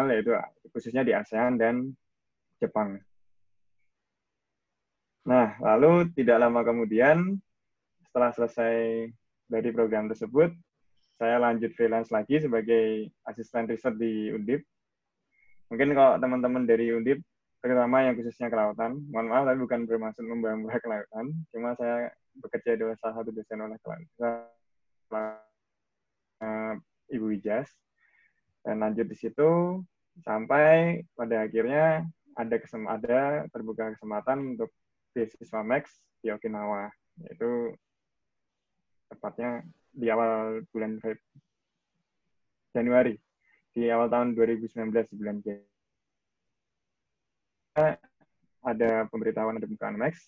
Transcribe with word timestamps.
internasional 0.00 0.06
yaitu 0.08 0.32
khususnya 0.72 1.02
di 1.04 1.12
ASEAN 1.12 1.60
dan 1.60 1.92
Jepang. 2.60 3.00
Nah, 5.28 5.56
lalu 5.60 6.08
tidak 6.16 6.40
lama 6.40 6.64
kemudian 6.64 7.36
setelah 8.08 8.32
selesai 8.32 9.06
dari 9.46 9.70
program 9.70 10.08
tersebut, 10.08 10.50
saya 11.20 11.36
lanjut 11.36 11.76
freelance 11.76 12.08
lagi 12.08 12.40
sebagai 12.40 13.12
asisten 13.28 13.68
riset 13.68 13.94
di 14.00 14.32
Undip. 14.32 14.64
Mungkin 15.68 15.92
kalau 15.92 16.16
teman-teman 16.18 16.64
dari 16.64 16.90
Undip, 16.90 17.20
terutama 17.60 18.08
yang 18.08 18.16
khususnya 18.16 18.48
kelautan, 18.48 19.04
mohon 19.12 19.28
maaf 19.28 19.44
tapi 19.44 19.60
bukan 19.60 19.84
bermaksud 19.84 20.24
membangga 20.24 20.80
kelautan, 20.80 21.30
cuma 21.52 21.76
saya 21.76 22.08
bekerja 22.40 22.80
di 22.80 22.84
salah 22.98 23.14
satu 23.20 23.30
dosen 23.30 23.60
oleh 23.60 23.76
kelautan, 23.84 24.48
uh, 26.40 26.74
Ibu 27.12 27.26
Ijas, 27.36 27.68
dan 28.64 28.80
lanjut 28.80 29.06
di 29.06 29.16
situ 29.16 29.80
sampai 30.20 31.02
pada 31.14 31.46
akhirnya 31.46 32.04
ada 32.36 32.56
kesem 32.58 32.86
ada 32.86 33.46
terbuka 33.50 33.94
kesempatan 33.96 34.56
untuk 34.56 34.70
beasiswa 35.12 35.60
Max 35.62 35.98
di 36.22 36.30
Okinawa, 36.30 36.90
yaitu 37.24 37.74
tepatnya 39.10 39.64
di 39.90 40.06
awal 40.06 40.62
bulan 40.70 41.00
Januari, 42.70 43.18
di 43.74 43.90
awal 43.90 44.06
tahun 44.06 44.38
2019 44.38 45.10
di 45.10 45.16
bulan 45.18 45.36
Januari. 45.42 45.66
Ada 48.60 49.08
pemberitahuan 49.08 49.56
ada 49.56 49.64
bukaan 49.64 49.96
Max, 49.96 50.20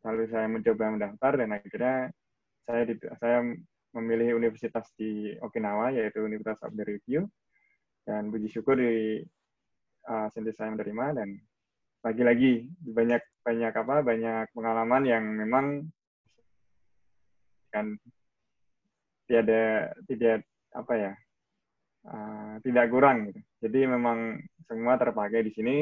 lalu 0.00 0.24
saya 0.32 0.48
mencoba 0.48 0.96
mendaftar 0.96 1.32
dan 1.36 1.52
akhirnya 1.52 2.08
saya 2.64 2.82
saya 3.20 3.38
memilih 3.92 4.36
universitas 4.36 4.88
di 4.96 5.32
Okinawa 5.40 5.92
yaitu 5.92 6.24
Universitas 6.24 6.64
of 6.64 6.72
the 6.76 6.84
Review 6.84 7.28
dan 8.08 8.32
puji 8.32 8.48
syukur 8.48 8.80
di 8.80 9.20
uh, 10.08 10.32
saya 10.32 10.72
menerima 10.72 11.20
dan 11.20 11.36
lagi-lagi 12.00 12.64
banyak 12.80 13.20
banyak 13.44 13.72
apa 13.76 14.00
banyak 14.00 14.46
pengalaman 14.56 15.02
yang 15.04 15.24
memang 15.28 15.66
kan 17.68 18.00
tidak 19.28 19.92
tidak 20.08 20.40
apa 20.72 20.94
ya 20.96 21.12
uh, 22.08 22.56
tidak 22.64 22.88
kurang 22.88 23.28
gitu. 23.28 23.40
Jadi 23.60 23.80
memang 23.84 24.40
semua 24.64 24.96
terpakai 24.96 25.44
di 25.44 25.52
sini. 25.52 25.76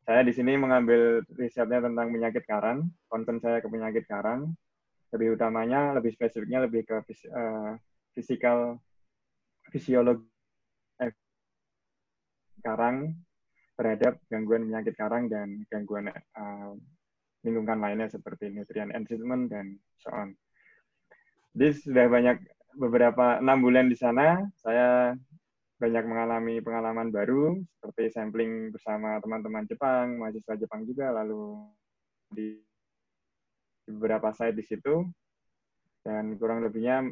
Saya 0.00 0.24
di 0.26 0.32
sini 0.32 0.56
mengambil 0.56 1.22
risetnya 1.38 1.84
tentang 1.84 2.10
penyakit 2.10 2.42
karang, 2.48 2.88
konten 3.06 3.38
saya 3.38 3.62
ke 3.62 3.68
penyakit 3.68 4.08
karang. 4.08 4.54
Lebih 5.10 5.38
utamanya, 5.38 5.94
lebih 5.94 6.14
spesifiknya 6.14 6.66
lebih 6.66 6.86
ke 6.86 7.02
uh, 7.30 7.74
fisikal 8.14 8.78
fisiologi 9.70 10.26
eh, 11.02 11.14
karang 12.62 13.16
terhadap 13.80 14.20
gangguan 14.28 14.68
penyakit 14.68 14.94
karang 14.96 15.32
dan 15.32 15.64
gangguan 15.72 16.12
uh, 16.12 16.76
lingkungan 17.40 17.80
lainnya 17.80 18.12
seperti 18.12 18.52
nutrient 18.52 18.92
enrichment 18.92 19.48
dan 19.48 19.80
so 19.96 20.12
on. 20.12 20.36
Jadi 21.56 21.72
sudah 21.80 22.06
banyak 22.06 22.36
beberapa 22.76 23.40
enam 23.40 23.58
bulan 23.64 23.88
di 23.88 23.96
sana, 23.96 24.44
saya 24.60 25.16
banyak 25.80 26.04
mengalami 26.04 26.60
pengalaman 26.60 27.08
baru 27.08 27.56
seperti 27.80 28.12
sampling 28.12 28.68
bersama 28.68 29.16
teman-teman 29.24 29.64
Jepang, 29.64 30.20
mahasiswa 30.20 30.54
Jepang 30.60 30.84
juga, 30.84 31.08
lalu 31.16 31.64
di 32.30 32.60
beberapa 33.88 34.30
site 34.30 34.60
di 34.60 34.64
situ 34.68 35.08
dan 36.04 36.36
kurang 36.36 36.62
lebihnya 36.62 37.08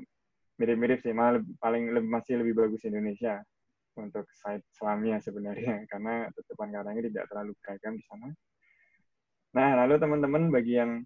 mirip-mirip 0.60 1.00
sih, 1.00 1.16
malah 1.16 1.41
paling 1.58 1.97
lebih, 1.97 2.10
masih 2.12 2.34
lebih 2.44 2.54
bagus 2.54 2.84
Indonesia 2.84 3.41
untuk 3.98 4.25
site 4.31 4.64
selamnya 4.75 5.19
sebenarnya 5.19 5.84
karena 5.91 6.31
tutupan 6.32 6.70
karangnya 6.70 7.10
tidak 7.10 7.25
terlalu 7.28 7.53
beragam 7.60 7.94
di 7.98 8.04
sana. 8.06 8.28
Nah, 9.48 9.69
lalu 9.84 9.94
teman-teman 9.98 10.42
bagi 10.54 10.75
yang 10.78 11.03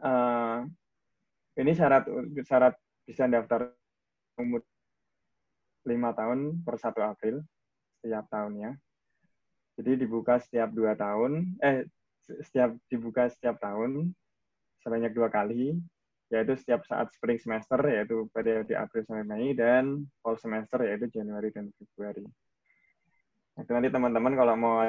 uh, 0.00 0.64
ini 1.60 1.72
syarat 1.76 2.08
syarat 2.42 2.74
bisa 3.04 3.28
daftar 3.28 3.70
umur 4.40 4.64
lima 5.84 6.16
tahun 6.16 6.64
per 6.64 6.80
1 6.80 6.96
April 7.04 7.44
setiap 8.00 8.24
tahunnya. 8.32 8.74
Jadi 9.74 10.06
dibuka 10.06 10.38
setiap 10.38 10.70
dua 10.70 10.94
tahun, 10.94 11.58
eh 11.60 11.84
setiap 12.24 12.78
dibuka 12.88 13.28
setiap 13.28 13.58
tahun 13.58 14.14
sebanyak 14.80 15.12
dua 15.12 15.28
kali, 15.28 15.76
yaitu 16.34 16.58
setiap 16.58 16.82
saat 16.82 17.14
spring 17.14 17.38
semester 17.38 17.78
yaitu 17.86 18.26
periode 18.34 18.74
April 18.74 19.06
sampai 19.06 19.22
Mei 19.22 19.54
dan 19.54 20.02
fall 20.18 20.34
semester 20.34 20.82
yaitu 20.82 21.06
Januari 21.14 21.54
dan 21.54 21.70
Februari. 21.78 22.26
Nah, 23.54 23.62
nanti 23.62 23.88
teman-teman 23.94 24.34
kalau 24.34 24.54
mau 24.58 24.82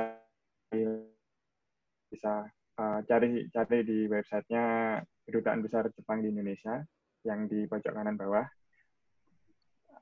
bisa 2.09 2.50
uh, 2.81 3.00
cari 3.05 3.45
cari 3.53 3.79
di 3.85 4.09
websitenya 4.09 4.97
Kedutaan 5.29 5.61
Besar 5.61 5.85
Jepang 5.94 6.25
di 6.25 6.34
Indonesia 6.34 6.81
yang 7.22 7.45
di 7.45 7.69
pojok 7.69 7.94
kanan 7.94 8.17
bawah. 8.17 8.45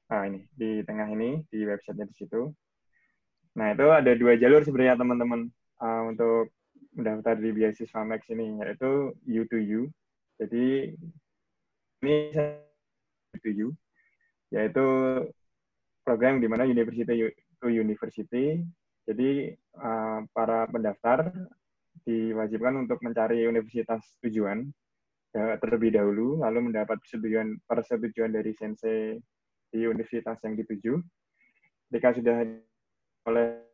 Nah, 0.08 0.24
ini 0.32 0.48
di 0.56 0.80
tengah 0.88 1.12
ini 1.12 1.44
di 1.52 1.68
websitenya 1.68 2.08
di 2.08 2.16
situ. 2.16 2.48
Nah 3.54 3.70
itu 3.70 3.86
ada 3.86 4.12
dua 4.18 4.34
jalur 4.34 4.66
sebenarnya 4.66 4.98
teman-teman 4.98 5.46
uh, 5.78 6.04
untuk 6.10 6.50
mendaftar 6.98 7.38
di 7.38 7.50
beasiswa 7.54 8.02
Max 8.02 8.26
ini 8.34 8.58
yaitu 8.62 9.14
U 9.14 9.44
to 9.46 9.58
U. 9.62 9.82
Jadi 10.42 10.98
ini 12.04 12.36
U 13.34 13.38
to 13.40 13.50
U 13.50 13.68
yaitu 14.54 14.86
program 16.06 16.38
di 16.38 16.46
mana 16.46 16.68
University 16.68 17.32
to 17.58 17.68
University. 17.72 18.62
Jadi 19.04 19.52
uh, 19.80 20.24
para 20.32 20.70
pendaftar 20.70 21.32
diwajibkan 22.04 22.86
untuk 22.86 23.02
mencari 23.02 23.48
universitas 23.48 24.04
tujuan 24.24 24.68
Ya, 25.34 25.58
terlebih 25.58 25.90
dahulu, 25.90 26.46
lalu 26.46 26.70
mendapat 26.70 27.02
persetujuan, 27.02 27.58
persetujuan 27.66 28.38
dari 28.38 28.54
sensei 28.54 29.18
di 29.74 29.82
universitas 29.90 30.38
yang 30.46 30.54
dituju. 30.54 31.02
Jika 31.90 32.14
sudah 32.14 32.46
oleh 33.26 33.66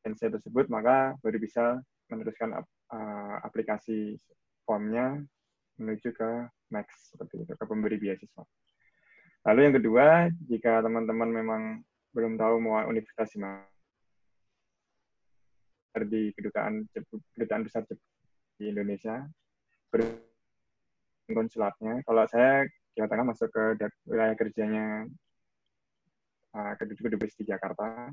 sensei 0.00 0.32
tersebut, 0.32 0.72
maka 0.72 1.12
baru 1.20 1.36
bisa 1.36 1.76
meneruskan 2.08 2.56
uh, 2.56 3.36
aplikasi 3.44 4.16
formnya 4.64 5.20
menuju 5.80 6.08
ke 6.12 6.30
Max, 6.72 7.12
seperti 7.12 7.44
itu, 7.44 7.52
ke 7.52 7.64
pemberi 7.68 8.00
beasiswa. 8.00 8.44
Lalu 9.48 9.60
yang 9.66 9.74
kedua, 9.76 10.06
jika 10.48 10.80
teman-teman 10.80 11.30
memang 11.30 11.62
belum 12.12 12.36
tahu 12.38 12.54
mau 12.62 12.84
universitas 12.86 13.32
di 13.34 13.38
mana, 13.42 13.64
di 16.08 16.32
kedutaan 16.32 16.88
kedutaan 17.36 17.62
besar 17.66 17.84
di 18.56 18.64
Indonesia, 18.70 19.26
konsulatnya. 21.32 22.00
Kalau 22.04 22.24
saya 22.28 22.64
Jawa 22.92 23.08
Tengah 23.08 23.26
masuk 23.32 23.48
ke 23.48 23.88
wilayah 24.04 24.36
kerjanya 24.36 25.08
uh, 26.52 26.72
kedubes 26.76 27.32
di 27.40 27.44
Jakarta. 27.48 28.12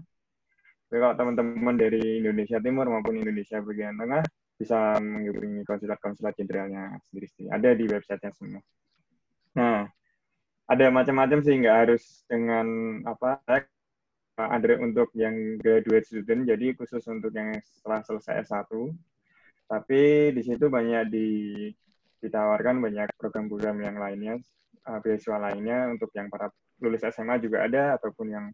Tapi 0.89 0.97
kalau 0.97 1.13
teman-teman 1.13 1.75
dari 1.77 2.23
Indonesia 2.23 2.57
Timur 2.57 2.89
maupun 2.89 3.21
Indonesia 3.21 3.61
bagian 3.61 3.99
tengah 3.99 4.23
bisa 4.59 4.99
menghubungi 4.99 5.63
konsulat-konsulat 5.63 6.35
jenderalnya 6.35 6.99
sendiri-sendiri. 7.07 7.47
Ada 7.55 7.69
di 7.79 7.85
websitenya 7.87 8.31
semua. 8.35 8.61
Nah, 9.55 9.87
ada 10.67 10.85
macam-macam 10.91 11.39
sih, 11.39 11.55
nggak 11.63 11.77
harus 11.87 12.27
dengan 12.27 12.67
apa 13.07 13.39
ada 14.35 14.79
untuk 14.79 15.11
yang 15.15 15.59
graduate 15.59 16.07
student, 16.07 16.47
jadi 16.47 16.75
khusus 16.75 17.03
untuk 17.07 17.31
yang 17.31 17.55
setelah 17.63 18.03
selesai 18.03 18.47
S1. 18.47 18.71
Tapi 19.67 20.31
di 20.35 20.41
situ 20.43 20.67
banyak 20.67 21.03
di 21.07 21.27
ditawarkan 22.19 22.83
banyak 22.83 23.15
program-program 23.15 23.79
yang 23.79 23.95
lainnya, 23.95 24.35
uh, 24.87 24.99
beasiswa 24.99 25.39
lainnya 25.39 25.87
untuk 25.87 26.11
yang 26.11 26.27
para 26.27 26.51
lulus 26.83 27.03
SMA 27.07 27.39
juga 27.39 27.63
ada, 27.63 27.95
ataupun 27.95 28.27
yang 28.27 28.45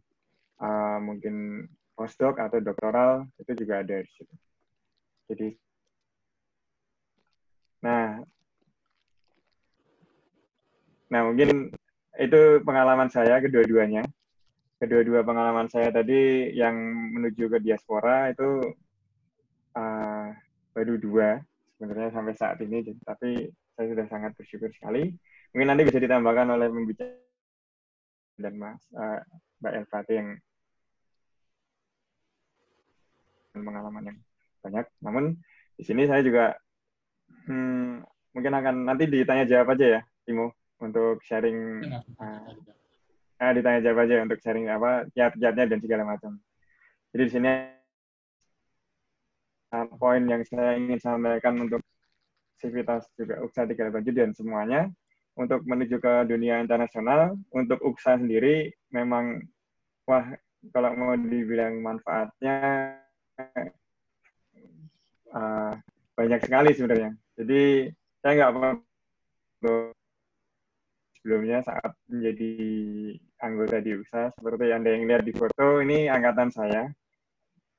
uh, 0.62 1.02
mungkin 1.02 1.66
postdoc 1.98 2.38
atau 2.38 2.62
doktoral, 2.62 3.26
itu 3.42 3.52
juga 3.66 3.82
ada 3.82 4.02
di 4.02 4.12
situ. 4.14 4.36
Jadi, 5.26 5.48
nah, 7.86 8.18
nah 11.14 11.22
mungkin 11.30 11.70
itu 12.18 12.42
pengalaman 12.66 13.14
saya 13.14 13.38
kedua-duanya. 13.44 14.02
Kedua-dua 14.76 15.24
pengalaman 15.24 15.72
saya 15.72 15.88
tadi 15.94 16.52
yang 16.52 16.76
menuju 17.16 17.48
ke 17.48 17.58
diaspora 17.64 18.34
itu 18.34 18.76
uh, 19.78 20.28
baru 20.76 21.00
dua 21.00 21.40
sebenarnya 21.78 22.12
sampai 22.12 22.34
saat 22.36 22.58
ini, 22.60 22.84
tapi 23.06 23.48
saya 23.76 23.86
sudah 23.92 24.06
sangat 24.12 24.32
bersyukur 24.36 24.68
sekali. 24.76 25.16
Mungkin 25.56 25.68
nanti 25.72 25.88
bisa 25.88 26.00
ditambahkan 26.02 26.52
oleh 26.52 26.68
pembicara 26.68 27.16
dan 28.36 28.54
Mas 28.60 28.84
uh, 28.92 29.24
Mbak 29.64 29.74
Elvati 29.80 30.14
yang 30.20 30.30
pengalaman 33.56 34.04
yang 34.12 34.18
banyak. 34.60 34.86
Namun 35.00 35.24
di 35.80 35.84
sini 35.88 36.04
saya 36.08 36.20
juga 36.20 36.56
hmm, 37.46 38.06
mungkin 38.36 38.54
akan 38.54 38.76
nanti 38.86 39.10
ditanya 39.10 39.46
jawab 39.48 39.78
aja 39.78 40.00
ya, 40.00 40.02
Timo, 40.26 40.54
untuk 40.82 41.22
sharing. 41.24 41.82
Uh, 42.18 42.54
uh, 43.42 43.52
ditanya 43.56 43.80
jawab 43.86 44.06
aja 44.06 44.24
untuk 44.24 44.40
sharing 44.42 44.68
apa 44.70 45.08
kiat-kiatnya 45.14 45.66
dan 45.70 45.80
segala 45.80 46.04
macam. 46.06 46.38
Jadi 47.16 47.22
di 47.24 47.32
sini 47.32 47.52
uh, 49.72 49.88
poin 49.96 50.24
yang 50.28 50.44
saya 50.44 50.76
ingin 50.76 51.00
sampaikan 51.00 51.56
untuk 51.60 51.82
Civitas 52.56 53.04
juga 53.20 53.44
UKSA 53.44 53.68
387 53.68 54.16
dan 54.16 54.32
semuanya 54.32 54.82
untuk 55.36 55.68
menuju 55.68 56.00
ke 56.00 56.14
dunia 56.32 56.64
internasional 56.64 57.36
untuk 57.52 57.84
UKSA 57.84 58.24
sendiri 58.24 58.72
memang 58.96 59.44
wah 60.08 60.32
kalau 60.72 60.96
mau 60.96 61.14
dibilang 61.20 61.84
manfaatnya 61.84 62.96
uh, 65.36 65.74
banyak 66.16 66.40
sekali 66.42 66.72
sebenarnya. 66.72 67.12
Jadi 67.36 67.92
saya 68.24 68.32
nggak 68.40 68.80
sebelumnya 71.20 71.60
saat 71.66 71.92
menjadi 72.06 72.54
anggota 73.42 73.82
di 73.82 73.98
UKSA 73.98 74.30
seperti 74.38 74.70
yang 74.70 74.86
ada 74.86 74.92
yang 74.94 75.04
lihat 75.10 75.26
di 75.26 75.34
foto 75.34 75.82
ini 75.82 76.06
angkatan 76.06 76.54
saya 76.54 76.86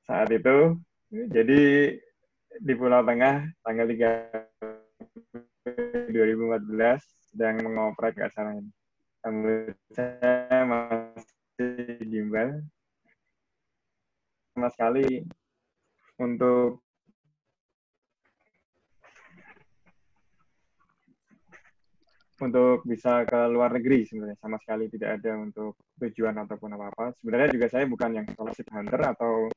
saat 0.03 0.27
itu 0.31 0.75
jadi 1.07 1.95
di 2.59 2.73
Pulau 2.75 2.99
Tengah 3.07 3.47
tanggal 3.63 3.87
3 3.87 6.11
2014 6.11 7.31
sedang 7.31 7.55
mengoprek 7.63 8.19
ke 8.19 8.27
sana 8.31 8.55
ini. 8.55 8.71
saya 9.91 10.63
masih 10.63 11.99
gimbal 12.07 12.63
sama 14.55 14.71
sekali 14.71 15.27
untuk 16.19 16.79
untuk 22.37 22.85
bisa 22.85 23.25
ke 23.25 23.39
luar 23.49 23.73
negeri 23.73 24.05
sebenarnya 24.05 24.37
sama 24.37 24.61
sekali 24.61 24.85
tidak 24.93 25.21
ada 25.21 25.41
untuk 25.41 25.73
tujuan 25.97 26.37
ataupun 26.37 26.69
apa 26.77 26.85
apa 26.93 27.05
sebenarnya 27.17 27.49
juga 27.57 27.67
saya 27.71 27.89
bukan 27.89 28.09
yang 28.13 28.25
scholarship 28.29 28.69
hunter 28.69 29.01
atau 29.01 29.49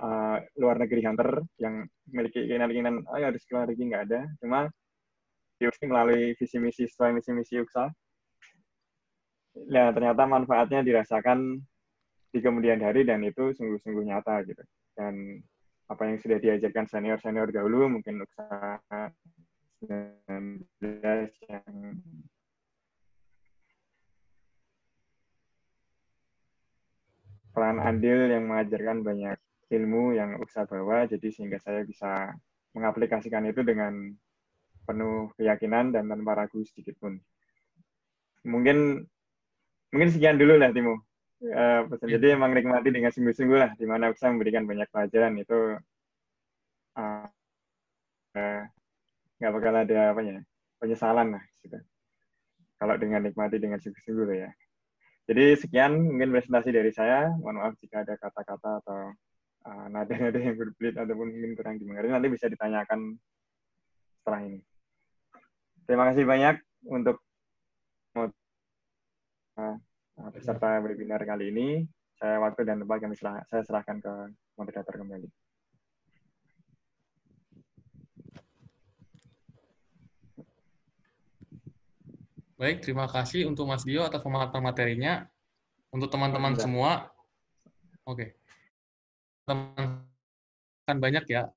uh, 0.00 0.36
luar 0.56 0.76
negeri 0.80 1.04
hunter 1.04 1.44
yang 1.60 1.84
memiliki 2.08 2.40
keinginan-keinginan 2.46 3.04
oh, 3.04 3.18
ya 3.20 3.28
harus 3.28 3.44
keluar 3.44 3.68
negeri 3.68 3.84
nggak 3.92 4.04
ada. 4.08 4.20
Cuma 4.40 4.60
UKSA 5.62 5.84
melalui 5.86 6.34
visi 6.34 6.56
misi 6.58 6.84
sesuai 6.88 7.10
misi 7.14 7.30
misi 7.30 7.54
UKSA 7.60 7.86
ya 9.68 9.92
ternyata 9.92 10.24
manfaatnya 10.24 10.80
dirasakan 10.80 11.60
di 12.32 12.40
kemudian 12.40 12.80
hari 12.80 13.04
dan 13.04 13.20
itu 13.20 13.52
sungguh-sungguh 13.52 14.04
nyata 14.08 14.40
gitu. 14.48 14.62
Dan 14.96 15.36
apa 15.92 16.08
yang 16.08 16.16
sudah 16.24 16.38
diajarkan 16.40 16.88
senior 16.88 17.20
senior 17.20 17.52
dahulu 17.52 18.00
mungkin 18.00 18.24
UKSA 18.24 19.12
yang 19.88 20.62
peran 27.52 27.76
andil 27.84 28.32
yang 28.32 28.48
mengajarkan 28.48 29.04
banyak 29.04 29.36
ilmu 29.72 30.16
yang 30.16 30.40
usaha 30.40 30.64
bawa, 30.64 31.04
jadi 31.08 31.28
sehingga 31.32 31.60
saya 31.60 31.84
bisa 31.84 32.32
mengaplikasikan 32.72 33.44
itu 33.48 33.60
dengan 33.60 34.12
penuh 34.88 35.30
keyakinan 35.36 35.92
dan 35.92 36.08
tanpa 36.08 36.44
ragu 36.44 36.64
sedikit 36.64 36.96
pun. 36.98 37.20
Mungkin 38.48 39.04
mungkin 39.92 40.10
sekian 40.10 40.40
dulu 40.40 40.56
lah 40.58 40.72
Timo. 40.72 41.04
Uh, 41.42 41.90
pesan. 41.90 42.06
Jadi 42.06 42.38
emang 42.38 42.54
nikmati 42.54 42.94
dengan 42.94 43.10
sungguh-sungguh 43.10 43.58
lah, 43.58 43.74
di 43.74 43.82
mana 43.82 44.14
usaha 44.14 44.30
memberikan 44.30 44.62
banyak 44.62 44.86
pelajaran 44.94 45.34
itu 45.42 45.74
uh, 46.94 47.26
uh, 48.38 48.62
nggak 49.42 49.52
bakal 49.58 49.74
ada 49.74 50.14
apa 50.14 50.20
ya 50.22 50.38
penyesalan 50.78 51.34
lah 51.34 51.42
gitu. 51.66 51.78
Kalau 52.78 52.94
dengan 52.94 53.26
nikmati 53.26 53.58
dengan 53.58 53.82
sungguh-sungguh 53.82 54.38
ya. 54.38 54.50
Jadi 55.26 55.58
sekian 55.58 55.98
mungkin 55.98 56.30
presentasi 56.30 56.70
dari 56.70 56.94
saya. 56.94 57.30
Mohon 57.42 57.56
maaf 57.58 57.74
jika 57.82 58.06
ada 58.06 58.14
kata-kata 58.18 58.70
atau 58.86 59.00
uh, 59.66 59.86
nada-nada 59.90 60.38
yang 60.38 60.54
berbelit 60.54 60.94
ataupun 60.94 61.30
mungkin 61.30 61.52
kurang 61.58 61.78
dimengerti 61.82 62.10
nanti 62.10 62.30
bisa 62.30 62.46
ditanyakan 62.46 63.18
setelah 64.22 64.40
ini. 64.46 64.62
Terima 65.86 66.06
kasih 66.10 66.22
banyak 66.26 66.62
untuk 66.86 67.18
uh, 69.58 69.78
peserta 70.30 70.78
webinar 70.82 71.22
kali 71.26 71.50
ini. 71.50 71.68
Saya 72.18 72.38
waktu 72.38 72.62
dan 72.62 72.78
tempat 72.78 73.02
kami 73.02 73.18
serah, 73.18 73.42
saya 73.50 73.66
serahkan 73.66 73.98
ke 73.98 74.12
moderator 74.54 74.94
kembali. 74.94 75.26
Baik, 82.62 82.78
terima 82.86 83.10
kasih 83.10 83.50
untuk 83.50 83.66
Mas 83.66 83.82
Dio 83.82 84.06
atas 84.06 84.22
pemaparan 84.22 84.62
materinya. 84.62 85.26
Untuk 85.90 86.06
teman-teman 86.14 86.54
semua, 86.54 87.10
oke. 88.06 88.22
Okay. 88.22 88.28
Teman 89.42 90.06
kan 90.86 90.96
banyak 91.02 91.26
ya. 91.26 91.50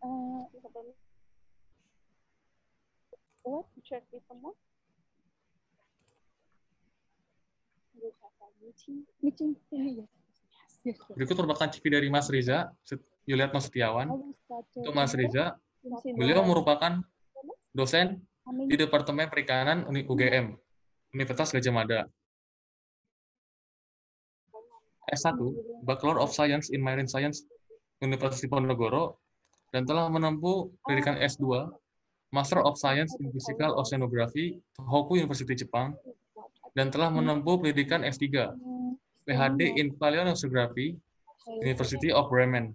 Uh, 0.00 0.48
what 3.44 3.66
to 3.74 3.80
check 3.84 4.04
with 4.12 4.22
someone? 4.28 4.56
Meeting. 8.60 9.04
Meeting. 9.24 9.50
Yeah, 9.72 10.04
yes. 10.04 10.10
Berikut 11.12 11.36
merupakan 11.36 11.68
CV 11.68 11.84
dari 11.92 12.08
Mas 12.08 12.28
Riza, 12.32 12.72
Yuliatno 13.28 13.60
Setiawan. 13.60 14.08
Untuk 14.76 14.94
Mas 14.96 15.12
Riza, 15.12 15.56
beliau 16.16 16.40
merupakan 16.44 17.04
dosen 17.76 18.24
di 18.68 18.76
Departemen 18.80 19.28
Perikanan 19.28 19.84
UGM, 19.88 20.56
Universitas 21.12 21.52
Gajah 21.52 21.74
Mada. 21.74 22.00
S1, 25.10 25.36
Bachelor 25.82 26.22
of 26.22 26.30
Science 26.30 26.70
in 26.70 26.80
Marine 26.80 27.10
Science, 27.10 27.42
Universitas 28.00 28.46
Ponorogo, 28.46 29.18
dan 29.74 29.82
telah 29.82 30.06
menempuh 30.06 30.70
pendidikan 30.86 31.18
S2 31.18 31.66
Master 32.30 32.62
of 32.62 32.78
Science 32.78 33.18
in 33.18 33.30
Physical 33.34 33.74
Oceanography, 33.74 34.62
Tohoku 34.78 35.18
University 35.18 35.66
Jepang, 35.66 35.98
dan 36.78 36.86
telah 36.94 37.10
menempuh 37.10 37.58
pendidikan 37.58 38.06
S3, 38.06 38.54
PhD 39.26 39.60
in 39.74 39.90
Paleoceanography, 39.98 40.94
University 41.58 42.14
of 42.14 42.30
Bremen. 42.30 42.70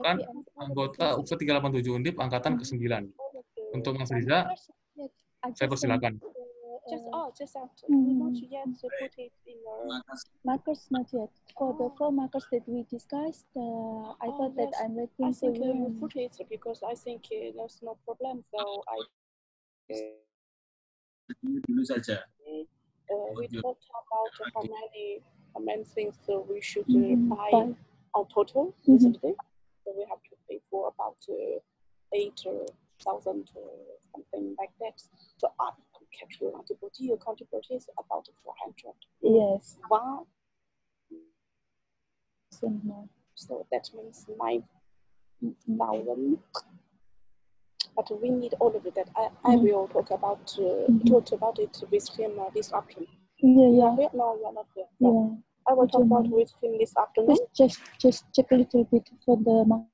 Kan 0.00 0.16
anggota 0.56 1.16
UPSA 1.16 1.36
387 1.40 1.96
Undip 1.96 2.16
angkatan 2.20 2.56
ke-9. 2.60 3.08
Untuk 3.72 3.96
Mas 3.96 4.12
Riza, 4.12 4.48
saya 5.56 5.68
persilakan. 5.68 6.20
Just 6.90 7.04
oh, 7.12 7.32
just 7.38 7.56
after. 7.56 7.86
Mm. 7.86 8.18
Not 8.18 8.36
yet 8.50 8.66
put 8.82 9.12
it 9.18 9.32
in 9.46 9.58
the 9.64 10.02
markers. 10.44 10.86
Not 10.90 11.06
yet. 11.12 11.30
For 11.56 11.72
the 11.74 11.90
four 11.96 12.12
markers 12.12 12.46
that 12.52 12.62
we 12.66 12.84
discussed, 12.90 13.46
uh, 13.56 13.60
I 13.60 14.26
oh, 14.26 14.36
thought 14.36 14.54
yes. 14.56 14.70
that 14.72 14.84
I'm 14.84 14.96
waiting 14.96 15.26
I 15.26 15.32
think 15.32 15.58
uh, 15.58 15.66
you 15.66 15.96
put 16.00 16.16
it 16.16 16.36
because 16.48 16.82
I 16.82 16.94
think 16.94 17.24
uh, 17.26 17.52
there's 17.56 17.78
no 17.82 17.96
problem. 18.04 18.44
So 18.50 18.82
I. 18.88 19.94
Dulu 21.44 21.84
saja. 21.86 22.18
Uh, 23.10 23.32
we 23.36 23.46
talked 23.48 23.86
about 24.02 24.32
how 24.54 24.62
many 24.62 25.22
how 25.54 25.60
many 25.60 25.84
things 25.84 26.14
so 26.26 26.46
we 26.48 26.60
should 26.60 26.88
uh, 26.88 26.94
mm 26.94 27.14
-hmm. 27.14 27.34
buy 27.34 27.50
on 28.14 28.26
total 28.34 28.74
mm 28.86 28.98
-hmm. 28.98 29.34
So 29.82 29.88
we 29.98 30.04
have 30.12 30.22
to 30.30 30.36
pay 30.46 30.58
for 30.70 30.82
about 30.94 31.20
uh, 31.28 31.58
eight 32.12 32.40
thousand 33.04 33.50
something 34.12 34.56
like 34.60 34.74
that. 34.80 34.96
So 35.38 35.46
uh, 35.58 35.72
capture 36.18 36.50
antibody, 36.56 37.04
your 37.04 37.18
antibody 37.28 37.74
is 37.74 37.86
about 37.98 38.26
400. 38.44 38.94
Yes. 39.22 39.76
One. 39.88 40.24
So 43.34 43.66
that 43.72 43.88
means 43.96 44.26
9,000. 44.28 46.38
But 47.96 48.22
we 48.22 48.30
need 48.30 48.54
all 48.60 48.74
of 48.74 48.86
it 48.86 48.94
that. 48.94 49.08
I, 49.16 49.28
I 49.44 49.56
mm. 49.56 49.62
will 49.62 49.88
talk 49.88 50.10
about 50.10 50.56
uh, 50.58 50.86
mm 50.88 51.00
-hmm. 51.00 51.10
talk 51.10 51.32
about 51.32 51.58
it 51.58 51.82
with 51.90 52.08
him 52.16 52.38
uh, 52.38 52.50
this 52.54 52.72
afternoon. 52.72 53.08
Yeah, 53.42 53.70
yeah. 53.78 53.98
yeah. 54.00 54.12
No, 54.12 54.36
we 54.38 54.44
are 54.46 54.54
not 54.54 54.66
here. 54.74 54.88
Yeah. 55.00 55.12
yeah. 55.12 55.36
I 55.68 55.72
will 55.76 55.88
talk 55.88 56.02
about 56.02 56.26
with 56.28 56.52
him 56.62 56.78
this 56.78 56.96
afternoon. 56.96 57.36
Just, 57.36 57.54
just, 57.60 57.80
just 57.98 58.20
check 58.34 58.52
a 58.52 58.56
little 58.56 58.84
bit 58.84 59.10
for 59.24 59.36
the. 59.36 59.84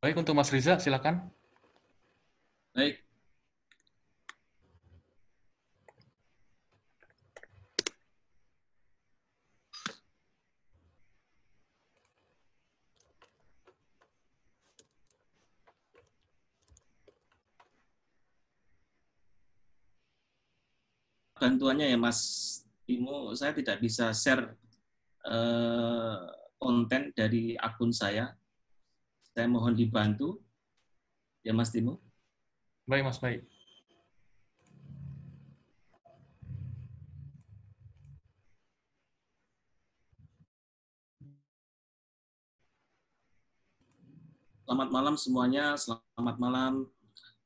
Baik, 0.00 0.16
untuk 0.16 0.32
Mas 0.32 0.48
Riza, 0.48 0.80
silakan. 0.80 1.28
Baik. 2.74 3.10
bantuannya 21.40 21.88
ya 21.88 21.96
Mas 21.96 22.20
Timo, 22.84 23.32
saya 23.32 23.56
tidak 23.56 23.80
bisa 23.80 24.12
share 24.12 24.52
eh, 25.24 26.20
konten 26.60 27.16
dari 27.16 27.56
akun 27.56 27.88
saya. 27.96 28.36
Saya 29.32 29.48
mohon 29.48 29.72
dibantu. 29.72 30.36
Ya 31.40 31.56
Mas 31.56 31.72
Timo. 31.72 32.09
Baik, 32.88 33.04
Mas, 33.04 33.20
baik. 33.20 33.44
Selamat 44.64 44.88
malam 44.94 45.14
semuanya. 45.18 45.74
Selamat 45.74 46.36
malam 46.38 46.86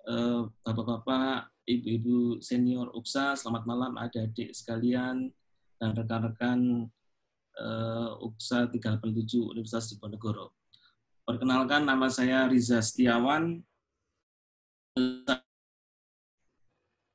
eh, 0.04 0.44
Bapak-bapak, 0.60 1.48
Ibu-ibu 1.64 2.36
senior 2.44 2.92
UKSA. 2.92 3.32
Selamat 3.40 3.64
malam 3.64 3.96
adik-adik 3.96 4.52
sekalian 4.52 5.32
dan 5.80 5.90
rekan-rekan 5.96 6.84
eh, 7.56 8.10
UKSA 8.20 8.68
387 8.68 9.40
Universitas 9.40 9.88
Diponegoro. 9.88 10.52
Perkenalkan 11.24 11.88
nama 11.88 12.12
saya 12.12 12.44
Riza 12.44 12.84
Setiawan, 12.84 13.64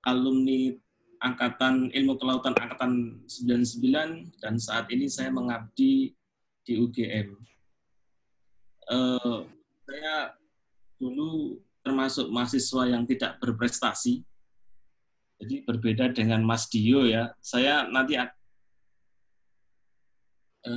alumni 0.04 0.76
Angkatan 1.20 1.92
Ilmu 1.92 2.16
Kelautan 2.16 2.56
Angkatan 2.56 3.24
99 3.28 4.40
dan 4.40 4.56
saat 4.56 4.88
ini 4.92 5.12
saya 5.12 5.32
mengabdi 5.32 6.16
di 6.64 6.74
UGM. 6.80 7.36
Eh, 8.90 9.40
saya 9.84 10.16
dulu 10.96 11.60
termasuk 11.84 12.32
mahasiswa 12.32 12.84
yang 12.88 13.04
tidak 13.04 13.36
berprestasi. 13.44 14.24
Jadi 15.40 15.64
berbeda 15.64 16.12
dengan 16.12 16.44
Mas 16.44 16.68
Dio 16.72 17.04
ya. 17.04 17.36
Saya 17.44 17.88
nanti 17.88 18.16
eh, 18.20 18.32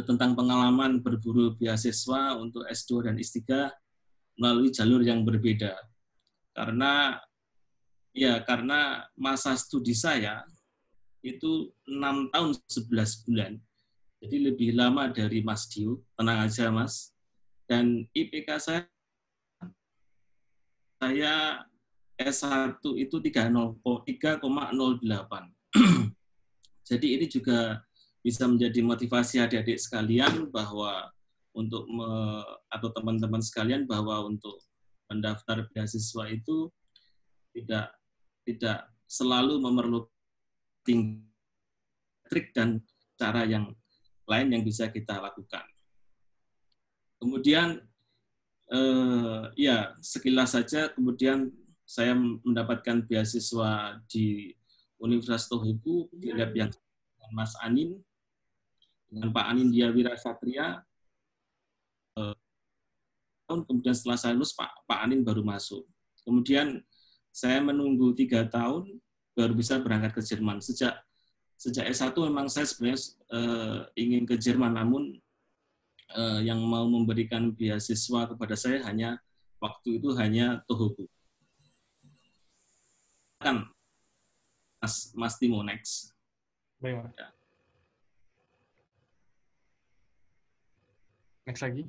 tentang 0.07 0.35
pengalaman 0.35 1.03
berburu 1.03 1.55
beasiswa 1.55 2.35
untuk 2.39 2.67
S2 2.67 3.11
dan 3.11 3.15
S3 3.19 3.43
melalui 4.39 4.75
jalur 4.75 5.03
yang 5.07 5.23
berbeda. 5.23 5.92
Karena 6.53 7.17
ya 8.13 8.45
karena 8.45 9.09
masa 9.17 9.57
studi 9.57 9.97
saya 9.97 10.45
itu 11.25 11.73
6 11.89 12.33
tahun 12.33 12.51
11 12.69 13.25
bulan. 13.27 13.53
Jadi 14.23 14.37
lebih 14.39 14.71
lama 14.79 15.11
dari 15.11 15.43
Mas 15.43 15.67
Dio. 15.67 16.05
Tenang 16.15 16.47
aja 16.47 16.71
Mas. 16.71 17.11
Dan 17.67 18.07
IPK 18.15 18.49
saya 18.61 18.83
saya 21.03 21.67
S1 22.15 22.79
itu 22.95 23.17
3,08. 23.19 23.51
Jadi 26.89 27.07
ini 27.19 27.27
juga 27.27 27.83
bisa 28.23 28.47
menjadi 28.47 28.79
motivasi 28.87 29.43
adik-adik 29.43 29.83
sekalian 29.83 30.47
bahwa 30.55 31.11
untuk 31.53 31.85
me, 31.91 32.41
atau 32.71 32.89
teman-teman 32.95 33.43
sekalian 33.43 33.83
bahwa 33.85 34.23
untuk 34.31 34.63
mendaftar 35.13 35.69
beasiswa 35.69 36.25
itu 36.33 36.73
tidak 37.53 37.93
tidak 38.49 38.89
selalu 39.05 39.61
memerlukan 39.61 40.09
trik 42.33 42.49
dan 42.57 42.81
cara 43.21 43.45
yang 43.45 43.71
lain 44.25 44.49
yang 44.57 44.63
bisa 44.65 44.89
kita 44.89 45.21
lakukan. 45.21 45.63
Kemudian 47.21 47.79
eh, 48.73 49.43
ya 49.55 49.93
sekilas 50.01 50.57
saja 50.57 50.91
kemudian 50.97 51.53
saya 51.85 52.17
mendapatkan 52.17 53.05
beasiswa 53.05 54.01
di 54.09 54.51
Universitas 54.97 55.51
Tohoku 55.51 56.09
di 56.17 56.33
yang 56.33 56.73
Mas 57.37 57.53
Anin 57.61 58.01
dengan 59.13 59.29
Pak 59.29 59.45
Anin 59.45 59.69
Diawira 59.69 60.17
Satria 60.17 60.81
eh, 62.17 62.35
kemudian 63.47 63.95
setelah 63.95 64.19
saya 64.19 64.33
lulus 64.37 64.55
Pak 64.57 64.87
Pak 64.89 64.99
Anin 65.05 65.27
baru 65.27 65.45
masuk 65.45 65.85
kemudian 66.25 66.81
saya 67.33 67.61
menunggu 67.61 68.13
tiga 68.17 68.45
tahun 68.49 68.89
baru 69.33 69.53
bisa 69.57 69.81
berangkat 69.81 70.17
ke 70.17 70.23
Jerman 70.25 70.61
sejak 70.61 70.97
sejak 71.57 71.89
S1 71.91 72.13
memang 72.17 72.51
saya 72.51 72.67
sebenarnya 72.67 72.99
eh, 73.33 73.79
ingin 73.97 74.27
ke 74.27 74.35
Jerman 74.35 74.75
namun 74.77 75.23
uh, 76.17 76.41
yang 76.41 76.61
mau 76.63 76.85
memberikan 76.89 77.53
beasiswa 77.53 78.29
kepada 78.29 78.55
saya 78.57 78.85
hanya 78.89 79.19
waktu 79.63 80.01
itu 80.01 80.13
hanya 80.17 80.61
Tohoku. 80.69 81.09
Kan 83.41 83.69
Mas 84.83 85.15
Mas 85.15 85.35
Timo 85.39 85.63
next. 85.63 86.15
Baik, 86.83 86.99
Mas. 86.99 87.15
Ya. 87.15 87.29
Next 91.47 91.63
lagi. 91.63 91.83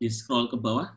Di 0.00 0.08
scroll 0.08 0.48
ke 0.48 0.56
bawah. 0.56 0.96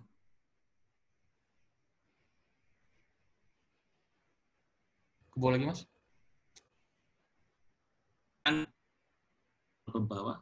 Ke 5.27 5.35
bawah 5.35 5.59
lagi, 5.59 5.65
Mas. 5.67 5.81
Kan 8.47 8.63
ke 9.91 9.99
bawah. 9.99 10.39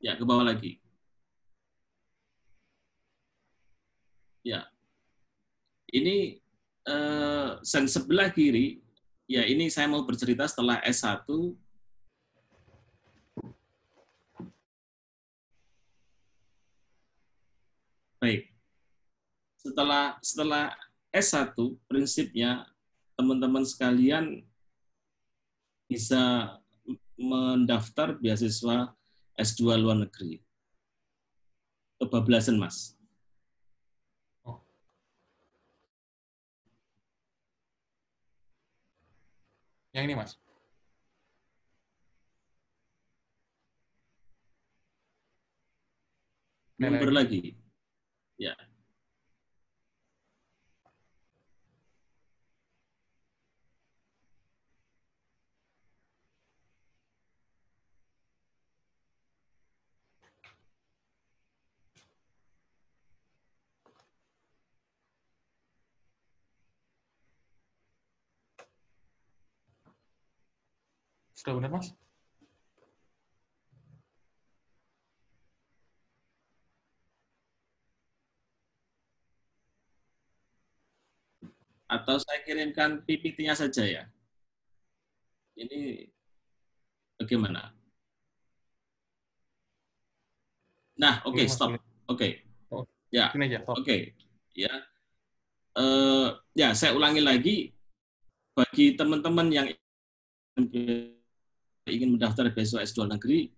Ya, 0.00 0.16
ke 0.16 0.24
bawah 0.24 0.48
lagi. 0.48 0.80
Ya. 4.40 4.64
Ini 5.92 6.40
eh, 6.88 7.50
sen 7.60 7.84
sebelah 7.84 8.32
kiri, 8.32 8.80
ya 9.28 9.44
ini 9.44 9.68
saya 9.68 9.92
mau 9.92 10.08
bercerita 10.08 10.48
setelah 10.48 10.80
S1 10.88 11.28
Baik. 18.24 18.48
Setelah 19.64 20.20
setelah 20.20 20.76
S1 21.08 21.56
prinsipnya 21.88 22.68
teman-teman 23.16 23.64
sekalian 23.64 24.44
bisa 25.88 26.54
mendaftar 27.16 28.18
beasiswa 28.20 28.92
S2 29.38 29.80
luar 29.80 30.04
negeri. 30.04 30.42
Kebablasan, 31.96 32.60
Mas. 32.60 32.92
Yang 39.94 40.04
ini, 40.10 40.14
Mas. 40.18 40.32
Mundur 46.74 47.14
lagi. 47.14 47.54
Ya. 48.34 48.58
Sudah 71.44 71.60
benar, 71.60 71.76
Mas? 71.76 71.92
Atau 81.84 82.16
saya 82.16 82.40
kirimkan 82.48 83.04
PPT-nya 83.04 83.52
saja 83.52 83.84
ya. 83.84 84.02
Ini 85.52 86.08
bagaimana? 87.20 87.76
Nah, 90.96 91.20
oke, 91.28 91.36
okay, 91.36 91.44
Mas, 91.44 91.52
stop. 91.52 91.76
Oke. 91.76 91.84
Okay. 92.08 92.32
Oh, 92.72 92.88
Ya, 93.12 93.28
oke. 93.36 93.84
Oke. 93.84 94.16
Ya. 94.56 94.72
Eh, 95.76 96.28
ya, 96.56 96.72
saya 96.72 96.96
ulangi 96.96 97.20
lagi 97.20 97.76
bagi 98.56 98.96
teman-teman 98.96 99.52
yang 99.52 99.68
ingin 101.88 102.16
mendaftar 102.16 102.48
beasiswa 102.52 102.84
S2 102.84 103.16
negeri, 103.16 103.52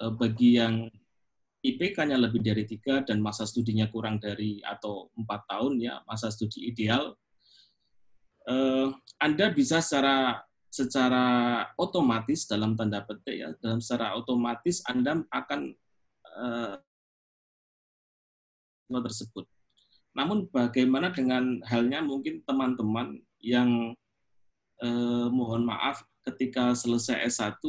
eh, 0.00 0.12
bagi 0.12 0.60
yang 0.60 0.88
IPK-nya 1.64 2.20
lebih 2.20 2.44
dari 2.44 2.68
tiga 2.68 3.00
dan 3.00 3.24
masa 3.24 3.48
studinya 3.48 3.88
kurang 3.88 4.20
dari 4.20 4.60
atau 4.60 5.08
empat 5.16 5.48
tahun 5.48 5.80
ya 5.80 6.04
masa 6.04 6.28
studi 6.28 6.68
ideal, 6.68 7.16
eh, 8.44 8.88
Anda 9.16 9.48
bisa 9.48 9.80
secara 9.80 10.44
secara 10.68 11.24
otomatis 11.78 12.50
dalam 12.50 12.74
tanda 12.74 13.00
petik 13.06 13.36
ya 13.38 13.48
dalam 13.62 13.78
secara 13.78 14.18
otomatis 14.18 14.82
Anda 14.84 15.24
akan 15.32 15.60
eh, 16.34 16.76
tersebut. 18.94 19.48
namun 20.14 20.46
bagaimana 20.54 21.10
dengan 21.10 21.58
halnya 21.66 21.98
mungkin 21.98 22.38
teman-teman 22.46 23.18
yang 23.42 23.90
eh, 24.84 25.26
mohon 25.32 25.66
maaf 25.66 26.06
ketika 26.24 26.72
selesai 26.72 27.28
S1 27.28 27.60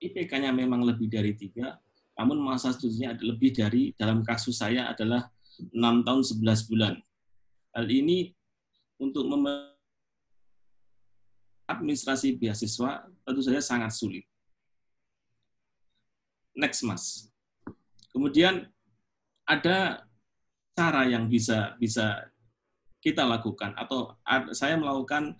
IPK-nya 0.00 0.50
memang 0.50 0.82
lebih 0.82 1.06
dari 1.06 1.36
tiga, 1.36 1.78
namun 2.18 2.40
masa 2.42 2.74
studinya 2.74 3.14
ada 3.14 3.22
lebih 3.24 3.54
dari 3.54 3.94
dalam 3.96 4.20
kasus 4.26 4.60
saya 4.60 4.90
adalah 4.90 5.30
6 5.60 5.76
tahun 6.04 6.22
11 6.24 6.68
bulan. 6.68 6.94
Hal 7.72 7.86
ini 7.86 8.34
untuk 9.00 9.24
administrasi 11.70 12.36
beasiswa 12.36 13.06
tentu 13.22 13.40
saja 13.40 13.62
sangat 13.62 13.94
sulit. 13.94 14.24
Next, 16.52 16.82
Mas. 16.82 17.30
Kemudian 18.10 18.66
ada 19.46 20.02
cara 20.74 21.06
yang 21.06 21.30
bisa 21.30 21.78
bisa 21.78 22.26
kita 23.00 23.24
lakukan 23.24 23.72
atau 23.78 24.18
saya 24.52 24.76
melakukan 24.76 25.38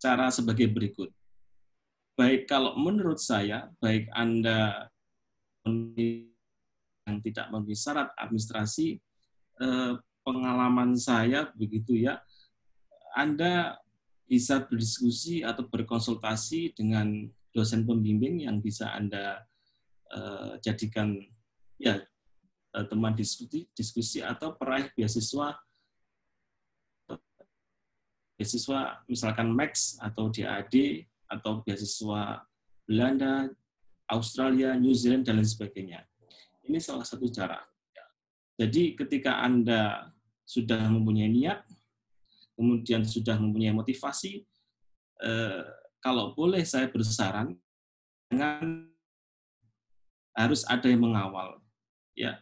cara 0.00 0.32
sebagai 0.32 0.70
berikut. 0.70 1.12
Baik 2.12 2.44
kalau 2.44 2.76
menurut 2.76 3.16
saya, 3.16 3.72
baik 3.80 4.08
Anda 4.12 4.90
yang 5.64 7.18
tidak 7.24 7.48
memenuhi 7.48 7.78
syarat 7.78 8.12
administrasi, 8.20 9.00
eh, 9.62 9.92
pengalaman 10.22 10.94
saya 10.94 11.50
begitu 11.56 11.98
ya, 11.98 12.20
Anda 13.16 13.80
bisa 14.32 14.64
berdiskusi 14.64 15.44
atau 15.44 15.68
berkonsultasi 15.68 16.72
dengan 16.72 17.28
dosen 17.52 17.84
pembimbing 17.84 18.48
yang 18.48 18.64
bisa 18.64 18.88
Anda 18.96 19.44
uh, 20.08 20.56
jadikan 20.64 21.20
ya 21.76 22.00
uh, 22.72 22.84
teman 22.88 23.12
diskusi, 23.12 23.68
diskusi 23.76 24.24
atau 24.24 24.56
peraih 24.56 24.88
beasiswa 24.96 25.52
beasiswa 28.40 29.04
misalkan 29.04 29.52
Max 29.52 30.00
atau 30.00 30.32
DAD 30.32 31.04
atau 31.32 31.64
beasiswa 31.64 32.44
Belanda, 32.84 33.48
Australia, 34.12 34.76
New 34.76 34.92
Zealand 34.92 35.24
dan 35.24 35.40
lain 35.40 35.48
sebagainya. 35.48 36.04
Ini 36.68 36.78
salah 36.78 37.08
satu 37.08 37.26
cara. 37.32 37.58
Jadi 38.60 38.94
ketika 38.94 39.40
Anda 39.40 40.12
sudah 40.44 40.92
mempunyai 40.92 41.32
niat, 41.32 41.64
kemudian 42.52 43.02
sudah 43.08 43.40
mempunyai 43.40 43.72
motivasi, 43.72 44.44
eh, 45.24 45.64
kalau 46.04 46.36
boleh 46.36 46.62
saya 46.62 46.92
bersaran, 46.92 47.56
dengan 48.28 48.88
harus 50.36 50.64
ada 50.68 50.88
yang 50.88 51.04
mengawal. 51.04 51.60
Ya. 52.16 52.40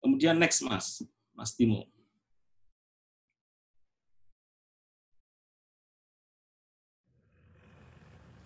Kemudian 0.00 0.40
next 0.40 0.64
Mas, 0.64 1.04
Mas 1.36 1.52
Timo. 1.52 1.84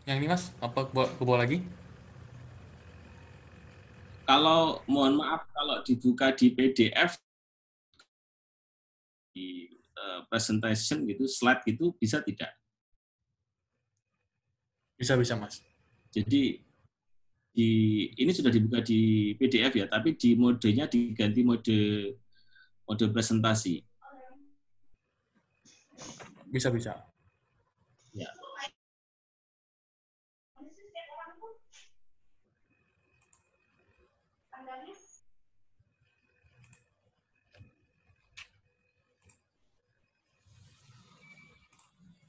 Yang 0.04 0.16
ini 0.20 0.26
Mas, 0.28 0.44
apa 0.60 0.84
ke 0.92 1.22
bawah 1.24 1.40
lagi? 1.40 1.64
Kalau 4.24 4.80
mohon 4.88 5.20
maaf 5.20 5.44
kalau 5.52 5.84
dibuka 5.84 6.32
di 6.32 6.52
PDF 6.52 7.20
di 9.36 9.74
Eh, 9.94 10.20
presentation 10.26 11.06
gitu, 11.06 11.24
slide 11.30 11.62
gitu 11.64 11.94
bisa 11.96 12.18
tidak? 12.18 12.50
Bisa 14.98 15.14
bisa 15.14 15.38
mas. 15.38 15.62
Jadi 16.10 16.58
di 17.54 17.70
ini 18.18 18.30
sudah 18.34 18.50
dibuka 18.50 18.82
di 18.82 19.32
PDF 19.38 19.72
ya, 19.78 19.86
tapi 19.86 20.18
di 20.18 20.34
modenya 20.34 20.90
diganti 20.90 21.40
mode 21.46 21.78
mode 22.84 23.06
presentasi. 23.14 23.80
Bisa 26.50 26.68
bisa. 26.74 26.92
Ya. 28.12 28.30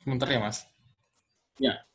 Sebentar 0.06 0.30
ya, 0.30 0.40
Mas. 0.40 0.68
Ya. 1.60 1.86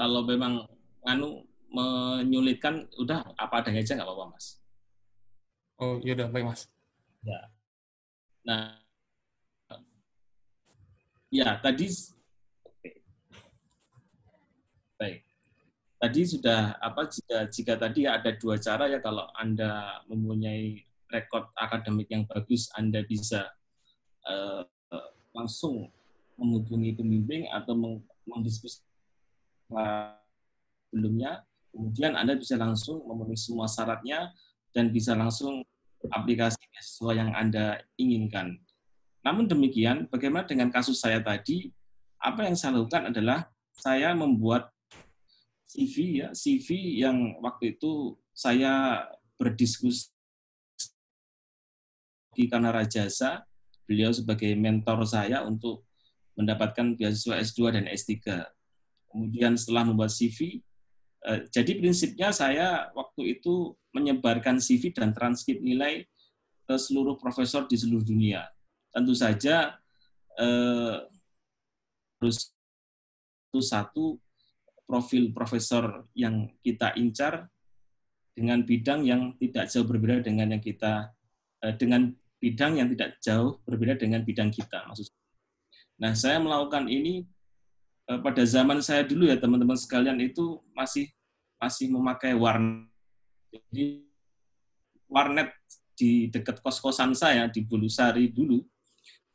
Kalau 0.00 0.24
memang 0.24 0.64
anu 1.04 1.44
menyulitkan 1.68 2.88
udah 2.96 3.20
apa 3.36 3.60
adanya 3.60 3.84
aja 3.84 4.00
nggak 4.00 4.08
apa-apa 4.08 4.32
mas. 4.32 4.56
Oh 5.76 6.00
yaudah 6.00 6.32
baik 6.32 6.48
mas. 6.48 6.64
Ya. 7.20 7.52
Nah 8.48 8.80
ya 11.28 11.60
tadi 11.60 11.92
baik. 14.96 15.20
Tadi 16.00 16.20
sudah 16.24 16.80
apa 16.80 17.04
jika 17.04 17.38
jika 17.52 17.74
tadi 17.76 18.08
ada 18.08 18.32
dua 18.40 18.56
cara 18.56 18.88
ya 18.88 19.04
kalau 19.04 19.28
anda 19.36 20.00
mempunyai 20.08 20.80
rekod 21.12 21.44
akademik 21.60 22.08
yang 22.08 22.24
bagus 22.24 22.72
anda 22.72 23.04
bisa 23.04 23.52
uh, 24.24 24.64
langsung 25.36 25.92
menghubungi 26.40 26.96
pembimbing 26.96 27.52
atau 27.52 27.76
mendiskusikan 28.24 28.89
sebelumnya, 29.70 31.46
kemudian 31.70 32.18
Anda 32.18 32.34
bisa 32.34 32.58
langsung 32.58 33.06
memenuhi 33.06 33.38
semua 33.38 33.70
syaratnya 33.70 34.34
dan 34.74 34.90
bisa 34.90 35.14
langsung 35.14 35.62
aplikasi 36.10 36.58
sesuai 36.80 37.16
yang 37.20 37.30
Anda 37.36 37.78
inginkan. 37.94 38.58
Namun 39.20 39.46
demikian, 39.46 40.08
bagaimana 40.08 40.48
dengan 40.48 40.72
kasus 40.72 40.98
saya 40.98 41.20
tadi? 41.20 41.70
Apa 42.20 42.44
yang 42.48 42.56
saya 42.56 42.76
lakukan 42.76 43.12
adalah 43.12 43.48
saya 43.72 44.12
membuat 44.12 44.72
CV 45.70 46.26
ya, 46.26 46.28
CV 46.34 46.98
yang 47.00 47.38
waktu 47.40 47.78
itu 47.78 48.18
saya 48.34 49.06
berdiskusi 49.38 50.10
di 52.34 52.44
Kanara 52.50 52.84
Jasa, 52.84 53.46
beliau 53.86 54.10
sebagai 54.10 54.50
mentor 54.58 55.04
saya 55.06 55.46
untuk 55.46 55.86
mendapatkan 56.34 56.96
beasiswa 56.96 57.38
S2 57.38 57.60
dan 57.76 57.84
S3 57.90 58.16
kemudian 59.10 59.58
setelah 59.58 59.90
membuat 59.90 60.14
CV, 60.14 60.62
eh, 61.26 61.40
jadi 61.50 61.76
prinsipnya 61.76 62.30
saya 62.30 62.88
waktu 62.94 63.38
itu 63.38 63.74
menyebarkan 63.90 64.62
CV 64.62 64.94
dan 64.94 65.10
transkrip 65.10 65.58
nilai 65.58 66.06
ke 66.64 66.74
seluruh 66.78 67.18
profesor 67.18 67.66
di 67.66 67.74
seluruh 67.74 68.06
dunia. 68.06 68.46
Tentu 68.94 69.12
saja 69.18 69.74
eh, 70.38 70.96
harus 72.20 72.54
satu 73.50 74.22
profil 74.86 75.34
profesor 75.34 76.06
yang 76.14 76.50
kita 76.62 76.94
incar 76.94 77.50
dengan 78.34 78.62
bidang 78.62 79.02
yang 79.02 79.34
tidak 79.38 79.66
jauh 79.66 79.86
berbeda 79.86 80.22
dengan 80.22 80.54
yang 80.54 80.62
kita 80.62 81.10
eh, 81.66 81.74
dengan 81.74 82.14
bidang 82.40 82.78
yang 82.78 82.88
tidak 82.94 83.18
jauh 83.20 83.58
berbeda 83.66 84.00
dengan 84.00 84.22
bidang 84.22 84.48
kita 84.48 84.86
maksud. 84.86 85.10
Nah, 86.00 86.16
saya 86.16 86.40
melakukan 86.40 86.88
ini 86.88 87.28
pada 88.18 88.42
zaman 88.42 88.82
saya 88.82 89.06
dulu 89.06 89.30
ya 89.30 89.38
teman-teman 89.38 89.78
sekalian 89.78 90.18
itu 90.18 90.58
masih 90.74 91.06
masih 91.62 91.86
memakai 91.92 92.34
warnet. 92.34 92.90
Jadi 93.54 94.02
warnet 95.06 95.54
di 95.94 96.26
dekat 96.32 96.58
kos-kosan 96.64 97.14
saya 97.14 97.46
di 97.46 97.62
Bulusari 97.62 98.32
dulu, 98.32 98.64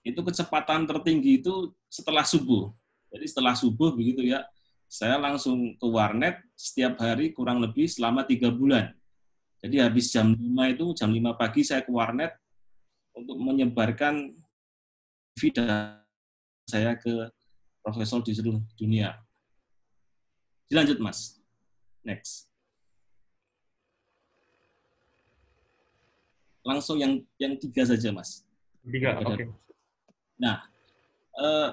itu 0.03 0.19
kecepatan 0.19 0.89
tertinggi 0.89 1.39
itu 1.39 1.71
setelah 1.87 2.25
subuh. 2.25 2.73
Jadi 3.13 3.25
setelah 3.29 3.53
subuh 3.53 3.93
begitu 3.93 4.25
ya, 4.25 4.43
saya 4.89 5.15
langsung 5.21 5.77
ke 5.77 5.87
warnet 5.87 6.41
setiap 6.57 6.97
hari 6.99 7.31
kurang 7.31 7.61
lebih 7.61 7.85
selama 7.85 8.25
tiga 8.25 8.49
bulan. 8.49 8.91
Jadi 9.61 9.81
habis 9.81 10.13
jam 10.13 10.33
5 10.33 10.73
itu, 10.73 10.85
jam 10.93 11.09
5 11.09 11.37
pagi 11.37 11.61
saya 11.65 11.81
ke 11.81 11.89
warnet 11.89 12.33
untuk 13.15 13.37
menyebarkan 13.39 14.35
video 15.37 15.63
saya 16.69 16.97
ke 16.97 17.29
profesor 17.85 18.25
di 18.25 18.33
seluruh 18.33 18.65
dunia. 18.73 19.13
Dilanjut, 20.65 20.97
Mas. 20.97 21.37
Next. 22.01 22.49
Langsung 26.65 26.97
yang 26.97 27.21
yang 27.37 27.53
tiga 27.61 27.85
saja, 27.85 28.09
Mas. 28.09 28.41
Tiga, 28.81 29.21
oke. 29.21 29.37
Okay. 29.37 29.45
Nah, 30.41 30.65
eh, 31.37 31.69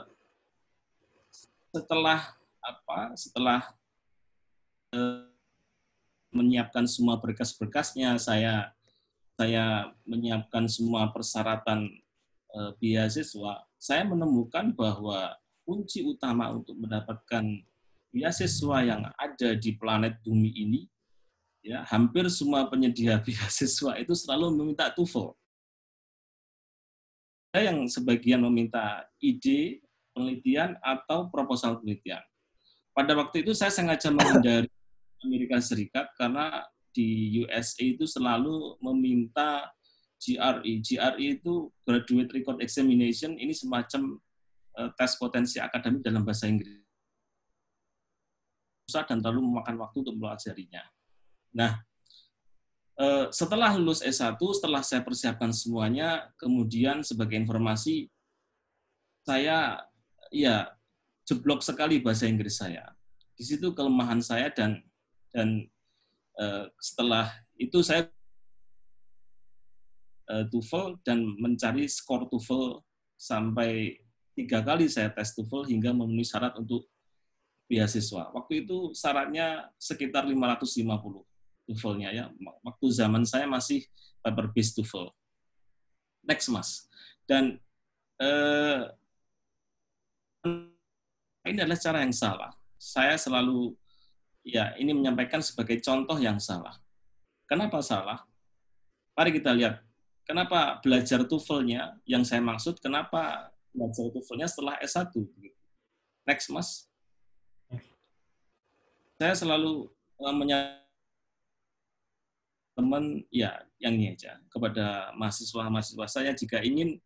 setelah 1.73 2.37
apa? 2.61 3.17
Setelah 3.17 3.73
eh, 4.93 5.25
menyiapkan 6.29 6.85
semua 6.85 7.17
berkas-berkasnya, 7.17 8.21
saya 8.21 8.77
saya 9.41 9.97
menyiapkan 10.05 10.69
semua 10.69 11.09
persyaratan 11.09 11.89
eh, 12.53 12.73
beasiswa, 12.77 13.65
saya 13.81 14.05
menemukan 14.05 14.77
bahwa 14.77 15.41
kunci 15.63 16.03
utama 16.03 16.51
untuk 16.53 16.79
mendapatkan 16.79 17.45
beasiswa 18.13 18.77
yang 18.85 19.03
ada 19.17 19.51
di 19.57 19.75
planet 19.79 20.21
bumi 20.21 20.53
ini, 20.53 20.81
ya 21.65 21.87
hampir 21.89 22.29
semua 22.29 22.69
penyedia 22.69 23.19
beasiswa 23.25 23.97
itu 23.99 24.13
selalu 24.13 24.53
meminta 24.53 24.93
TOEFL. 24.93 25.33
Ada 27.53 27.73
yang 27.73 27.85
sebagian 27.85 28.41
meminta 28.45 29.05
ide 29.21 29.85
penelitian 30.13 30.77
atau 30.81 31.29
proposal 31.29 31.81
penelitian. 31.81 32.21
Pada 32.93 33.17
waktu 33.17 33.45
itu 33.45 33.57
saya 33.57 33.73
sengaja 33.73 34.13
menghindari 34.13 34.69
Amerika 35.25 35.61
Serikat 35.61 36.13
karena 36.17 36.65
di 36.93 37.41
USA 37.41 37.85
itu 37.85 38.05
selalu 38.05 38.77
meminta 38.85 39.73
GRE. 40.21 40.73
GRE 40.85 41.27
itu 41.41 41.73
Graduate 41.83 42.31
Record 42.37 42.59
Examination, 42.61 43.35
ini 43.41 43.57
semacam 43.57 44.21
tes 44.73 45.13
potensi 45.21 45.61
akademik 45.61 46.01
dalam 46.01 46.25
bahasa 46.25 46.49
Inggris 46.49 46.83
susah 48.93 49.09
dan 49.09 49.25
terlalu 49.25 49.49
memakan 49.49 49.81
waktu 49.81 50.05
untuk 50.05 50.21
mempelajarinya. 50.21 50.85
Nah, 51.57 51.81
eh, 53.01 53.27
setelah 53.33 53.73
lulus 53.73 54.05
S1, 54.05 54.37
setelah 54.37 54.85
saya 54.85 55.01
persiapkan 55.01 55.49
semuanya, 55.49 56.29
kemudian 56.37 57.01
sebagai 57.01 57.41
informasi, 57.41 58.13
saya 59.25 59.81
ya 60.29 60.69
jeblok 61.25 61.65
sekali 61.65 62.05
bahasa 62.05 62.29
Inggris 62.29 62.61
saya. 62.61 62.93
Di 63.33 63.49
situ 63.49 63.73
kelemahan 63.73 64.21
saya 64.21 64.53
dan 64.53 64.85
dan 65.33 65.65
eh, 66.37 66.65
setelah 66.77 67.33
itu 67.57 67.81
saya 67.81 68.13
TOEFL 70.33 71.05
dan 71.05 71.29
mencari 71.37 71.85
skor 71.85 72.25
TOEFL 72.25 72.81
sampai 73.21 74.01
tiga 74.33 74.65
kali 74.65 74.89
saya 74.89 75.13
tes 75.13 75.37
TOEFL 75.37 75.69
hingga 75.69 75.93
memenuhi 75.93 76.25
syarat 76.25 76.57
untuk 76.57 76.89
beasiswa. 77.69 78.33
Waktu 78.33 78.67
itu 78.67 78.93
syaratnya 78.93 79.73
sekitar 79.81 80.29
550 80.29 81.25
TOEFL-nya 81.69 82.09
ya. 82.13 82.25
Waktu 82.65 82.87
zaman 82.93 83.25
saya 83.25 83.49
masih 83.49 83.87
paper 84.21 84.53
based 84.53 84.77
TOEFL. 84.77 85.13
Next 86.25 86.49
Mas. 86.49 86.89
Dan 87.25 87.57
eh, 88.21 88.83
ini 91.49 91.59
adalah 91.61 91.79
cara 91.79 92.03
yang 92.03 92.15
salah. 92.15 92.53
Saya 92.77 93.15
selalu 93.15 93.77
ya 94.43 94.75
ini 94.75 94.91
menyampaikan 94.91 95.39
sebagai 95.39 95.79
contoh 95.79 96.19
yang 96.19 96.43
salah. 96.43 96.75
Kenapa 97.47 97.79
salah? 97.85 98.25
Mari 99.13 99.31
kita 99.39 99.53
lihat. 99.53 99.85
Kenapa 100.23 100.79
belajar 100.81 101.27
TOEFL-nya 101.27 101.99
yang 102.07 102.23
saya 102.23 102.39
maksud 102.39 102.79
kenapa 102.79 103.52
belajar 103.73 104.09
TOEFL-nya 104.13 104.49
setelah 104.49 104.75
S1 104.81 105.13
Next 106.29 106.49
Mas 106.53 106.87
saya 109.17 109.35
selalu 109.39 109.87
uh, 110.19 110.35
teman 112.73 113.23
ya 113.29 113.63
yang 113.79 113.95
ini 113.95 114.17
aja 114.17 114.41
kepada 114.49 115.13
mahasiswa-mahasiswa 115.15 116.07
saya 116.09 116.31
jika 116.33 116.59
ingin 116.65 116.99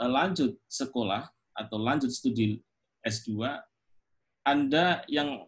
uh, 0.00 0.08
lanjut 0.08 0.56
sekolah 0.66 1.28
atau 1.52 1.76
lanjut 1.78 2.08
studi 2.08 2.58
S2 3.04 3.44
Anda 4.42 5.06
yang 5.06 5.46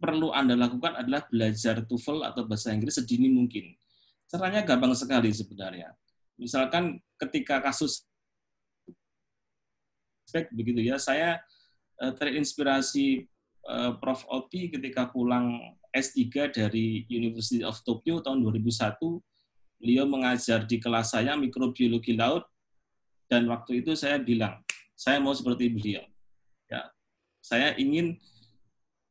perlu 0.00 0.32
Anda 0.32 0.56
lakukan 0.56 0.96
adalah 0.96 1.24
belajar 1.28 1.84
TOEFL 1.84 2.24
atau 2.24 2.48
bahasa 2.48 2.72
Inggris 2.72 2.96
sedini 2.96 3.28
mungkin. 3.28 3.76
Caranya 4.28 4.64
gampang 4.64 4.96
sekali 4.96 5.28
sebenarnya. 5.28 5.92
Misalkan 6.40 7.00
ketika 7.20 7.60
kasus 7.60 8.08
begitu 10.54 10.80
ya, 10.80 10.96
saya 10.96 11.42
uh, 11.98 12.14
terinspirasi 12.14 13.30
Eh, 13.60 13.92
Prof. 14.00 14.24
Oti 14.32 14.72
ketika 14.72 15.12
pulang 15.12 15.76
S3 15.92 16.48
dari 16.48 17.04
University 17.12 17.60
of 17.60 17.76
Tokyo 17.84 18.24
tahun 18.24 18.40
2001, 18.40 19.20
beliau 19.80 20.04
mengajar 20.08 20.64
di 20.64 20.80
kelas 20.80 21.12
saya 21.12 21.36
mikrobiologi 21.36 22.16
laut, 22.16 22.48
dan 23.28 23.44
waktu 23.46 23.84
itu 23.84 23.92
saya 23.94 24.16
bilang, 24.16 24.64
saya 24.96 25.20
mau 25.20 25.36
seperti 25.36 25.68
beliau. 25.68 26.02
Ya, 26.72 26.88
saya 27.44 27.76
ingin 27.76 28.16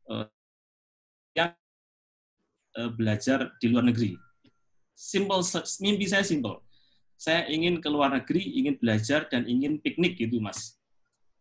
uh, 0.09 0.25
yang 1.37 1.53
uh, 2.79 2.91
belajar 2.91 3.53
di 3.61 3.69
luar 3.69 3.85
negeri. 3.85 4.17
Simple, 4.97 5.45
mimpi 5.79 6.09
saya 6.09 6.25
simple. 6.25 6.59
Saya 7.19 7.47
ingin 7.51 7.83
ke 7.83 7.87
luar 7.91 8.11
negeri, 8.15 8.43
ingin 8.59 8.79
belajar 8.79 9.27
dan 9.27 9.47
ingin 9.47 9.79
piknik 9.79 10.19
gitu, 10.19 10.39
Mas. 10.39 10.78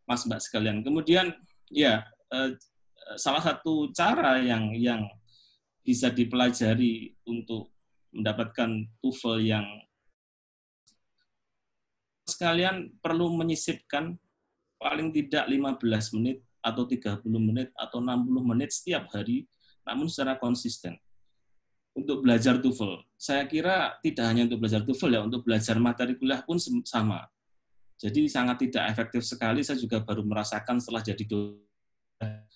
Mas 0.08 0.24
Mbak 0.24 0.40
sekalian. 0.40 0.80
Kemudian 0.80 1.36
ya 1.68 2.08
salah 3.20 3.44
satu 3.44 3.92
cara 3.92 4.40
yang 4.40 4.72
yang 4.72 5.04
bisa 5.84 6.08
dipelajari 6.08 7.12
untuk 7.28 7.72
mendapatkan 8.12 8.88
TOEFL 9.04 9.36
yang 9.44 9.66
sekalian 12.24 12.92
perlu 13.00 13.32
menyisipkan 13.36 14.16
paling 14.80 15.12
tidak 15.12 15.48
15 15.48 16.16
menit 16.16 16.44
atau 16.60 16.84
30 16.88 17.24
menit 17.40 17.68
atau 17.76 18.00
60 18.00 18.28
menit 18.44 18.72
setiap 18.72 19.08
hari 19.12 19.48
namun 19.88 20.08
secara 20.12 20.36
konsisten 20.36 20.96
untuk 21.96 22.22
belajar 22.22 22.60
TOEFL. 22.60 23.02
Saya 23.16 23.48
kira 23.48 23.96
tidak 24.04 24.24
hanya 24.28 24.46
untuk 24.46 24.60
belajar 24.60 24.84
TOEFL 24.84 25.12
ya, 25.16 25.20
untuk 25.24 25.42
belajar 25.42 25.76
materi 25.80 26.14
kuliah 26.14 26.44
pun 26.44 26.60
sama. 26.60 27.26
Jadi 27.98 28.30
sangat 28.30 28.62
tidak 28.62 28.94
efektif 28.94 29.26
sekali. 29.26 29.66
Saya 29.66 29.78
juga 29.78 29.98
baru 29.98 30.22
merasakan 30.22 30.78
setelah 30.78 31.02
jadi 31.02 31.24
dosen 31.26 32.48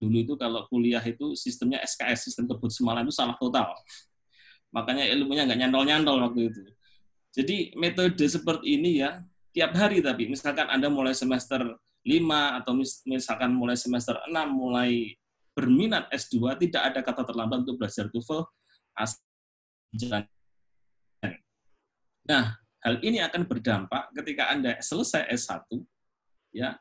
dulu 0.00 0.16
itu 0.16 0.34
kalau 0.40 0.64
kuliah 0.72 1.04
itu 1.04 1.36
sistemnya 1.36 1.84
SKS 1.84 2.32
sistem 2.32 2.48
kebut 2.48 2.72
semalam 2.72 3.04
itu 3.04 3.12
salah 3.12 3.36
total. 3.36 3.76
Makanya 4.72 5.04
ilmunya 5.12 5.44
nggak 5.44 5.60
nyantol-nyantol 5.60 6.16
waktu 6.24 6.40
itu. 6.48 6.60
Jadi 7.36 7.56
metode 7.76 8.24
seperti 8.24 8.80
ini 8.80 9.04
ya 9.04 9.20
tiap 9.52 9.76
hari 9.76 10.00
tapi. 10.00 10.26
Misalkan 10.32 10.72
anda 10.72 10.88
mulai 10.88 11.12
semester 11.12 11.60
5 12.00 12.58
atau 12.64 12.72
misalkan 13.04 13.52
mulai 13.52 13.76
semester 13.76 14.16
6 14.24 14.32
mulai 14.48 15.12
berminat 15.52 16.08
S2 16.08 16.56
tidak 16.56 16.82
ada 16.90 17.00
kata 17.04 17.22
terlambat 17.28 17.68
untuk 17.68 17.76
belajar 17.76 18.08
TOEFL. 18.08 18.40
Nah 22.24 22.59
hal 22.80 22.96
ini 23.04 23.20
akan 23.20 23.44
berdampak 23.44 24.12
ketika 24.16 24.50
anda 24.52 24.76
selesai 24.80 25.28
S1 25.32 25.64
ya 26.52 26.76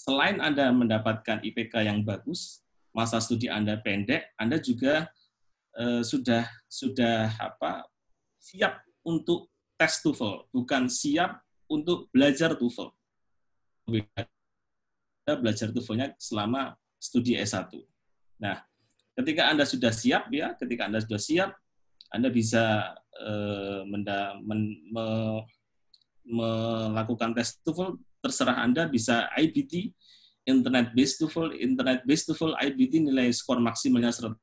selain 0.00 0.40
Anda 0.40 0.72
mendapatkan 0.72 1.44
IPK 1.44 1.84
yang 1.84 2.00
bagus, 2.00 2.64
masa 2.96 3.20
studi 3.20 3.52
Anda 3.52 3.76
pendek, 3.76 4.32
Anda 4.40 4.56
juga 4.56 5.12
eh, 5.76 6.00
sudah 6.00 6.48
sudah 6.64 7.36
apa 7.36 7.84
siap 8.40 8.80
untuk 9.04 9.52
tes 9.76 10.00
TOEFL, 10.00 10.48
bukan 10.48 10.88
siap 10.88 11.44
untuk 11.68 12.08
belajar 12.08 12.56
TOEFL. 12.56 12.88
Belajar 15.28 15.68
TOEFL-nya 15.68 16.16
selama 16.16 16.80
studi 16.96 17.36
S1. 17.36 17.68
Nah, 18.40 18.64
ketika 19.20 19.52
Anda 19.52 19.68
sudah 19.68 19.92
siap 19.92 20.32
ya, 20.32 20.56
ketika 20.56 20.88
Anda 20.88 21.04
sudah 21.04 21.20
siap, 21.20 21.50
Anda 22.10 22.28
bisa 22.30 22.94
eh, 23.18 23.80
menda, 23.86 24.34
men, 24.42 24.76
me, 24.90 25.04
melakukan 26.26 27.34
tes 27.34 27.58
TOEFL 27.62 27.98
terserah 28.20 28.60
Anda 28.60 28.86
bisa 28.86 29.26
IBT, 29.34 29.90
Internet 30.44 30.92
Based 30.92 31.18
TOEFL, 31.18 31.56
Internet 31.56 32.04
Based 32.04 32.28
TOEFL, 32.28 32.52
IBT 32.58 33.08
nilai 33.08 33.32
skor 33.32 33.58
maksimalnya 33.58 34.12
109. 34.12 34.36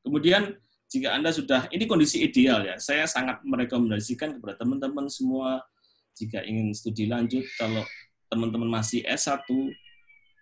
Kemudian 0.00 0.56
jika 0.90 1.14
Anda 1.14 1.30
sudah, 1.30 1.70
ini 1.70 1.86
kondisi 1.86 2.26
ideal 2.26 2.66
ya, 2.66 2.74
saya 2.82 3.06
sangat 3.06 3.46
merekomendasikan 3.46 4.40
kepada 4.40 4.58
teman-teman 4.58 5.06
semua, 5.06 5.62
jika 6.18 6.42
ingin 6.42 6.74
studi 6.74 7.06
lanjut, 7.06 7.46
kalau 7.54 7.86
teman-teman 8.26 8.82
masih 8.82 9.06
S1, 9.06 9.46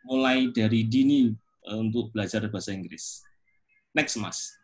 mulai 0.09 0.49
dari 0.49 0.89
dini 0.89 1.37
eh, 1.69 1.77
untuk 1.79 2.09
belajar 2.17 2.49
bahasa 2.49 2.73
Inggris. 2.73 3.28
Next, 3.97 4.17
Mas. 4.21 4.55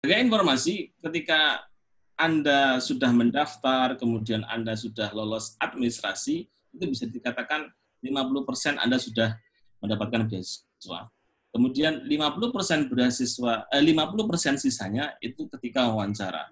Sebagai 0.00 0.20
informasi, 0.24 0.96
ketika 0.96 1.68
Anda 2.16 2.80
sudah 2.80 3.12
mendaftar, 3.12 4.00
kemudian 4.00 4.44
Anda 4.48 4.72
sudah 4.76 5.12
lolos 5.12 5.56
administrasi, 5.60 6.48
itu 6.48 6.84
bisa 6.88 7.04
dikatakan 7.04 7.68
50% 8.00 8.80
Anda 8.80 8.96
sudah 8.96 9.36
mendapatkan 9.84 10.28
beasiswa. 10.28 11.12
Kemudian 11.50 12.06
50% 12.06 12.88
beasiswa, 12.88 13.66
eh, 13.74 13.82
50% 13.82 14.56
sisanya 14.56 15.18
itu 15.18 15.50
ketika 15.58 15.90
wawancara. 15.90 16.48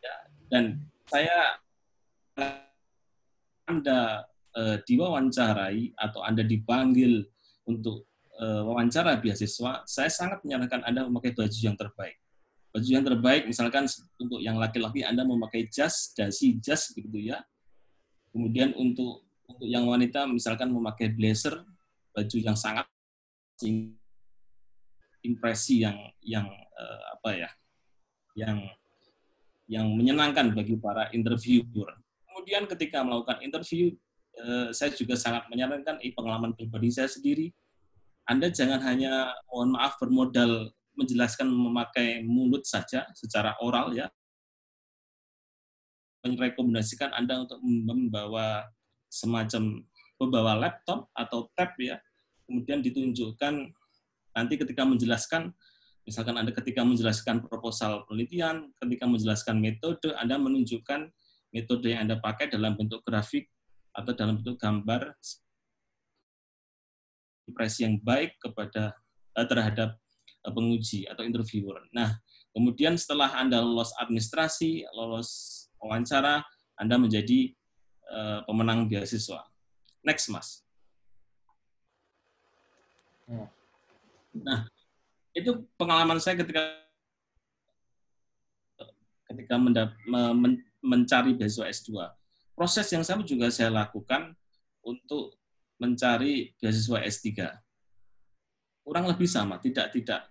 Ya, 0.00 0.16
dan 0.48 0.78
saya 1.10 1.58
Anda 3.66 4.29
eh, 4.56 4.76
diwawancarai 4.82 5.94
atau 5.94 6.20
Anda 6.24 6.42
dipanggil 6.46 7.26
untuk 7.68 8.10
eh, 8.38 8.62
wawancara 8.64 9.20
beasiswa, 9.20 9.84
saya 9.84 10.10
sangat 10.10 10.42
menyarankan 10.42 10.82
Anda 10.86 11.06
memakai 11.06 11.36
baju 11.36 11.60
yang 11.60 11.76
terbaik 11.76 12.20
baju 12.70 12.86
yang 12.86 13.02
terbaik 13.02 13.50
misalkan 13.50 13.84
untuk 14.18 14.38
yang 14.38 14.56
laki-laki 14.56 15.02
Anda 15.02 15.26
memakai 15.26 15.66
jas, 15.66 16.14
dasi 16.14 16.58
jas 16.62 16.94
begitu 16.94 17.34
ya. 17.34 17.42
Kemudian 18.30 18.70
untuk 18.78 19.26
untuk 19.50 19.66
yang 19.66 19.90
wanita 19.90 20.30
misalkan 20.30 20.70
memakai 20.70 21.10
blazer, 21.10 21.66
baju 22.14 22.36
yang 22.38 22.54
sangat 22.54 22.86
impresi 25.20 25.82
yang 25.82 25.98
yang 26.22 26.46
uh, 26.78 27.02
apa 27.18 27.30
ya? 27.34 27.50
yang 28.38 28.62
yang 29.66 29.90
menyenangkan 29.90 30.54
bagi 30.54 30.78
para 30.78 31.10
interviewer. 31.10 31.98
Kemudian 32.30 32.70
ketika 32.70 33.02
melakukan 33.02 33.42
interview, 33.42 33.90
uh, 34.38 34.68
saya 34.70 34.94
juga 34.94 35.18
sangat 35.18 35.48
menyarankan 35.50 35.98
eh, 36.04 36.12
pengalaman 36.14 36.54
pribadi 36.54 36.92
saya 36.92 37.10
sendiri. 37.10 37.50
Anda 38.28 38.52
jangan 38.52 38.78
hanya 38.86 39.34
mohon 39.50 39.74
maaf 39.74 39.98
bermodal 39.98 40.70
menjelaskan 40.94 41.48
memakai 41.48 42.22
mulut 42.22 42.62
saja 42.68 43.08
secara 43.16 43.56
oral 43.64 43.96
ya 43.96 44.06
merekomendasikan 46.28 47.16
Anda 47.16 47.48
untuk 47.48 47.60
membawa 47.64 48.68
semacam 49.08 49.88
membawa 50.20 50.52
laptop 50.68 51.08
atau 51.16 51.48
tab 51.56 51.72
ya 51.80 51.96
kemudian 52.44 52.84
ditunjukkan 52.84 53.72
nanti 54.36 54.54
ketika 54.60 54.84
menjelaskan 54.84 55.56
misalkan 56.04 56.36
Anda 56.36 56.52
ketika 56.52 56.84
menjelaskan 56.84 57.48
proposal 57.48 58.04
penelitian 58.04 58.68
ketika 58.84 59.08
menjelaskan 59.08 59.56
metode 59.58 60.12
Anda 60.20 60.36
menunjukkan 60.36 61.08
metode 61.56 61.86
yang 61.88 62.04
Anda 62.06 62.20
pakai 62.20 62.52
dalam 62.52 62.76
bentuk 62.76 63.00
grafik 63.02 63.48
atau 63.90 64.12
dalam 64.14 64.38
bentuk 64.38 64.56
gambar 64.58 65.14
impresi 67.50 67.82
yang 67.82 67.98
baik 67.98 68.38
kepada 68.38 68.94
eh, 69.34 69.46
terhadap 69.46 70.00
Eh, 70.40 70.52
penguji 70.56 71.04
atau 71.04 71.20
interviewer. 71.20 71.84
Nah, 71.92 72.16
kemudian 72.56 72.96
setelah 72.96 73.28
Anda 73.36 73.60
lolos 73.60 73.92
administrasi, 74.00 74.88
lolos 74.96 75.28
wawancara, 75.76 76.40
Anda 76.80 76.96
menjadi 76.96 77.52
uh, 78.08 78.40
pemenang 78.48 78.88
beasiswa. 78.88 79.44
Next, 80.00 80.32
Mas. 80.32 80.64
Hmm. 83.28 83.52
Nah, 84.32 84.64
itu 85.36 85.60
pengalaman 85.76 86.16
saya 86.24 86.40
ketika 86.40 86.72
ketika 89.28 89.60
mendap, 89.60 89.92
men, 90.08 90.64
mencari 90.80 91.36
beasiswa 91.36 91.68
S2. 91.68 92.16
Proses 92.60 92.92
yang 92.92 93.00
sama 93.00 93.24
juga 93.24 93.48
saya 93.48 93.72
lakukan 93.72 94.36
untuk 94.84 95.40
mencari 95.80 96.52
beasiswa 96.60 97.00
S3 97.00 97.48
kurang 98.84 99.08
lebih 99.08 99.24
sama, 99.24 99.56
tidak 99.56 99.96
tidak 99.96 100.28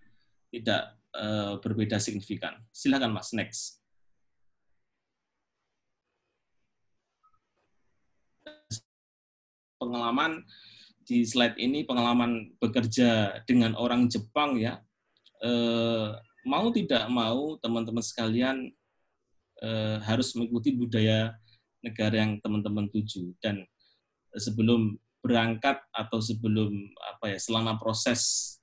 tidak 0.53 0.93
uh, 1.15 1.57
berbeda 1.63 1.97
signifikan. 1.97 2.59
Silakan 2.75 3.15
Mas, 3.15 3.33
next. 3.33 3.79
Pengalaman 9.79 10.43
di 11.07 11.23
slide 11.23 11.55
ini 11.57 11.87
pengalaman 11.87 12.53
bekerja 12.59 13.41
dengan 13.47 13.73
orang 13.79 14.11
Jepang 14.11 14.59
ya. 14.59 14.83
Uh, 15.39 16.13
mau 16.43 16.67
tidak 16.75 17.07
mau 17.07 17.55
teman-teman 17.63 18.03
sekalian 18.03 18.75
uh, 19.63 19.97
harus 20.03 20.35
mengikuti 20.35 20.75
budaya 20.75 21.31
negara 21.83 22.15
yang 22.15 22.39
teman-teman 22.43 22.91
tuju 22.91 23.35
dan 23.39 23.63
sebelum 24.35 24.99
berangkat 25.19 25.79
atau 25.91 26.19
sebelum 26.23 26.71
apa 27.15 27.35
ya 27.35 27.37
selama 27.39 27.75
proses 27.75 28.55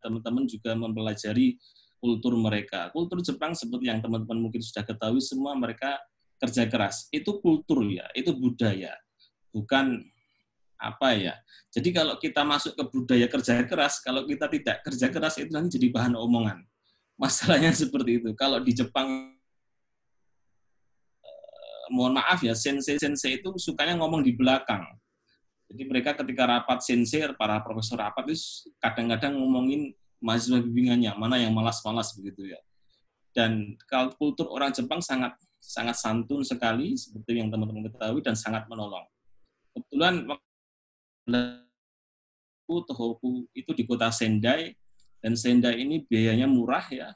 teman-teman 0.00 0.46
juga 0.46 0.72
mempelajari 0.78 1.58
kultur 1.98 2.38
mereka. 2.38 2.88
Kultur 2.94 3.18
Jepang 3.20 3.52
seperti 3.52 3.90
yang 3.90 3.98
teman-teman 3.98 4.48
mungkin 4.48 4.62
sudah 4.62 4.86
ketahui 4.86 5.18
semua 5.18 5.58
mereka 5.58 5.98
kerja 6.38 6.68
keras. 6.70 7.10
Itu 7.10 7.42
kultur 7.42 7.82
ya, 7.90 8.06
itu 8.14 8.30
budaya. 8.32 8.94
Bukan 9.50 9.98
apa 10.76 11.08
ya. 11.16 11.34
Jadi 11.72 11.90
kalau 11.90 12.20
kita 12.20 12.44
masuk 12.44 12.76
ke 12.76 12.84
budaya 12.86 13.26
kerja 13.26 13.64
keras, 13.64 13.98
kalau 14.04 14.22
kita 14.28 14.46
tidak 14.46 14.84
kerja 14.84 15.06
keras 15.08 15.34
itu 15.40 15.50
nanti 15.50 15.80
jadi 15.80 15.88
bahan 15.90 16.14
omongan. 16.14 16.62
Masalahnya 17.16 17.72
seperti 17.82 18.22
itu. 18.22 18.30
Kalau 18.36 18.60
di 18.60 18.72
Jepang 18.76 19.35
mohon 21.92 22.18
maaf 22.18 22.42
ya, 22.42 22.54
sensei-sensei 22.56 23.38
itu 23.42 23.54
sukanya 23.56 23.98
ngomong 24.00 24.22
di 24.24 24.34
belakang. 24.34 24.86
Jadi 25.66 25.82
mereka 25.82 26.14
ketika 26.14 26.46
rapat 26.46 26.78
sensei, 26.82 27.26
para 27.34 27.58
profesor 27.58 27.98
rapat 27.98 28.30
itu 28.30 28.70
kadang-kadang 28.78 29.34
ngomongin 29.34 29.90
mahasiswa 30.22 30.62
bimbingannya, 30.62 31.12
mana 31.18 31.36
yang 31.42 31.50
malas-malas 31.50 32.14
begitu 32.14 32.54
ya. 32.54 32.60
Dan 33.34 33.76
kultur 34.16 34.48
orang 34.48 34.72
Jepang 34.72 35.02
sangat 35.02 35.36
sangat 35.60 35.98
santun 35.98 36.46
sekali, 36.46 36.94
seperti 36.94 37.42
yang 37.42 37.50
teman-teman 37.50 37.90
ketahui, 37.90 38.22
dan 38.22 38.38
sangat 38.38 38.64
menolong. 38.70 39.02
Kebetulan 39.74 40.24
Tohoku 42.66 43.50
itu 43.50 43.70
di 43.74 43.82
kota 43.82 44.14
Sendai, 44.14 44.72
dan 45.18 45.34
Sendai 45.34 45.82
ini 45.82 46.06
biayanya 46.06 46.46
murah 46.46 46.86
ya, 46.86 47.10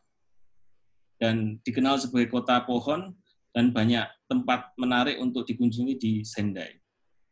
dan 1.22 1.62
dikenal 1.62 2.02
sebagai 2.02 2.28
kota 2.34 2.58
pohon, 2.66 3.14
dan 3.54 3.70
banyak 3.70 4.10
tempat 4.30 4.70
menarik 4.78 5.18
untuk 5.18 5.42
dikunjungi 5.42 5.98
di 5.98 6.12
Sendai. 6.22 6.78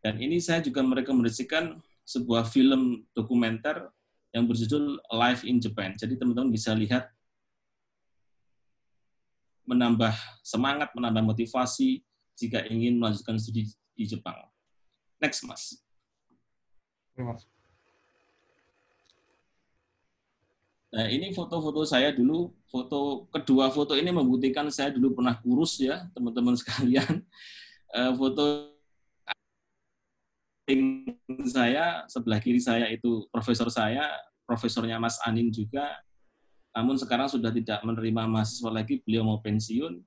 Dan 0.02 0.18
ini 0.18 0.42
saya 0.42 0.58
juga 0.58 0.82
merekomendasikan 0.82 1.78
sebuah 2.02 2.50
film 2.50 3.06
dokumenter 3.14 3.86
yang 4.34 4.50
berjudul 4.50 4.98
Life 5.14 5.46
in 5.46 5.62
Japan. 5.62 5.94
Jadi 5.94 6.18
teman-teman 6.18 6.50
bisa 6.50 6.74
lihat 6.74 7.06
menambah 9.62 10.10
semangat, 10.42 10.90
menambah 10.96 11.22
motivasi 11.22 12.02
jika 12.34 12.66
ingin 12.66 12.98
melanjutkan 12.98 13.38
studi 13.38 13.70
di 13.94 14.04
Jepang. 14.08 14.34
Next, 15.22 15.46
Mas. 15.46 15.78
Mas. 17.14 17.57
Nah, 20.88 21.04
ini 21.12 21.36
foto-foto 21.36 21.84
saya 21.84 22.16
dulu. 22.16 22.48
Foto 22.68 23.28
kedua 23.32 23.68
foto 23.68 23.92
ini 23.96 24.08
membuktikan 24.08 24.68
saya 24.72 24.92
dulu 24.92 25.20
pernah 25.20 25.36
kurus 25.36 25.80
ya, 25.80 26.08
teman-teman 26.16 26.56
sekalian. 26.56 27.24
Uh, 27.92 28.12
foto 28.20 28.72
saya 31.48 32.04
sebelah 32.12 32.40
kiri 32.44 32.60
saya 32.60 32.92
itu 32.92 33.24
profesor 33.32 33.72
saya, 33.72 34.04
profesornya 34.44 35.00
Mas 35.00 35.16
Anin 35.24 35.52
juga. 35.52 35.84
Namun 36.76 37.00
sekarang 37.00 37.28
sudah 37.28 37.48
tidak 37.52 37.80
menerima 37.80 38.28
mahasiswa 38.28 38.68
lagi, 38.68 39.00
beliau 39.00 39.24
mau 39.24 39.40
pensiun, 39.40 40.00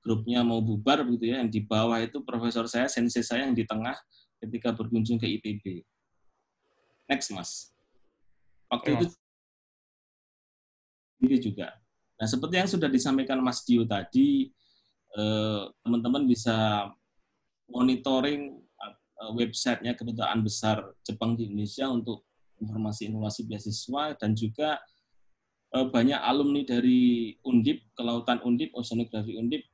grupnya 0.00 0.40
mau 0.40 0.60
bubar 0.64 1.04
begitu 1.04 1.32
ya. 1.32 1.44
Yang 1.44 1.50
di 1.52 1.60
bawah 1.64 2.00
itu 2.00 2.20
profesor 2.24 2.64
saya, 2.68 2.88
sensei 2.88 3.24
saya 3.24 3.48
yang 3.48 3.56
di 3.56 3.64
tengah 3.68 3.96
ketika 4.40 4.72
berkunjung 4.72 5.20
ke 5.20 5.28
ITB. 5.28 5.84
Next, 7.08 7.28
Mas. 7.32 7.72
Waktu 8.72 8.96
itu 8.96 9.06
ini 11.20 11.36
juga. 11.40 11.76
Nah, 12.20 12.28
seperti 12.28 12.54
yang 12.60 12.68
sudah 12.68 12.88
disampaikan 12.88 13.40
Mas 13.40 13.64
Dio 13.64 13.84
tadi, 13.88 14.52
eh, 15.16 15.62
teman-teman 15.84 16.28
bisa 16.28 16.88
monitoring 17.68 18.60
eh, 18.60 19.32
websitenya 19.36 19.96
Kedutaan 19.96 20.44
Besar 20.44 20.84
Jepang 21.04 21.36
di 21.36 21.48
Indonesia 21.48 21.88
untuk 21.88 22.28
informasi-informasi 22.60 23.48
beasiswa 23.48 24.16
dan 24.20 24.36
juga 24.36 24.76
eh, 25.72 25.86
banyak 25.88 26.20
alumni 26.20 26.60
dari 26.64 27.32
Undip, 27.44 27.88
Kelautan 27.96 28.44
Undip, 28.44 28.76
Oceanografi 28.76 29.40
Undip, 29.40 29.64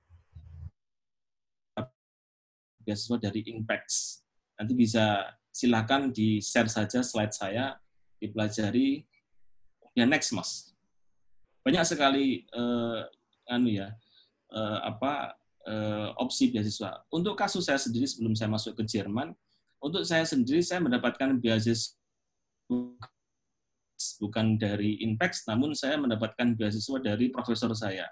beasiswa 2.86 3.18
dari 3.18 3.42
Inpex. 3.50 3.82
Nanti 4.54 4.72
bisa 4.78 5.34
silakan 5.50 6.14
di-share 6.14 6.70
saja 6.70 7.02
slide 7.02 7.34
saya, 7.34 7.74
dipelajari. 8.22 9.02
Ya 9.98 10.06
next, 10.06 10.30
Mas. 10.30 10.75
Banyak 11.66 11.82
sekali 11.82 12.46
eh, 12.46 13.00
anu 13.50 13.74
ya, 13.74 13.90
eh, 14.54 14.78
apa 14.86 15.34
eh, 15.66 16.08
opsi 16.22 16.54
beasiswa. 16.54 17.02
Untuk 17.10 17.34
kasus 17.34 17.66
saya 17.66 17.82
sendiri 17.82 18.06
sebelum 18.06 18.38
saya 18.38 18.46
masuk 18.54 18.78
ke 18.78 18.86
Jerman, 18.86 19.34
untuk 19.82 20.06
saya 20.06 20.22
sendiri 20.22 20.62
saya 20.62 20.78
mendapatkan 20.78 21.34
beasiswa 21.42 21.98
bukan 24.22 24.60
dari 24.60 25.02
Inpex, 25.02 25.42
namun 25.50 25.74
saya 25.74 25.98
mendapatkan 25.98 26.54
beasiswa 26.54 27.02
dari 27.02 27.34
profesor 27.34 27.74
saya. 27.74 28.06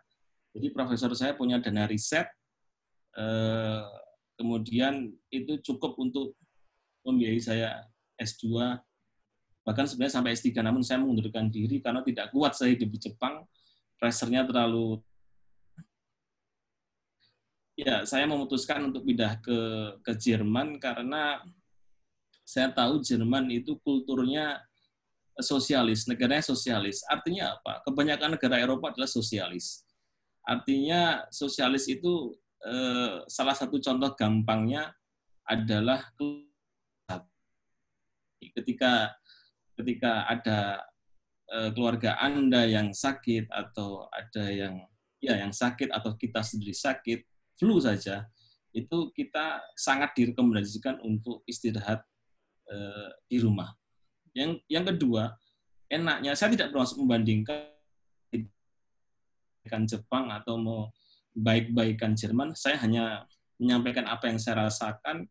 Jadi 0.55 0.71
profesor 0.75 1.14
saya 1.14 1.38
punya 1.38 1.62
dana 1.62 1.87
riset, 1.87 2.27
eh, 3.14 3.87
kemudian 4.35 5.14
itu 5.31 5.62
cukup 5.62 5.95
untuk 5.99 6.35
membiayai 7.07 7.43
saya 7.43 7.71
S2, 8.19 8.79
bahkan 9.64 9.88
sebenarnya 9.88 10.20
sampai 10.20 10.37
S3, 10.37 10.61
namun 10.61 10.85
saya 10.85 11.00
mengundurkan 11.00 11.48
diri 11.48 11.81
karena 11.81 12.05
tidak 12.05 12.31
kuat 12.31 12.53
saya 12.53 12.77
hidup 12.77 12.92
di 12.92 12.98
Jepang, 13.00 13.48
pressure-nya 13.96 14.44
terlalu 14.44 15.00
ya 17.74 18.07
saya 18.07 18.22
memutuskan 18.31 18.87
untuk 18.87 19.03
pindah 19.03 19.42
ke 19.42 19.59
ke 19.98 20.12
Jerman 20.14 20.79
karena 20.79 21.42
saya 22.46 22.70
tahu 22.70 23.00
Jerman 23.00 23.50
itu 23.50 23.81
kulturnya 23.81 24.61
sosialis, 25.40 26.07
negaranya 26.07 26.44
sosialis. 26.44 27.03
Artinya 27.11 27.59
apa? 27.59 27.83
Kebanyakan 27.83 28.38
negara 28.38 28.61
Eropa 28.61 28.94
adalah 28.94 29.11
sosialis. 29.11 29.83
Artinya 30.44 31.24
sosialis 31.33 31.88
itu 31.88 32.37
eh, 32.62 33.24
salah 33.27 33.57
satu 33.57 33.81
contoh 33.81 34.12
gampangnya 34.14 34.92
adalah 35.48 36.05
ketika 38.55 39.16
ketika 39.74 40.26
ada 40.30 40.82
eh, 41.50 41.70
keluarga 41.74 42.18
Anda 42.18 42.66
yang 42.66 42.94
sakit 42.94 43.50
atau 43.50 44.06
ada 44.10 44.44
yang 44.50 44.82
ya 45.18 45.40
yang 45.40 45.52
sakit 45.52 45.88
atau 45.88 46.14
kita 46.20 46.44
sendiri 46.44 46.76
sakit, 46.76 47.24
flu 47.56 47.80
saja, 47.80 48.28
itu 48.74 49.14
kita 49.14 49.62
sangat 49.78 50.12
direkomendasikan 50.18 50.98
untuk 51.00 51.46
istirahat 51.46 52.02
eh, 52.68 53.10
di 53.30 53.38
rumah. 53.40 53.70
Yang 54.34 54.66
yang 54.66 54.84
kedua, 54.84 55.30
enaknya 55.87 56.34
saya 56.34 56.52
tidak 56.52 56.74
bermaksud 56.74 56.98
membandingkan 56.98 57.70
Jepang 59.88 60.28
atau 60.28 60.60
mau 60.60 60.92
baik-baikan 61.32 62.14
Jerman, 62.14 62.52
saya 62.52 62.78
hanya 62.84 63.24
menyampaikan 63.58 64.06
apa 64.06 64.28
yang 64.30 64.38
saya 64.38 64.68
rasakan 64.68 65.26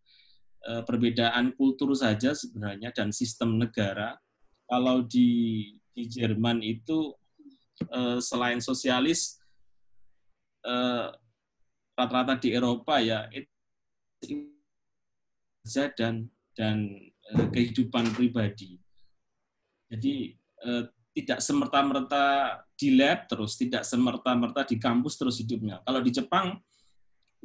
eh, 0.68 0.82
perbedaan 0.84 1.54
kultur 1.54 1.94
saja 1.94 2.34
sebenarnya 2.34 2.90
dan 2.96 3.14
sistem 3.14 3.60
negara. 3.60 4.18
Kalau 4.68 5.06
di 5.06 5.72
di 5.94 6.04
Jerman 6.10 6.64
itu 6.66 7.14
eh, 7.90 8.20
selain 8.24 8.60
sosialis 8.64 9.38
eh, 10.66 11.08
rata-rata 11.94 12.42
di 12.42 12.50
Eropa 12.56 12.98
ya 12.98 13.30
itu 13.30 13.52
dan 15.96 16.28
dan 16.54 16.78
kehidupan 17.56 18.12
pribadi. 18.14 18.76
Jadi 19.88 20.36
tidak 21.14 21.40
semerta-merta 21.40 22.24
di 22.74 22.98
lab 22.98 23.30
terus, 23.30 23.54
tidak 23.56 23.86
semerta-merta 23.86 24.66
di 24.66 24.82
kampus 24.82 25.16
terus 25.16 25.38
hidupnya. 25.40 25.80
Kalau 25.86 26.02
di 26.02 26.12
Jepang, 26.12 26.58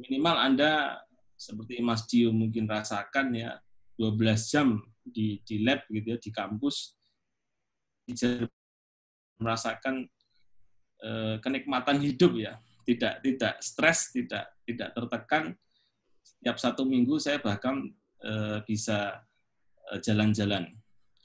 minimal 0.01 0.35
Anda 0.35 0.99
seperti 1.37 1.79
Mas 1.79 2.03
Dio 2.09 2.33
mungkin 2.33 2.65
rasakan 2.65 3.31
ya, 3.37 3.61
12 3.95 4.51
jam 4.51 4.67
di, 5.05 5.39
di 5.45 5.61
lab 5.61 5.85
gitu 5.87 6.07
ya, 6.11 6.17
di 6.17 6.31
kampus, 6.33 6.98
merasakan 9.39 10.05
eh, 11.03 11.35
kenikmatan 11.39 11.97
hidup 12.03 12.35
ya, 12.35 12.59
tidak 12.83 13.23
tidak 13.23 13.53
stres, 13.63 14.11
tidak 14.11 14.51
tidak 14.67 14.89
tertekan. 14.93 15.43
Setiap 16.21 16.57
satu 16.59 16.83
minggu 16.85 17.17
saya 17.17 17.39
bahkan 17.39 17.89
eh, 18.23 18.59
bisa 18.67 19.23
eh, 19.91 19.99
jalan-jalan. 20.03 20.69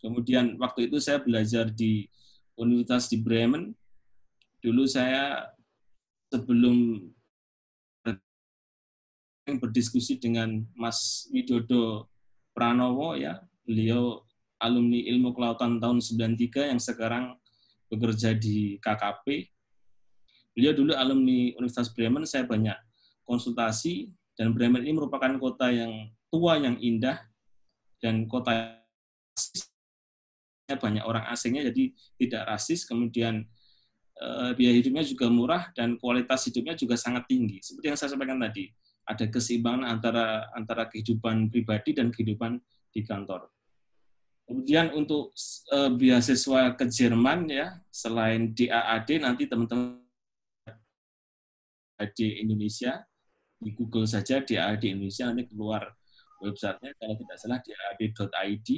Kemudian 0.01 0.61
waktu 0.61 0.89
itu 0.93 1.01
saya 1.01 1.21
belajar 1.21 1.69
di 1.73 2.07
Universitas 2.55 3.11
di 3.11 3.19
Bremen. 3.19 3.73
Dulu 4.61 4.89
saya 4.89 5.53
sebelum 6.33 7.09
berdiskusi 9.45 10.17
dengan 10.17 10.65
Mas 10.73 11.29
Widodo 11.29 12.09
Pranowo 12.57 13.13
ya, 13.13 13.45
beliau 13.69 14.24
alumni 14.65 14.97
ilmu 14.97 15.37
kelautan 15.37 15.77
tahun 15.77 16.01
93 16.01 16.73
yang 16.73 16.81
sekarang 16.81 17.37
bekerja 17.93 18.33
di 18.33 18.81
KKP. 18.81 19.53
Beliau 20.57 20.73
dulu 20.73 20.97
alumni 20.97 21.53
Universitas 21.61 21.93
Bremen, 21.93 22.25
saya 22.25 22.49
banyak 22.49 22.75
konsultasi 23.29 24.09
dan 24.41 24.57
Bremen 24.57 24.81
ini 24.89 24.97
merupakan 24.97 25.29
kota 25.37 25.69
yang 25.69 26.09
tua 26.33 26.57
yang 26.57 26.81
indah 26.81 27.21
dan 28.01 28.25
kota 28.25 28.81
banyak 30.65 31.05
orang 31.05 31.29
asingnya 31.29 31.69
jadi 31.69 31.93
tidak 32.17 32.43
rasis. 32.49 32.89
Kemudian 32.89 33.45
eh, 34.17 34.51
biaya 34.57 34.81
hidupnya 34.81 35.05
juga 35.05 35.27
murah 35.29 35.69
dan 35.77 36.01
kualitas 36.01 36.49
hidupnya 36.49 36.73
juga 36.79 36.97
sangat 36.97 37.29
tinggi. 37.29 37.61
Seperti 37.61 37.87
yang 37.93 37.99
saya 37.99 38.17
sampaikan 38.17 38.41
tadi 38.41 38.73
ada 39.05 39.29
keseimbangan 39.29 39.85
antara 39.85 40.49
antara 40.57 40.89
kehidupan 40.89 41.53
pribadi 41.53 41.93
dan 41.93 42.09
kehidupan 42.09 42.57
di 42.95 43.05
kantor 43.05 43.53
kemudian 44.45 44.93
untuk 44.93 45.33
uh, 45.73 45.91
beasiswa 45.93 46.77
ke 46.77 46.85
Jerman 46.89 47.49
ya 47.49 47.81
selain 47.89 48.53
DAAD 48.53 49.25
nanti 49.25 49.49
teman-teman 49.49 50.01
di 52.15 52.43
Indonesia 52.43 53.01
di 53.57 53.71
Google 53.73 54.05
saja 54.05 54.45
DAAD 54.45 54.85
Indonesia 54.85 55.25
nanti 55.31 55.49
keluar 55.49 55.89
websitenya 56.45 56.93
kalau 57.01 57.15
tidak 57.17 57.37
salah 57.41 57.61
daad.id 57.65 58.69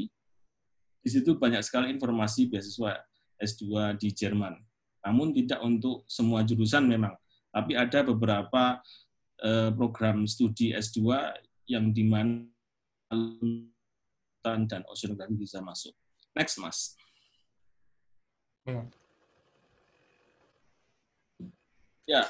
di 1.07 1.09
situ 1.15 1.39
banyak 1.39 1.63
sekali 1.63 1.95
informasi 1.95 2.51
beasiswa 2.51 2.99
S2 3.39 3.95
di 3.95 4.11
Jerman. 4.11 4.59
Namun 5.07 5.31
tidak 5.31 5.63
untuk 5.63 6.03
semua 6.11 6.43
jurusan 6.43 6.83
memang, 6.83 7.15
tapi 7.55 7.79
ada 7.79 8.03
beberapa 8.03 8.83
eh, 9.39 9.71
program 9.71 10.27
studi 10.27 10.75
S2 10.75 10.99
yang 11.71 11.95
di 11.95 12.03
mana 14.47 14.63
dan 14.71 14.83
oceanografi 14.87 15.35
bisa 15.35 15.59
masuk. 15.59 15.91
Next, 16.37 16.63
Mas. 16.63 16.95
Ya, 22.07 22.23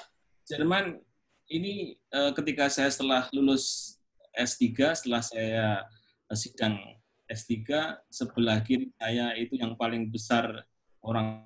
Jerman 0.48 1.05
ini 1.52 2.00
eh, 2.00 2.33
ketika 2.33 2.72
saya 2.72 2.88
setelah 2.88 3.29
lulus 3.37 3.96
S3, 4.33 4.96
setelah 4.96 5.20
saya 5.20 5.85
sidang 6.33 6.81
S3 7.26 7.66
sebelah 8.09 8.62
kiri 8.62 8.90
saya 8.96 9.35
itu 9.35 9.59
yang 9.59 9.74
paling 9.74 10.09
besar 10.09 10.64
orang 11.02 11.44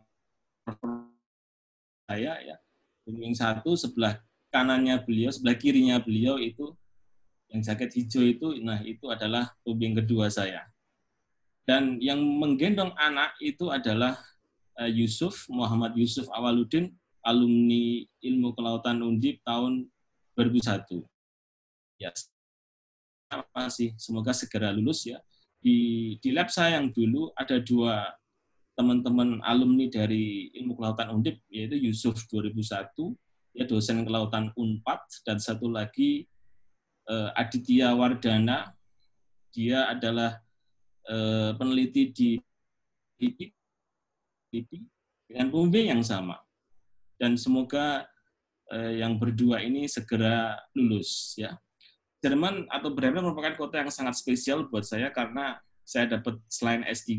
saya 2.06 2.38
ya. 2.44 2.56
Yang 3.08 3.42
satu 3.42 3.74
sebelah 3.74 4.20
kanannya 4.52 5.00
beliau, 5.02 5.32
sebelah 5.32 5.56
kirinya 5.56 5.96
beliau 5.98 6.36
itu 6.38 6.76
yang 7.50 7.60
jaket 7.66 7.90
hijau 7.98 8.22
itu, 8.22 8.48
nah 8.62 8.78
itu 8.86 9.10
adalah 9.10 9.50
pembimbing 9.66 10.02
kedua 10.02 10.30
saya. 10.30 10.66
Dan 11.66 11.98
yang 12.02 12.18
menggendong 12.18 12.94
anak 12.98 13.34
itu 13.42 13.70
adalah 13.70 14.18
eh, 14.78 14.90
Yusuf, 14.90 15.46
Muhammad 15.50 15.94
Yusuf 15.98 16.26
Awaludin, 16.30 16.94
alumni 17.26 18.06
ilmu 18.22 18.54
kelautan 18.56 19.02
Undip 19.02 19.42
tahun 19.44 19.90
2001. 20.38 21.04
Ya, 22.00 22.10
masih 23.54 23.94
semoga 24.00 24.34
segera 24.34 24.74
lulus 24.74 25.06
ya 25.06 25.22
di 25.60 26.16
di 26.18 26.32
lab 26.32 26.48
saya 26.48 26.80
yang 26.80 26.90
dulu 26.90 27.30
ada 27.36 27.60
dua 27.60 28.10
teman-teman 28.74 29.44
alumni 29.44 29.86
dari 29.92 30.48
ilmu 30.56 30.72
kelautan 30.74 31.12
Undip 31.12 31.44
yaitu 31.52 31.76
Yusuf 31.76 32.16
2001 32.32 32.96
ya 33.52 33.68
dosen 33.68 34.08
kelautan 34.08 34.48
Unpad 34.56 35.04
dan 35.28 35.36
satu 35.36 35.68
lagi 35.68 36.24
eh, 37.10 37.30
Aditya 37.34 37.90
Wardana 37.98 38.70
dia 39.50 39.90
adalah 39.90 40.38
eh, 41.10 41.50
peneliti 41.58 42.14
di 42.14 42.30
LIPI 43.18 44.78
dengan 45.26 45.50
pembimbing 45.50 45.98
yang 45.98 46.02
sama 46.06 46.38
dan 47.18 47.34
semoga 47.34 48.06
eh, 48.70 49.02
yang 49.02 49.18
berdua 49.18 49.66
ini 49.66 49.90
segera 49.90 50.54
lulus 50.78 51.34
ya 51.34 51.58
Jerman 52.20 52.68
atau 52.68 52.92
Bremen 52.92 53.24
merupakan 53.24 53.56
kota 53.56 53.80
yang 53.80 53.88
sangat 53.88 54.20
spesial 54.20 54.68
buat 54.68 54.84
saya 54.84 55.08
karena 55.08 55.56
saya 55.88 56.20
dapat 56.20 56.36
selain 56.52 56.84
S3, 56.84 57.16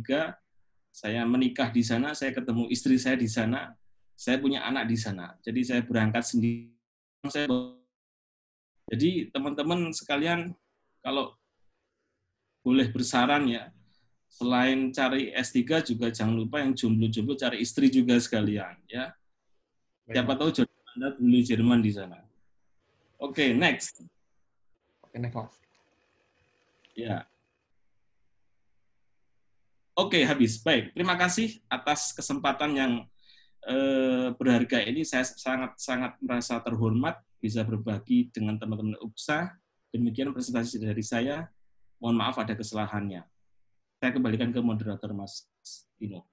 saya 0.94 1.26
menikah 1.26 1.74
di 1.74 1.82
sana, 1.82 2.14
saya 2.14 2.30
ketemu 2.38 2.70
istri 2.70 3.02
saya 3.02 3.18
di 3.18 3.26
sana, 3.26 3.74
saya 4.14 4.38
punya 4.38 4.62
anak 4.62 4.86
di 4.86 4.96
sana. 4.96 5.34
Jadi 5.42 5.62
saya 5.66 5.82
berangkat 5.82 6.22
sendiri. 6.22 6.70
Saya 7.26 7.50
jadi 8.92 9.32
teman-teman 9.32 9.96
sekalian 9.96 10.52
kalau 11.00 11.32
boleh 12.60 12.92
bersaran 12.92 13.48
ya. 13.48 13.72
Selain 14.32 14.92
cari 14.96 15.32
S3 15.36 15.84
juga 15.84 16.08
jangan 16.08 16.36
lupa 16.36 16.64
yang 16.64 16.72
jomblo-jomblo 16.72 17.36
cari 17.36 17.64
istri 17.64 17.92
juga 17.92 18.16
sekalian 18.20 18.80
ya. 18.88 19.12
Siapa 20.12 20.36
tahu 20.36 20.50
jodoh 20.52 20.82
Anda 20.96 21.16
dulu 21.16 21.39
Jerman 21.39 21.80
di 21.80 21.92
sana. 21.96 22.20
Oke, 23.22 23.48
okay, 23.48 23.50
next. 23.56 24.04
Oke, 25.04 25.16
next, 25.20 25.36
Mas. 25.36 25.56
Ya. 26.96 27.28
Oke, 29.96 30.20
okay, 30.20 30.24
habis. 30.28 30.60
Baik, 30.60 30.92
terima 30.96 31.16
kasih 31.16 31.60
atas 31.72 32.12
kesempatan 32.12 32.72
yang 32.76 32.94
eh, 33.68 34.30
berharga 34.34 34.82
ini. 34.86 35.05
Saya 35.05 35.26
sangat-sangat 35.26 36.18
merasa 36.22 36.57
terhormat 36.62 37.20
bisa 37.41 37.66
berbagi 37.66 38.30
dengan 38.30 38.57
teman-teman 38.62 38.97
UPSA. 39.01 39.53
Demikian 39.91 40.32
presentasi 40.32 40.80
dari 40.80 41.03
saya. 41.03 41.49
Mohon 42.01 42.16
maaf 42.18 42.36
ada 42.41 42.57
kesalahannya. 42.57 43.22
Saya 44.01 44.12
kembalikan 44.18 44.49
ke 44.49 44.57
moderator 44.62 45.14
Mas 45.14 45.45
Dino. 45.97 46.26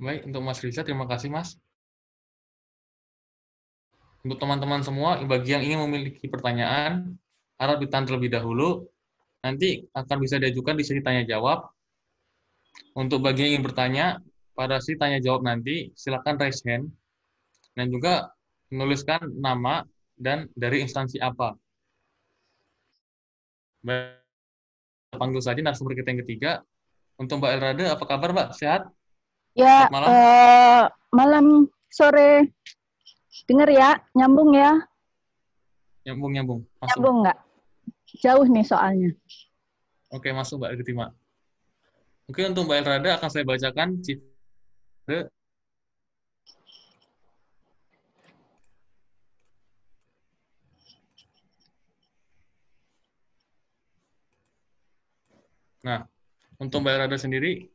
Baik, 0.00 0.26
untuk 0.26 0.40
Mas 0.40 0.58
Riza, 0.64 0.80
terima 0.80 1.04
kasih 1.04 1.28
Mas. 1.28 1.60
Untuk 4.24 4.40
teman-teman 4.40 4.80
semua, 4.80 5.20
bagi 5.28 5.52
yang 5.52 5.60
ingin 5.60 5.84
memiliki 5.84 6.24
pertanyaan, 6.32 7.20
harap 7.60 7.76
ditahan 7.76 8.08
terlebih 8.08 8.32
dahulu. 8.32 8.88
Nanti 9.44 9.84
akan 9.92 10.16
bisa 10.16 10.40
diajukan 10.40 10.80
di 10.80 10.84
sesi 10.88 11.04
tanya-jawab. 11.04 11.68
Untuk 12.96 13.20
bagi 13.20 13.44
yang 13.44 13.60
ingin 13.60 13.64
bertanya, 13.68 14.06
pada 14.54 14.78
sesi 14.78 14.96
tanya-jawab 14.96 15.42
nanti, 15.42 15.90
silakan 15.98 16.38
raise 16.38 16.62
hand. 16.64 16.88
Dan 17.74 17.90
juga 17.90 18.30
menuliskan 18.70 19.26
nama 19.34 19.82
dan 20.14 20.46
dari 20.54 20.82
instansi 20.86 21.18
apa. 21.18 21.58
Baik 23.82 24.24
panggil 25.16 25.40
saja 25.42 25.60
narasumber 25.62 25.94
kita 25.94 26.10
yang 26.14 26.20
ketiga. 26.26 26.52
Untuk 27.14 27.38
Mbak 27.38 27.52
Elrada, 27.54 27.84
apa 27.94 28.04
kabar 28.10 28.34
Mbak? 28.34 28.48
Sehat? 28.58 28.90
Ya, 29.54 29.86
malam. 29.86 30.08
Uh, 30.10 30.82
malam 31.14 31.46
sore. 31.86 32.50
Dengar 33.46 33.70
ya, 33.70 34.02
nyambung 34.18 34.50
ya. 34.50 34.74
Nyambung, 36.02 36.32
nyambung. 36.34 36.60
Masuk. 36.82 36.90
Nyambung 36.98 37.16
nggak? 37.22 37.38
Jauh 38.18 38.46
nih 38.50 38.66
soalnya. 38.66 39.10
Oke, 40.10 40.34
masuk 40.34 40.58
Mbak 40.58 40.82
Ketima. 40.82 41.06
Mungkin 42.26 42.44
untuk 42.50 42.66
Mbak 42.66 42.78
Elrada 42.82 43.10
akan 43.20 43.28
saya 43.30 43.44
bacakan 43.46 44.02
Nah, 55.84 56.08
untuk 56.56 56.80
Mbak 56.80 56.96
Rada 57.04 57.18
sendiri, 57.20 57.68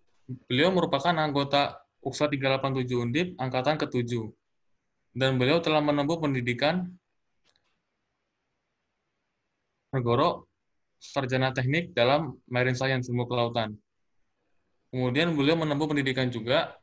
beliau 0.50 0.74
merupakan 0.74 1.14
anggota 1.14 1.78
UKSA 2.02 2.34
387 2.34 2.98
Undip 2.98 3.28
angkatan 3.38 3.78
ke-7. 3.78 4.34
Dan 5.14 5.38
beliau 5.38 5.62
telah 5.62 5.86
menempuh 5.86 6.18
pendidikan 6.18 6.90
Negoro 9.94 10.50
Sarjana 10.98 11.54
Teknik 11.54 11.94
dalam 11.94 12.42
Marine 12.50 12.78
Science, 12.78 13.10
ilmu 13.10 13.30
kelautan. 13.30 13.78
Kemudian 14.90 15.38
beliau 15.38 15.54
menempuh 15.54 15.86
pendidikan 15.94 16.34
juga 16.34 16.74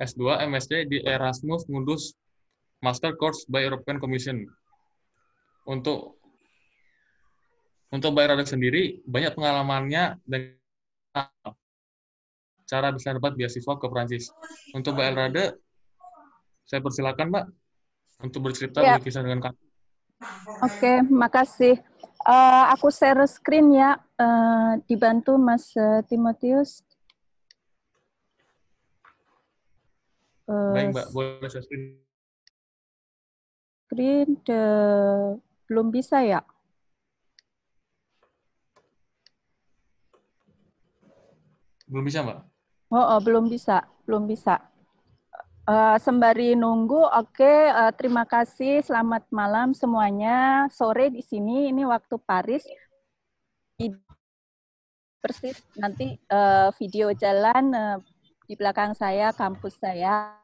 S2 0.00 0.48
MSc 0.48 0.88
di 0.88 1.04
Erasmus 1.04 1.68
Mundus 1.68 2.16
Master 2.80 3.12
Course 3.20 3.44
by 3.44 3.60
European 3.60 4.00
Commission. 4.00 4.48
Untuk 5.68 6.16
untuk 7.90 8.14
Mbak 8.14 8.26
Rada 8.32 8.44
sendiri, 8.46 9.02
banyak 9.04 9.34
pengalamannya 9.36 10.22
dan 10.24 10.42
cara 12.70 12.94
bisa 12.94 13.10
dapat 13.12 13.34
beasiswa 13.34 13.74
ke 13.76 13.86
Prancis. 13.90 14.30
Untuk 14.72 14.94
Mbak 14.94 15.06
Elrada, 15.10 15.44
saya 16.64 16.80
persilakan 16.80 17.26
Mbak 17.34 17.44
untuk 18.22 18.40
bercerita 18.46 18.78
ya. 18.80 18.96
berkisah 18.96 19.26
dengan 19.26 19.50
kami. 19.50 19.60
Oke, 20.62 21.02
makasih. 21.10 21.82
Uh, 22.20 22.68
aku 22.70 22.92
share 22.92 23.24
screen 23.26 23.74
ya, 23.74 23.96
uh, 24.20 24.78
dibantu 24.86 25.34
Mas 25.40 25.72
uh, 25.74 26.04
Timotius. 26.06 26.84
Uh, 30.50 30.74
Baik 30.74 30.90
Mbak, 30.90 31.06
boleh 31.14 31.46
share 31.46 31.62
screen. 31.62 31.94
Screen 33.86 34.34
de... 34.42 34.62
belum 35.70 35.94
bisa 35.94 36.26
ya? 36.26 36.42
Belum 41.86 42.02
bisa, 42.02 42.26
Mbak? 42.26 42.38
Oh, 42.90 42.98
oh 42.98 43.20
belum 43.22 43.46
bisa, 43.46 43.86
belum 44.10 44.26
bisa. 44.26 44.58
Uh, 45.70 45.94
sembari 46.02 46.58
nunggu, 46.58 46.98
oke, 46.98 47.30
okay, 47.30 47.70
uh, 47.70 47.86
eh, 47.86 47.92
terima 47.94 48.26
kasih, 48.26 48.82
selamat 48.82 49.30
malam 49.30 49.70
semuanya. 49.70 50.66
Sore 50.74 51.14
di 51.14 51.22
sini, 51.22 51.70
ini 51.70 51.86
waktu 51.86 52.18
Paris. 52.18 52.66
Persis 55.22 55.62
nanti 55.78 56.18
uh, 56.26 56.74
video 56.74 57.14
jalan 57.14 57.70
uh, 57.70 57.96
di 58.50 58.58
belakang 58.58 58.98
saya, 58.98 59.30
kampus 59.30 59.78
saya. 59.78 60.39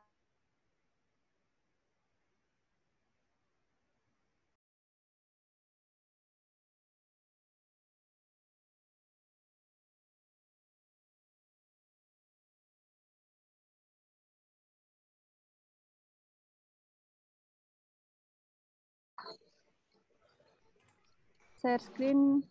Share 21.66 21.82
screen. 21.82 22.46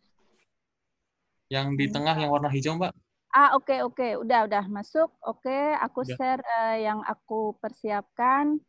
Yang 1.47 1.67
di 1.79 1.85
tengah 1.87 2.19
yang 2.19 2.27
warna 2.27 2.51
hijau, 2.51 2.75
Mbak. 2.75 2.91
Ah, 3.31 3.55
oke, 3.55 3.71
okay, 3.71 3.79
oke. 3.79 3.95
Okay. 3.95 4.11
Udah, 4.19 4.43
udah 4.43 4.67
masuk. 4.67 5.07
Oke, 5.23 5.47
okay, 5.47 5.71
aku 5.79 6.03
udah. 6.03 6.15
share 6.19 6.43
uh, 6.43 6.75
yang 6.75 6.99
aku 7.07 7.55
persiapkan. 7.63 8.59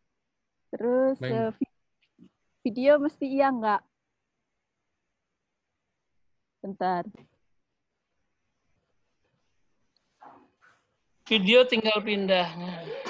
Terus 0.70 1.18
uh, 1.18 1.50
video 2.62 3.02
mesti 3.02 3.26
iya 3.26 3.50
nggak? 3.50 3.82
Bentar. 6.62 7.02
Video 11.26 11.66
tinggal 11.66 11.98
pindah. 12.06 12.54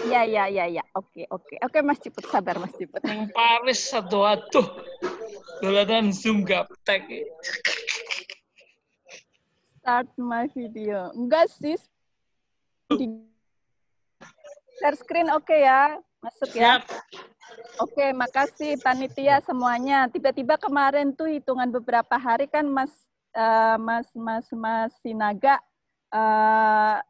Iya, 0.08 0.24
iya, 0.24 0.44
iya, 0.48 0.64
iya. 0.72 0.84
Oke, 0.96 1.28
oke. 1.28 1.60
Oke, 1.60 1.84
Mas 1.84 2.00
Ciput, 2.00 2.24
sabar 2.32 2.56
Mas 2.56 2.72
Ciput. 2.72 3.04
Yang 3.04 3.28
Paris 3.36 3.80
satu 3.92 4.24
atuh. 4.24 4.64
Dolanan 5.60 6.12
Zoom 6.12 6.44
gaptek. 6.44 7.08
Start 9.80 10.08
my 10.20 10.44
video. 10.52 11.14
Enggak 11.16 11.48
sih. 11.48 11.80
Share 14.76 14.98
screen 15.00 15.32
oke 15.32 15.48
okay 15.48 15.64
ya. 15.64 15.96
Masuk 16.20 16.50
ya. 16.52 16.84
Oke, 17.80 17.96
okay, 17.96 18.10
makasih 18.12 18.76
panitia 18.84 19.40
semuanya. 19.40 20.10
Tiba-tiba 20.12 20.60
kemarin 20.60 21.16
tuh 21.16 21.30
hitungan 21.32 21.72
beberapa 21.72 22.20
hari 22.20 22.44
kan 22.50 22.68
Mas 22.68 22.92
uh, 23.32 23.80
Mas 23.80 24.08
Mas 24.12 24.46
Mas 24.52 24.92
Sinaga 25.00 25.56
uh, 26.12 27.00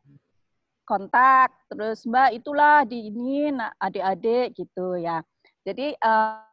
kontak 0.86 1.50
terus 1.66 2.06
Mbak 2.06 2.30
itulah 2.38 2.86
di 2.86 3.10
ini 3.10 3.50
adik-adik 3.82 4.54
gitu 4.54 4.94
ya. 5.02 5.18
Jadi 5.66 5.98
uh, 5.98 6.45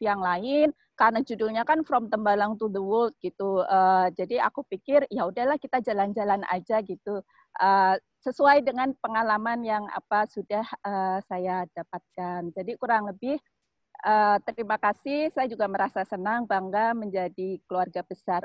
yang 0.00 0.20
lain 0.20 0.70
karena 0.92 1.24
judulnya 1.24 1.64
kan 1.64 1.82
From 1.82 2.12
Tembalang 2.12 2.60
to 2.60 2.68
the 2.68 2.78
World 2.78 3.16
gitu. 3.24 3.64
Uh, 3.64 4.12
jadi 4.12 4.44
aku 4.44 4.62
pikir 4.68 5.08
ya 5.08 5.26
udahlah 5.26 5.56
kita 5.56 5.80
jalan-jalan 5.80 6.44
aja 6.52 6.78
gitu. 6.84 7.24
Uh, 7.58 7.96
sesuai 8.22 8.62
dengan 8.62 8.94
pengalaman 9.02 9.66
yang 9.66 9.84
apa 9.90 10.28
sudah 10.30 10.62
uh, 10.84 11.18
saya 11.26 11.66
dapatkan. 11.74 12.54
Jadi 12.54 12.78
kurang 12.78 13.10
lebih 13.10 13.40
uh, 14.04 14.38
terima 14.46 14.78
kasih. 14.78 15.32
Saya 15.32 15.48
juga 15.50 15.66
merasa 15.66 16.04
senang 16.06 16.46
bangga 16.46 16.94
menjadi 16.94 17.58
keluarga 17.66 18.04
besar 18.06 18.44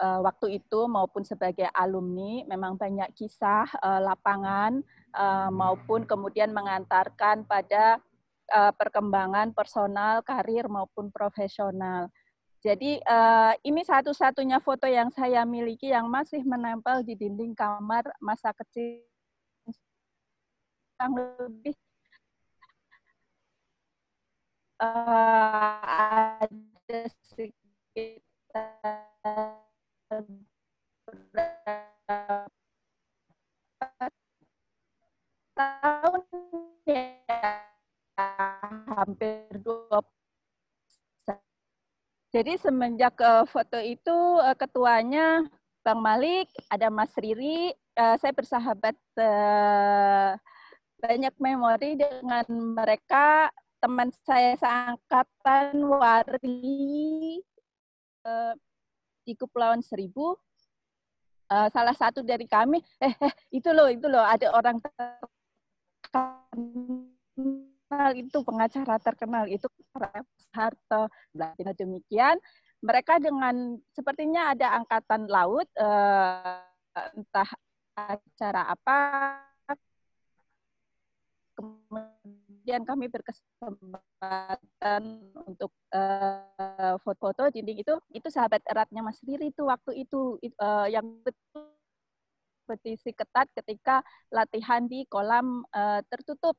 waktu 0.00 0.60
itu 0.60 0.80
maupun 0.88 1.24
sebagai 1.24 1.68
alumni 1.76 2.44
memang 2.48 2.76
banyak 2.76 3.08
kisah 3.16 3.68
lapangan 3.80 4.80
maupun 5.52 6.04
kemudian 6.04 6.52
mengantarkan 6.52 7.44
pada 7.44 8.00
uh, 8.50 8.72
perkembangan 8.74 9.54
personal, 9.54 10.20
karir 10.26 10.66
maupun 10.66 11.08
profesional. 11.08 12.10
Jadi 12.60 13.00
uh, 13.08 13.56
ini 13.64 13.80
satu-satunya 13.80 14.60
foto 14.60 14.84
yang 14.84 15.08
saya 15.08 15.48
miliki 15.48 15.88
yang 15.88 16.12
masih 16.12 16.44
menempel 16.44 17.00
di 17.00 17.16
dinding 17.16 17.56
kamar 17.56 18.04
masa 18.20 18.52
kecil 18.52 19.00
yang 21.00 21.16
lebih 21.16 21.72
uh, 24.76 26.44
ada 26.44 27.00
sekitar 27.24 27.56
hampir 39.00 39.48
dua 39.64 40.04
jadi 42.30 42.54
semenjak 42.62 43.18
uh, 43.18 43.42
foto 43.42 43.74
itu 43.82 44.14
uh, 44.38 44.54
ketuanya 44.54 45.42
Bang 45.82 45.98
Malik, 45.98 46.46
ada 46.70 46.86
Mas 46.86 47.10
Riri, 47.18 47.74
uh, 47.98 48.14
saya 48.22 48.30
bersahabat 48.30 48.94
banyak 51.00 51.34
memori 51.42 51.98
dengan 51.98 52.46
mereka, 52.78 53.50
teman 53.82 54.14
saya 54.22 54.54
seangkatan 54.60 55.74
Wari 55.82 57.42
uh, 58.22 58.54
di 59.26 59.34
Kepulauan 59.34 59.82
Seribu. 59.82 60.38
Salah 61.50 61.98
satu 61.98 62.22
dari 62.22 62.46
kami, 62.46 62.78
eh, 63.02 63.10
eh 63.10 63.34
itu 63.50 63.74
loh, 63.74 63.90
itu 63.90 64.06
loh, 64.06 64.22
ada 64.22 64.54
orang 64.54 64.78
terkenal 64.78 65.18
itu 68.14 68.38
pengacara 68.46 68.96
terkenal 69.02 69.44
itu 69.50 69.66
Harto. 70.54 71.10
Blatino 71.34 71.72
demikian 71.74 72.38
mereka 72.80 73.20
dengan 73.20 73.76
sepertinya 73.92 74.50
ada 74.56 74.78
angkatan 74.80 75.28
laut 75.28 75.68
eh, 75.76 76.62
entah 77.14 77.50
acara 77.94 78.72
apa 78.72 78.96
kemudian 81.60 82.88
kami 82.88 83.12
berkesempatan 83.12 85.02
untuk 85.44 85.68
uh, 85.92 86.96
foto-foto 87.04 87.52
dinding 87.52 87.84
itu. 87.84 88.00
Itu 88.16 88.32
sahabat 88.32 88.64
eratnya 88.64 89.04
Mas 89.04 89.20
Riri 89.20 89.52
itu 89.52 89.68
waktu 89.68 90.08
itu 90.08 90.40
uh, 90.56 90.88
yang 90.88 91.04
betul 91.20 91.68
kompetisi 92.70 93.10
ketat 93.10 93.50
ketika 93.50 93.98
latihan 94.30 94.86
di 94.86 95.02
kolam 95.10 95.66
uh, 95.74 95.98
tertutup 96.06 96.54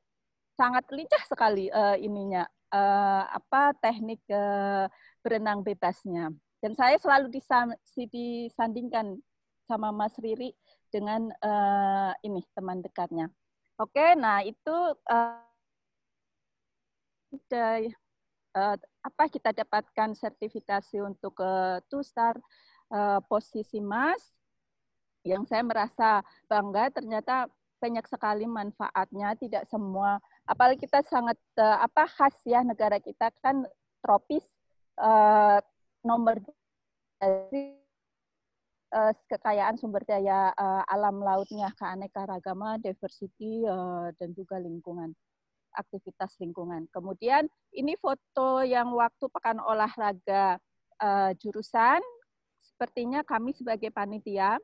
sangat 0.62 0.86
lincah 0.94 1.24
sekali 1.26 1.66
uh, 1.74 1.98
ininya 1.98 2.46
uh, 2.70 3.26
apa 3.34 3.74
teknik 3.82 4.22
uh, 4.30 4.86
berenang 5.18 5.66
bebasnya. 5.66 6.30
Dan 6.62 6.78
saya 6.78 6.94
selalu 7.02 7.34
disandingkan 7.34 9.18
sama 9.66 9.90
Mas 9.90 10.14
Riri 10.22 10.54
dengan 10.94 11.34
uh, 11.42 12.14
ini 12.22 12.46
teman 12.54 12.78
dekatnya. 12.78 13.26
Oke 13.74 14.14
nah 14.14 14.46
itu 14.46 14.76
uh, 15.10 15.42
apa 19.02 19.24
kita 19.26 19.50
dapatkan 19.50 20.14
sertifikasi 20.14 21.02
untuk 21.02 21.34
uh, 21.42 21.82
two 21.90 22.06
star 22.06 22.38
uh, 22.94 23.18
posisi 23.26 23.82
mas. 23.82 24.30
Yang 25.26 25.50
saya 25.50 25.62
merasa 25.66 26.10
bangga 26.46 26.94
ternyata 26.94 27.50
banyak 27.82 28.06
sekali 28.06 28.46
manfaatnya. 28.46 29.34
Tidak 29.34 29.66
semua 29.66 30.22
apalagi 30.46 30.84
kita 30.84 31.02
sangat 31.06 31.38
uh, 31.58 31.78
apa 31.82 32.06
khas 32.10 32.34
ya 32.46 32.66
negara 32.66 32.98
kita 32.98 33.30
kan 33.42 33.62
tropis 34.02 34.42
uh, 34.98 35.62
nomor 36.02 36.36
uh, 37.22 39.12
kekayaan 39.30 39.78
sumber 39.78 40.02
daya 40.02 40.50
uh, 40.58 40.82
alam 40.90 41.22
lautnya 41.22 41.70
keanekaragaman 41.78 42.82
diversity 42.82 43.62
uh, 43.64 44.10
dan 44.18 44.34
juga 44.34 44.58
lingkungan 44.58 45.14
aktivitas 45.72 46.36
lingkungan. 46.36 46.84
Kemudian 46.92 47.48
ini 47.72 47.96
foto 47.96 48.60
yang 48.60 48.92
waktu 48.92 49.24
pekan 49.32 49.56
olahraga 49.56 50.60
uh, 51.00 51.32
jurusan 51.40 52.00
sepertinya 52.60 53.24
kami 53.24 53.56
sebagai 53.56 53.88
panitia 53.88 54.60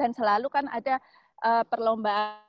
dan 0.00 0.10
selalu 0.16 0.48
kan 0.48 0.66
ada 0.72 0.96
uh, 1.44 1.62
perlombaan 1.68 2.47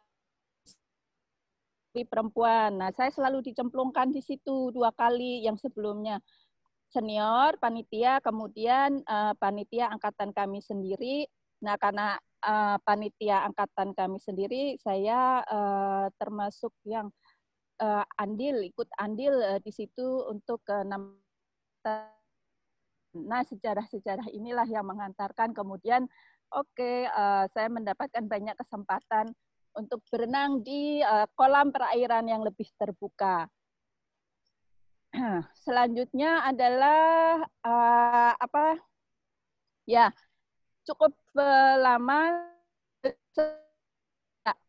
perempuan. 1.93 2.77
Nah, 2.77 2.89
saya 2.93 3.09
selalu 3.09 3.41
dicemplungkan 3.51 4.13
di 4.13 4.21
situ 4.21 4.69
dua 4.69 4.93
kali 4.93 5.45
yang 5.45 5.57
sebelumnya 5.57 6.21
senior 6.89 7.57
panitia, 7.61 8.17
kemudian 8.21 9.01
uh, 9.05 9.33
panitia 9.37 9.89
angkatan 9.93 10.33
kami 10.33 10.61
sendiri. 10.61 11.25
Nah, 11.61 11.77
karena 11.77 12.17
uh, 12.45 12.77
panitia 12.81 13.45
angkatan 13.45 13.93
kami 13.93 14.17
sendiri, 14.17 14.77
saya 14.81 15.45
uh, 15.45 16.07
termasuk 16.17 16.73
yang 16.85 17.13
uh, 17.81 18.05
andil, 18.17 18.61
ikut 18.61 18.89
andil 18.97 19.33
uh, 19.37 19.59
di 19.61 19.71
situ 19.73 20.25
untuk 20.29 20.61
uh, 20.69 20.85
Nah, 23.09 23.41
sejarah-sejarah 23.41 24.29
inilah 24.29 24.69
yang 24.69 24.85
mengantarkan 24.85 25.49
kemudian 25.57 26.05
oke, 26.53 26.69
okay, 26.77 27.09
uh, 27.09 27.49
saya 27.49 27.65
mendapatkan 27.65 28.21
banyak 28.29 28.53
kesempatan 28.53 29.33
untuk 29.79 30.03
berenang 30.11 30.59
di 30.59 30.99
uh, 30.99 31.23
kolam 31.39 31.71
perairan 31.71 32.27
yang 32.27 32.43
lebih 32.43 32.67
terbuka. 32.75 33.47
Selanjutnya 35.65 36.43
adalah 36.43 37.47
uh, 37.63 38.33
apa? 38.35 38.77
Ya, 39.87 40.11
cukup 40.83 41.15
uh, 41.39 41.75
lama 41.79 42.45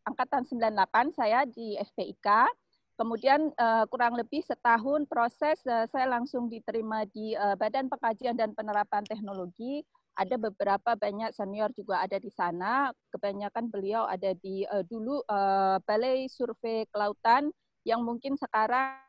angkatan 0.07 0.47
98 0.47 1.13
saya 1.19 1.43
di 1.45 1.75
FPIK. 1.77 2.47
Kemudian 2.95 3.49
kurang 3.89 4.13
lebih 4.13 4.45
setahun 4.45 5.09
proses 5.09 5.57
saya 5.65 6.05
langsung 6.05 6.45
diterima 6.45 7.01
di 7.09 7.33
Badan 7.33 7.89
Pengkajian 7.89 8.37
dan 8.37 8.53
Penerapan 8.53 9.01
Teknologi 9.01 9.81
ada 10.15 10.35
beberapa 10.35 10.93
banyak 10.95 11.31
senior 11.31 11.71
juga 11.71 12.03
ada 12.03 12.19
di 12.19 12.29
sana. 12.31 12.91
Kebanyakan 13.11 13.71
beliau 13.71 14.03
ada 14.05 14.35
di 14.35 14.67
uh, 14.67 14.83
dulu 14.83 15.23
uh, 15.25 15.79
Balai 15.87 16.27
Survei 16.27 16.85
Kelautan 16.91 17.49
yang 17.87 18.03
mungkin 18.03 18.37
sekarang 18.37 18.99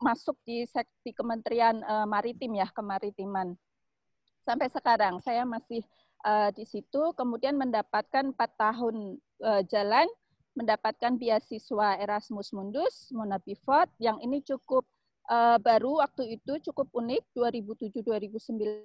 masuk 0.00 0.36
di 0.48 0.64
seksi 0.64 1.12
Kementerian 1.12 1.84
uh, 1.84 2.08
Maritim 2.08 2.56
ya, 2.56 2.68
kemaritiman. 2.72 3.52
Sampai 4.48 4.72
sekarang 4.72 5.20
saya 5.20 5.44
masih 5.44 5.84
uh, 6.24 6.48
di 6.56 6.64
situ, 6.64 7.12
kemudian 7.12 7.60
mendapatkan 7.60 8.32
empat 8.32 8.50
tahun 8.56 9.20
uh, 9.44 9.62
jalan, 9.68 10.08
mendapatkan 10.56 11.20
beasiswa 11.20 12.00
Erasmus 12.00 12.56
Mundus, 12.56 13.12
Mona 13.12 13.36
Pivot, 13.36 13.92
yang 14.00 14.16
ini 14.24 14.40
cukup 14.40 14.88
uh, 15.30 15.56
baru 15.62 16.02
waktu 16.02 16.36
itu 16.36 16.58
cukup 16.70 16.90
unik 16.90 17.22
2007-2009 17.38 18.82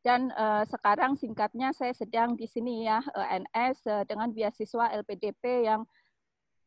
dan 0.00 0.32
uh, 0.32 0.64
sekarang 0.68 1.16
singkatnya 1.16 1.72
saya 1.76 1.92
sedang 1.92 2.32
di 2.36 2.48
sini 2.48 2.88
ya 2.88 3.00
ENS 3.12 3.84
uh, 3.88 4.04
dengan 4.08 4.32
beasiswa 4.32 4.92
LPDP 5.00 5.68
yang 5.68 5.84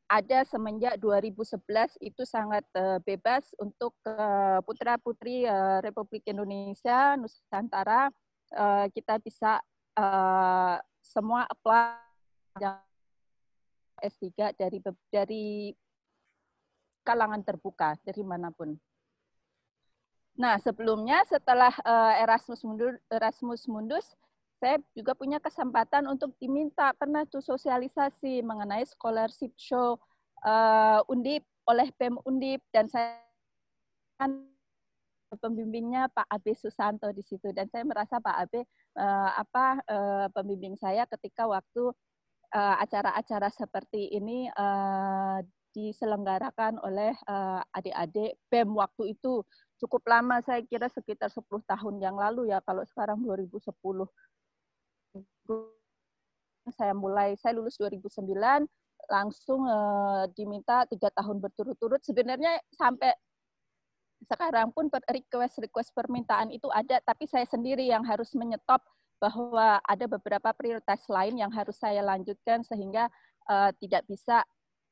ada 0.05 0.45
semenjak 0.45 1.01
2011 1.01 1.97
itu 2.05 2.22
sangat 2.28 2.61
uh, 2.78 3.01
bebas 3.01 3.49
untuk 3.57 3.97
uh, 4.05 4.61
putra-putri 4.61 5.49
uh, 5.49 5.82
Republik 5.82 6.22
Indonesia 6.30 7.18
Nusantara. 7.18 8.14
Uh, 8.53 8.86
kita 8.93 9.18
bisa 9.18 9.57
uh, 9.97 10.78
semua 11.01 11.49
apply. 11.49 11.97
S3 14.03 14.53
dari 14.59 14.78
dari 15.09 15.72
kalangan 17.03 17.43
terbuka 17.43 17.99
dari 18.01 18.23
mana 18.23 18.49
pun. 18.49 18.73
Nah, 20.33 20.57
sebelumnya 20.57 21.21
setelah 21.29 21.69
uh, 21.85 22.17
Erasmus 22.17 22.65
Mundus, 22.65 22.97
Erasmus 23.05 23.63
Mundus, 23.69 24.17
saya 24.57 24.81
juga 24.97 25.13
punya 25.13 25.37
kesempatan 25.37 26.09
untuk 26.09 26.33
diminta 26.41 26.95
pernah 26.95 27.27
tuh 27.27 27.43
sosialisasi 27.43 28.41
mengenai 28.41 28.81
scholarship 28.87 29.53
show 29.59 29.99
uh, 30.41 31.03
Undip 31.11 31.43
oleh 31.67 31.91
BEM 31.99 32.17
Undip 32.23 32.63
dan 32.71 32.87
saya 32.87 33.19
kan 34.17 34.47
pembimbingnya 35.37 36.07
Pak 36.15 36.31
Abe 36.31 36.55
Susanto 36.55 37.11
di 37.11 37.21
situ 37.25 37.51
dan 37.51 37.67
saya 37.67 37.83
merasa 37.83 38.23
Pak 38.23 38.37
Abe 38.39 38.63
uh, 38.95 39.31
apa 39.35 39.83
uh, 39.83 40.25
pembimbing 40.31 40.79
saya 40.79 41.05
ketika 41.11 41.45
waktu 41.49 41.91
acara-acara 42.53 43.49
uh, 43.49 43.55
seperti 43.57 44.13
ini 44.13 44.45
uh, 44.53 45.41
diselenggarakan 45.74 46.80
oleh 46.86 47.17
uh, 47.28 47.61
adik-adik 47.74 48.38
BEM 48.47 48.78
waktu 48.78 49.17
itu. 49.17 49.41
Cukup 49.82 50.05
lama 50.07 50.39
saya 50.45 50.63
kira 50.63 50.88
sekitar 50.88 51.28
10 51.28 51.43
tahun 51.65 51.95
yang 51.99 52.15
lalu 52.15 52.53
ya 52.53 52.63
kalau 52.63 52.86
sekarang 52.88 53.19
2010 53.19 53.74
saya 56.71 56.95
mulai 56.95 57.36
saya 57.36 57.59
lulus 57.59 57.76
2009 57.76 58.24
langsung 59.11 59.67
uh, 59.67 60.24
diminta 60.32 60.88
tiga 60.88 61.11
tahun 61.11 61.43
berturut-turut. 61.43 61.99
Sebenarnya 62.05 62.63
sampai 62.71 63.11
sekarang 64.24 64.71
pun 64.71 64.88
request 65.11 65.59
request 65.59 65.91
permintaan 65.91 66.47
itu 66.55 66.71
ada 66.71 67.03
tapi 67.03 67.28
saya 67.28 67.43
sendiri 67.43 67.84
yang 67.84 68.07
harus 68.07 68.32
menyetop 68.32 68.80
bahwa 69.19 69.80
ada 69.84 70.05
beberapa 70.07 70.51
prioritas 70.55 71.03
lain 71.11 71.39
yang 71.39 71.51
harus 71.51 71.76
saya 71.80 72.03
lanjutkan 72.03 72.63
sehingga 72.63 73.11
uh, 73.47 73.71
tidak 73.80 74.03
bisa 74.07 74.43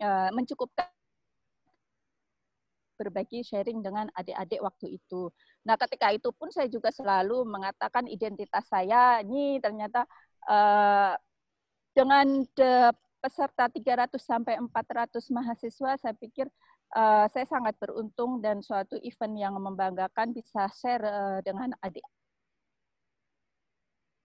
Eh, 0.01 0.29
mencukupkan 0.33 0.89
berbagi 2.97 3.45
sharing 3.45 3.85
dengan 3.85 4.09
adik-adik 4.17 4.57
waktu 4.65 4.97
itu. 4.97 5.29
Nah, 5.61 5.77
ketika 5.77 6.09
itu 6.09 6.33
pun 6.33 6.49
saya 6.49 6.65
juga 6.65 6.89
selalu 6.89 7.45
mengatakan 7.45 8.09
identitas 8.09 8.65
saya 8.65 9.21
ini 9.21 9.61
ternyata 9.61 10.05
uh, 10.49 11.13
dengan 11.93 12.45
de 12.57 12.93
peserta 13.21 13.69
300 13.69 14.17
sampai 14.17 14.57
400 14.57 15.21
mahasiswa, 15.33 15.91
saya 16.01 16.13
pikir 16.17 16.49
uh, 16.97 17.29
saya 17.29 17.45
sangat 17.45 17.77
beruntung 17.77 18.41
dan 18.41 18.61
suatu 18.65 18.97
event 19.05 19.37
yang 19.37 19.53
membanggakan 19.57 20.33
bisa 20.33 20.65
share 20.73 21.05
uh, 21.05 21.39
dengan 21.45 21.73
adik. 21.85 22.05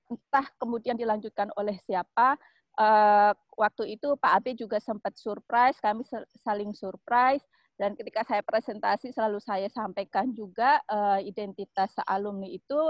Entah 0.08 0.48
kemudian 0.56 0.96
dilanjutkan 0.96 1.52
oleh 1.56 1.76
siapa, 1.84 2.40
uh, 2.76 3.32
waktu 3.56 3.98
itu 3.98 4.14
Pak 4.16 4.32
Abe 4.40 4.52
juga 4.56 4.78
sempat 4.80 5.16
surprise, 5.16 5.80
kami 5.80 6.04
saling 6.40 6.72
surprise, 6.76 7.42
dan 7.76 7.92
ketika 7.92 8.24
saya 8.24 8.40
presentasi 8.40 9.12
selalu 9.12 9.40
saya 9.40 9.68
sampaikan 9.68 10.32
juga 10.32 10.80
uh, 10.88 11.20
identitas 11.20 11.92
alumni 12.08 12.48
itu 12.48 12.80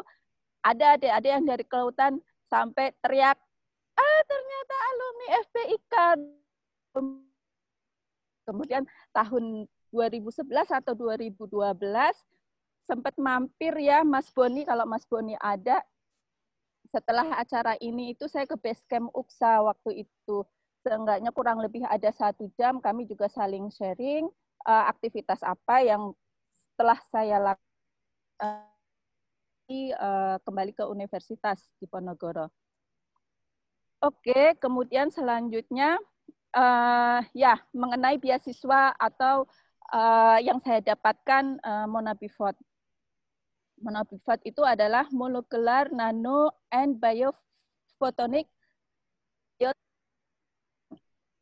ada 0.63 0.99
adik-adik 0.99 1.31
yang 1.31 1.47
dari 1.47 1.65
kelautan 1.67 2.19
sampai 2.47 2.95
teriak, 3.03 3.39
ah 3.99 4.21
ternyata 4.27 4.75
alumni 4.91 5.27
FPIK. 5.47 5.95
Kemudian 8.47 8.87
tahun 9.11 9.67
2011 9.91 10.47
atau 10.71 10.95
2012 10.95 11.51
sempat 12.87 13.15
mampir 13.19 13.75
ya 13.83 14.07
Mas 14.07 14.31
Boni, 14.31 14.63
kalau 14.63 14.87
Mas 14.87 15.03
Boni 15.07 15.35
ada, 15.43 15.83
setelah 16.97 17.29
acara 17.37 17.77
ini 17.85 18.17
itu 18.17 18.25
saya 18.25 18.49
ke 18.49 18.57
base 18.57 18.81
camp 18.89 19.13
UKSA 19.13 19.61
waktu 19.61 20.09
itu. 20.09 20.37
Seenggaknya 20.81 21.29
kurang 21.29 21.61
lebih 21.61 21.85
ada 21.85 22.09
satu 22.09 22.49
jam, 22.57 22.81
kami 22.81 23.05
juga 23.05 23.29
saling 23.29 23.69
sharing 23.69 24.25
uh, 24.65 24.89
aktivitas 24.89 25.45
apa 25.45 25.85
yang 25.85 26.17
setelah 26.49 26.97
saya 27.13 27.37
lakukan 27.53 28.65
uh, 29.93 30.41
kembali 30.41 30.73
ke 30.73 30.89
Universitas 30.89 31.69
Diponegoro. 31.77 32.49
Oke, 34.01 34.57
kemudian 34.57 35.13
selanjutnya 35.13 36.01
uh, 36.57 37.21
ya 37.37 37.61
mengenai 37.77 38.17
beasiswa 38.17 38.97
atau 38.97 39.45
uh, 39.93 40.39
yang 40.41 40.65
saya 40.65 40.81
dapatkan 40.81 41.61
uh, 41.61 41.85
Mona 41.91 42.17
Bivot 42.17 42.57
monobifat 43.81 44.41
itu 44.49 44.65
adalah 44.65 45.05
molecular 45.13 45.89
nano 45.93 46.53
and 46.73 46.97
biophotonic 46.97 48.49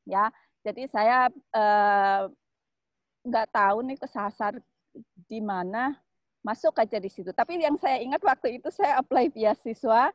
ya 0.05 0.28
jadi 0.61 0.85
saya 0.93 1.32
eh, 1.32 2.22
nggak 3.24 3.49
tahu 3.53 3.78
nih 3.89 3.97
kesasar 3.97 4.61
di 5.24 5.41
mana 5.41 5.97
masuk 6.45 6.76
aja 6.76 7.01
di 7.01 7.09
situ. 7.09 7.32
Tapi 7.32 7.57
yang 7.57 7.80
saya 7.80 7.99
ingat 8.05 8.20
waktu 8.20 8.61
itu 8.61 8.68
saya 8.68 9.01
apply 9.01 9.32
beasiswa 9.32 10.12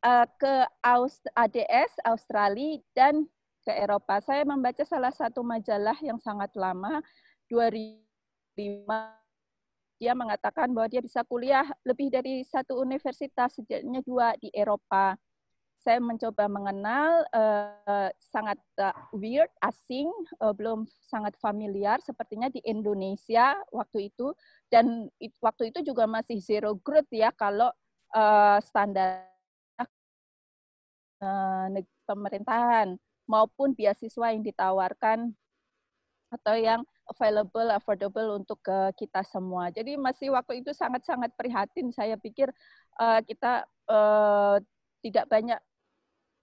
uh, 0.00 0.26
ke 0.40 0.54
Aust 0.80 1.28
ADS 1.36 2.00
Australia 2.08 2.80
dan 2.96 3.28
ke 3.60 3.72
Eropa. 3.76 4.24
Saya 4.24 4.48
membaca 4.48 4.80
salah 4.88 5.12
satu 5.12 5.44
majalah 5.44 5.94
yang 6.00 6.16
sangat 6.16 6.48
lama 6.56 7.04
2005 7.52 9.19
dia 10.00 10.16
mengatakan 10.16 10.72
bahwa 10.72 10.88
dia 10.88 11.04
bisa 11.04 11.20
kuliah 11.28 11.68
lebih 11.84 12.08
dari 12.08 12.40
satu 12.40 12.80
universitas, 12.80 13.52
setidaknya 13.52 14.00
dua 14.00 14.32
di 14.40 14.48
Eropa. 14.56 15.12
Saya 15.80 16.00
mencoba 16.00 16.48
mengenal, 16.48 17.24
uh, 17.32 18.08
sangat 18.16 18.56
uh, 18.80 18.96
weird, 19.12 19.48
asing, 19.60 20.08
uh, 20.40 20.56
belum 20.56 20.88
sangat 21.08 21.36
familiar, 21.36 22.00
sepertinya 22.00 22.48
di 22.48 22.64
Indonesia 22.64 23.56
waktu 23.72 24.08
itu. 24.08 24.32
Dan 24.72 25.08
it, 25.20 25.36
waktu 25.40 25.68
itu 25.68 25.84
juga 25.84 26.08
masih 26.08 26.40
zero 26.40 26.76
growth 26.80 27.08
ya, 27.12 27.32
kalau 27.32 27.68
uh, 28.16 28.60
standar 28.60 29.28
uh, 31.20 31.68
pemerintahan 32.08 32.96
maupun 33.28 33.76
beasiswa 33.76 34.32
yang 34.32 34.44
ditawarkan 34.44 35.32
atau 36.32 36.54
yang 36.56 36.84
available, 37.10 37.68
affordable 37.74 38.38
untuk 38.38 38.62
ke 38.62 38.94
kita 38.94 39.26
semua. 39.26 39.74
Jadi 39.74 39.98
masih 39.98 40.30
waktu 40.30 40.62
itu 40.62 40.70
sangat-sangat 40.70 41.34
prihatin. 41.34 41.90
Saya 41.90 42.14
pikir 42.14 42.48
uh, 43.02 43.20
kita 43.26 43.66
uh, 43.90 44.62
tidak 45.02 45.26
banyak 45.26 45.58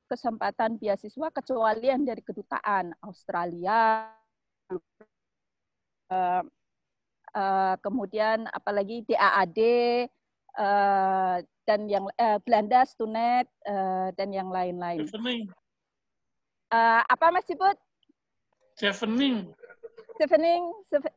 kesempatan 0.07 0.79
beasiswa 0.79 1.27
kecuali 1.31 1.87
yang 1.91 2.03
dari 2.07 2.23
kedutaan 2.23 2.95
Australia, 3.03 4.07
uh, 6.11 6.43
uh, 7.35 7.75
kemudian 7.83 8.47
apalagi 8.55 9.03
DAAD 9.03 9.59
uh, 10.55 11.43
dan 11.67 11.79
yang 11.91 12.07
uh, 12.15 12.39
Belanda, 12.47 12.87
Stunet 12.87 13.51
uh, 13.67 14.15
dan 14.15 14.31
yang 14.31 14.47
lain-lain. 14.47 15.03
Uh, 16.71 17.03
apa 17.03 17.31
Mas 17.31 17.43
Ciput? 17.43 17.75
Chevening. 18.79 19.51
Stevening, 20.17 20.63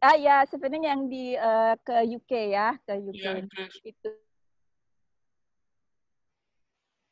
ah 0.05 0.17
ya, 0.21 0.45
Stevening 0.45 0.85
yang 0.85 1.01
di 1.09 1.33
uh, 1.33 1.73
ke 1.81 2.05
UK 2.05 2.33
ya, 2.53 2.77
ke 2.85 3.01
UK. 3.01 3.25
Ya, 3.25 3.33
itu. 3.81 4.11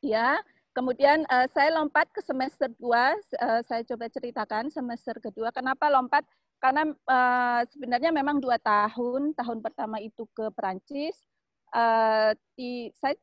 Ya, 0.04 0.28
kemudian 0.76 1.24
uh, 1.32 1.48
saya 1.48 1.72
lompat 1.72 2.12
ke 2.12 2.20
semester 2.20 2.68
2, 2.76 2.84
uh, 2.84 3.60
saya 3.64 3.82
coba 3.88 4.12
ceritakan 4.12 4.68
semester 4.68 5.16
kedua. 5.16 5.48
Kenapa 5.48 5.88
lompat? 5.88 6.28
Karena 6.60 6.92
uh, 6.92 7.62
sebenarnya 7.72 8.12
memang 8.12 8.36
dua 8.36 8.60
tahun, 8.60 9.32
tahun 9.32 9.58
pertama 9.64 9.96
itu 10.04 10.28
ke 10.36 10.52
Perancis, 10.52 11.16
uh, 11.72 12.36
di, 12.52 12.92
saya 13.00 13.16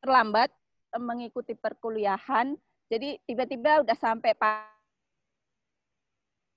terlambat 0.00 0.48
mengikuti 0.96 1.52
perkuliahan, 1.52 2.56
jadi 2.88 3.20
tiba-tiba 3.28 3.84
udah 3.84 3.96
sampai 3.98 4.32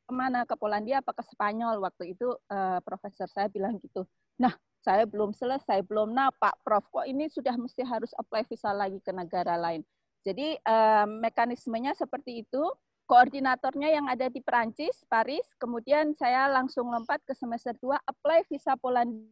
ke 0.09 0.13
mana 0.17 0.41
ke 0.41 0.57
Polandia 0.57 1.05
apa 1.05 1.13
ke 1.13 1.21
Spanyol. 1.21 1.77
Waktu 1.85 2.17
itu 2.17 2.33
uh, 2.49 2.81
profesor 2.81 3.29
saya 3.29 3.45
bilang 3.45 3.77
gitu 3.77 4.09
nah 4.41 4.55
saya 4.79 5.03
belum 5.03 5.35
selesai 5.35 5.85
belum 5.85 6.09
nah 6.09 6.33
Pak 6.33 6.65
Prof. 6.65 6.89
Kok 6.89 7.05
ini 7.05 7.29
sudah 7.29 7.53
mesti 7.53 7.85
harus 7.85 8.09
apply 8.17 8.49
visa 8.49 8.73
lagi 8.73 8.97
ke 8.97 9.13
negara 9.13 9.53
lain? 9.53 9.85
Jadi 10.25 10.57
uh, 10.65 11.05
mekanismenya 11.05 11.93
seperti 11.93 12.41
itu. 12.41 12.65
Koordinatornya 13.09 13.89
yang 13.89 14.05
ada 14.05 14.29
di 14.29 14.37
Perancis 14.37 15.01
Paris 15.09 15.41
kemudian 15.57 16.13
saya 16.13 16.45
langsung 16.45 16.93
lompat 16.93 17.17
ke 17.25 17.33
semester 17.33 17.73
2 17.81 17.97
apply 18.05 18.45
visa 18.45 18.77
Polandia 18.77 19.25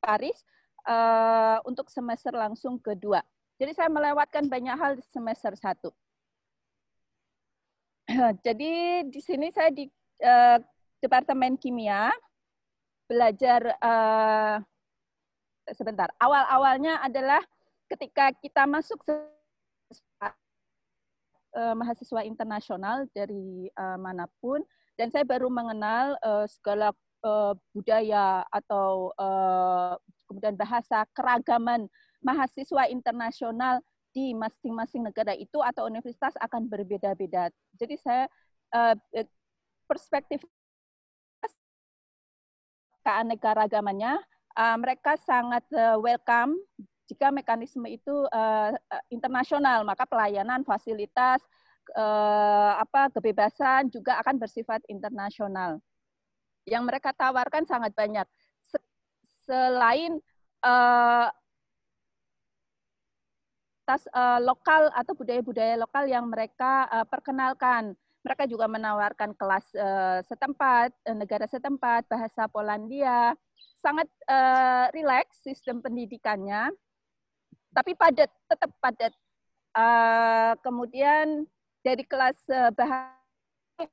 Paris 0.00 0.40
uh, 0.88 1.60
untuk 1.68 1.92
semester 1.92 2.32
langsung 2.32 2.80
kedua. 2.80 3.20
Jadi 3.60 3.76
saya 3.76 3.92
melewatkan 3.92 4.48
banyak 4.48 4.76
hal 4.80 4.96
di 4.96 5.04
semester 5.04 5.52
satu 5.60 5.92
Jadi 8.46 9.04
di 9.12 9.20
sini 9.20 9.52
saya 9.52 9.68
di 9.68 9.84
uh, 10.24 10.56
Departemen 10.98 11.60
Kimia 11.60 12.08
belajar 13.04 13.76
uh, 13.80 14.56
sebentar. 15.72 16.08
Awal-awalnya 16.16 17.04
adalah 17.04 17.40
ketika 17.88 18.32
kita 18.40 18.64
masuk 18.64 19.00
uh, 19.08 20.32
mahasiswa 21.76 22.24
internasional 22.24 23.04
dari 23.12 23.68
uh, 23.76 23.96
mana 24.00 24.28
pun 24.40 24.64
dan 24.96 25.12
saya 25.12 25.24
baru 25.24 25.48
mengenal 25.48 26.16
uh, 26.24 26.44
segala 26.48 26.92
uh, 27.24 27.54
budaya 27.72 28.44
atau 28.52 29.12
uh, 29.16 29.94
kemudian 30.28 30.56
bahasa 30.56 31.04
keragaman 31.16 31.88
mahasiswa 32.20 32.90
internasional 32.90 33.80
di 34.18 34.34
masing-masing 34.34 35.06
negara 35.06 35.30
itu 35.38 35.62
atau 35.62 35.86
universitas 35.86 36.34
akan 36.42 36.66
berbeda-beda. 36.66 37.54
Jadi 37.78 37.94
saya 38.02 38.26
uh, 38.74 38.98
perspektif 39.86 40.42
keanekaragamannya 43.06 44.18
uh, 44.58 44.76
mereka 44.82 45.14
sangat 45.22 45.62
welcome 46.02 46.58
jika 47.06 47.30
mekanisme 47.30 47.86
itu 47.86 48.26
internasional 49.08 49.86
maka 49.86 50.04
pelayanan 50.04 50.60
fasilitas 50.66 51.40
apa 52.76 53.08
kebebasan 53.16 53.88
juga 53.88 54.20
akan 54.20 54.36
bersifat 54.36 54.84
internasional. 54.92 55.80
Yang 56.68 56.82
mereka 56.84 57.16
tawarkan 57.16 57.64
sangat 57.64 57.96
banyak. 57.96 58.28
Selain 59.48 60.20
komunitas 63.88 64.04
uh, 64.12 64.36
lokal 64.44 64.92
atau 64.92 65.16
budaya-budaya 65.16 65.80
lokal 65.80 66.04
yang 66.04 66.28
mereka 66.28 66.84
uh, 66.92 67.08
perkenalkan. 67.08 67.96
Mereka 68.20 68.44
juga 68.44 68.68
menawarkan 68.68 69.32
kelas 69.32 69.64
uh, 69.72 70.20
setempat, 70.28 70.92
uh, 71.08 71.16
negara 71.16 71.48
setempat, 71.48 72.04
bahasa 72.04 72.44
Polandia. 72.52 73.32
Sangat 73.80 74.04
uh, 74.28 74.92
rileks 74.92 75.40
sistem 75.40 75.80
pendidikannya, 75.80 76.68
tapi 77.72 77.96
padat, 77.96 78.28
tetap 78.28 78.68
padat. 78.76 79.16
Uh, 79.72 80.52
kemudian 80.60 81.48
dari 81.80 82.04
kelas 82.04 82.36
uh, 82.52 82.68
bahasa 82.76 83.88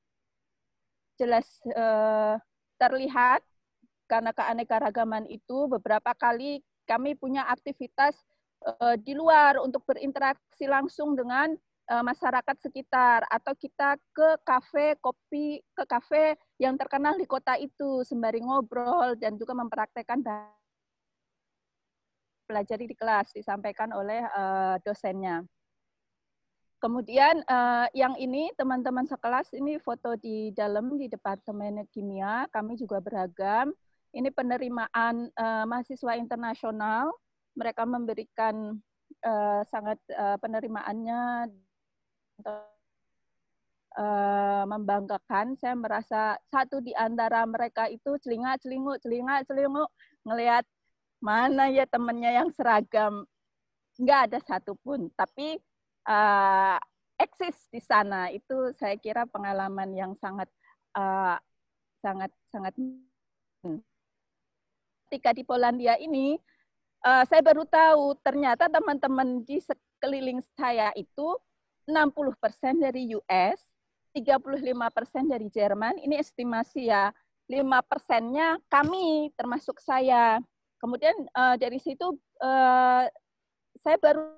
jelas 1.15 1.47
uh, 1.71 2.35
terlihat 2.75 3.39
karena 4.11 4.35
keanekaragaman 4.35 5.23
itu 5.31 5.71
beberapa 5.71 6.11
kali 6.11 6.59
kami 6.83 7.15
punya 7.15 7.47
aktivitas 7.47 8.19
uh, 8.65 8.95
di 8.97 9.13
luar 9.13 9.61
untuk 9.61 9.85
berinteraksi 9.85 10.65
langsung 10.65 11.13
dengan 11.13 11.53
uh, 11.89 12.03
masyarakat 12.03 12.57
sekitar 12.59 13.23
atau 13.29 13.53
kita 13.53 13.97
ke 14.11 14.29
kafe 14.41 14.97
kopi 14.99 15.61
ke 15.73 15.83
kafe 15.85 16.35
yang 16.57 16.75
terkenal 16.75 17.13
di 17.15 17.29
kota 17.29 17.55
itu 17.55 18.01
sembari 18.03 18.41
ngobrol 18.41 19.15
dan 19.17 19.37
juga 19.37 19.53
mempraktekkan 19.53 20.25
pelajari 22.45 22.85
di 22.85 22.95
kelas 22.97 23.33
disampaikan 23.33 23.89
oleh 23.93 24.21
uh, 24.21 24.77
dosennya. 24.85 25.41
Kemudian 26.77 27.41
uh, 27.49 27.89
yang 27.97 28.13
ini 28.21 28.53
teman-teman 28.53 29.09
sekelas 29.09 29.49
ini 29.57 29.81
foto 29.81 30.13
di 30.21 30.53
dalam 30.53 30.93
di 31.01 31.09
departemen 31.09 31.81
kimia 31.89 32.45
kami 32.53 32.77
juga 32.77 33.01
beragam 33.01 33.73
ini 34.13 34.29
penerimaan 34.29 35.33
uh, 35.33 35.65
mahasiswa 35.65 36.13
internasional. 36.15 37.09
Mereka 37.55 37.83
memberikan 37.87 38.77
uh, 39.23 39.61
sangat 39.67 39.99
uh, 40.11 40.35
penerimaannya 40.39 41.49
uh, 43.95 44.63
membanggakan. 44.67 45.55
Saya 45.55 45.75
merasa 45.75 46.35
satu 46.51 46.83
di 46.83 46.91
antara 46.95 47.47
mereka 47.47 47.87
itu 47.87 48.19
celingak 48.19 48.59
celinguk 48.61 48.99
celingak 49.01 49.47
celinguk 49.47 49.89
ngelihat 50.27 50.67
mana 51.23 51.71
ya 51.71 51.87
temannya 51.87 52.31
yang 52.43 52.49
seragam. 52.51 53.23
Nggak 53.95 54.19
ada 54.31 54.39
satupun. 54.43 55.07
Tapi 55.15 55.57
uh, 56.11 56.77
eksis 57.15 57.71
di 57.71 57.79
sana 57.79 58.27
itu 58.29 58.75
saya 58.75 58.99
kira 58.99 59.23
pengalaman 59.23 59.95
yang 59.95 60.11
sangat 60.19 60.51
uh, 60.99 61.39
sangat 62.03 62.29
sangat 62.51 62.75
ketika 65.05 65.31
di 65.31 65.47
Polandia 65.47 65.95
ini, 66.01 66.35
uh, 67.05 67.23
saya 67.29 67.41
baru 67.45 67.63
tahu 67.69 68.17
ternyata 68.25 68.65
teman-teman 68.67 69.45
di 69.45 69.61
sekeliling 69.61 70.41
saya 70.57 70.89
itu 70.97 71.37
60% 71.85 72.81
dari 72.81 73.13
US, 73.13 73.61
35% 74.17 75.29
dari 75.29 75.47
Jerman, 75.53 76.01
ini 76.01 76.17
estimasi 76.17 76.89
ya, 76.89 77.13
5 77.45 77.61
persennya 77.85 78.57
kami 78.73 79.29
termasuk 79.37 79.77
saya. 79.77 80.41
Kemudian 80.81 81.13
uh, 81.37 81.53
dari 81.61 81.77
situ 81.77 82.17
uh, 82.41 83.05
saya 83.77 83.97
baru 84.01 84.33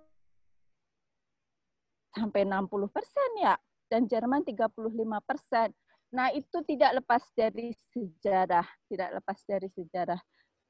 sampai 2.11 2.43
60 2.43 2.67
persen 2.91 3.29
ya, 3.39 3.55
dan 3.87 4.03
Jerman 4.11 4.43
35 4.43 4.75
persen. 5.23 5.71
Nah 6.11 6.35
itu 6.35 6.59
tidak 6.67 6.99
lepas 7.03 7.23
dari 7.31 7.71
sejarah, 7.95 8.67
tidak 8.91 9.23
lepas 9.23 9.39
dari 9.47 9.71
sejarah. 9.71 10.19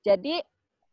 Jadi 0.06 0.38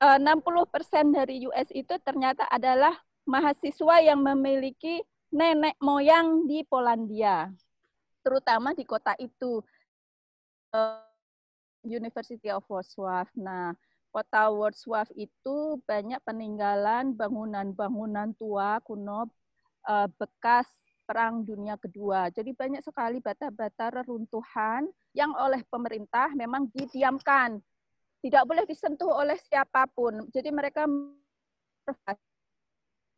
60% 0.04 0.20
eh, 0.20 1.04
dari 1.12 1.36
US 1.48 1.68
itu 1.72 1.94
ternyata 2.04 2.44
adalah 2.52 2.92
mahasiswa 3.24 3.96
yang 4.04 4.20
memiliki 4.20 5.00
nenek 5.32 5.74
moyang 5.80 6.44
di 6.46 6.62
Polandia, 6.62 7.50
terutama 8.20 8.76
di 8.76 8.84
kota 8.84 9.16
itu. 9.18 9.64
Eh, 10.74 11.14
University 11.84 12.48
of 12.48 12.64
Wrocław. 12.64 13.28
Nah, 13.36 13.76
kota 14.08 14.48
Wrocław 14.48 15.04
itu 15.14 15.78
banyak 15.84 16.18
peninggalan 16.24 17.12
bangunan-bangunan 17.12 18.32
tua 18.40 18.80
kuno 18.80 19.28
eh, 19.84 20.08
bekas 20.16 20.66
Perang 21.04 21.44
Dunia 21.44 21.76
Kedua. 21.76 22.32
Jadi 22.32 22.56
banyak 22.56 22.80
sekali 22.80 23.20
bata-bata 23.20 23.92
reruntuhan 24.00 24.88
yang 25.12 25.36
oleh 25.36 25.60
pemerintah 25.68 26.32
memang 26.32 26.72
didiamkan 26.72 27.60
tidak 28.24 28.48
boleh 28.48 28.64
disentuh 28.64 29.12
oleh 29.12 29.36
siapa 29.36 29.84
pun. 29.92 30.24
Jadi 30.32 30.48
mereka 30.48 30.88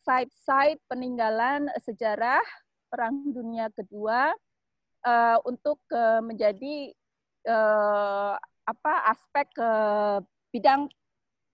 site-site 0.02 0.82
peninggalan 0.90 1.70
sejarah 1.78 2.42
Perang 2.90 3.30
Dunia 3.30 3.70
Kedua 3.70 4.34
uh, 5.07 5.38
untuk 5.46 5.78
uh, 5.94 6.18
menjadi 6.18 6.90
uh, 7.46 8.34
apa 8.66 8.94
aspek 9.14 9.46
uh, 9.62 10.18
bidang 10.50 10.90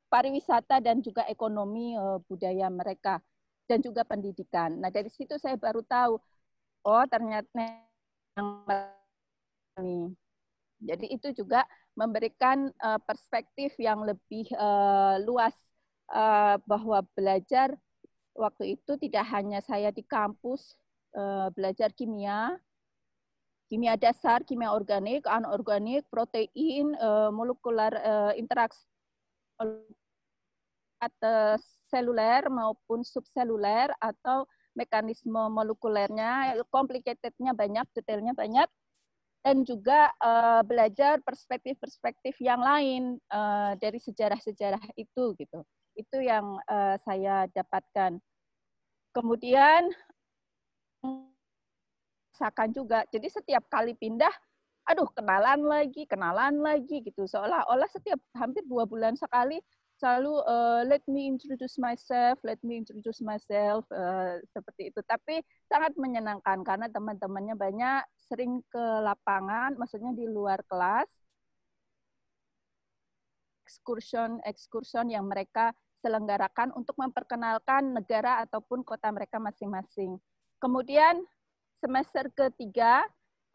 pariwisata 0.09 0.81
dan 0.81 1.05
juga 1.05 1.29
ekonomi 1.29 1.93
uh, 1.93 2.25
budaya 2.25 2.73
mereka 2.73 3.21
dan 3.69 3.85
juga 3.85 4.01
pendidikan. 4.09 4.81
Nah 4.81 4.89
dari 4.89 5.13
situ 5.13 5.37
saya 5.37 5.61
baru 5.61 5.85
tahu, 5.85 6.17
oh 6.89 7.05
ternyata 7.05 7.53
yang 8.33 8.65
ini. 9.77 10.13
Jadi 10.83 11.07
itu 11.15 11.29
juga 11.37 11.69
memberikan 11.93 12.73
uh, 12.81 13.01
perspektif 13.05 13.77
yang 13.77 14.05
lebih 14.05 14.49
uh, 14.57 15.21
luas 15.21 15.53
uh, 16.13 16.57
bahwa 16.65 17.05
belajar 17.13 17.77
waktu 18.33 18.81
itu 18.81 18.97
tidak 18.97 19.29
hanya 19.29 19.61
saya 19.61 19.93
di 19.93 20.01
kampus 20.05 20.77
uh, 21.13 21.53
belajar 21.53 21.93
kimia, 21.93 22.57
kimia 23.69 23.97
dasar, 24.01 24.41
kimia 24.45 24.73
organik, 24.73 25.29
anorganik, 25.29 26.09
protein, 26.09 26.97
uh, 26.97 27.29
molekular 27.29 27.93
uh, 28.01 28.33
interaksi 28.37 28.89
seluler 31.91 32.47
maupun 32.49 33.05
subseluler 33.05 33.93
atau 34.01 34.49
mekanisme 34.73 35.53
molekulernya, 35.53 36.57
complicatednya 36.73 37.53
banyak, 37.53 37.85
detailnya 37.93 38.33
banyak, 38.33 38.69
dan 39.43 39.67
juga 39.67 40.15
uh, 40.23 40.63
belajar 40.63 41.19
perspektif-perspektif 41.27 42.39
yang 42.39 42.63
lain 42.63 43.19
uh, 43.35 43.75
dari 43.77 43.99
sejarah-sejarah 43.99 44.95
itu 44.95 45.35
gitu. 45.35 45.61
Itu 45.99 46.23
yang 46.23 46.63
uh, 46.71 46.97
saya 47.03 47.51
dapatkan. 47.51 48.23
Kemudian 49.13 49.93
rasakan 52.33 52.71
juga. 52.75 53.07
Jadi 53.11 53.29
setiap 53.29 53.67
kali 53.71 53.95
pindah, 53.99 54.33
aduh 54.89 55.07
kenalan 55.15 55.63
lagi, 55.63 56.07
kenalan 56.11 56.59
lagi 56.59 57.03
gitu. 57.07 57.27
Seolah-olah 57.27 57.87
setiap 57.87 58.19
hampir 58.35 58.67
dua 58.67 58.83
bulan 58.83 59.19
sekali 59.19 59.63
selalu 60.03 60.43
uh, 60.43 60.83
let 60.83 61.07
me 61.07 61.31
introduce 61.31 61.79
myself, 61.79 62.43
let 62.43 62.59
me 62.67 62.83
introduce 62.83 63.23
myself 63.23 63.87
uh, 63.95 64.43
seperti 64.51 64.91
itu. 64.91 64.99
Tapi 65.07 65.39
sangat 65.71 65.95
menyenangkan 65.95 66.67
karena 66.67 66.91
teman-temannya 66.91 67.55
banyak 67.55 68.03
sering 68.19 68.67
ke 68.67 68.83
lapangan, 69.07 69.79
maksudnya 69.79 70.11
di 70.11 70.27
luar 70.27 70.59
kelas. 70.67 71.07
Excursion 74.43 75.07
yang 75.07 75.31
mereka 75.31 75.71
selenggarakan 76.03 76.75
untuk 76.75 76.99
memperkenalkan 76.99 77.95
negara 77.95 78.43
ataupun 78.43 78.83
kota 78.83 79.07
mereka 79.15 79.39
masing-masing. 79.39 80.19
Kemudian 80.59 81.23
semester 81.79 82.27
ketiga 82.35 83.07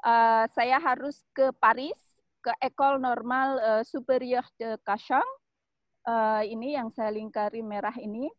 uh, 0.08 0.48
saya 0.56 0.80
harus 0.80 1.28
ke 1.36 1.52
Paris 1.60 2.00
ke 2.40 2.56
École 2.64 3.04
Normale 3.04 3.56
uh, 3.60 3.84
Supérieure 3.84 4.48
de 4.56 4.80
Cachan 4.88 5.28
uh, 6.08 6.42
ini 6.48 6.80
yang 6.80 6.88
saya 6.96 7.12
lingkari 7.12 7.60
merah 7.60 7.94
ini 8.00 8.32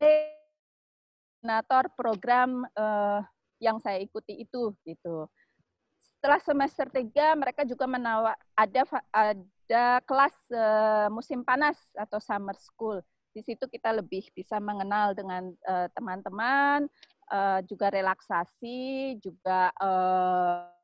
koordinator 0.00 1.92
program 1.92 2.64
uh, 2.74 3.20
yang 3.60 3.76
saya 3.78 4.00
ikuti 4.00 4.40
itu 4.40 4.72
gitu. 4.88 5.28
Setelah 6.00 6.40
semester 6.40 6.88
tiga 6.88 7.36
mereka 7.36 7.62
juga 7.68 7.84
menawar 7.84 8.34
ada 8.56 8.82
ada 9.12 10.00
kelas 10.08 10.34
uh, 10.50 11.08
musim 11.12 11.44
panas 11.44 11.76
atau 11.92 12.18
summer 12.18 12.56
school. 12.56 13.04
Di 13.36 13.44
situ 13.44 13.68
kita 13.68 13.92
lebih 13.92 14.32
bisa 14.32 14.56
mengenal 14.56 15.12
dengan 15.12 15.52
teman-teman, 15.92 16.88
uh, 16.88 16.92
uh, 17.30 17.60
juga 17.66 17.90
relaksasi, 17.90 19.18
juga 19.20 19.70
uh, 19.82 20.75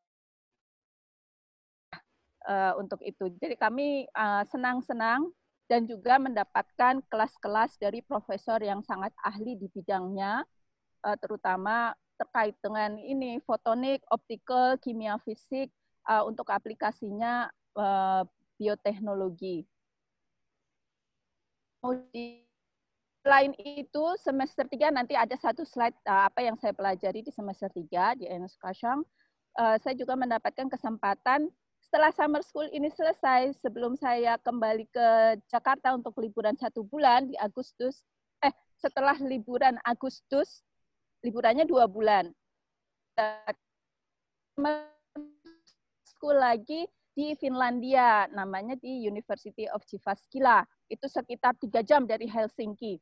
uh, 2.46 2.72
untuk 2.78 2.98
itu. 3.02 3.30
Jadi 3.38 3.54
kami 3.58 4.06
eh, 4.06 4.44
senang-senang 4.50 5.28
uh, 5.28 5.34
dan 5.70 5.88
juga 5.88 6.20
mendapatkan 6.20 7.00
kelas-kelas 7.08 7.80
dari 7.80 8.04
profesor 8.04 8.60
yang 8.60 8.84
sangat 8.84 9.14
ahli 9.24 9.56
di 9.56 9.70
bidangnya, 9.72 10.44
uh, 11.06 11.16
terutama 11.16 11.96
terkait 12.20 12.54
dengan 12.60 12.98
ini 13.00 13.40
fotonik, 13.42 14.04
optical, 14.12 14.76
kimia 14.78 15.16
fisik 15.24 15.72
uh, 16.06 16.22
untuk 16.28 16.46
aplikasinya 16.52 17.48
uh, 17.78 18.22
bioteknologi. 18.60 19.64
Selain 23.22 23.54
itu, 23.58 24.04
semester 24.18 24.66
3 24.66 24.94
nanti 24.94 25.18
ada 25.18 25.34
satu 25.34 25.66
slide 25.66 25.98
apa 26.06 26.42
yang 26.42 26.54
saya 26.58 26.74
pelajari 26.74 27.22
di 27.26 27.30
semester 27.34 27.70
3 27.70 28.22
di 28.22 28.26
Enes 28.26 28.54
Kasyang. 28.54 29.02
Saya 29.52 29.94
juga 29.98 30.14
mendapatkan 30.14 30.70
kesempatan 30.70 31.50
setelah 31.92 32.08
summer 32.16 32.40
school 32.40 32.64
ini 32.72 32.88
selesai, 32.88 33.52
sebelum 33.60 34.00
saya 34.00 34.40
kembali 34.40 34.88
ke 34.88 35.36
Jakarta 35.52 35.92
untuk 35.92 36.16
liburan 36.24 36.56
satu 36.56 36.88
bulan 36.88 37.28
di 37.28 37.36
Agustus, 37.36 38.08
eh 38.40 38.48
setelah 38.80 39.12
liburan 39.20 39.76
Agustus, 39.84 40.64
liburannya 41.20 41.68
dua 41.68 41.84
bulan. 41.84 42.32
School 46.16 46.40
lagi 46.40 46.88
di 47.12 47.36
Finlandia, 47.36 48.24
namanya 48.32 48.72
di 48.80 49.04
University 49.04 49.68
of 49.68 49.84
Jyväskylä. 49.84 50.64
Itu 50.88 51.12
sekitar 51.12 51.60
tiga 51.60 51.84
jam 51.84 52.08
dari 52.08 52.24
Helsinki. 52.24 52.96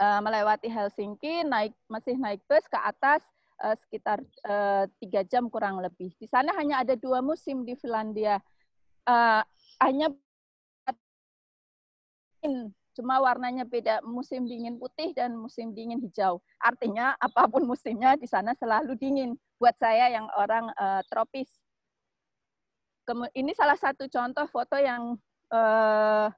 Uh, 0.00 0.24
melewati 0.24 0.72
Helsinki, 0.72 1.44
naik 1.44 1.76
masih 1.92 2.16
naik 2.16 2.40
bus 2.48 2.64
ke 2.72 2.80
atas 2.80 3.20
uh, 3.60 3.76
sekitar 3.76 4.24
tiga 4.98 5.20
uh, 5.22 5.26
jam 5.28 5.46
kurang 5.52 5.78
lebih. 5.78 6.12
Di 6.16 6.26
sana 6.26 6.52
hanya 6.56 6.82
ada 6.82 6.96
dua 6.96 7.20
musim 7.20 7.62
di 7.62 7.76
Finlandia. 7.76 8.40
Uh, 9.04 9.44
hanya 9.80 10.12
cuma 12.96 13.20
warnanya 13.20 13.68
beda. 13.68 14.00
Musim 14.02 14.48
dingin 14.48 14.80
putih 14.80 15.12
dan 15.12 15.36
musim 15.36 15.72
dingin 15.76 16.00
hijau. 16.00 16.40
Artinya 16.60 17.14
apa 17.20 17.46
pun 17.46 17.64
musimnya 17.68 18.16
di 18.16 18.26
sana 18.26 18.56
selalu 18.56 18.96
dingin. 18.96 19.36
Buat 19.60 19.76
saya 19.76 20.08
yang 20.08 20.26
orang 20.36 20.72
uh, 20.76 21.04
tropis. 21.08 21.48
Ini 23.10 23.50
salah 23.58 23.74
satu 23.74 24.06
contoh 24.06 24.46
foto 24.46 24.78
yang 24.78 25.18
uh, 25.50 26.30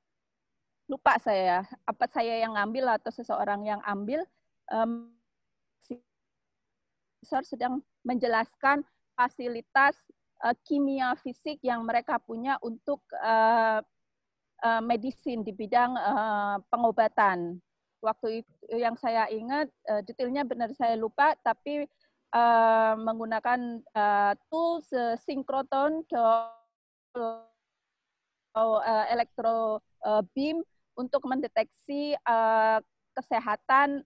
lupa 0.89 1.17
saya 1.21 1.65
apa 1.85 2.05
saya 2.11 2.43
yang 2.43 2.57
ngambil 2.57 3.01
atau 3.01 3.13
seseorang 3.13 3.65
yang 3.65 3.81
ambil 3.85 4.25
um, 4.73 5.09
sedang 7.47 7.83
menjelaskan 8.03 8.83
fasilitas 9.15 9.95
uh, 10.43 10.55
kimia 10.67 11.15
fisik 11.23 11.63
yang 11.63 11.87
mereka 11.87 12.19
punya 12.19 12.59
untuk 12.61 13.01
uh, 13.23 13.81
uh, 14.63 14.83
medicine 14.83 15.47
di 15.47 15.55
bidang 15.55 15.95
uh, 15.95 16.59
pengobatan. 16.69 17.63
Waktu 18.03 18.43
itu 18.43 18.75
yang 18.75 18.99
saya 18.99 19.31
ingat 19.31 19.71
uh, 19.87 20.03
detailnya 20.03 20.43
benar 20.43 20.75
saya 20.75 20.99
lupa, 20.99 21.39
tapi 21.47 21.87
uh, 22.35 22.95
menggunakan 22.99 23.79
uh, 23.95 24.35
tools 24.51 24.91
uh, 24.91 25.15
synchrotron 25.23 26.03
atau 28.53 28.83
uh, 28.83 29.07
elektro 29.07 29.79
uh, 30.03 30.23
beam 30.35 30.67
untuk 30.99 31.23
mendeteksi 31.25 32.19
uh, 32.27 32.83
kesehatan 33.15 34.03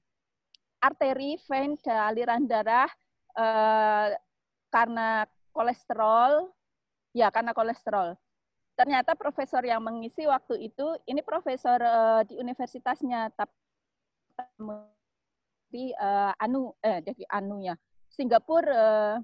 arteri, 0.84 1.40
vein, 1.48 1.74
aliran 1.88 2.44
darah 2.44 2.90
uh, 3.36 4.08
karena 4.72 5.28
kolesterol, 5.52 6.50
ya 7.12 7.28
karena 7.30 7.52
kolesterol. 7.56 8.16
Ternyata 8.76 9.16
profesor 9.16 9.64
yang 9.64 9.80
mengisi 9.80 10.28
waktu 10.28 10.68
itu 10.68 10.86
ini 11.08 11.24
profesor 11.24 11.80
uh, 11.80 12.20
di 12.28 12.36
universitasnya, 12.36 13.32
tapi 13.32 13.52
di 15.72 15.92
uh, 15.96 16.32
Anu, 16.36 16.76
eh 16.84 17.00
dari 17.00 17.24
Anu 17.32 17.64
ya, 17.64 17.72
Singapura, 18.12 18.68
uh, 18.68 19.16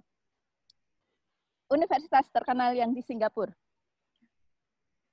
universitas 1.69 2.29
terkenal 2.33 2.73
yang 2.73 2.97
di 2.97 3.05
Singapura. 3.05 3.53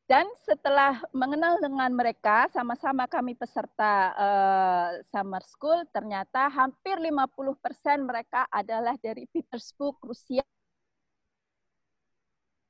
Dan 0.09 0.25
setelah 0.41 1.05
mengenal 1.13 1.61
dengan 1.61 1.93
mereka, 1.93 2.49
sama-sama 2.49 3.05
kami 3.05 3.37
peserta 3.37 4.09
uh, 4.17 4.89
summer 5.13 5.45
school, 5.45 5.85
ternyata 5.93 6.49
hampir 6.49 6.97
50% 6.97 7.29
mereka 8.01 8.49
adalah 8.49 8.97
dari 8.97 9.29
Petersburg, 9.29 10.01
Rusia. 10.01 10.41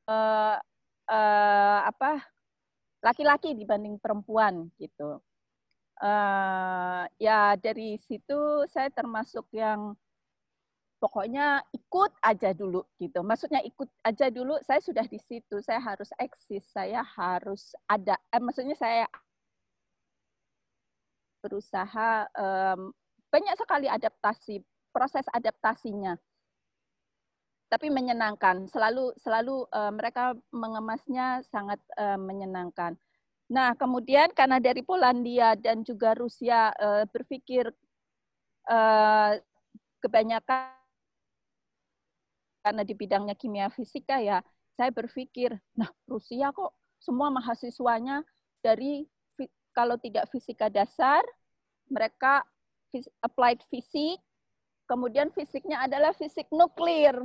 Uh, 0.03 0.59
uh, 1.07 1.79
apa 1.87 2.27
laki-laki 2.99 3.55
dibanding 3.55 3.95
perempuan 4.03 4.67
gitu. 4.75 5.23
Uh, 5.95 7.07
ya 7.23 7.55
dari 7.55 7.95
situ 8.03 8.67
saya 8.67 8.91
termasuk 8.91 9.47
yang 9.55 9.95
pokoknya 10.99 11.63
ikut 11.71 12.11
aja 12.19 12.51
dulu 12.51 12.83
gitu. 12.99 13.23
Maksudnya 13.23 13.63
ikut 13.63 13.87
aja 14.03 14.27
dulu, 14.27 14.59
saya 14.61 14.83
sudah 14.83 15.07
di 15.07 15.17
situ, 15.17 15.63
saya 15.63 15.79
harus 15.79 16.11
eksis, 16.19 16.67
saya 16.69 17.01
harus 17.01 17.71
ada. 17.87 18.19
Eh, 18.29 18.43
maksudnya 18.43 18.75
saya 18.75 19.07
berusaha 21.39 22.27
um, 22.35 22.91
banyak 23.31 23.55
sekali 23.55 23.87
adaptasi, 23.87 24.59
proses 24.91 25.23
adaptasinya. 25.31 26.19
Tapi 27.69 27.87
menyenangkan, 27.87 28.67
selalu 28.67 29.13
selalu 29.21 29.63
uh, 29.71 29.93
mereka 29.93 30.35
mengemasnya 30.51 31.45
sangat 31.47 31.79
uh, 31.95 32.17
menyenangkan. 32.19 32.97
Nah, 33.49 33.73
kemudian 33.77 34.29
karena 34.33 34.61
dari 34.61 34.85
Polandia 34.85 35.57
dan 35.57 35.81
juga 35.85 36.13
Rusia 36.17 36.73
uh, 36.75 37.05
berpikir 37.09 37.69
uh, 38.69 39.37
kebanyakan 40.01 40.78
karena 42.69 42.85
di 42.85 42.93
bidangnya 42.93 43.33
kimia 43.33 43.73
fisika 43.73 44.21
ya, 44.21 44.45
saya 44.77 44.93
berpikir, 44.93 45.57
nah 45.73 45.89
Rusia 46.05 46.53
kok 46.53 46.77
semua 47.01 47.33
mahasiswanya 47.33 48.21
dari 48.61 49.09
kalau 49.73 49.97
tidak 49.97 50.29
fisika 50.29 50.69
dasar, 50.69 51.25
mereka 51.89 52.45
applied 53.25 53.57
fisik, 53.73 54.21
kemudian 54.85 55.33
fisiknya 55.33 55.81
adalah 55.81 56.13
fisik 56.13 56.45
nuklir. 56.53 57.17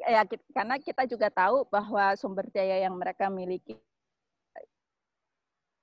Ya, 0.00 0.24
karena 0.56 0.80
kita 0.80 1.04
juga 1.04 1.28
tahu 1.28 1.68
bahwa 1.68 2.16
sumber 2.16 2.48
daya 2.48 2.88
yang 2.88 2.96
mereka 2.96 3.28
miliki 3.28 3.76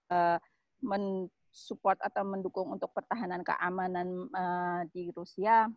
uh, 0.09 0.41
mensupport 0.81 2.01
atau 2.01 2.25
mendukung 2.25 2.73
untuk 2.73 2.89
pertahanan 2.97 3.45
keamanan 3.45 4.25
uh, 4.33 4.81
di 4.89 5.13
Rusia 5.13 5.69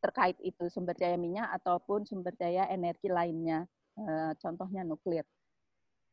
terkait 0.00 0.36
itu 0.40 0.66
sumber 0.72 0.96
daya 0.96 1.20
minyak 1.20 1.52
ataupun 1.60 2.08
sumber 2.08 2.32
daya 2.40 2.66
energi 2.72 3.12
lainnya, 3.12 3.68
eh, 4.00 4.32
contohnya 4.40 4.82
nuklir. 4.82 5.24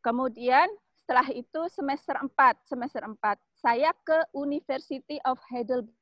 Kemudian 0.03 0.67
setelah 0.93 1.27
itu 1.31 1.61
semester 1.71 2.19
4, 2.19 2.67
semester 2.67 2.99
4 2.99 3.39
saya 3.63 3.95
ke 4.03 4.27
University 4.35 5.17
of 5.23 5.39
Heidelberg. 5.47 5.95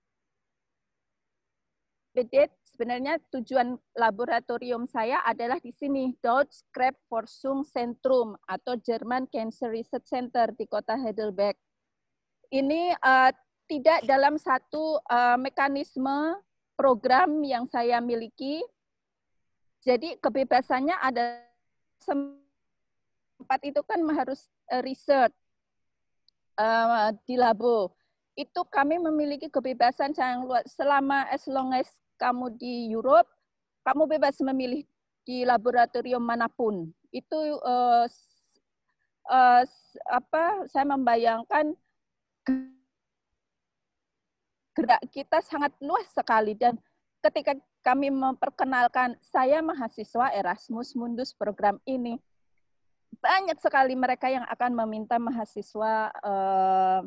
Sebenarnya 2.66 3.20
tujuan 3.32 3.80
laboratorium 3.96 4.84
saya 4.90 5.24
adalah 5.24 5.60
di 5.64 5.72
sini, 5.72 6.12
Deutsche 6.20 6.66
Krebsforschung 6.76 7.64
Zentrum 7.64 8.36
atau 8.50 8.76
German 8.82 9.28
Cancer 9.32 9.72
Research 9.72 10.08
Center 10.10 10.52
di 10.52 10.68
kota 10.68 10.96
Heidelberg. 11.00 11.56
Ini 12.52 12.96
uh, 13.00 13.32
tidak 13.66 14.06
dalam 14.06 14.38
satu 14.38 15.00
uh, 15.06 15.38
mekanisme 15.40 16.40
program 16.76 17.42
yang 17.42 17.66
saya 17.72 18.04
miliki. 18.04 18.62
Jadi 19.82 20.20
kebebasannya 20.20 20.96
ada 21.00 21.42
sempat 22.04 23.60
itu 23.64 23.82
kan 23.86 24.02
harus 24.14 24.48
eh, 24.70 24.82
riset 24.84 25.32
uh, 26.60 27.12
di 27.24 27.36
labo. 27.40 27.96
Itu 28.36 28.68
kami 28.68 29.00
memiliki 29.00 29.48
kebebasan 29.48 30.12
yang 30.16 30.44
luas. 30.44 30.68
Selama 30.68 31.24
as 31.32 31.48
long 31.48 31.72
as 31.72 31.88
kamu 32.20 32.52
di 32.60 32.92
Europe, 32.92 33.28
kamu 33.88 34.18
bebas 34.18 34.36
memilih 34.44 34.84
di 35.24 35.48
laboratorium 35.48 36.22
mana 36.22 36.52
pun. 36.52 36.92
Itu 37.14 37.38
uh, 37.64 38.06
uh, 39.32 39.64
apa? 40.12 40.44
Saya 40.68 40.86
membayangkan 40.90 41.78
gerak 44.76 45.02
kita 45.10 45.40
sangat 45.40 45.72
luas 45.80 46.06
sekali. 46.12 46.54
Dan 46.54 46.76
ketika 47.24 47.56
kami 47.82 48.12
memperkenalkan 48.12 49.16
saya 49.24 49.64
mahasiswa 49.64 50.36
Erasmus 50.36 50.94
Mundus 50.94 51.32
program 51.32 51.80
ini 51.88 52.20
banyak 53.16 53.58
sekali 53.64 53.96
mereka 53.96 54.28
yang 54.28 54.44
akan 54.52 54.76
meminta 54.76 55.16
mahasiswa 55.16 56.12
uh, 56.20 57.02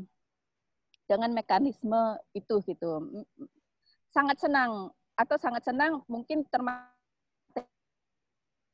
dengan 1.04 1.30
mekanisme 1.36 2.16
itu 2.32 2.64
gitu. 2.64 3.22
Sangat 4.08 4.40
senang 4.40 4.90
atau 5.14 5.36
sangat 5.36 5.68
senang 5.68 6.00
mungkin 6.08 6.46
termasuk 6.48 6.96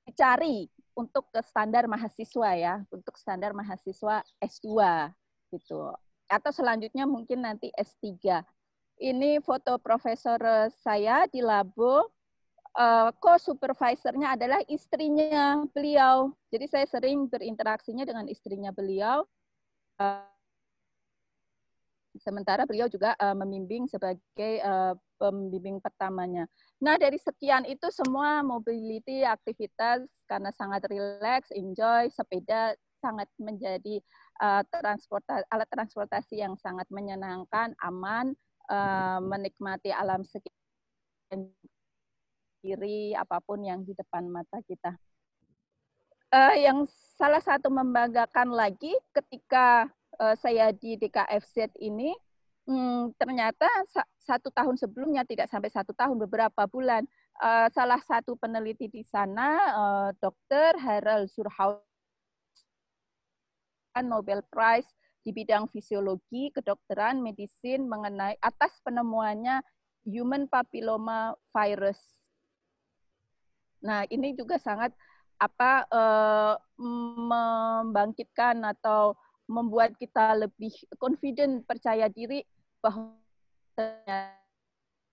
dicari 0.06 0.70
untuk 0.94 1.26
ke 1.34 1.42
standar 1.42 1.90
mahasiswa 1.90 2.50
ya 2.54 2.74
untuk 2.94 3.18
standar 3.18 3.50
mahasiswa 3.50 4.22
S2 4.38 4.70
gitu. 5.50 5.90
Atau 6.30 6.50
selanjutnya 6.54 7.04
mungkin 7.04 7.42
nanti 7.42 7.74
S3 7.74 8.42
ini 9.04 9.36
foto 9.44 9.76
profesor 9.76 10.40
saya 10.80 11.28
di 11.28 11.44
labo. 11.44 12.08
Uh, 12.74 13.14
Co-supervisornya 13.22 14.34
adalah 14.34 14.58
istrinya 14.66 15.62
beliau. 15.70 16.34
Jadi 16.50 16.66
saya 16.66 16.86
sering 16.90 17.30
berinteraksinya 17.30 18.02
dengan 18.02 18.26
istrinya 18.26 18.74
beliau. 18.74 19.22
Uh, 19.94 20.26
sementara 22.18 22.66
beliau 22.66 22.90
juga 22.90 23.14
uh, 23.22 23.34
membimbing 23.34 23.86
sebagai 23.86 24.58
uh, 24.66 24.94
pembimbing 25.22 25.78
pertamanya. 25.78 26.50
Nah, 26.82 26.98
dari 26.98 27.18
sekian 27.18 27.62
itu 27.62 27.90
semua 27.94 28.42
mobility 28.42 29.22
aktivitas 29.22 30.02
karena 30.26 30.50
sangat 30.50 30.82
relax, 30.90 31.54
enjoy, 31.54 32.10
sepeda 32.10 32.74
sangat 32.98 33.28
menjadi 33.36 34.00
uh, 34.40 34.64
transportasi, 34.66 35.44
alat 35.52 35.68
transportasi 35.68 36.40
yang 36.40 36.58
sangat 36.58 36.88
menyenangkan, 36.88 37.76
aman, 37.84 38.32
uh, 38.70 39.18
menikmati 39.22 39.90
alam 39.90 40.22
kiri 42.64 43.12
apa 43.12 43.40
pun 43.44 43.60
yang 43.60 43.84
di 43.84 43.92
depan 43.92 44.24
mata 44.24 44.60
kita. 44.64 44.96
uh, 46.34 46.56
yang 46.56 46.88
salah 47.14 47.38
satu 47.38 47.70
membanggakan 47.70 48.50
lagi 48.50 48.90
ketika 49.14 49.86
uh, 50.18 50.34
saya 50.34 50.74
di 50.74 50.98
DKFZ 50.98 51.78
ini 51.78 52.10
hmm, 52.66 53.14
ternyata 53.20 53.68
satu 54.18 54.50
tahun 54.50 54.74
sebelumnya 54.80 55.22
tidak 55.22 55.46
sampai 55.46 55.70
satu 55.70 55.92
tahun 55.94 56.16
beberapa 56.26 56.66
bulan 56.66 57.06
uh, 57.38 57.68
salah 57.70 58.00
satu 58.02 58.34
peneliti 58.34 58.90
di 58.90 59.04
sana 59.06 59.48
uh, 59.76 60.10
Dr. 60.18 60.80
Harold 60.80 61.30
Surhaus 61.30 61.78
Nobel 64.02 64.42
Prize 64.50 64.90
di 65.24 65.32
bidang 65.32 65.72
fisiologi, 65.72 66.52
kedokteran, 66.52 67.24
medisin 67.24 67.88
mengenai 67.88 68.36
atas 68.44 68.76
penemuannya 68.84 69.64
human 70.04 70.44
papilloma 70.44 71.32
virus. 71.48 71.98
Nah, 73.80 74.04
ini 74.12 74.36
juga 74.36 74.60
sangat 74.60 74.92
apa 75.40 75.88
uh, 75.88 76.54
membangkitkan 76.78 78.60
atau 78.76 79.16
membuat 79.48 79.96
kita 79.96 80.36
lebih 80.36 80.72
confident, 80.96 81.64
percaya 81.64 82.08
diri 82.08 82.44
bahwa 82.80 83.16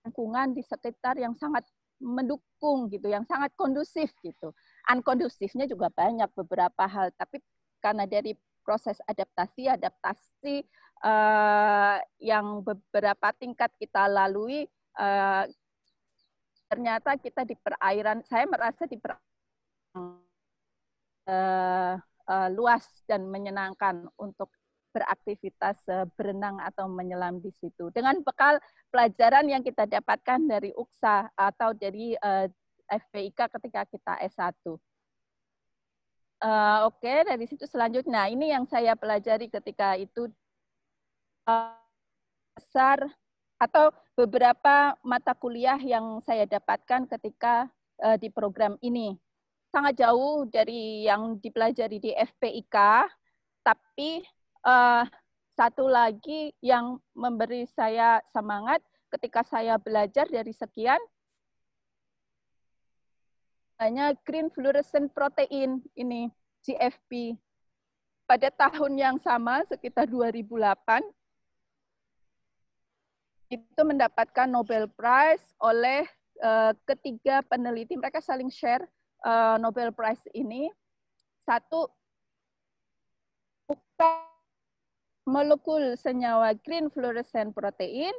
lingkungan 0.04 0.56
di 0.56 0.62
sekitar 0.64 1.20
yang 1.20 1.36
sangat 1.36 1.64
mendukung 2.00 2.88
gitu, 2.88 3.08
yang 3.08 3.24
sangat 3.28 3.52
kondusif 3.54 4.10
gitu. 4.24 4.52
Unkondusifnya 4.88 5.68
juga 5.68 5.92
banyak 5.92 6.28
beberapa 6.34 6.84
hal, 6.88 7.12
tapi 7.14 7.38
karena 7.78 8.08
dari 8.08 8.34
proses 8.62 8.98
adaptasi, 9.04 9.68
adaptasi 9.68 10.66
uh, 11.04 11.98
yang 12.22 12.62
beberapa 12.62 13.34
tingkat 13.36 13.70
kita 13.76 14.08
lalui, 14.08 14.64
uh, 14.96 15.44
ternyata 16.70 17.18
kita 17.20 17.44
di 17.44 17.58
perairan, 17.58 18.24
saya 18.24 18.48
merasa 18.48 18.88
di 18.88 18.96
perairan 18.96 20.16
uh, 21.28 21.94
uh, 22.26 22.48
luas 22.54 22.86
dan 23.04 23.28
menyenangkan 23.28 24.08
untuk 24.16 24.48
beraktivitas 24.92 25.80
uh, 25.88 26.04
berenang 26.16 26.60
atau 26.60 26.86
menyelam 26.86 27.40
di 27.40 27.50
situ. 27.56 27.88
Dengan 27.90 28.20
bekal 28.20 28.60
pelajaran 28.92 29.48
yang 29.48 29.64
kita 29.64 29.88
dapatkan 29.88 30.40
dari 30.44 30.70
UKSA 30.76 31.32
atau 31.32 31.72
dari 31.72 32.12
uh, 32.20 32.46
FPIK 32.92 33.48
ketika 33.58 33.88
kita 33.88 34.12
S1. 34.28 34.76
Uh, 36.42 36.90
Oke, 36.90 37.06
okay, 37.06 37.18
dari 37.22 37.46
situ 37.46 37.70
selanjutnya, 37.70 38.26
ini 38.26 38.50
yang 38.50 38.66
saya 38.66 38.98
pelajari 38.98 39.46
ketika 39.46 39.94
itu 39.94 40.26
uh, 41.46 41.78
besar 42.58 42.98
atau 43.62 43.94
beberapa 44.18 44.98
mata 45.06 45.38
kuliah 45.38 45.78
yang 45.78 46.18
saya 46.26 46.42
dapatkan 46.50 47.06
ketika 47.14 47.70
uh, 48.02 48.18
di 48.18 48.26
program 48.26 48.74
ini. 48.82 49.14
Sangat 49.70 50.02
jauh 50.02 50.42
dari 50.50 51.06
yang 51.06 51.38
dipelajari 51.38 52.02
di 52.02 52.10
FPIK, 52.10 53.06
tapi 53.62 54.26
uh, 54.66 55.06
satu 55.54 55.86
lagi 55.86 56.50
yang 56.58 56.98
memberi 57.14 57.70
saya 57.70 58.18
semangat 58.34 58.82
ketika 59.14 59.46
saya 59.46 59.78
belajar 59.78 60.26
dari 60.26 60.50
sekian, 60.50 60.98
hanya 63.82 64.14
green 64.22 64.46
fluorescent 64.54 65.10
protein 65.10 65.82
ini 65.98 66.30
GFP. 66.62 67.34
Pada 68.30 68.48
tahun 68.54 68.94
yang 68.94 69.16
sama 69.18 69.66
sekitar 69.66 70.06
2008 70.06 71.02
itu 73.50 73.82
mendapatkan 73.82 74.46
Nobel 74.46 74.86
Prize 74.86 75.42
oleh 75.58 76.06
uh, 76.40 76.72
ketiga 76.86 77.42
peneliti 77.44 77.98
mereka 77.98 78.22
saling 78.22 78.48
share 78.48 78.86
uh, 79.26 79.58
Nobel 79.58 79.90
Prize 79.90 80.22
ini. 80.32 80.70
Satu 81.42 81.90
molekul 85.26 85.98
senyawa 85.98 86.54
green 86.62 86.86
fluorescent 86.86 87.50
protein, 87.50 88.14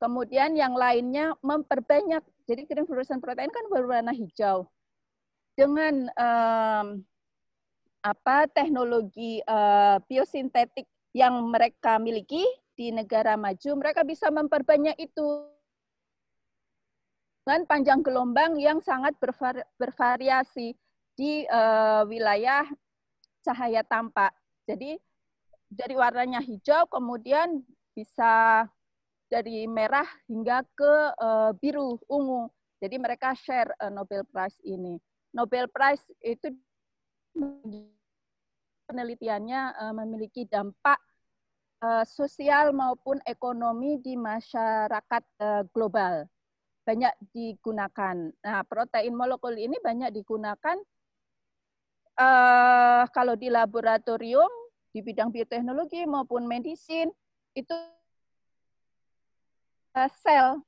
kemudian 0.00 0.56
yang 0.56 0.72
lainnya 0.72 1.36
memperbanyak. 1.44 2.24
Jadi 2.48 2.64
green 2.64 2.88
fluorescent 2.88 3.20
protein 3.20 3.52
kan 3.52 3.68
berwarna 3.68 4.16
hijau 4.16 4.64
dengan 5.56 6.06
um, 6.12 6.86
apa 8.04 8.46
teknologi 8.52 9.42
uh, 9.48 9.98
biosintetik 10.06 10.86
yang 11.16 11.32
mereka 11.48 11.96
miliki 11.96 12.44
di 12.76 12.92
negara 12.92 13.34
maju, 13.34 13.80
mereka 13.80 14.04
bisa 14.04 14.28
memperbanyak 14.28 14.94
itu 15.00 15.48
dengan 17.42 17.64
panjang 17.64 18.00
gelombang 18.04 18.60
yang 18.60 18.84
sangat 18.84 19.16
bervari 19.16 19.64
bervariasi 19.80 20.76
di 21.16 21.48
uh, 21.48 22.04
wilayah 22.04 22.68
cahaya 23.40 23.80
tampak. 23.80 24.34
Jadi 24.68 25.00
dari 25.72 25.94
warnanya 25.96 26.42
hijau 26.44 26.84
kemudian 26.92 27.64
bisa 27.96 28.66
dari 29.26 29.64
merah 29.66 30.06
hingga 30.28 30.62
ke 30.76 30.92
uh, 31.16 31.50
biru 31.56 31.96
ungu. 32.06 32.50
Jadi 32.82 33.00
mereka 33.00 33.32
share 33.32 33.72
uh, 33.80 33.88
Nobel 33.88 34.22
Prize 34.28 34.58
ini. 34.66 35.00
Nobel 35.36 35.68
Prize 35.68 36.08
itu 36.24 36.48
penelitiannya 38.88 39.60
uh, 39.76 39.92
memiliki 39.92 40.48
dampak 40.48 40.96
uh, 41.84 42.08
sosial 42.08 42.72
maupun 42.72 43.20
ekonomi 43.28 44.00
di 44.00 44.16
masyarakat 44.16 45.22
uh, 45.44 45.62
global. 45.76 46.24
Banyak 46.88 47.12
digunakan. 47.36 48.16
Nah, 48.40 48.62
protein 48.64 49.12
molekul 49.12 49.52
ini 49.60 49.76
banyak 49.84 50.08
digunakan 50.16 50.80
uh, 52.16 53.04
kalau 53.12 53.36
di 53.36 53.52
laboratorium 53.52 54.48
di 54.96 55.04
bidang 55.04 55.28
bioteknologi 55.28 56.08
maupun 56.08 56.48
medisin 56.48 57.12
itu 57.52 57.76
uh, 59.92 60.08
sel 60.24 60.64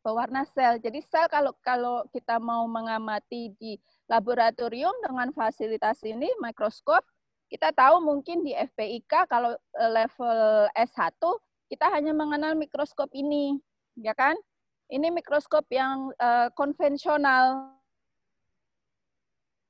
pewarna 0.00 0.44
sel. 0.48 0.80
Jadi 0.80 1.00
sel 1.04 1.28
kalau 1.28 1.52
kalau 1.60 2.04
kita 2.12 2.40
mau 2.40 2.64
mengamati 2.66 3.52
di 3.56 3.76
laboratorium 4.08 4.92
dengan 5.04 5.30
fasilitas 5.32 6.00
ini 6.02 6.28
mikroskop, 6.40 7.04
kita 7.50 7.70
tahu 7.74 8.02
mungkin 8.02 8.42
di 8.42 8.54
FPIK 8.54 9.26
kalau 9.30 9.54
eh, 9.54 9.90
level 9.90 10.70
S1 10.74 11.22
kita 11.70 11.86
hanya 11.94 12.10
mengenal 12.10 12.58
mikroskop 12.58 13.14
ini, 13.14 13.54
ya 13.94 14.10
kan? 14.10 14.34
Ini 14.90 15.06
mikroskop 15.14 15.70
yang 15.70 16.10
uh, 16.18 16.50
konvensional. 16.58 17.78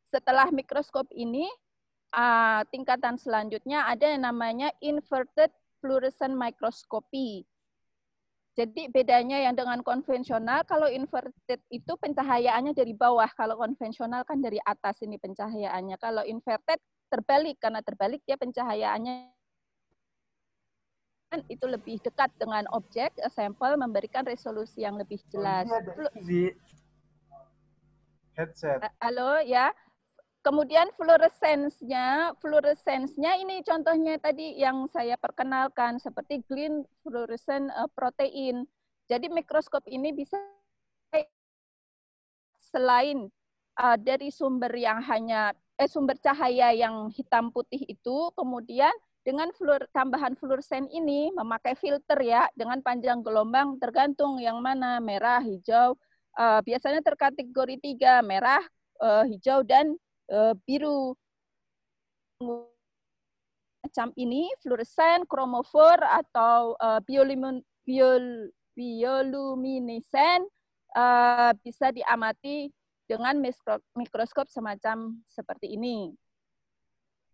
Setelah 0.09 0.49
mikroskop 0.49 1.13
ini, 1.13 1.45
uh, 2.17 2.65
tingkatan 2.73 3.21
selanjutnya 3.21 3.85
ada 3.85 4.17
yang 4.17 4.25
namanya 4.25 4.73
inverted 4.81 5.53
fluorescent 5.85 6.33
microscopy. 6.33 7.45
Jadi 8.59 8.91
bedanya 8.91 9.39
yang 9.39 9.55
dengan 9.55 9.79
konvensional, 9.87 10.67
kalau 10.67 10.91
inverted 10.91 11.63
itu 11.71 11.93
pencahayaannya 11.95 12.75
dari 12.75 12.91
bawah, 12.91 13.31
kalau 13.39 13.55
konvensional 13.55 14.27
kan 14.27 14.43
dari 14.43 14.59
atas 14.67 14.99
ini 15.07 15.23
pencahayaannya. 15.23 15.95
Kalau 16.03 16.27
inverted 16.27 16.83
terbalik, 17.07 17.63
karena 17.63 17.79
terbalik 17.81 18.19
dia 18.27 18.35
pencahayaannya 18.35 19.31
itu 21.47 21.63
lebih 21.63 22.03
dekat 22.03 22.35
dengan 22.43 22.67
objek, 22.75 23.15
eh, 23.23 23.31
sampel 23.31 23.79
memberikan 23.79 24.27
resolusi 24.27 24.83
yang 24.83 24.99
lebih 24.99 25.23
jelas. 25.31 25.71
Headset. 28.35 28.83
Halo, 28.99 29.39
ya. 29.47 29.71
Kemudian 30.41 30.89
fluoresensnya, 30.97 32.33
fluoresensnya 32.41 33.37
ini 33.37 33.61
contohnya 33.61 34.17
tadi 34.17 34.57
yang 34.57 34.89
saya 34.89 35.21
perkenalkan 35.21 36.01
seperti 36.01 36.41
green 36.49 36.81
fluorescent 37.05 37.69
uh, 37.77 37.85
protein. 37.93 38.65
Jadi 39.05 39.29
mikroskop 39.29 39.85
ini 39.85 40.17
bisa 40.17 40.41
selain 42.73 43.29
uh, 43.77 44.01
dari 44.01 44.33
sumber 44.33 44.73
yang 44.73 45.05
hanya 45.05 45.53
eh 45.77 45.85
sumber 45.85 46.17
cahaya 46.17 46.73
yang 46.73 47.13
hitam 47.13 47.53
putih 47.53 47.85
itu, 47.85 48.33
kemudian 48.33 48.93
dengan 49.21 49.53
fluor, 49.53 49.85
tambahan 49.93 50.41
fluoresen 50.41 50.89
ini 50.89 51.29
memakai 51.37 51.77
filter 51.77 52.17
ya 52.25 52.49
dengan 52.57 52.81
panjang 52.81 53.21
gelombang 53.21 53.77
tergantung 53.77 54.41
yang 54.41 54.57
mana 54.65 55.05
merah, 55.05 55.45
hijau. 55.45 56.01
Uh, 56.33 56.65
biasanya 56.65 57.05
terkategori 57.05 57.77
tiga 57.85 58.25
merah, 58.25 58.65
hijau 59.29 59.65
dan 59.65 59.97
biru 60.67 61.19
macam 63.83 64.15
ini 64.15 64.47
fluoresen, 64.63 65.27
kromofor 65.27 65.99
atau 65.99 66.79
uh, 66.79 67.03
bisa 71.59 71.91
diamati 71.91 72.71
dengan 73.11 73.43
mikroskop 73.99 74.47
semacam 74.47 75.19
seperti 75.27 75.75
ini. 75.75 76.15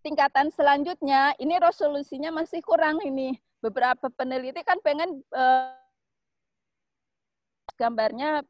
Tingkatan 0.00 0.48
selanjutnya, 0.48 1.36
ini 1.36 1.60
resolusinya 1.60 2.32
masih 2.32 2.64
kurang 2.64 3.04
ini. 3.04 3.36
Beberapa 3.60 4.08
peneliti 4.14 4.64
kan 4.64 4.80
pengen 4.80 5.20
gambarnya 7.76 8.40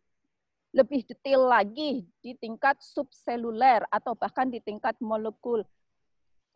lebih 0.76 1.08
detail 1.08 1.48
lagi 1.48 2.04
di 2.20 2.36
tingkat 2.36 2.76
subseluler 2.84 3.88
atau 3.88 4.12
bahkan 4.12 4.52
di 4.52 4.60
tingkat 4.60 4.92
molekul. 5.00 5.64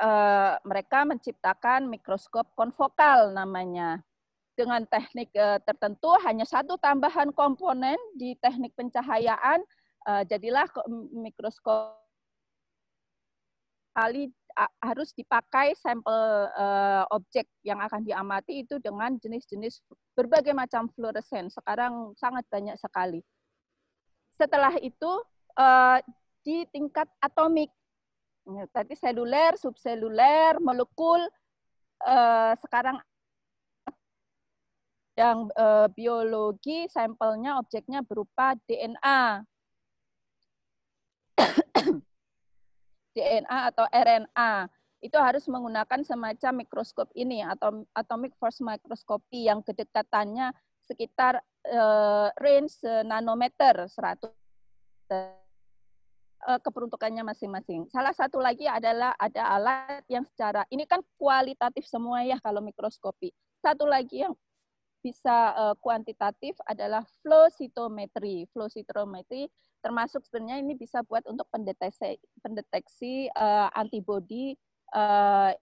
Uh, 0.01 0.57
mereka 0.65 1.09
menciptakan 1.09 1.89
mikroskop 1.89 2.53
konfokal 2.53 3.33
namanya. 3.33 4.05
Dengan 4.53 4.85
teknik 4.85 5.33
uh, 5.33 5.57
tertentu 5.65 6.13
hanya 6.29 6.45
satu 6.45 6.77
tambahan 6.77 7.33
komponen 7.33 7.97
di 8.13 8.37
teknik 8.37 8.77
pencahayaan, 8.77 9.65
uh, 10.05 10.23
jadilah 10.29 10.69
mikroskop 11.17 11.97
kali 13.97 14.29
harus 14.85 15.17
dipakai 15.17 15.73
sampel 15.73 16.51
uh, 16.53 17.09
objek 17.09 17.49
yang 17.65 17.81
akan 17.81 18.05
diamati 18.05 18.61
itu 18.67 18.77
dengan 18.77 19.17
jenis-jenis 19.17 19.81
berbagai 20.13 20.53
macam 20.53 20.93
fluoresen. 20.93 21.49
Sekarang 21.49 22.13
sangat 22.21 22.45
banyak 22.53 22.77
sekali. 22.77 23.25
Setelah 24.41 24.73
itu 24.81 25.13
uh, 25.61 26.01
di 26.41 26.65
tingkat 26.73 27.05
atomik, 27.21 27.69
tadi 28.73 28.97
seluler, 28.97 29.61
subseluler, 29.61 30.57
molekul, 30.65 31.21
uh, 32.09 32.57
sekarang 32.57 32.97
yang 35.21 35.53
uh, 35.61 35.93
biologi 35.93 36.89
sampelnya 36.89 37.61
objeknya 37.61 38.01
berupa 38.01 38.57
DNA. 38.65 39.45
DNA 43.13 43.59
atau 43.69 43.85
RNA 43.93 44.73
itu 45.05 45.17
harus 45.21 45.45
menggunakan 45.53 46.01
semacam 46.01 46.65
mikroskop 46.65 47.13
ini 47.13 47.45
atau 47.45 47.85
atomic 47.93 48.33
force 48.41 48.65
microscopy 48.65 49.49
yang 49.49 49.61
kedekatannya 49.61 50.57
sekitar 50.89 51.45
uh, 51.71 52.29
range 52.39 52.83
nanometer 53.07 53.89
100 53.89 54.27
uh, 55.11 56.61
keperuntukannya 56.61 57.25
masing-masing. 57.27 57.89
Salah 57.93 58.15
satu 58.15 58.41
lagi 58.41 58.65
adalah 58.65 59.13
ada 59.17 59.43
alat 59.57 60.03
yang 60.09 60.25
secara 60.25 60.65
ini 60.73 60.85
kan 60.89 61.01
kualitatif 61.21 61.85
semua 61.87 62.25
ya 62.25 62.41
kalau 62.41 62.65
mikroskopi. 62.65 63.33
Satu 63.61 63.85
lagi 63.85 64.25
yang 64.25 64.35
bisa 65.01 65.57
uh, 65.57 65.75
kuantitatif 65.81 66.57
adalah 66.69 67.05
flow 67.25 67.49
cytometry. 67.53 68.49
Flow 68.53 68.69
cytometry 68.69 69.49
termasuk 69.81 70.21
sebenarnya 70.29 70.61
ini 70.61 70.77
bisa 70.77 71.01
buat 71.09 71.25
untuk 71.25 71.49
pendeteksi 71.49 72.21
pendeteksi 72.45 73.33
uh, 73.33 73.73
antibody 73.73 74.53
uh, 74.93 75.57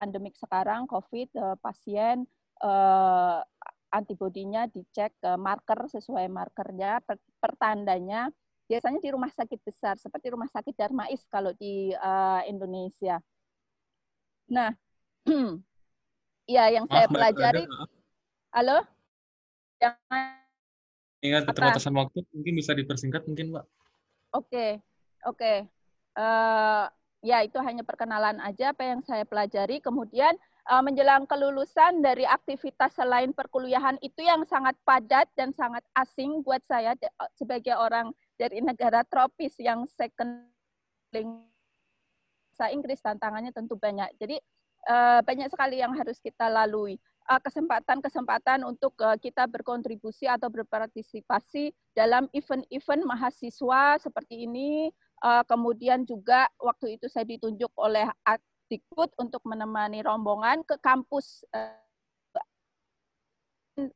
pandemik 0.00 0.32
sekarang 0.40 0.88
COVID 0.88 1.28
uh, 1.36 1.56
pasien 1.60 2.24
uh, 2.64 3.44
antibodinya 3.88 4.68
dicek 4.68 5.16
uh, 5.24 5.40
marker 5.40 5.88
sesuai 5.88 6.28
markernya 6.28 7.00
per, 7.02 7.16
pertandanya 7.40 8.28
biasanya 8.68 9.00
di 9.00 9.08
rumah 9.08 9.32
sakit 9.32 9.60
besar 9.64 9.96
seperti 9.96 10.28
rumah 10.28 10.48
sakit 10.52 10.76
Darmais 10.76 11.24
kalau 11.32 11.56
di 11.56 11.90
uh, 11.96 12.44
Indonesia. 12.44 13.16
Nah, 14.52 14.76
ya 16.54 16.68
yang 16.68 16.84
saya 16.84 17.08
pelajari, 17.08 17.64
halo, 18.52 18.84
jangan 19.80 20.38
Ingat 21.18 21.50
keterbatasan 21.50 21.94
waktu, 21.98 22.22
mungkin 22.30 22.54
bisa 22.54 22.70
dipersingkat 22.78 23.26
mungkin, 23.26 23.50
Mbak. 23.50 23.64
Oke, 23.66 23.74
okay. 24.38 24.70
oke. 25.26 25.34
Okay. 25.34 25.56
Uh, 26.14 26.22
eh, 26.22 26.84
ya, 27.26 27.38
itu 27.42 27.58
hanya 27.58 27.82
perkenalan 27.82 28.38
aja 28.38 28.70
apa 28.70 28.86
yang 28.86 29.02
saya 29.02 29.26
pelajari. 29.26 29.82
Kemudian 29.82 30.38
uh, 30.68 30.82
menjelang 30.84 31.24
kelulusan 31.24 32.04
dari 32.04 32.28
aktivitas 32.28 32.94
selain 32.94 33.32
perkuliahan 33.32 33.96
itu 34.04 34.22
yang 34.22 34.44
sangat 34.44 34.76
padat 34.84 35.26
dan 35.34 35.50
sangat 35.50 35.82
asing 35.96 36.44
buat 36.44 36.62
saya 36.62 36.94
sebagai 37.34 37.74
orang 37.74 38.12
dari 38.36 38.62
negara 38.62 39.02
tropis 39.08 39.56
yang 39.58 39.88
second 39.88 40.46
bahasa 41.08 42.74
Inggris 42.74 42.98
tantangannya 42.98 43.54
tentu 43.54 43.78
banyak. 43.78 44.10
Jadi 44.18 44.36
uh, 44.90 45.22
banyak 45.22 45.46
sekali 45.46 45.78
yang 45.78 45.94
harus 45.94 46.18
kita 46.18 46.50
lalui. 46.50 46.98
Eh, 47.28 47.40
kesempatan-kesempatan 47.44 48.64
untuk 48.64 48.96
eh, 49.04 49.20
kita 49.20 49.44
berkontribusi 49.44 50.24
atau 50.24 50.48
berpartisipasi 50.48 51.76
dalam 51.92 52.24
event-event 52.32 53.04
mahasiswa 53.04 54.00
seperti 54.00 54.48
ini. 54.48 54.88
Eh, 55.20 55.42
kemudian 55.44 56.08
juga 56.08 56.48
waktu 56.56 56.96
itu 56.96 57.04
saya 57.04 57.28
ditunjuk 57.28 57.68
oleh 57.76 58.08
Adikbud 58.68 59.16
untuk 59.16 59.40
menemani 59.48 60.04
rombongan 60.04 60.60
ke 60.60 60.76
kampus 60.84 61.40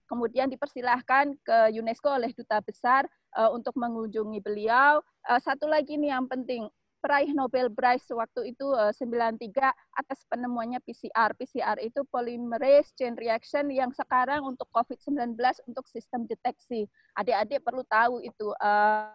kemudian 0.09 0.49
dipersilahkan 0.49 1.37
ke 1.45 1.77
UNESCO 1.77 2.16
oleh 2.16 2.33
duta 2.33 2.62
besar 2.64 3.05
untuk 3.53 3.77
mengunjungi 3.77 4.41
beliau. 4.41 5.05
satu 5.43 5.68
lagi 5.68 5.99
nih 6.01 6.16
yang 6.16 6.25
penting, 6.25 6.70
peraih 7.03 7.35
Nobel 7.35 7.66
Prize 7.75 8.07
waktu 8.14 8.55
itu 8.55 8.70
uh, 8.70 8.95
eh, 8.95 9.35
93 9.35 9.75
atas 9.99 10.23
penemuannya 10.31 10.79
PCR. 10.87 11.35
PCR 11.35 11.77
itu 11.83 12.07
polymerase 12.07 12.95
chain 12.95 13.18
reaction 13.18 13.66
yang 13.75 13.91
sekarang 13.91 14.47
untuk 14.47 14.70
COVID-19 14.70 15.35
untuk 15.66 15.91
sistem 15.91 16.31
deteksi. 16.31 16.87
Adik-adik 17.18 17.66
perlu 17.66 17.83
tahu 17.91 18.23
itu. 18.23 18.55
Eh, 18.55 19.11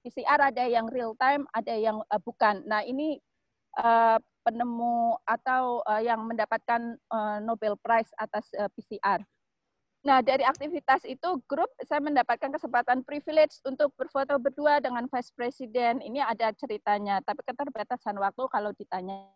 PCR 0.00 0.48
ada 0.48 0.64
yang 0.64 0.88
real 0.88 1.12
time, 1.20 1.44
ada 1.52 1.76
yang 1.76 2.00
bukan. 2.24 2.64
Nah 2.64 2.80
ini 2.80 3.20
uh, 3.78 4.18
penemu 4.42 5.20
atau 5.28 5.84
uh, 5.84 6.02
yang 6.02 6.24
mendapatkan 6.24 6.96
uh, 7.12 7.38
Nobel 7.44 7.76
Prize 7.78 8.10
atas 8.16 8.50
PCR. 8.74 9.20
Nah, 10.00 10.24
dari 10.24 10.40
aktivitas 10.48 11.04
itu 11.04 11.28
grup 11.44 11.68
saya 11.84 12.00
mendapatkan 12.00 12.48
kesempatan 12.48 13.04
privilege 13.04 13.60
untuk 13.68 13.92
berfoto 14.00 14.40
berdua 14.40 14.80
dengan 14.80 15.04
Vice 15.12 15.28
President. 15.36 16.00
Ini 16.00 16.24
ada 16.24 16.56
ceritanya, 16.56 17.20
tapi 17.20 17.44
keterbatasan 17.44 18.16
waktu 18.16 18.48
kalau 18.48 18.72
ditanya 18.72 19.28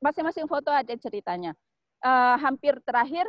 masing-masing 0.00 0.48
foto 0.48 0.72
ada 0.72 0.94
ceritanya. 0.96 1.52
Uh, 2.00 2.36
hampir 2.40 2.76
terakhir 2.84 3.24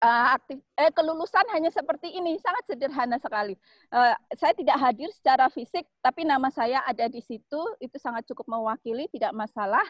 uh, 0.00 0.26
aktif 0.36 0.58
eh, 0.76 0.90
kelulusan 0.92 1.44
hanya 1.52 1.68
seperti 1.68 2.10
ini, 2.12 2.40
sangat 2.40 2.64
sederhana 2.66 3.20
sekali. 3.20 3.54
Uh, 3.92 4.16
saya 4.34 4.56
tidak 4.56 4.76
hadir 4.80 5.08
secara 5.12 5.46
fisik, 5.52 5.84
tapi 6.00 6.24
nama 6.24 6.48
saya 6.48 6.80
ada 6.88 7.06
di 7.06 7.20
situ, 7.20 7.60
itu 7.78 7.96
sangat 8.00 8.24
cukup 8.26 8.48
mewakili, 8.48 9.06
tidak 9.12 9.36
masalah. 9.36 9.84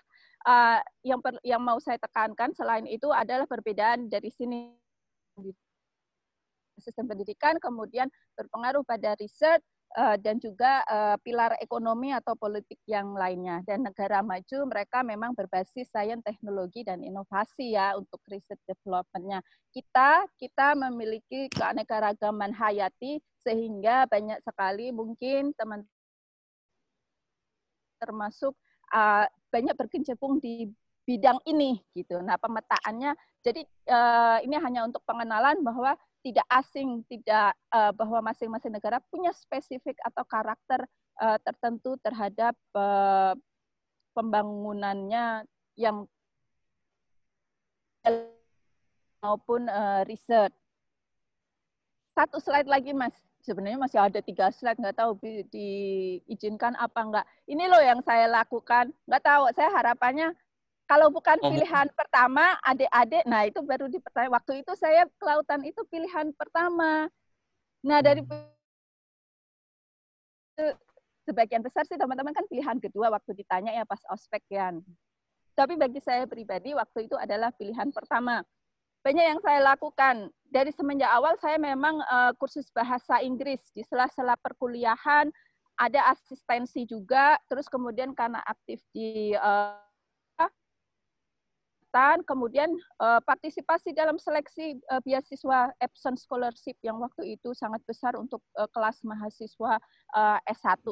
Uh, 0.44 0.82
yang 1.06 1.22
per, 1.22 1.38
yang 1.46 1.62
mau 1.62 1.78
saya 1.78 1.96
tekankan 1.96 2.52
selain 2.52 2.84
itu 2.90 3.08
adalah 3.14 3.46
perbedaan 3.46 4.10
dari 4.10 4.28
sini 4.34 4.74
sistem 6.80 7.06
pendidikan, 7.12 7.60
kemudian 7.60 8.08
berpengaruh 8.34 8.82
pada 8.88 9.12
riset, 9.20 9.60
Eh, 9.90 10.16
dan 10.22 10.38
juga 10.38 10.86
uh, 10.86 11.18
pilar 11.18 11.58
ekonomi 11.58 12.14
atau 12.14 12.38
politik 12.38 12.78
yang 12.86 13.10
lainnya. 13.10 13.58
Dan 13.66 13.82
negara 13.82 14.22
maju 14.22 14.70
mereka 14.70 15.02
memang 15.02 15.34
berbasis 15.34 15.90
sains, 15.90 16.22
teknologi, 16.22 16.86
dan 16.86 17.02
inovasi 17.02 17.74
ya 17.74 17.98
untuk 17.98 18.22
riset 18.30 18.54
development-nya. 18.70 19.42
Kita, 19.74 20.30
kita 20.38 20.78
memiliki 20.78 21.50
keanekaragaman 21.50 22.54
hayati 22.54 23.18
sehingga 23.42 24.06
banyak 24.06 24.38
sekali 24.46 24.94
mungkin 24.94 25.50
teman 25.58 25.82
termasuk 27.98 28.54
uh, 28.94 29.26
banyak 29.50 29.74
berkecimpung 29.74 30.38
di 30.38 30.70
bidang 31.02 31.42
ini 31.50 31.82
gitu. 31.98 32.22
Nah, 32.22 32.38
pemetaannya 32.38 33.18
jadi 33.42 33.66
ini 34.46 34.54
hanya 34.62 34.86
untuk 34.86 35.02
pengenalan 35.02 35.58
bahwa 35.66 35.98
tidak 36.20 36.46
asing, 36.52 37.00
tidak 37.08 37.56
uh, 37.72 37.92
bahwa 37.96 38.32
masing-masing 38.32 38.72
negara 38.72 39.00
punya 39.08 39.32
spesifik 39.32 39.96
atau 40.04 40.24
karakter 40.28 40.84
uh, 41.20 41.38
tertentu 41.40 41.96
terhadap 42.04 42.52
uh, 42.76 43.32
pembangunannya 44.12 45.48
yang 45.76 46.04
maupun 49.20 49.68
uh, 49.68 50.04
riset. 50.04 50.52
Satu 52.16 52.36
slide 52.40 52.68
lagi, 52.68 52.92
Mas. 52.92 53.16
Sebenarnya 53.40 53.80
masih 53.80 53.96
ada 53.96 54.20
tiga 54.20 54.52
slide, 54.52 54.76
nggak 54.76 55.00
tahu 55.00 55.16
di, 55.24 55.40
diizinkan 55.48 56.76
apa 56.76 57.00
enggak. 57.00 57.26
Ini 57.48 57.64
loh 57.72 57.80
yang 57.80 58.04
saya 58.04 58.28
lakukan. 58.28 58.92
Nggak 59.08 59.24
tahu, 59.24 59.44
saya 59.56 59.72
harapannya 59.72 60.36
kalau 60.90 61.06
bukan 61.06 61.38
oh, 61.38 61.54
pilihan 61.54 61.86
pertama, 61.94 62.58
adik-adik, 62.66 63.22
nah 63.22 63.46
itu 63.46 63.62
baru 63.62 63.86
dipertanyaan. 63.86 64.34
Waktu 64.34 64.66
itu 64.66 64.74
saya 64.74 65.06
kelautan 65.22 65.62
itu 65.62 65.86
pilihan 65.86 66.34
pertama. 66.34 67.06
Nah 67.86 68.02
dari 68.02 68.26
hmm. 68.26 68.50
sebagian 71.30 71.62
besar 71.62 71.86
sih 71.86 71.94
teman-teman 71.94 72.34
kan 72.34 72.42
pilihan 72.50 72.82
kedua 72.82 73.06
waktu 73.14 73.38
ditanya 73.38 73.70
ya 73.70 73.86
pas 73.86 74.02
ospek 74.10 74.42
ya. 74.50 74.74
Tapi 75.54 75.78
bagi 75.78 76.02
saya 76.02 76.26
pribadi 76.26 76.74
waktu 76.74 77.06
itu 77.06 77.14
adalah 77.14 77.54
pilihan 77.54 77.94
pertama. 77.94 78.42
Banyak 79.06 79.24
yang 79.30 79.40
saya 79.46 79.62
lakukan. 79.62 80.26
Dari 80.50 80.74
semenjak 80.74 81.14
awal 81.14 81.38
saya 81.38 81.54
memang 81.54 82.02
uh, 82.02 82.34
kursus 82.34 82.66
bahasa 82.74 83.22
Inggris 83.22 83.62
di 83.70 83.86
sela-sela 83.86 84.34
perkuliahan, 84.42 85.30
ada 85.78 86.00
asistensi 86.10 86.82
juga, 86.82 87.38
terus 87.46 87.70
kemudian 87.70 88.10
karena 88.10 88.42
aktif 88.42 88.82
di 88.90 89.38
uh, 89.38 89.78
kesehatan, 91.90 92.22
kemudian 92.22 92.70
uh, 93.02 93.18
partisipasi 93.26 93.90
dalam 93.90 94.14
seleksi 94.14 94.78
uh, 94.94 95.02
beasiswa 95.02 95.74
Epson 95.82 96.14
Scholarship 96.14 96.78
yang 96.86 97.02
waktu 97.02 97.34
itu 97.34 97.50
sangat 97.50 97.82
besar 97.82 98.14
untuk 98.14 98.38
uh, 98.54 98.70
kelas 98.70 99.02
mahasiswa 99.02 99.82
uh, 100.14 100.38
S1. 100.46 100.86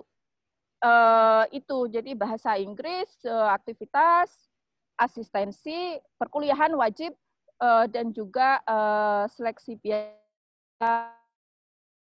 Uh, 0.83 1.47
itu 1.55 1.79
jadi 1.91 2.19
bahasa 2.19 2.59
Inggris, 2.59 3.07
uh, 3.27 3.55
aktivitas, 3.55 4.51
asistensi, 4.99 6.03
perkuliahan 6.19 6.75
wajib, 6.75 7.15
uh, 7.62 7.87
dan 7.87 8.11
juga 8.11 8.59
uh, 8.66 9.31
seleksi 9.31 9.79
biaya 9.79 10.19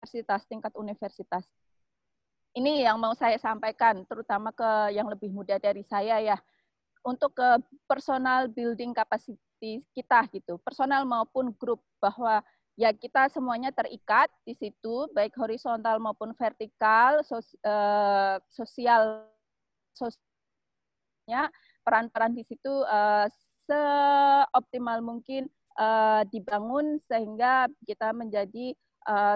universitas 0.03 0.43
tingkat 0.51 0.75
universitas. 0.75 1.47
Ini 2.51 2.91
yang 2.91 2.99
mau 2.99 3.15
saya 3.15 3.39
sampaikan, 3.39 4.03
terutama 4.11 4.51
ke 4.51 4.91
yang 4.91 5.07
lebih 5.07 5.31
muda 5.31 5.62
dari 5.62 5.87
saya 5.87 6.19
ya 6.19 6.35
untuk 7.01 7.33
ke 7.33 7.49
personal 7.89 8.49
building 8.53 8.93
capacity 8.93 9.81
kita 9.97 10.25
gitu, 10.33 10.61
personal 10.61 11.05
maupun 11.09 11.53
grup 11.57 11.81
bahwa 12.01 12.45
ya 12.81 12.97
kita 12.97 13.29
semuanya 13.29 13.69
terikat 13.77 14.33
di 14.49 14.57
situ 14.57 15.05
baik 15.13 15.37
horizontal 15.37 16.01
maupun 16.01 16.33
vertikal 16.33 17.21
uh, 17.21 18.37
sosial 18.49 19.29
sosialnya 19.93 21.53
peran-peran 21.85 22.33
di 22.33 22.41
situ 22.41 22.73
uh, 22.89 23.29
seoptimal 23.69 25.05
mungkin 25.05 25.47
dibangun 26.29 27.01
sehingga 27.09 27.65
kita 27.89 28.13
menjadi 28.13 28.77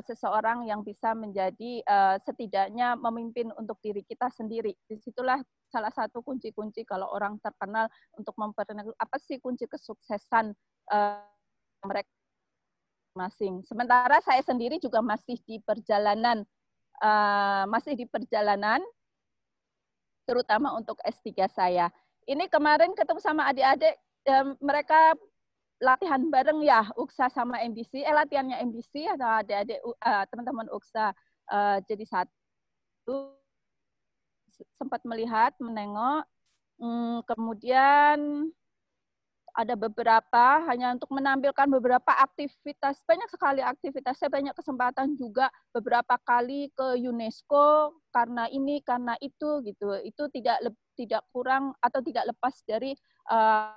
seseorang 0.05 0.69
yang 0.69 0.85
bisa 0.85 1.17
menjadi 1.17 1.81
setidaknya 2.21 3.01
memimpin 3.01 3.49
untuk 3.57 3.81
diri 3.81 4.05
kita 4.05 4.29
sendiri. 4.29 4.77
Di 4.85 5.01
situlah 5.01 5.41
salah 5.75 5.91
satu 5.91 6.23
kunci-kunci 6.23 6.87
kalau 6.87 7.11
orang 7.11 7.35
terkenal 7.43 7.91
untuk 8.15 8.39
memperkenalkan 8.39 8.95
apa 8.95 9.19
sih 9.19 9.43
kunci 9.43 9.67
kesuksesan 9.67 10.55
uh, 10.95 11.19
mereka 11.83 12.11
masing. 13.19 13.67
Sementara 13.67 14.23
saya 14.23 14.43
sendiri 14.47 14.79
juga 14.79 15.03
masih 15.03 15.39
di 15.43 15.59
perjalanan, 15.63 16.47
uh, 17.03 17.67
masih 17.71 17.99
di 17.99 18.07
perjalanan, 18.07 18.83
terutama 20.27 20.75
untuk 20.79 20.99
S3 21.03 21.51
saya. 21.51 21.91
Ini 22.27 22.47
kemarin 22.51 22.95
ketemu 22.95 23.21
sama 23.23 23.51
adik-adik, 23.51 23.95
um, 24.31 24.59
mereka 24.63 25.15
latihan 25.79 26.23
bareng 26.31 26.65
ya, 26.65 26.87
UKSA 26.97 27.29
sama 27.31 27.61
MBC, 27.63 28.03
eh 28.03 28.15
latihannya 28.15 28.63
MBC 28.71 29.11
atau 29.15 29.29
adik-adik 29.43 29.79
uh, 29.85 30.25
teman-teman 30.31 30.67
UKSA 30.71 31.13
uh, 31.53 31.79
jadi 31.85 32.05
satu 32.09 33.44
sempat 34.79 35.01
melihat, 35.07 35.53
menengok. 35.59 36.27
Hmm, 36.79 37.23
kemudian 37.27 38.51
ada 39.55 39.79
beberapa 39.79 40.67
hanya 40.67 40.99
untuk 40.99 41.15
menampilkan 41.15 41.71
beberapa 41.71 42.11
aktivitas. 42.11 43.07
Banyak 43.07 43.31
sekali 43.31 43.63
aktivitas 43.63 44.19
saya 44.19 44.27
banyak 44.27 44.51
kesempatan 44.51 45.15
juga 45.15 45.47
beberapa 45.71 46.19
kali 46.27 46.75
ke 46.75 46.99
UNESCO 46.99 47.95
karena 48.11 48.51
ini 48.51 48.83
karena 48.83 49.15
itu 49.23 49.63
gitu. 49.63 49.95
Itu 50.03 50.27
tidak 50.35 50.59
tidak 50.99 51.23
kurang 51.31 51.71
atau 51.79 52.03
tidak 52.03 52.35
lepas 52.35 52.55
dari 52.67 52.99
uh, 53.31 53.71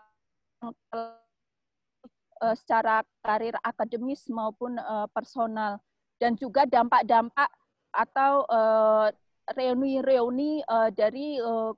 secara 2.58 3.06
karir 3.22 3.54
akademis 3.62 4.26
maupun 4.34 4.82
uh, 4.82 5.06
personal. 5.14 5.78
Dan 6.18 6.34
juga 6.34 6.66
dampak-dampak 6.66 7.50
atau 7.94 8.50
uh, 8.50 9.14
reuni-reuni 9.56 10.64
uh, 10.68 10.92
dari 10.92 11.40
uh, 11.40 11.72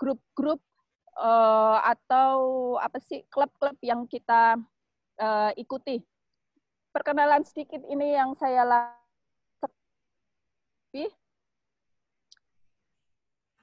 grup-grup 0.00 0.60
uh, 1.18 1.78
atau 1.84 2.34
apa 2.80 2.98
sih 3.02 3.24
klub-klub 3.28 3.76
yang 3.84 4.08
kita 4.08 4.56
uh, 5.20 5.50
ikuti. 5.58 6.00
Perkenalan 6.92 7.44
sedikit 7.44 7.80
ini 7.88 8.16
yang 8.16 8.36
saya 8.36 8.64
lakukan. 8.68 8.92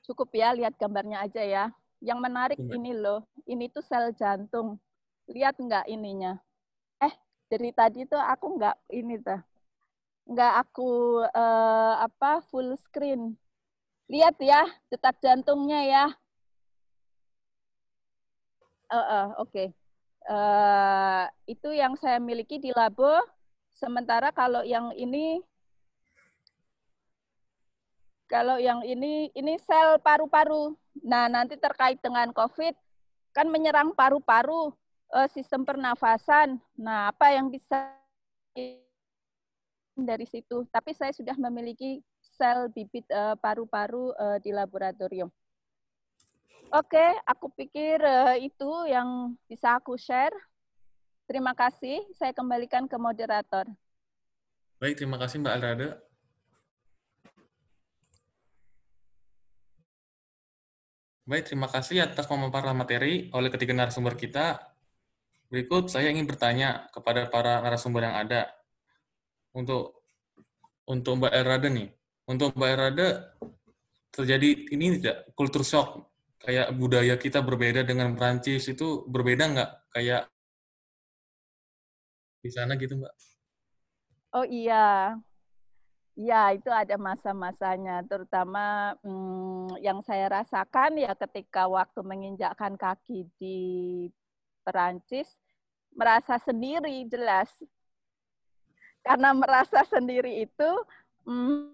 Cukup 0.09 0.34
ya, 0.34 0.49
lihat 0.57 0.73
gambarnya 0.81 1.21
aja 1.21 1.45
ya. 1.45 1.65
Yang 2.01 2.19
menarik 2.26 2.57
ini 2.57 2.97
loh, 2.97 3.30
ini 3.45 3.69
tuh 3.69 3.85
sel 3.85 4.09
jantung. 4.17 4.81
Lihat 5.30 5.61
nggak 5.61 5.85
ininya? 5.85 6.41
Eh, 6.97 7.13
dari 7.45 7.69
tadi 7.69 8.09
tuh 8.09 8.17
aku 8.17 8.57
nggak 8.57 8.76
ini 8.89 9.21
tuh 9.21 9.38
nggak 10.30 10.53
aku 10.61 11.26
uh, 11.34 11.93
apa 12.06 12.45
full 12.53 12.77
screen. 12.77 13.34
Lihat 14.06 14.38
ya 14.38 14.69
detak 14.93 15.18
jantungnya 15.22 15.81
ya. 15.85 16.06
Uh, 18.89 18.97
uh, 18.97 19.27
Oke. 19.41 19.49
Okay. 19.49 19.68
Uh, 20.30 21.26
itu 21.49 21.73
yang 21.73 21.97
saya 21.97 22.22
miliki 22.22 22.61
di 22.61 22.69
labo. 22.69 23.18
Sementara 23.73 24.30
kalau 24.30 24.61
yang 24.61 24.93
ini 24.93 25.41
kalau 28.30 28.61
yang 28.61 28.85
ini 28.85 29.34
ini 29.34 29.57
sel 29.57 29.97
paru-paru. 29.97 30.77
Nah, 31.01 31.26
nanti 31.26 31.57
terkait 31.57 31.97
dengan 31.97 32.30
COVID 32.30 32.77
kan 33.34 33.49
menyerang 33.49 33.93
paru-paru, 33.97 34.73
uh, 35.14 35.27
sistem 35.34 35.65
pernafasan. 35.65 36.61
Nah, 36.77 37.10
apa 37.10 37.34
yang 37.34 37.49
bisa 37.49 37.89
dari 40.03 40.27
situ. 40.27 40.67
Tapi 40.69 40.91
saya 40.93 41.15
sudah 41.15 41.35
memiliki 41.39 42.03
sel 42.39 42.71
bibit 42.71 43.03
eh, 43.11 43.35
paru-paru 43.35 44.15
uh, 44.15 44.39
di 44.39 44.55
laboratorium. 44.55 45.27
Oke, 46.69 46.95
okay, 46.95 47.09
aku 47.26 47.49
pikir 47.51 47.97
uh, 47.99 48.38
itu 48.38 48.69
yang 48.88 49.34
bisa 49.49 49.76
aku 49.76 49.97
share. 49.97 50.31
Terima 51.26 51.57
kasih. 51.57 52.05
Saya 52.13 52.31
kembalikan 52.31 52.85
ke 52.85 52.95
moderator. 52.95 53.65
Baik, 54.77 55.01
terima 55.01 55.17
kasih 55.17 55.41
Mbak 55.41 55.53
Alrada. 55.57 55.89
Baik, 61.26 61.45
terima 61.45 61.69
kasih 61.69 62.05
atas 62.05 62.26
pemaparan 62.26 62.73
materi 62.73 63.30
oleh 63.34 63.49
ketiga 63.53 63.73
narasumber 63.73 64.17
kita. 64.17 64.61
Berikut 65.49 65.89
saya 65.89 66.13
ingin 66.13 66.30
bertanya 66.30 66.89
kepada 66.93 67.26
para 67.34 67.61
narasumber 67.65 68.05
yang 68.05 68.17
ada 68.17 68.59
untuk 69.55 70.05
untuk 70.89 71.13
Mbak 71.21 71.34
Erada 71.34 71.67
nih, 71.69 71.89
untuk 72.26 72.53
Mbak 72.57 72.69
Erada 72.69 73.07
terjadi 74.09 74.49
ini 74.73 74.97
tidak? 74.99 75.30
Kultur 75.38 75.61
shock. 75.61 76.09
Kayak 76.39 76.71
budaya 76.71 77.19
kita 77.19 77.43
berbeda 77.43 77.84
dengan 77.84 78.15
Prancis 78.15 78.63
itu 78.71 79.03
berbeda 79.05 79.43
nggak? 79.51 79.71
Kayak 79.91 80.31
di 82.39 82.49
sana 82.49 82.80
gitu 82.80 82.95
Mbak? 82.95 83.13
Oh 84.30 84.45
iya, 84.45 85.19
Ya, 86.19 86.51
itu 86.51 86.67
ada 86.67 86.99
masa-masanya, 86.99 88.03
terutama 88.03 88.91
hmm, 89.07 89.80
yang 89.80 90.03
saya 90.03 90.27
rasakan 90.27 90.99
ya 90.99 91.15
ketika 91.15 91.63
waktu 91.63 92.03
menginjakkan 92.03 92.76
kaki 92.76 93.23
di 93.39 93.59
Perancis, 94.67 95.39
merasa 95.95 96.35
sendiri 96.43 97.07
jelas 97.07 97.47
karena 99.10 99.34
merasa 99.34 99.81
sendiri 99.90 100.45
itu 100.45 100.69
hmm, 101.26 101.73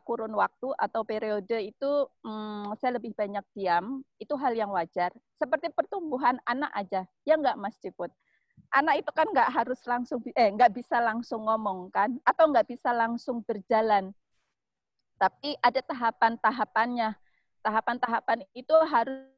kurun 0.00 0.32
waktu 0.32 0.72
atau 0.80 1.04
periode 1.04 1.68
itu 1.68 1.90
hmm, 2.24 2.72
saya 2.80 2.96
lebih 2.96 3.12
banyak 3.12 3.44
diam, 3.52 4.00
itu 4.16 4.32
hal 4.40 4.56
yang 4.56 4.72
wajar. 4.72 5.12
Seperti 5.36 5.68
pertumbuhan 5.68 6.40
anak 6.48 6.72
aja, 6.72 7.04
ya 7.28 7.36
nggak 7.36 7.60
Mas 7.60 7.76
Ciput? 7.76 8.08
Anak 8.72 9.04
itu 9.04 9.10
kan 9.12 9.28
nggak 9.28 9.52
harus 9.52 9.80
langsung, 9.84 10.24
eh 10.32 10.48
nggak 10.48 10.72
bisa 10.72 10.96
langsung 10.96 11.44
ngomong 11.44 11.92
kan, 11.92 12.16
atau 12.24 12.48
nggak 12.48 12.68
bisa 12.68 12.92
langsung 12.92 13.44
berjalan. 13.44 14.12
Tapi 15.20 15.56
ada 15.60 15.80
tahapan-tahapannya. 15.84 17.16
Tahapan-tahapan 17.64 18.48
itu 18.56 18.76
harus 18.88 19.28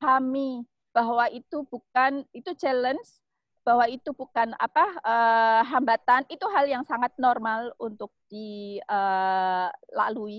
memahami 0.00 0.64
bahwa 0.92 1.28
itu 1.28 1.64
bukan, 1.68 2.24
itu 2.32 2.56
challenge, 2.56 3.20
bahwa 3.66 3.90
itu 3.90 4.14
bukan 4.14 4.54
apa 4.62 4.86
uh, 5.02 5.66
hambatan 5.66 6.22
itu 6.30 6.46
hal 6.54 6.70
yang 6.70 6.86
sangat 6.86 7.10
normal 7.18 7.74
untuk 7.82 8.14
dilalui 8.30 8.86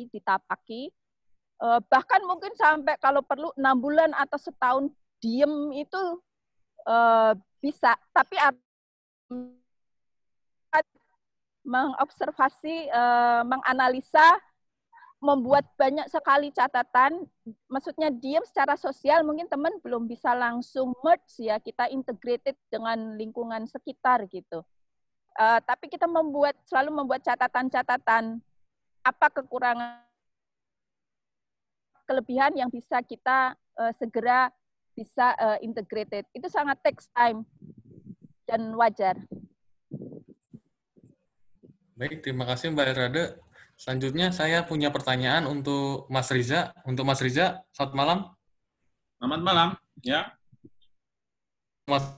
uh, 0.08 0.10
ditapaki. 0.16 0.88
Uh, 1.60 1.84
bahkan 1.92 2.24
mungkin 2.24 2.56
sampai 2.56 2.96
kalau 3.04 3.20
perlu 3.20 3.52
enam 3.60 3.76
bulan 3.76 4.16
atau 4.16 4.40
setahun 4.40 4.88
diem 5.20 5.76
itu 5.76 6.00
uh, 6.88 7.36
bisa. 7.60 8.00
Tapi 8.16 8.40
mengobservasi 11.68 12.88
uh, 12.96 13.44
menganalisa 13.44 14.40
membuat 15.18 15.66
banyak 15.78 16.06
sekali 16.14 16.54
catatan. 16.54 17.26
Maksudnya 17.70 18.14
diam 18.14 18.46
secara 18.46 18.78
sosial 18.78 19.26
mungkin 19.26 19.50
teman 19.50 19.74
belum 19.82 20.06
bisa 20.06 20.38
langsung 20.38 20.94
merge 21.02 21.42
ya, 21.42 21.58
kita 21.58 21.90
integrated 21.90 22.54
dengan 22.70 23.18
lingkungan 23.18 23.66
sekitar 23.66 24.30
gitu. 24.30 24.62
Uh, 25.38 25.62
tapi 25.66 25.86
kita 25.90 26.10
membuat 26.10 26.58
selalu 26.66 26.98
membuat 27.02 27.22
catatan-catatan 27.22 28.42
apa 29.06 29.28
kekurangan 29.30 30.02
kelebihan 32.10 32.58
yang 32.58 32.70
bisa 32.74 32.98
kita 33.06 33.54
uh, 33.78 33.94
segera 34.02 34.50
bisa 34.98 35.38
uh, 35.38 35.58
integrated. 35.62 36.26
Itu 36.34 36.50
sangat 36.50 36.82
takes 36.82 37.06
time 37.14 37.46
dan 38.50 38.74
wajar. 38.74 39.18
Baik, 41.98 42.22
terima 42.22 42.46
kasih 42.46 42.74
Mbak 42.74 42.88
Erade. 42.94 43.47
Selanjutnya 43.78 44.34
saya 44.34 44.66
punya 44.66 44.90
pertanyaan 44.90 45.46
untuk 45.46 46.10
Mas 46.10 46.34
Riza. 46.34 46.74
Untuk 46.82 47.06
Mas 47.06 47.22
Riza, 47.22 47.62
selamat 47.70 47.94
malam. 47.94 48.20
Selamat 49.22 49.42
malam, 49.46 49.70
ya. 50.02 50.34
Mas, 51.86 52.10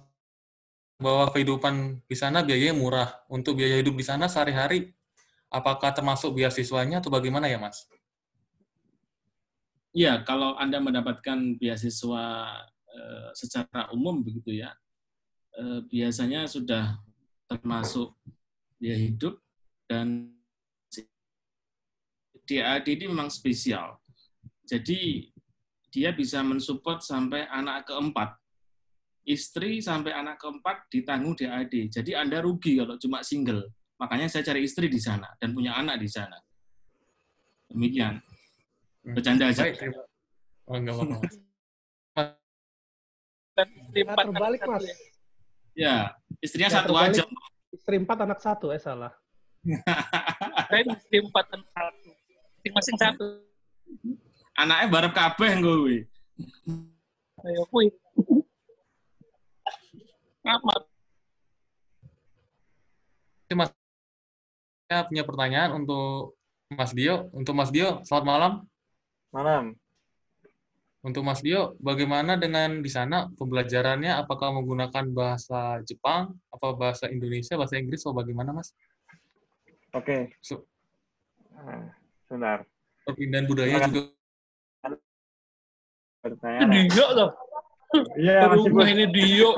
bahwa 0.96 1.28
kehidupan 1.36 2.00
di 2.08 2.16
sana 2.16 2.48
biayanya 2.48 2.80
murah. 2.80 3.12
Untuk 3.28 3.60
biaya 3.60 3.84
hidup 3.84 4.00
di 4.00 4.08
sana 4.08 4.32
sehari-hari, 4.32 4.96
apakah 5.52 5.92
termasuk 5.92 6.32
beasiswanya 6.32 7.04
atau 7.04 7.12
bagaimana 7.12 7.52
ya, 7.52 7.60
Mas? 7.60 7.92
Iya, 9.92 10.24
kalau 10.24 10.56
Anda 10.56 10.80
mendapatkan 10.80 11.60
beasiswa 11.60 12.56
eh, 12.88 13.30
secara 13.36 13.92
umum 13.92 14.24
begitu 14.24 14.64
ya, 14.64 14.72
eh, 15.60 15.84
biasanya 15.92 16.48
sudah 16.48 17.04
termasuk 17.52 18.16
biaya 18.80 18.96
hidup 18.96 19.44
dan 19.92 20.39
DAD 22.50 22.90
ini 22.90 23.06
memang 23.14 23.30
spesial. 23.30 24.02
Jadi 24.66 25.30
dia 25.94 26.10
bisa 26.14 26.42
mensupport 26.42 26.98
sampai 27.02 27.46
anak 27.46 27.86
keempat 27.86 28.34
istri 29.30 29.78
sampai 29.78 30.10
anak 30.18 30.42
keempat 30.42 30.90
ditanggung 30.90 31.38
DAD. 31.38 31.94
Jadi 31.94 32.18
Anda 32.18 32.42
rugi 32.42 32.82
kalau 32.82 32.98
cuma 32.98 33.22
single. 33.22 33.70
Makanya 34.02 34.26
saya 34.26 34.42
cari 34.42 34.66
istri 34.66 34.90
di 34.90 34.98
sana 34.98 35.30
dan 35.38 35.54
punya 35.54 35.78
anak 35.78 36.02
di 36.02 36.10
sana. 36.10 36.42
Demikian. 37.70 38.18
Hmm. 39.06 39.14
Bercanda 39.14 39.54
aja. 39.54 39.70
Baik. 39.70 39.94
Oh, 40.66 40.78
enggak 40.78 40.94
apa-apa. 40.98 41.18
Istri 43.60 44.02
empat 44.08 44.26
terbalik, 44.26 44.62
Mas. 44.66 44.86
Ya, 45.76 45.96
istrinya 46.40 46.70
ya, 46.72 46.76
satu 46.82 46.94
terbalik. 46.96 47.12
aja. 47.14 47.24
Istri 47.70 47.96
empat, 48.02 48.18
anak 48.26 48.40
satu, 48.42 48.66
eh 48.74 48.82
salah. 48.82 49.14
saya 50.72 50.82
istri 50.96 51.18
empat, 51.20 51.46
anak 51.54 51.70
satu. 51.76 52.09
Masing-masing 52.60 52.98
satu. 53.00 53.40
Anaknya 54.60 54.92
barep 54.92 55.14
kabeh 55.16 55.52
gue. 55.64 56.04
Ayo, 57.48 57.64
kuy. 57.72 57.88
Mas. 60.44 60.84
Mas, 63.56 63.72
saya 64.92 65.08
punya 65.08 65.24
pertanyaan 65.24 65.72
untuk 65.80 66.36
Mas 66.68 66.92
Dio. 66.92 67.32
Untuk 67.32 67.56
Mas 67.56 67.72
Dio, 67.72 68.04
selamat 68.04 68.26
malam. 68.28 68.52
Malam. 69.32 69.64
Untuk 71.00 71.24
Mas 71.24 71.40
Dio, 71.40 71.80
bagaimana 71.80 72.36
dengan 72.36 72.84
di 72.84 72.92
sana 72.92 73.32
pembelajarannya? 73.40 74.20
Apakah 74.20 74.52
menggunakan 74.52 75.08
bahasa 75.16 75.80
Jepang, 75.88 76.36
apa 76.52 76.76
bahasa 76.76 77.08
Indonesia, 77.08 77.56
bahasa 77.56 77.80
Inggris, 77.80 78.04
atau 78.04 78.12
bagaimana, 78.12 78.52
Mas? 78.52 78.76
Oke. 79.96 80.04
Okay. 80.04 80.22
So, 80.44 80.68
uh, 81.56 81.88
sebentar. 82.30 82.62
Perpindahan 83.10 83.46
budaya 83.50 83.90
juga. 83.90 84.14
Pertanyaan. 86.22 86.70
Dio 86.70 87.08
loh. 87.18 87.30
Iya, 88.14 88.46
masih 88.54 88.94
ini 88.94 89.06
Dio. 89.10 89.52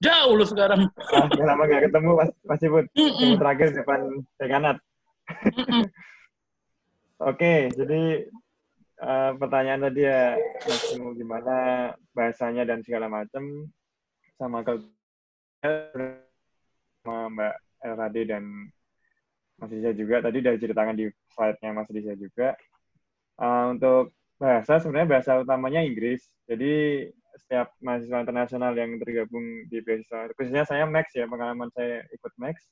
Jauh 0.00 0.32
lu 0.36 0.44
sekarang. 0.48 0.88
Ah, 1.12 1.28
lama 1.36 1.68
gak 1.68 1.88
ketemu 1.88 2.10
Mas, 2.16 2.30
Mas 2.48 2.60
Ibut. 2.64 2.86
Mm 2.96 3.12
-mm. 3.12 3.32
terakhir 3.36 3.68
depan 3.76 4.00
Tekanat. 4.40 4.76
Oke, 7.28 7.72
jadi 7.72 8.28
uh, 9.00 9.30
pertanyaan 9.40 9.88
tadi 9.88 10.04
ya, 10.04 10.36
Mas 10.68 10.84
gimana 10.92 11.56
bahasanya 12.12 12.68
dan 12.68 12.84
segala 12.84 13.08
macam 13.08 13.68
sama 14.36 14.60
kalau 14.60 14.84
sama 17.00 17.32
Mbak 17.32 17.54
Elradi 17.80 18.22
dan 18.28 18.44
Mas 19.56 19.72
Riza 19.72 19.90
juga 19.96 20.20
tadi 20.20 20.44
udah 20.44 20.54
ceritakan 20.60 20.96
di 20.96 21.06
slide-nya 21.32 21.70
Mas 21.72 21.88
Riza 21.88 22.12
juga. 22.16 22.52
Uh, 23.36 23.76
untuk 23.76 24.12
bahasa 24.36 24.80
sebenarnya 24.80 25.08
bahasa 25.16 25.32
utamanya 25.40 25.80
Inggris. 25.80 26.24
Jadi 26.44 27.04
setiap 27.36 27.72
mahasiswa 27.84 28.24
internasional 28.24 28.72
yang 28.76 28.96
tergabung 29.00 29.68
di 29.68 29.80
beasiswa, 29.84 30.32
khususnya 30.36 30.64
saya 30.64 30.88
Max 30.88 31.12
ya, 31.12 31.28
pengalaman 31.28 31.68
saya 31.72 32.04
ikut 32.12 32.32
Max, 32.40 32.64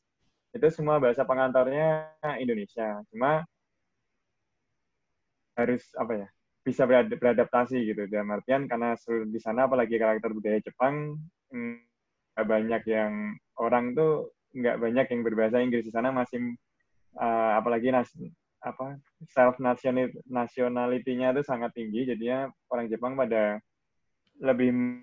itu 0.56 0.66
semua 0.73 0.97
bahasa 0.97 1.24
pengantarnya 1.24 2.09
Indonesia. 2.40 3.01
Cuma 3.12 3.44
harus 5.55 5.85
apa 6.01 6.12
ya, 6.24 6.28
bisa 6.65 6.89
beradaptasi 6.89 7.77
gitu. 7.93 8.09
Dalam 8.09 8.32
artian 8.32 8.65
karena 8.65 8.97
di 9.28 9.40
sana 9.40 9.69
apalagi 9.69 10.01
karakter 10.01 10.32
budaya 10.32 10.59
Jepang, 10.65 11.20
nggak 11.52 12.47
banyak 12.48 12.82
yang 12.89 13.36
orang 13.61 13.94
tuh 13.94 14.35
nggak 14.55 14.78
banyak 14.81 15.06
yang 15.11 15.20
berbahasa 15.23 15.62
Inggris 15.62 15.86
di 15.86 15.93
sana 15.93 16.11
masih 16.15 16.56
uh, 17.19 17.53
apalagi 17.59 17.91
nas, 17.91 18.11
apa 18.65 18.97
self 19.28 19.61
nationality-nya 20.28 21.36
itu 21.36 21.43
sangat 21.45 21.70
tinggi 21.77 22.09
jadinya 22.09 22.49
orang 22.73 22.89
Jepang 22.89 23.12
pada 23.19 23.61
lebih 24.41 25.01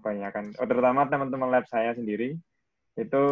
kebanyakan 0.00 0.56
oh, 0.58 0.66
terutama 0.66 1.06
teman-teman 1.06 1.48
lab 1.48 1.64
saya 1.70 1.94
sendiri 1.94 2.34
itu 2.98 3.22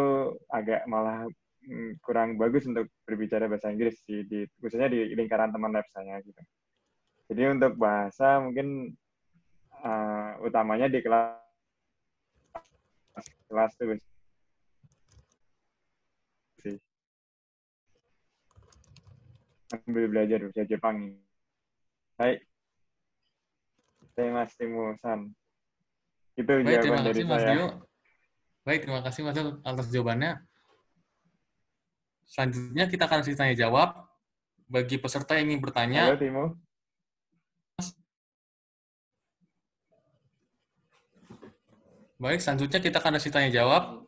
agak 0.49 0.87
malah 0.87 1.27
mm, 1.67 1.99
kurang 2.01 2.39
bagus 2.39 2.65
untuk 2.65 2.87
berbicara 3.05 3.51
bahasa 3.51 3.69
Inggris 3.69 4.01
di, 4.07 4.23
di 4.25 4.41
khususnya 4.63 4.89
di 4.89 5.13
lingkaran 5.13 5.51
teman 5.51 5.75
lab 5.75 5.85
saya 5.91 6.23
gitu. 6.23 6.43
Jadi 7.29 7.43
untuk 7.53 7.77
bahasa 7.77 8.41
mungkin 8.41 8.97
uh, 9.85 10.41
utamanya 10.41 10.89
di 10.89 11.05
kelas 11.05 11.37
kelas 13.51 13.73
tuh 13.77 13.99
sih. 16.63 16.77
Ambil 19.69 20.09
belajar 20.09 20.39
bahasa 20.41 20.65
Jepang. 20.65 21.13
Baik, 22.17 22.43
Mas 24.17 24.53
Timusan. 24.57 25.31
Itu 26.35 26.49
Baik, 26.49 26.83
jawaban 26.83 27.05
dari 27.05 27.23
kasih, 27.23 27.29
saya. 27.29 27.55
Mas 27.55 27.87
Baik, 28.65 28.81
terima 28.85 29.01
kasih 29.05 29.21
Mas 29.29 29.35
Dio 29.37 29.61
atas 29.63 29.87
jawabannya. 29.93 30.33
Selanjutnya 32.29 32.85
kita 32.89 33.05
akan 33.09 33.19
kasih 33.25 33.37
tanya 33.37 33.55
jawab. 33.57 34.09
Bagi 34.69 35.01
peserta 35.01 35.33
yang 35.37 35.49
ingin 35.49 35.65
bertanya, 35.65 36.13
Halo, 36.13 36.21
Timo. 36.21 36.45
Baik, 42.19 42.43
selanjutnya 42.43 42.83
kita 42.83 42.99
akan 42.99 43.17
kasih 43.17 43.33
tanya 43.33 43.51
jawab. 43.55 44.05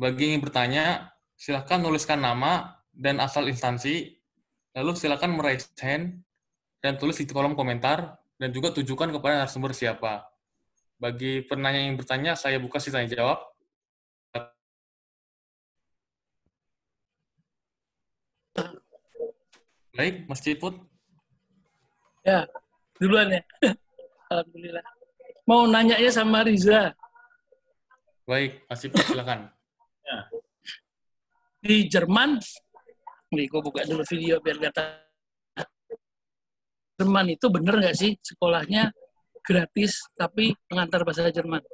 Bagi 0.00 0.22
yang 0.24 0.38
ingin 0.38 0.42
bertanya, 0.46 0.84
silakan 1.34 1.82
tuliskan 1.84 2.22
nama 2.22 2.78
dan 2.94 3.18
asal 3.18 3.44
instansi, 3.50 4.19
lalu 4.76 4.94
silakan 4.94 5.34
meraih 5.34 5.62
hand 5.82 6.22
dan 6.80 6.96
tulis 6.96 7.18
di 7.18 7.26
kolom 7.28 7.58
komentar 7.58 8.20
dan 8.40 8.48
juga 8.54 8.72
tujukan 8.72 9.10
kepada 9.12 9.44
narasumber 9.44 9.74
siapa. 9.76 10.24
Bagi 11.00 11.44
penanya 11.44 11.80
yang 11.80 11.96
bertanya, 11.96 12.32
saya 12.36 12.60
buka 12.60 12.76
sesi 12.76 12.92
tanya 12.92 13.08
jawab. 13.08 13.40
Baik, 19.96 20.24
Mas 20.28 20.40
Ciput. 20.40 20.76
Ya, 22.24 22.48
duluan 22.96 23.32
ya. 23.32 23.42
Alhamdulillah. 24.32 24.84
Mau 25.44 25.66
nanya 25.68 25.96
ya 26.00 26.08
sama 26.12 26.44
Riza. 26.44 26.94
Baik, 28.24 28.64
Mas 28.64 28.80
Ciput 28.80 29.04
silakan. 29.04 29.52
Ya. 30.04 30.18
Di 31.60 31.76
Jerman, 31.88 32.40
nih 33.30 33.46
gue 33.46 33.60
buka 33.62 33.86
dulu 33.86 34.02
video 34.10 34.42
biar 34.42 34.58
kata 34.58 35.06
Jerman 37.00 37.32
itu 37.32 37.46
bener 37.48 37.80
nggak 37.80 37.96
sih 37.96 38.12
sekolahnya 38.20 38.92
gratis 39.40 40.04
tapi 40.18 40.52
pengantar 40.68 41.00
bahasa 41.00 41.32
Jerman? 41.32 41.64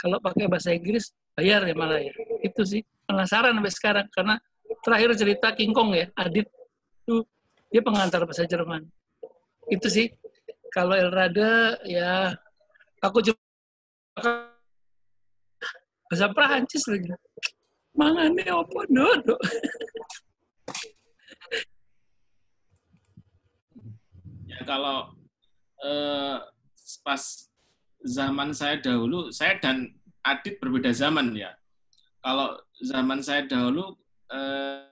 Kalau 0.00 0.16
pakai 0.16 0.48
bahasa 0.48 0.72
Inggris 0.72 1.12
bayar 1.36 1.60
ya 1.68 1.76
malah 1.76 2.00
ya. 2.00 2.14
Itu 2.40 2.64
sih 2.64 2.80
penasaran 3.04 3.52
sampai 3.52 3.72
sekarang 3.74 4.06
karena 4.08 4.40
terakhir 4.80 5.12
cerita 5.20 5.52
King 5.52 5.76
Kong 5.76 5.92
ya 5.92 6.08
Adit 6.16 6.48
itu 7.04 7.20
dia 7.68 7.84
pengantar 7.84 8.24
bahasa 8.24 8.48
Jerman. 8.48 8.88
Itu 9.68 9.92
sih 9.92 10.08
kalau 10.72 10.96
Elrada 10.96 11.76
ya 11.84 12.32
aku 13.04 13.20
coba 13.20 13.44
bahasa 16.08 16.26
Prancis 16.32 16.84
lagi. 16.88 17.12
Mangane 17.92 18.44
opo 18.56 18.88
dodo. 18.88 19.36
Ya 24.54 24.62
kalau 24.62 25.10
eh, 25.82 26.38
pas 27.02 27.22
zaman 28.04 28.54
saya 28.54 28.78
dahulu, 28.78 29.32
saya 29.34 29.58
dan 29.58 29.90
Adit 30.24 30.56
berbeda 30.56 30.88
zaman 30.96 31.36
ya. 31.36 31.52
Kalau 32.24 32.56
zaman 32.80 33.20
saya 33.20 33.44
dahulu 33.44 33.92
eh, 34.32 34.88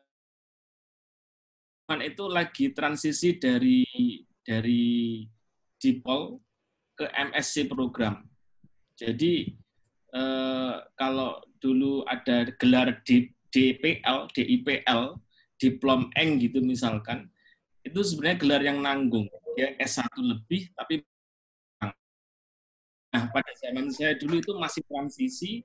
itu 2.05 2.25
lagi 2.29 2.73
transisi 2.73 3.37
dari 3.37 3.85
dari 4.45 5.25
dipol 5.81 6.41
ke 6.97 7.09
MSc 7.09 7.69
program. 7.73 8.29
Jadi 8.97 9.49
eh, 10.13 10.75
kalau 10.99 11.41
dulu 11.63 12.05
ada 12.05 12.51
gelar 12.61 13.01
di 13.09 13.31
DPL, 13.53 14.33
DIPL, 14.33 15.03
diplom 15.61 16.09
eng 16.17 16.41
gitu 16.41 16.65
misalkan, 16.65 17.29
itu 17.85 18.01
sebenarnya 18.01 18.39
gelar 18.41 18.63
yang 18.65 18.79
nanggung. 18.81 19.29
Ya 19.59 19.77
S1 19.81 20.09
lebih, 20.21 20.73
tapi 20.77 21.05
Nah, 23.13 23.29
pada 23.29 23.53
zaman 23.61 23.93
saya 23.93 24.17
dulu 24.17 24.41
itu 24.41 24.57
masih 24.57 24.81
transisi 24.89 25.61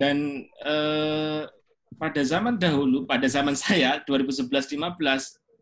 dan 0.00 0.48
eh, 0.64 1.44
pada 2.00 2.22
zaman 2.24 2.56
dahulu, 2.56 3.04
pada 3.04 3.28
zaman 3.28 3.52
saya 3.52 4.00
2011-15 4.08 4.80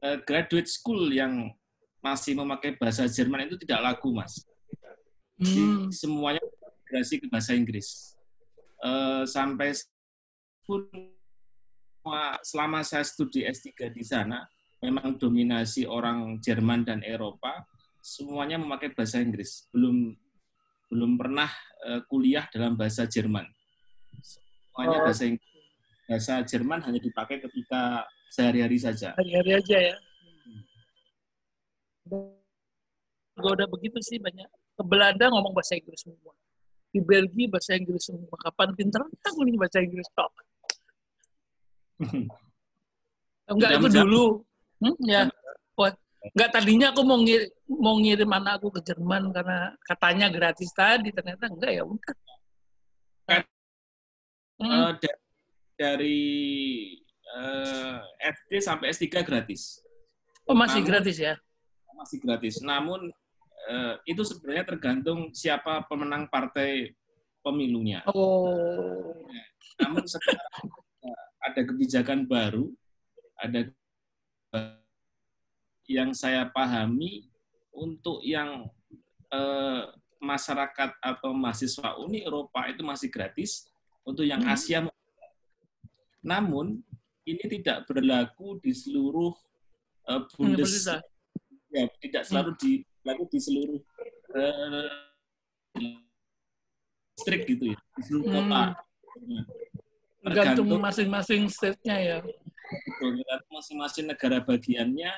eh, 0.07 0.19
graduate 0.23 0.71
school 0.71 1.11
yang 1.11 1.51
masih 1.99 2.39
memakai 2.39 2.79
bahasa 2.79 3.05
Jerman 3.11 3.51
itu 3.51 3.59
tidak 3.67 3.83
laku, 3.83 4.15
Mas. 4.15 4.47
Jadi, 5.43 5.59
Hmm. 5.61 5.89
semuanya 5.91 6.41
migrasi 6.87 7.19
ke 7.19 7.27
bahasa 7.27 7.53
Inggris. 7.57 8.15
Eh, 8.81 9.25
sampai 9.27 9.75
pun 10.63 10.87
selama 12.47 12.81
saya 12.87 13.03
studi 13.05 13.43
S3 13.45 13.91
di 13.91 14.07
sana, 14.07 14.47
memang 14.81 15.21
dominasi 15.21 15.85
orang 15.85 16.41
Jerman 16.41 16.89
dan 16.89 17.01
Eropa, 17.05 17.69
semuanya 18.01 18.57
memakai 18.57 18.97
bahasa 18.97 19.21
Inggris. 19.21 19.69
Belum 19.71 20.17
belum 20.91 21.15
pernah 21.21 21.47
uh, 21.87 22.03
kuliah 22.11 22.49
dalam 22.51 22.75
bahasa 22.75 23.07
Jerman. 23.07 23.47
Semuanya 24.19 24.99
Oh. 24.99 25.05
bahasa 25.07 25.25
Inggris. 25.29 25.49
Bahasa 26.09 26.35
Jerman 26.43 26.83
hanya 26.83 26.99
dipakai 26.99 27.39
ketika 27.39 28.03
sehari-hari 28.33 28.81
saja. 28.81 29.15
Hari-hari 29.15 29.63
aja 29.63 29.77
ya. 29.79 29.97
Gue 33.39 33.51
udah 33.55 33.69
begitu 33.71 34.03
sih 34.03 34.19
banyak. 34.19 34.49
Ke 34.75 34.83
Belanda 34.83 35.31
ngomong 35.31 35.55
bahasa 35.55 35.79
Inggris 35.79 36.03
semua. 36.03 36.35
Di 36.91 36.99
Belgia 36.99 37.47
bahasa 37.47 37.79
Inggris 37.79 38.03
semua. 38.03 38.35
Kapan 38.35 38.75
pinternya 38.75 39.15
aku 39.23 39.47
nih 39.47 39.55
bahasa 39.55 39.79
Inggris 39.79 40.09
tok. 40.11 40.33
Enggak 43.55 43.71
itu 43.79 43.89
dulu. 43.95 44.43
Hmm, 44.81 44.97
ya. 45.05 45.29
Wah, 45.77 45.93
enggak 46.33 46.51
tadinya 46.53 46.89
aku 46.93 47.05
mau 47.05 47.21
ngirim, 47.21 47.49
mau 47.69 47.97
ngirim 48.01 48.31
anak 48.33 48.61
aku 48.61 48.69
ke 48.77 48.93
Jerman 48.93 49.29
karena 49.31 49.77
katanya 49.85 50.27
gratis 50.33 50.73
tadi 50.73 51.13
ternyata 51.13 51.49
enggak 51.49 51.73
ya 51.77 51.85
udah. 51.85 52.15
Kan, 53.29 53.43
Hmm. 54.61 54.93
Da- 55.01 55.21
dari 55.73 56.21
eh, 57.17 57.99
SD 58.21 58.61
sampai 58.61 58.93
S3 58.93 59.25
gratis. 59.25 59.81
Oh 60.45 60.53
masih 60.53 60.85
namun- 60.85 60.89
gratis 60.93 61.17
ya? 61.17 61.35
Masih 61.97 62.19
gratis. 62.21 62.55
Namun 62.61 63.09
eh, 63.71 63.95
itu 64.05 64.21
sebenarnya 64.21 64.65
tergantung 64.67 65.33
siapa 65.33 65.85
pemenang 65.89 66.29
partai 66.29 66.93
pemilunya. 67.41 68.05
Oh. 68.13 69.17
Namun 69.81 70.05
sekarang 70.05 70.69
ada 71.41 71.61
kebijakan 71.65 72.29
baru, 72.29 72.69
ada 73.41 73.65
yang 75.91 76.15
saya 76.15 76.47
pahami 76.51 77.27
untuk 77.75 78.23
yang 78.23 78.71
eh, 79.31 79.83
masyarakat 80.21 80.91
atau 81.01 81.31
mahasiswa 81.33 81.97
Uni 82.03 82.27
Eropa 82.27 82.67
itu 82.69 82.83
masih 82.85 83.09
gratis, 83.09 83.71
untuk 84.05 84.27
yang 84.27 84.43
Hmm. 84.43 84.53
Asia. 84.55 84.79
Namun 86.21 86.83
ini 87.25 87.45
tidak 87.47 87.87
berlaku 87.89 88.59
di 88.61 88.75
seluruh 88.75 89.33
eh, 90.11 90.23
Bundes, 90.35 90.87
ya, 91.71 91.87
tidak 92.03 92.23
selalu 92.27 92.51
di 92.59 92.73
berlaku 93.01 93.25
di 93.31 93.39
seluruh 93.39 93.81
eh, 94.35 94.91
distrik 97.15 97.47
gitu 97.49 97.73
ya, 97.73 97.79
di 97.97 98.03
seluruh 98.03 98.27
Hmm. 98.29 98.35
kota. 98.35 98.63
Tergantung 100.21 100.69
masing-masing 100.77 101.49
state-nya 101.49 101.97
ya. 101.97 102.19
Tergantung 102.99 103.53
masing-masing 103.55 104.07
negara 104.07 104.39
bagiannya 104.43 105.11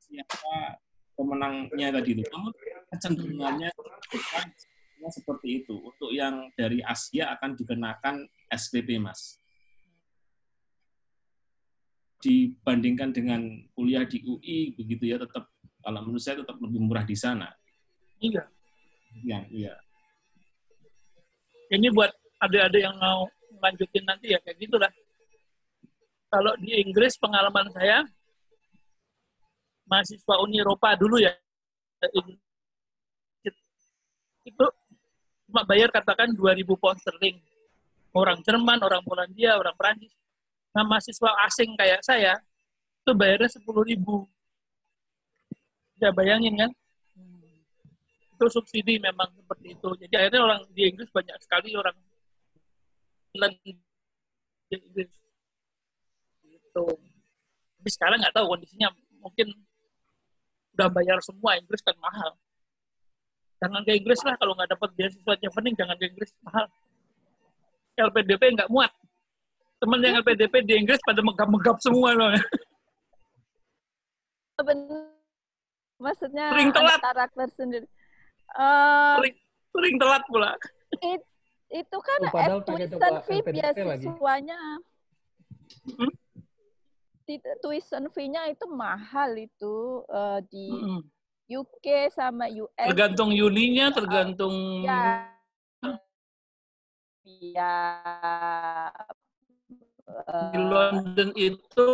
siapa 0.00 0.80
pemenangnya 1.14 1.88
tadi 2.00 2.10
itu. 2.16 2.24
Namun 2.32 2.52
kecenderungannya 2.90 3.68
seperti 5.08 5.64
itu. 5.64 5.74
Untuk 5.80 6.12
yang 6.12 6.52
dari 6.52 6.84
Asia 6.84 7.32
akan 7.36 7.56
dikenakan 7.56 8.28
SPP, 8.52 9.00
Mas. 9.00 9.40
Dibandingkan 12.20 13.16
dengan 13.16 13.40
kuliah 13.72 14.04
di 14.04 14.20
UI, 14.20 14.76
begitu 14.76 15.08
ya, 15.08 15.16
tetap 15.16 15.48
kalau 15.80 16.04
menurut 16.04 16.20
saya 16.20 16.44
tetap 16.44 16.60
lebih 16.60 16.80
murah 16.84 17.04
di 17.04 17.16
sana. 17.16 17.48
Iya. 18.20 18.44
Yang 19.24 19.44
iya. 19.48 19.74
Ini 21.72 21.88
buat 21.96 22.12
adik-adik 22.44 22.82
yang 22.84 22.96
mau 23.00 23.24
lanjutin 23.60 24.04
nanti 24.04 24.36
ya 24.36 24.38
kayak 24.44 24.58
gitulah. 24.60 24.92
Kalau 26.30 26.52
di 26.62 26.70
Inggris 26.78 27.18
pengalaman 27.18 27.66
saya 27.74 28.06
mahasiswa 29.90 30.34
Uni 30.46 30.62
Eropa 30.62 30.94
dulu 30.94 31.18
ya 31.18 31.34
itu 34.46 34.66
cuma 35.50 35.66
bayar 35.66 35.90
katakan 35.90 36.30
2000 36.32 36.64
pound 36.78 36.98
sterling. 37.02 37.36
Orang 38.10 38.42
Jerman, 38.42 38.82
orang 38.82 39.02
Polandia, 39.06 39.54
orang 39.54 39.74
Prancis. 39.78 40.10
Nah, 40.74 40.82
mahasiswa 40.82 41.30
asing 41.46 41.78
kayak 41.78 42.02
saya 42.02 42.38
itu 43.02 43.10
bayarnya 43.14 43.50
10.000. 43.50 44.26
Ya 46.02 46.10
bayangin 46.10 46.54
kan? 46.58 46.70
itu 48.40 48.48
subsidi 48.48 48.96
memang 48.96 49.28
seperti 49.36 49.76
itu. 49.76 49.88
Jadi 50.00 50.14
akhirnya 50.16 50.40
orang 50.40 50.60
di 50.72 50.88
Inggris 50.88 51.12
banyak 51.12 51.36
sekali 51.44 51.76
orang 51.76 51.92
di 53.60 53.76
Inggris. 54.72 55.12
Gitu. 56.70 56.86
Tapi 57.82 57.88
sekarang 57.90 58.22
nggak 58.22 58.30
tahu 58.30 58.46
kondisinya 58.54 58.88
mungkin 59.18 59.50
udah 60.78 60.88
bayar 60.94 61.18
semua 61.18 61.58
Inggris 61.58 61.82
kan 61.82 61.98
mahal. 61.98 62.30
Jangan 63.58 63.82
ke 63.82 63.92
Inggris 63.98 64.22
lah 64.22 64.38
kalau 64.38 64.54
nggak 64.54 64.70
dapat 64.70 64.88
beasiswa 64.94 65.34
chevening 65.36 65.74
jangan 65.74 65.98
ke 65.98 66.06
Inggris 66.06 66.30
mahal. 66.46 66.70
LPDP 67.98 68.54
nggak 68.54 68.70
muat. 68.70 68.92
Temen 69.80 69.98
yang 69.98 70.22
LPDP 70.22 70.54
di 70.62 70.74
Inggris 70.78 71.00
pada 71.02 71.20
megap-megap 71.20 71.76
semua 71.82 72.14
loh. 72.14 72.30
Benar. 74.60 75.08
Maksudnya 76.00 76.46
Sering 76.52 76.70
telat. 76.72 77.00
karakter 77.02 77.48
sendiri. 77.52 77.86
Eh, 78.56 79.14
Sering, 79.20 79.36
sering 79.74 79.96
telat 80.00 80.22
pula. 80.30 80.52
it- 81.02 81.28
itu 81.70 81.98
kan 82.02 82.18
Oh, 82.28 82.60
coba 82.66 83.20
fee 83.24 83.42
beasiswanya. 83.46 84.58
Hmm? 85.86 86.12
Tuition 87.62 88.10
fee-nya 88.10 88.50
itu 88.50 88.66
mahal 88.66 89.36
itu 89.38 90.02
eh, 90.10 90.40
di 90.50 90.66
Mm-mm. 90.72 91.00
UK 91.50 92.10
sama 92.10 92.50
US. 92.50 92.88
Tergantung 92.90 93.30
uninya, 93.30 93.92
tergantung 93.94 94.54
Ya. 94.82 95.30
Ya. 97.30 97.74
di 100.50 100.58
London 100.58 101.30
itu 101.36 101.90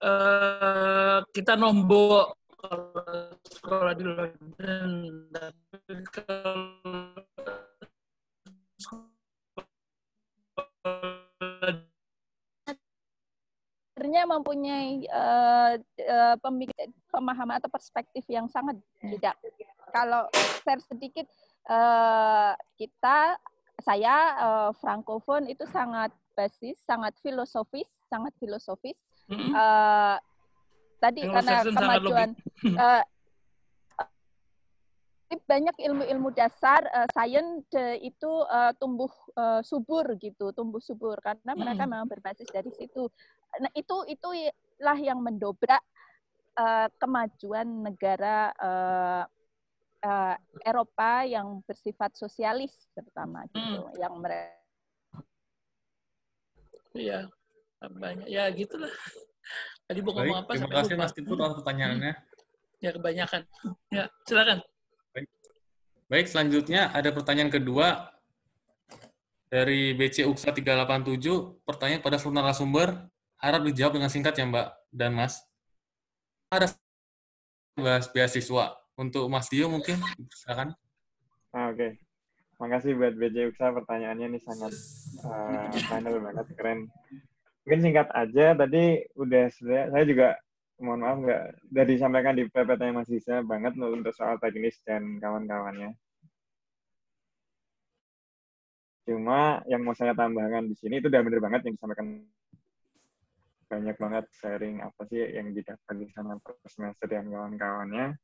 eh, 0.00 1.18
kita 1.34 1.52
nombok 1.60 2.36
sekolah 3.48 3.92
di 3.96 4.04
London 4.04 4.88
tapi 5.32 5.94
kalau 6.12 7.09
sebenarnya 14.00 14.24
mempunyai 14.32 15.04
eh, 15.04 15.72
pemik- 16.40 16.72
pemahaman 17.12 17.60
atau 17.60 17.68
perspektif 17.68 18.24
yang 18.32 18.48
sangat 18.48 18.80
beda. 18.96 19.36
Kalau 19.92 20.24
share 20.64 20.80
sedikit, 20.80 21.28
eh, 21.68 22.52
kita, 22.80 23.36
saya 23.84 24.16
eh, 24.40 24.70
Frankofon 24.80 25.52
itu 25.52 25.68
sangat 25.68 26.16
basis, 26.32 26.80
sangat 26.80 27.12
filosofis, 27.20 27.92
sangat 28.08 28.32
filosofis. 28.40 28.96
Mm-mm. 29.28 29.52
Eh, 29.52 30.16
tadi 30.96 31.20
Kalau 31.28 31.36
karena 31.36 31.56
kemajuan 31.68 32.30
eh, 32.64 33.04
banyak 35.38 35.76
ilmu-ilmu 35.78 36.34
dasar 36.34 36.82
eh, 36.90 37.06
sains 37.14 37.62
itu 38.02 38.32
eh, 38.50 38.72
tumbuh 38.82 39.10
eh, 39.38 39.62
subur 39.62 40.18
gitu, 40.18 40.50
tumbuh 40.50 40.82
subur 40.82 41.14
karena 41.22 41.54
mereka 41.54 41.86
Mm. 41.86 41.90
memang 41.94 42.08
berbasis 42.10 42.50
dari 42.50 42.70
situ. 42.74 43.06
Nah, 43.62 43.70
itu 43.78 43.96
itulah 44.10 44.98
yang 44.98 45.22
mendobrak 45.22 45.82
eh, 46.58 46.88
kemajuan 46.98 47.66
negara 47.86 48.50
eh, 48.58 49.22
eh, 50.02 50.36
Eropa 50.66 51.22
yang 51.30 51.62
bersifat 51.62 52.18
sosialis 52.18 52.90
terutama 52.90 53.46
gitu, 53.54 53.86
yang 54.02 54.18
mereka 54.18 54.58
Iya, 56.90 57.30
banyak. 57.86 58.26
Ya 58.26 58.50
gitulah. 58.50 58.90
Tadi 59.86 60.02
mau 60.02 60.10
ngomong 60.10 60.42
apa? 60.42 60.58
terima 60.58 60.66
sampai 60.66 60.76
kasih. 60.82 60.94
Mas 60.98 61.14
Tipu 61.14 61.38
atas 61.38 61.62
pertanyaannya. 61.62 62.12
Ya 62.82 62.90
kebanyakan. 62.90 63.42
Ya, 63.94 64.04
silakan. 64.26 64.58
Baik. 66.10 66.26
Selanjutnya 66.26 66.90
ada 66.90 67.14
pertanyaan 67.14 67.54
kedua 67.54 68.10
dari 69.46 69.94
BC 69.94 70.26
UKSA 70.26 70.50
387. 70.50 71.62
Pertanyaan 71.62 72.02
pada 72.02 72.18
seluruh 72.18 72.42
narasumber 72.42 73.06
harap 73.38 73.62
dijawab 73.62 73.94
dengan 73.94 74.10
singkat 74.10 74.34
ya 74.34 74.42
Mbak 74.50 74.68
dan 74.90 75.14
Mas. 75.14 75.38
Ada 76.50 76.74
bahas 77.78 78.10
beasiswa. 78.10 78.74
Untuk 78.98 79.30
Mas 79.30 79.46
Dio 79.46 79.70
mungkin, 79.70 80.02
silakan. 80.34 80.74
Ah, 81.54 81.70
Oke, 81.72 81.78
okay. 81.78 81.90
makasih 82.58 82.98
buat 82.98 83.14
BC 83.16 83.54
UKSA 83.54 83.72
pertanyaannya 83.72 84.26
ini 84.34 84.38
sangat 84.42 84.74
uh, 85.24 85.72
final 85.88 86.20
banget, 86.20 86.46
keren. 86.58 86.90
Mungkin 87.64 87.80
singkat 87.80 88.12
aja, 88.12 88.52
tadi 88.58 89.00
udah 89.16 89.48
saya 89.56 90.04
juga 90.04 90.36
mohon 90.80 91.00
maaf 91.04 91.18
nggak 91.20 91.44
dari 91.68 91.90
disampaikan 91.96 92.34
di 92.34 92.44
PPT 92.48 92.82
Mas 92.96 93.10
Isa 93.12 93.44
banget 93.44 93.76
untuk 93.76 94.12
soal 94.16 94.40
teknis 94.40 94.80
dan 94.82 95.20
kawan-kawannya. 95.20 95.92
Cuma 99.04 99.60
yang 99.68 99.84
mau 99.84 99.92
saya 99.92 100.16
tambahkan 100.16 100.68
di 100.70 100.76
sini 100.76 100.98
itu 101.00 101.12
udah 101.12 101.22
bener 101.24 101.40
banget 101.40 101.60
yang 101.68 101.74
disampaikan 101.76 102.08
banyak 103.70 103.96
banget 104.02 104.24
sharing 104.34 104.82
apa 104.82 105.00
sih 105.06 105.22
yang 105.22 105.54
didapat 105.54 105.94
di 105.94 106.06
sana 106.10 106.34
per 106.42 106.58
semester 106.66 107.06
dan 107.06 107.30
kawan-kawannya. 107.30 108.18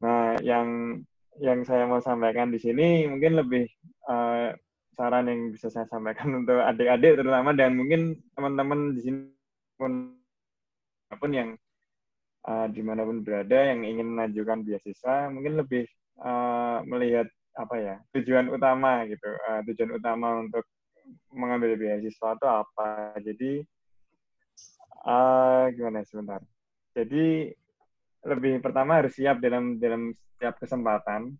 Nah, 0.00 0.36
yang 0.40 1.00
yang 1.36 1.60
saya 1.68 1.84
mau 1.84 2.00
sampaikan 2.00 2.48
di 2.48 2.56
sini 2.56 3.04
mungkin 3.04 3.36
lebih 3.36 3.68
uh, 4.08 4.56
saran 4.96 5.28
yang 5.28 5.40
bisa 5.52 5.68
saya 5.68 5.84
sampaikan 5.92 6.32
untuk 6.40 6.56
adik-adik 6.56 7.20
terutama 7.20 7.52
dan 7.52 7.76
mungkin 7.76 8.16
teman-teman 8.32 8.96
di 8.96 9.00
sini 9.04 9.20
pun 9.76 10.16
apa 11.06 11.22
pun 11.22 11.30
yang 11.30 11.50
uh, 12.46 12.66
di 12.70 12.82
mana 12.82 13.02
pun 13.06 13.22
berada 13.22 13.70
yang 13.70 13.82
ingin 13.86 14.14
mengajukan 14.14 14.62
beasiswa 14.66 15.30
mungkin 15.30 15.58
lebih 15.58 15.86
uh, 16.22 16.82
melihat 16.86 17.26
apa 17.56 17.74
ya 17.80 17.94
tujuan 18.12 18.52
utama 18.52 19.06
gitu. 19.08 19.30
Uh, 19.48 19.60
tujuan 19.72 19.90
utama 19.96 20.42
untuk 20.44 20.64
mengambil 21.32 21.78
beasiswa 21.78 22.36
itu 22.36 22.46
apa. 22.46 23.16
Jadi 23.22 23.50
uh, 25.06 25.70
gimana 25.72 26.02
sebentar. 26.04 26.40
Jadi 26.96 27.50
lebih 28.26 28.58
pertama 28.58 28.98
harus 28.98 29.14
siap 29.14 29.38
dalam 29.38 29.78
dalam 29.78 30.10
setiap 30.34 30.58
kesempatan. 30.60 31.34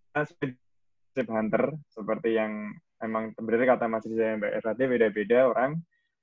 Hunter 1.17 1.73
seperti 1.89 2.37
yang 2.37 2.77
emang 3.01 3.33
benar 3.41 3.65
kata 3.65 3.89
Mas 3.89 4.05
Riza 4.05 4.37
Mbak 4.37 4.53
RAT 4.61 4.81
beda-beda 4.85 5.49
orang 5.49 5.81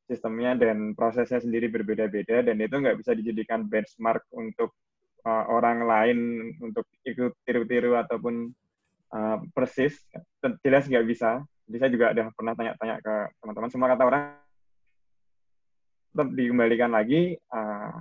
sistemnya 0.07 0.55
dan 0.59 0.91
prosesnya 0.93 1.39
sendiri 1.39 1.71
berbeda-beda 1.71 2.43
dan 2.43 2.59
itu 2.59 2.75
nggak 2.75 2.99
bisa 2.99 3.15
dijadikan 3.15 3.65
benchmark 3.67 4.27
untuk 4.35 4.75
uh, 5.23 5.45
orang 5.47 5.87
lain 5.87 6.19
untuk 6.59 6.85
ikut 7.07 7.33
tiru-tiru 7.47 7.95
ataupun 7.95 8.51
uh, 9.15 9.37
persis. 9.55 9.95
Jelas 10.63 10.87
nggak 10.87 11.07
bisa. 11.07 11.43
Jadi 11.67 11.77
saya 11.79 11.91
juga 11.91 12.05
ada 12.11 12.27
pernah 12.35 12.53
tanya-tanya 12.53 12.95
ke 12.99 13.15
teman-teman. 13.39 13.71
Semua 13.71 13.89
kata 13.95 14.03
orang 14.03 14.23
tetap 16.13 16.29
dikembalikan 16.35 16.93
lagi 16.93 17.33
uh, 17.49 17.97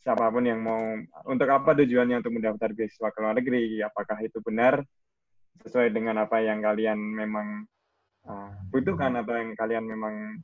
siapa 0.00 0.28
pun 0.28 0.44
yang 0.44 0.60
mau 0.60 0.80
untuk 1.28 1.48
apa 1.48 1.76
tujuannya 1.76 2.20
untuk 2.20 2.32
mendaftar 2.34 2.72
beasiswa 2.72 3.08
ke 3.12 3.18
luar 3.20 3.36
negeri? 3.38 3.80
Apakah 3.84 4.18
itu 4.24 4.40
benar? 4.42 4.82
Sesuai 5.60 5.92
dengan 5.92 6.24
apa 6.24 6.40
yang 6.40 6.64
kalian 6.64 6.98
memang 6.98 7.68
uh, 8.24 8.52
butuhkan 8.72 9.12
atau 9.20 9.36
yang 9.36 9.52
kalian 9.54 9.84
memang 9.84 10.40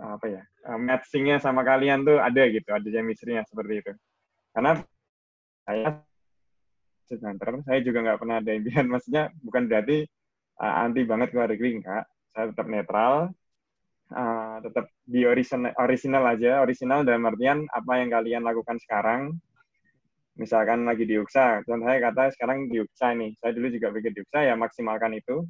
apa 0.00 0.26
ya 0.26 0.42
uh, 0.66 0.78
matchingnya 0.78 1.38
sama 1.38 1.62
kalian 1.62 2.02
tuh 2.02 2.18
ada 2.18 2.42
gitu 2.50 2.68
ada 2.70 2.84
chemistry-nya 2.84 3.46
seperti 3.46 3.84
itu 3.84 3.92
karena 4.54 4.82
saya 5.64 6.02
sedangkan 7.04 7.62
saya 7.62 7.78
juga 7.84 7.98
nggak 8.02 8.18
pernah 8.18 8.36
ada 8.42 8.50
impian 8.50 8.86
maksudnya 8.92 9.30
bukan 9.44 9.70
berarti 9.70 10.06
uh, 10.58 10.74
anti 10.82 11.02
banget 11.06 11.30
ke 11.30 11.36
luar 11.38 11.50
negeri 11.54 11.70
enggak 11.78 12.04
saya 12.34 12.44
tetap 12.50 12.66
netral 12.66 13.30
uh, 14.12 14.56
tetap 14.60 14.90
di 15.04 15.24
original, 15.24 15.72
original 15.80 16.24
aja, 16.28 16.60
original 16.60 17.06
dalam 17.06 17.24
artian 17.24 17.64
apa 17.72 17.92
yang 18.00 18.10
kalian 18.12 18.42
lakukan 18.44 18.76
sekarang. 18.82 19.34
Misalkan 20.34 20.82
lagi 20.82 21.06
di 21.06 21.14
UKSA, 21.14 21.62
contoh 21.62 21.86
saya 21.86 22.10
kata 22.10 22.34
sekarang 22.34 22.66
di 22.66 22.82
UKSA 22.82 23.14
nih, 23.14 23.30
saya 23.38 23.54
dulu 23.54 23.70
juga 23.70 23.94
pikir 23.94 24.10
di 24.18 24.20
UKSA 24.26 24.40
ya 24.50 24.54
maksimalkan 24.58 25.14
itu. 25.14 25.46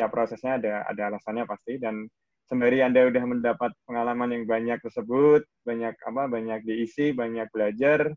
Ya 0.00 0.08
prosesnya 0.08 0.56
ada 0.56 0.88
ada 0.88 1.12
alasannya 1.12 1.44
pasti 1.44 1.76
dan 1.76 2.08
sembari 2.48 2.80
Anda 2.80 3.04
udah 3.12 3.24
mendapat 3.28 3.70
pengalaman 3.84 4.32
yang 4.32 4.44
banyak 4.48 4.80
tersebut, 4.80 5.44
banyak 5.68 5.92
apa 5.92 6.22
banyak 6.24 6.64
diisi, 6.64 7.12
banyak 7.12 7.52
belajar, 7.52 8.08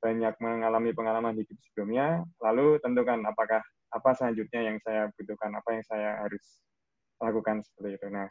banyak 0.00 0.34
mengalami 0.40 0.96
pengalaman 0.96 1.36
hidup 1.36 1.54
sebelumnya, 1.70 2.24
lalu 2.40 2.80
tentukan 2.80 3.20
apakah 3.28 3.60
apa 3.92 4.10
selanjutnya 4.16 4.72
yang 4.72 4.76
saya 4.80 5.12
butuhkan, 5.14 5.52
apa 5.54 5.68
yang 5.76 5.84
saya 5.84 6.24
harus 6.24 6.58
lakukan 7.20 7.60
seperti 7.62 8.00
itu. 8.00 8.06
Nah, 8.08 8.26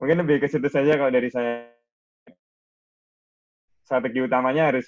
mungkin 0.00 0.24
lebih 0.24 0.40
ke 0.40 0.48
situ 0.48 0.66
saja 0.72 0.96
kalau 0.96 1.12
dari 1.12 1.28
saya. 1.28 1.68
Strategi 3.84 4.20
utamanya 4.20 4.68
harus 4.68 4.84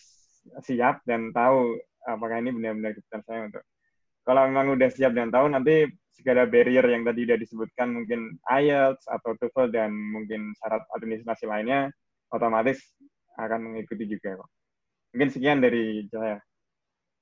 siap 0.60 1.00
dan 1.08 1.32
tahu 1.32 1.72
apakah 2.04 2.36
ini 2.36 2.52
benar-benar 2.52 2.92
kebutuhan 2.92 3.22
saya 3.24 3.40
untuk. 3.48 3.64
Kalau 4.28 4.42
memang 4.44 4.76
udah 4.76 4.90
siap 4.92 5.16
dan 5.16 5.32
tahu, 5.32 5.48
nanti 5.48 5.88
segala 6.12 6.44
barrier 6.44 6.84
yang 6.84 7.06
tadi 7.06 7.24
sudah 7.24 7.38
disebutkan, 7.38 7.88
mungkin 7.94 8.36
IELTS 8.46 9.06
atau 9.08 9.34
TOEFL 9.38 9.72
dan 9.72 9.90
mungkin 9.94 10.52
syarat 10.60 10.84
administrasi 10.98 11.46
lainnya, 11.46 11.88
otomatis 12.34 12.78
akan 13.38 13.72
mengikuti 13.72 14.04
juga 14.06 14.38
kok. 14.38 14.50
Mungkin 15.16 15.30
sekian 15.32 15.58
dari 15.58 16.06
saya, 16.10 16.38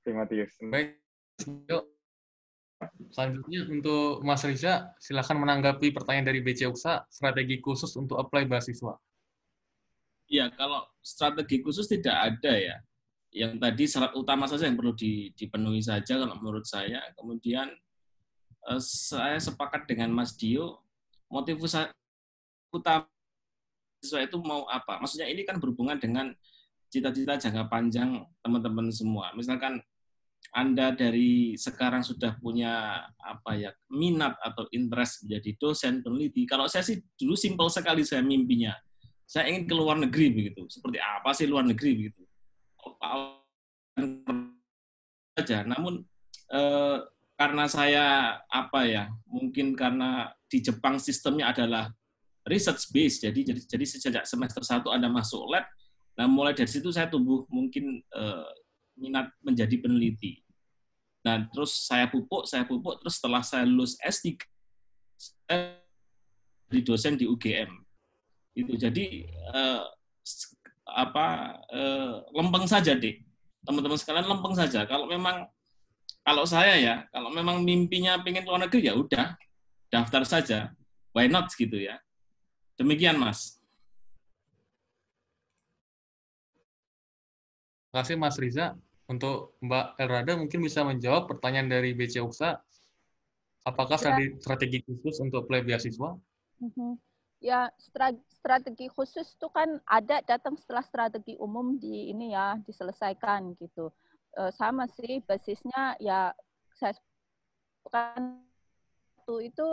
Timotius. 0.05 0.52
Baik, 0.69 0.98
Selanjutnya 3.10 3.66
untuk 3.66 4.23
Mas 4.23 4.47
Riza, 4.47 4.94
silakan 5.02 5.43
menanggapi 5.43 5.90
pertanyaan 5.90 6.31
dari 6.31 6.40
BC 6.44 6.70
UKSA, 6.70 7.10
strategi 7.10 7.59
khusus 7.59 7.90
untuk 7.98 8.20
apply 8.23 8.47
beasiswa. 8.47 8.94
Ya, 10.28 10.52
kalau 10.55 10.86
strategi 11.02 11.59
khusus 11.65 11.90
tidak 11.90 12.15
ada 12.15 12.52
ya. 12.55 12.77
Yang 13.32 13.52
tadi 13.60 13.85
syarat 13.89 14.12
utama 14.15 14.44
saja 14.47 14.69
yang 14.70 14.77
perlu 14.78 14.94
dipenuhi 15.35 15.82
saja 15.82 16.20
kalau 16.20 16.36
menurut 16.39 16.69
saya. 16.69 17.02
Kemudian 17.16 17.66
eh, 18.66 18.82
saya 18.82 19.39
sepakat 19.39 19.86
dengan 19.86 20.10
Mas 20.10 20.35
Dio, 20.35 20.82
motivasi 21.30 21.93
utama 22.74 23.06
siswa 24.02 24.22
itu 24.22 24.39
mau 24.43 24.66
apa? 24.70 24.98
Maksudnya 25.02 25.26
ini 25.30 25.43
kan 25.43 25.59
berhubungan 25.59 25.98
dengan 25.98 26.30
cita-cita 26.89 27.36
jangka 27.36 27.68
panjang 27.68 28.24
teman-teman 28.40 28.89
semua. 28.89 29.35
Misalkan 29.35 29.82
anda 30.55 30.94
dari 30.97 31.59
sekarang 31.59 32.01
sudah 32.01 32.39
punya 32.40 33.05
apa 33.20 33.52
ya 33.59 33.70
minat 33.93 34.39
atau 34.40 34.64
interest 34.72 35.26
menjadi 35.26 35.51
dosen 35.60 36.01
peneliti. 36.01 36.48
Kalau 36.48 36.64
saya 36.70 36.86
sih 36.86 37.02
dulu 37.18 37.36
simpel 37.36 37.68
sekali 37.68 38.06
saya 38.06 38.24
mimpinya. 38.24 38.72
Saya 39.28 39.52
ingin 39.52 39.68
ke 39.68 39.74
luar 39.76 40.01
negeri 40.01 40.32
begitu. 40.32 40.64
Seperti 40.72 40.97
apa 40.97 41.36
sih 41.36 41.44
luar 41.44 41.68
negeri 41.68 41.90
begitu? 42.01 42.22
saja. 45.39 45.62
Namun 45.68 46.02
eh, 46.51 46.98
karena 47.39 47.70
saya 47.70 48.36
apa 48.51 48.82
ya 48.82 49.06
mungkin 49.31 49.78
karena 49.78 50.35
di 50.51 50.59
Jepang 50.59 50.98
sistemnya 50.98 51.55
adalah 51.55 51.86
research 52.43 52.90
base. 52.90 53.23
Jadi 53.23 53.47
jadi 53.47 53.60
jadi 53.62 53.85
sejak 53.86 54.24
semester 54.27 54.66
satu 54.66 54.90
Anda 54.90 55.06
masuk 55.06 55.47
lab. 55.47 55.62
Nah 56.19 56.27
mulai 56.27 56.51
dari 56.51 56.66
situ 56.66 56.90
saya 56.90 57.06
tumbuh 57.06 57.47
mungkin 57.47 58.02
eh, 58.02 58.48
minat 58.98 59.31
menjadi 59.40 59.78
peneliti. 59.78 60.43
Nah, 61.23 61.47
terus 61.51 61.86
saya 61.86 62.06
pupuk, 62.06 62.47
saya 62.47 62.66
pupuk, 62.66 63.02
terus 63.02 63.19
setelah 63.19 63.43
saya 63.43 63.66
lulus 63.66 63.98
S3, 64.01 64.39
saya 65.19 65.78
di 66.70 66.81
dosen 66.82 67.19
di 67.19 67.27
UGM. 67.27 67.70
Itu 68.55 68.74
jadi 68.74 69.27
eh, 69.28 69.82
apa 70.89 71.27
eh, 71.70 72.15
lempeng 72.35 72.66
saja 72.66 72.94
deh, 72.94 73.19
teman-teman 73.62 73.98
sekalian 73.98 74.27
lempeng 74.27 74.55
saja. 74.55 74.86
Kalau 74.86 75.06
memang 75.06 75.47
kalau 76.28 76.44
saya 76.44 76.76
ya, 76.76 76.96
kalau 77.09 77.32
memang 77.32 77.64
mimpinya 77.64 78.20
pengen 78.20 78.44
luar 78.44 78.68
negeri 78.68 78.92
ya 78.92 78.92
udah 78.92 79.32
daftar 79.88 80.28
saja, 80.28 80.59
why 81.16 81.24
not 81.24 81.48
gitu 81.56 81.80
ya. 81.80 81.96
Demikian 82.76 83.16
mas. 83.16 83.56
Terima 87.88 88.05
kasih 88.05 88.16
Mas 88.20 88.36
Riza. 88.36 88.66
Untuk 89.09 89.56
Mbak 89.64 89.96
Elrada 89.96 90.36
mungkin 90.36 90.60
bisa 90.60 90.84
menjawab 90.84 91.24
pertanyaan 91.24 91.72
dari 91.72 91.96
BC 91.96 92.20
UKSA. 92.20 92.60
Apakah 93.64 93.96
ya. 93.96 94.28
strategi 94.36 94.84
khusus 94.84 95.16
untuk 95.24 95.48
play 95.48 95.64
beasiswa? 95.64 96.12
Mhm. 96.60 97.00
Ya, 97.40 97.72
strategi 98.28 98.92
khusus 98.92 99.32
itu 99.32 99.48
kan 99.48 99.80
ada 99.88 100.20
datang 100.20 100.60
setelah 100.60 100.84
strategi 100.84 101.40
umum 101.40 101.80
di 101.80 102.12
ini 102.12 102.36
ya 102.36 102.60
diselesaikan 102.60 103.56
gitu. 103.56 103.88
E, 104.36 104.42
sama 104.52 104.84
sih 104.92 105.24
basisnya 105.24 105.96
ya 106.02 106.32
saya 106.76 106.94
kan 107.88 108.44
itu 109.40 109.66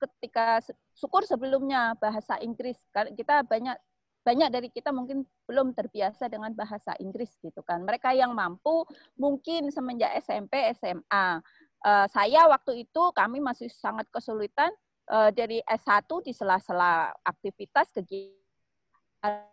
ketika 0.00 0.60
syukur 0.96 1.24
sebelumnya 1.24 1.96
bahasa 2.00 2.40
Inggris 2.40 2.80
kan 2.92 3.12
kita 3.12 3.44
banyak 3.44 3.76
banyak 4.22 4.48
dari 4.54 4.68
kita 4.70 4.94
mungkin 4.94 5.26
belum 5.50 5.74
terbiasa 5.74 6.30
dengan 6.30 6.54
bahasa 6.54 6.94
Inggris 7.02 7.34
gitu 7.42 7.58
kan. 7.66 7.82
Mereka 7.82 8.14
yang 8.14 8.30
mampu 8.32 8.86
mungkin 9.18 9.66
semenjak 9.74 10.14
SMP, 10.22 10.70
SMA. 10.78 11.42
Uh, 11.82 12.06
saya 12.06 12.46
waktu 12.46 12.86
itu 12.86 13.02
kami 13.10 13.42
masih 13.42 13.66
sangat 13.66 14.06
kesulitan 14.14 14.70
uh, 15.10 15.34
dari 15.34 15.58
S1 15.66 16.06
di 16.22 16.30
sela-sela 16.30 17.10
aktivitas 17.26 17.90
kegiatan 17.90 19.51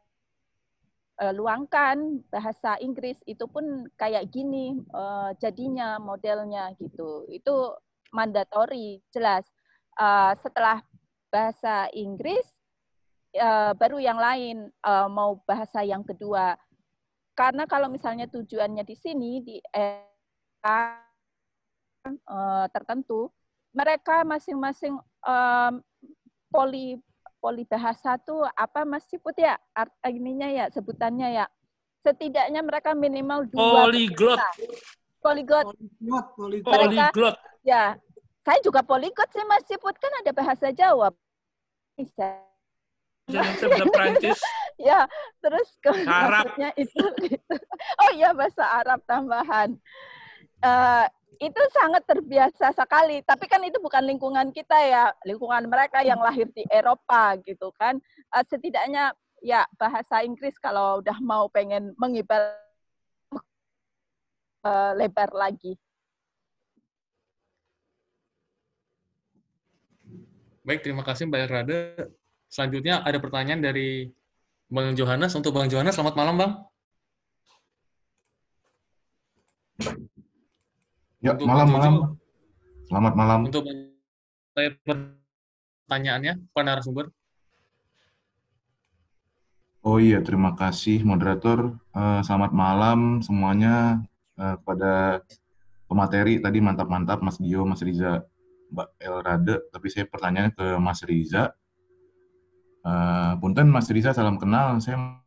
uh, 1.20 1.34
luangkan 1.36 2.24
bahasa 2.32 2.80
Inggris 2.80 3.20
itu 3.28 3.46
pun 3.46 3.86
kayak 4.00 4.32
gini 4.32 4.80
uh, 4.96 5.36
jadinya 5.38 6.00
modelnya 6.00 6.72
gitu. 6.80 7.28
Itu 7.30 7.76
mandatori 8.16 9.04
jelas. 9.12 9.46
Uh, 10.00 10.32
setelah 10.40 10.80
bahasa 11.28 11.92
Inggris 11.92 12.48
uh, 13.36 13.76
baru 13.76 14.00
yang 14.00 14.18
lain 14.18 14.72
uh, 14.82 15.12
mau 15.12 15.44
bahasa 15.44 15.84
yang 15.84 16.02
kedua. 16.08 16.56
Karena 17.36 17.68
kalau 17.68 17.88
misalnya 17.88 18.28
tujuannya 18.28 18.84
di 18.84 18.96
sini 18.96 19.40
di 19.44 19.56
uh, 19.72 20.96
tertentu, 22.72 23.32
mereka 23.72 24.28
masing-masing 24.28 24.98
um, 25.24 25.74
poli 26.52 27.00
poli 27.40 27.64
bahasa 27.66 28.20
tuh 28.22 28.46
apa 28.54 28.84
Mas 28.84 29.08
Ciput 29.08 29.36
ya? 29.40 29.56
Art 29.74 29.92
ininya 30.06 30.48
ya 30.52 30.66
sebutannya 30.70 31.44
ya? 31.44 31.46
Setidaknya 32.04 32.64
mereka 32.64 32.96
minimal 32.96 33.48
dua 33.50 33.88
poliglot 33.88 34.40
poliglot 35.20 35.68
poliglot 36.32 36.64
poliglot 36.64 37.36
ya 37.68 38.00
saya 38.50 38.66
juga 38.66 38.82
poliglot 38.82 39.30
sih 39.30 39.46
Mas 39.46 39.62
Ciput. 39.70 39.94
Kan 40.02 40.10
ada 40.26 40.32
bahasa 40.34 40.74
Jawa. 40.74 41.14
Bisa. 41.94 42.42
Bahasa 43.30 43.66
Prancis. 43.94 44.42
ya, 44.90 45.06
terus 45.38 45.68
Arab. 46.08 46.50
itu, 46.74 47.06
itu. 47.30 47.56
Oh 48.02 48.12
iya 48.18 48.34
bahasa 48.34 48.66
Arab 48.66 49.06
tambahan. 49.06 49.78
Uh, 50.66 51.06
itu 51.38 51.62
sangat 51.70 52.04
terbiasa 52.10 52.74
sekali. 52.74 53.22
Tapi 53.22 53.46
kan 53.46 53.62
itu 53.62 53.78
bukan 53.78 54.02
lingkungan 54.02 54.50
kita 54.50 54.76
ya, 54.82 55.14
lingkungan 55.22 55.70
mereka 55.70 56.02
yang 56.02 56.18
lahir 56.18 56.50
di 56.50 56.66
Eropa 56.74 57.38
gitu 57.46 57.70
kan. 57.78 58.02
Uh, 58.34 58.44
setidaknya 58.50 59.14
ya 59.40 59.70
bahasa 59.78 60.26
Inggris 60.26 60.58
kalau 60.58 61.00
udah 61.00 61.18
mau 61.22 61.46
pengen 61.48 61.94
mengibar 61.96 62.58
uh, 64.66 64.92
lebar 64.98 65.30
lagi. 65.32 65.78
Baik, 70.66 70.86
terima 70.86 71.02
kasih 71.02 71.26
Mbak 71.26 71.50
Rada. 71.50 71.80
Selanjutnya 72.50 73.02
ada 73.02 73.18
pertanyaan 73.18 73.62
dari 73.62 74.10
Bang 74.70 74.94
Johannes. 74.94 75.34
Untuk 75.34 75.56
Bang 75.56 75.70
Johannes, 75.72 75.98
selamat 75.98 76.16
malam 76.18 76.36
Bang. 76.38 76.54
Ya, 81.20 81.36
untuk 81.36 81.52
malam, 81.52 81.68
malam. 81.68 81.94
Selamat 82.88 83.14
malam. 83.20 83.40
Untuk 83.44 83.68
saya 84.56 84.72
pertanyaannya, 84.88 86.48
Pak 86.56 86.64
narasumber. 86.64 87.12
Oh 89.84 90.00
iya, 90.00 90.24
terima 90.24 90.56
kasih 90.56 91.04
moderator. 91.04 91.76
Uh, 91.92 92.24
selamat 92.24 92.56
malam 92.56 93.20
semuanya 93.20 94.00
uh, 94.40 94.56
kepada 94.64 95.20
pemateri 95.92 96.40
tadi 96.40 96.64
mantap-mantap 96.64 97.20
Mas 97.20 97.36
Gio, 97.36 97.68
Mas 97.68 97.84
Riza, 97.84 98.24
Mbak 98.72 98.90
Elrade. 99.04 99.56
Tapi 99.76 99.88
saya 99.92 100.08
pertanyaannya 100.08 100.56
ke 100.56 100.68
Mas 100.80 101.04
Riza. 101.04 101.52
Uh, 102.80 103.36
punten 103.44 103.68
Mas 103.68 103.92
Riza, 103.92 104.16
salam 104.16 104.40
kenal. 104.40 104.80
Saya 104.80 105.20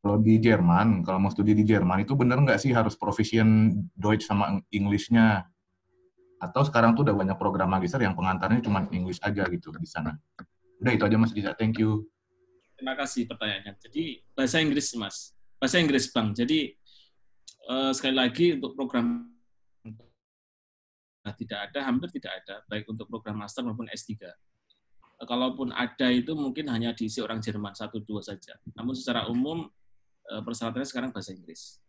kalau 0.00 0.16
di 0.16 0.40
Jerman, 0.40 1.04
kalau 1.04 1.20
mau 1.20 1.28
studi 1.28 1.52
di 1.52 1.60
Jerman 1.60 2.08
itu 2.08 2.16
benar 2.16 2.40
nggak 2.40 2.56
sih 2.56 2.72
harus 2.72 2.96
proficient 2.96 3.76
Deutsch 3.92 4.24
sama 4.24 4.56
English-nya? 4.72 5.44
Atau 6.40 6.64
sekarang 6.64 6.96
tuh 6.96 7.04
udah 7.04 7.12
banyak 7.12 7.36
program 7.36 7.68
magister 7.68 8.00
yang 8.00 8.16
pengantarnya 8.16 8.64
cuma 8.64 8.88
English 8.96 9.20
aja 9.20 9.44
gitu 9.52 9.68
di 9.76 9.84
sana. 9.84 10.16
Udah 10.80 10.92
itu 10.96 11.04
aja 11.04 11.16
Mas 11.20 11.36
Riza, 11.36 11.52
thank 11.52 11.76
you. 11.76 12.08
Terima 12.80 12.96
kasih 12.96 13.28
pertanyaannya. 13.28 13.76
Jadi 13.76 14.24
bahasa 14.32 14.56
Inggris 14.64 14.88
Mas, 14.96 15.36
bahasa 15.60 15.76
Inggris 15.76 16.08
Bang. 16.08 16.32
Jadi 16.32 16.72
uh, 17.68 17.92
sekali 17.92 18.16
lagi 18.16 18.56
untuk 18.56 18.72
program 18.72 19.28
nah, 21.20 21.34
tidak 21.36 21.68
ada, 21.68 21.84
hampir 21.84 22.08
tidak 22.08 22.40
ada, 22.40 22.64
baik 22.72 22.88
untuk 22.88 23.04
program 23.04 23.44
master 23.44 23.68
maupun 23.68 23.84
S3 23.92 24.16
kalaupun 25.20 25.68
ada 25.76 26.08
itu 26.08 26.32
mungkin 26.32 26.72
hanya 26.72 26.96
diisi 26.96 27.20
orang 27.20 27.44
Jerman 27.44 27.76
satu 27.76 28.00
dua 28.00 28.24
saja. 28.24 28.56
Namun 28.72 28.96
secara 28.96 29.28
umum 29.28 29.68
persyaratannya 30.38 30.86
sekarang 30.86 31.10
bahasa 31.10 31.34
Inggris. 31.34 31.82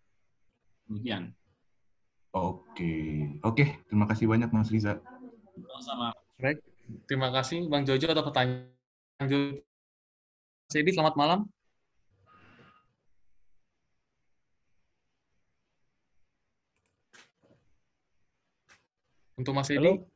Demikian. 0.90 1.38
Oke, 2.32 3.28
oke. 3.46 3.66
Terima 3.86 4.06
kasih 4.10 4.26
banyak 4.26 4.50
Mas 4.50 4.72
Riza. 4.74 4.98
Sama. 5.84 6.16
Baik, 6.42 6.64
terima 7.06 7.30
kasih 7.30 7.70
Bang 7.70 7.86
Jojo 7.86 8.10
atau 8.10 8.26
pertanyaan 8.26 8.72
Mas 10.72 10.80
Edi, 10.80 10.96
selamat 10.96 11.16
malam. 11.20 11.40
Untuk 19.36 19.52
Mas 19.52 19.68
Edi. 19.70 19.84
Halo, 19.84 20.08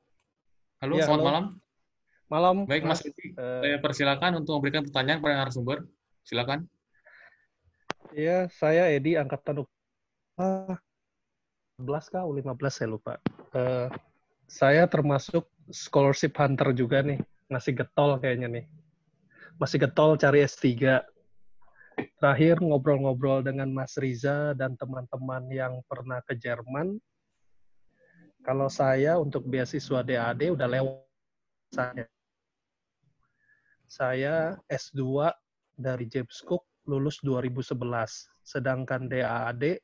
halo 0.80 0.94
ya, 0.96 1.06
selamat 1.06 1.22
halo. 1.22 1.30
malam. 1.30 1.46
Malam. 2.26 2.56
Baik, 2.66 2.88
Mas 2.88 3.04
Edi. 3.04 3.36
Uh, 3.36 3.62
saya 3.62 3.78
persilakan 3.84 4.42
untuk 4.42 4.58
memberikan 4.58 4.88
pertanyaan 4.88 5.20
kepada 5.20 5.36
narasumber. 5.44 5.84
Silakan. 6.24 6.66
Iya, 8.14 8.52
saya 8.54 8.92
Edi 8.94 9.18
angkatan 9.18 9.66
uh, 10.38 10.76
11 11.82 12.14
kah? 12.14 12.24
15 12.24 12.46
saya 12.70 12.88
lupa. 12.92 13.18
Uh, 13.56 13.90
saya 14.46 14.86
termasuk 14.86 15.48
scholarship 15.74 16.38
hunter 16.38 16.72
juga 16.76 17.02
nih. 17.02 17.20
Masih 17.50 17.74
getol 17.74 18.22
kayaknya 18.22 18.62
nih. 18.62 18.66
Masih 19.58 19.82
getol 19.82 20.20
cari 20.20 20.46
S3. 20.46 21.02
Terakhir 22.20 22.60
ngobrol-ngobrol 22.60 23.40
dengan 23.40 23.72
Mas 23.72 23.96
Riza 23.96 24.52
dan 24.54 24.76
teman-teman 24.76 25.48
yang 25.48 25.80
pernah 25.88 26.20
ke 26.28 26.36
Jerman. 26.36 27.00
Kalau 28.44 28.70
saya 28.70 29.18
untuk 29.18 29.48
beasiswa 29.48 30.06
DAD 30.06 30.54
udah 30.54 30.68
lewat 30.70 31.02
saya. 31.74 32.06
Saya 33.90 34.60
S2 34.68 35.32
dari 35.80 36.06
James 36.06 36.44
Cook 36.44 36.68
lulus 36.86 37.22
2011. 37.22 37.76
Sedangkan 38.46 39.10
DAAD 39.10 39.82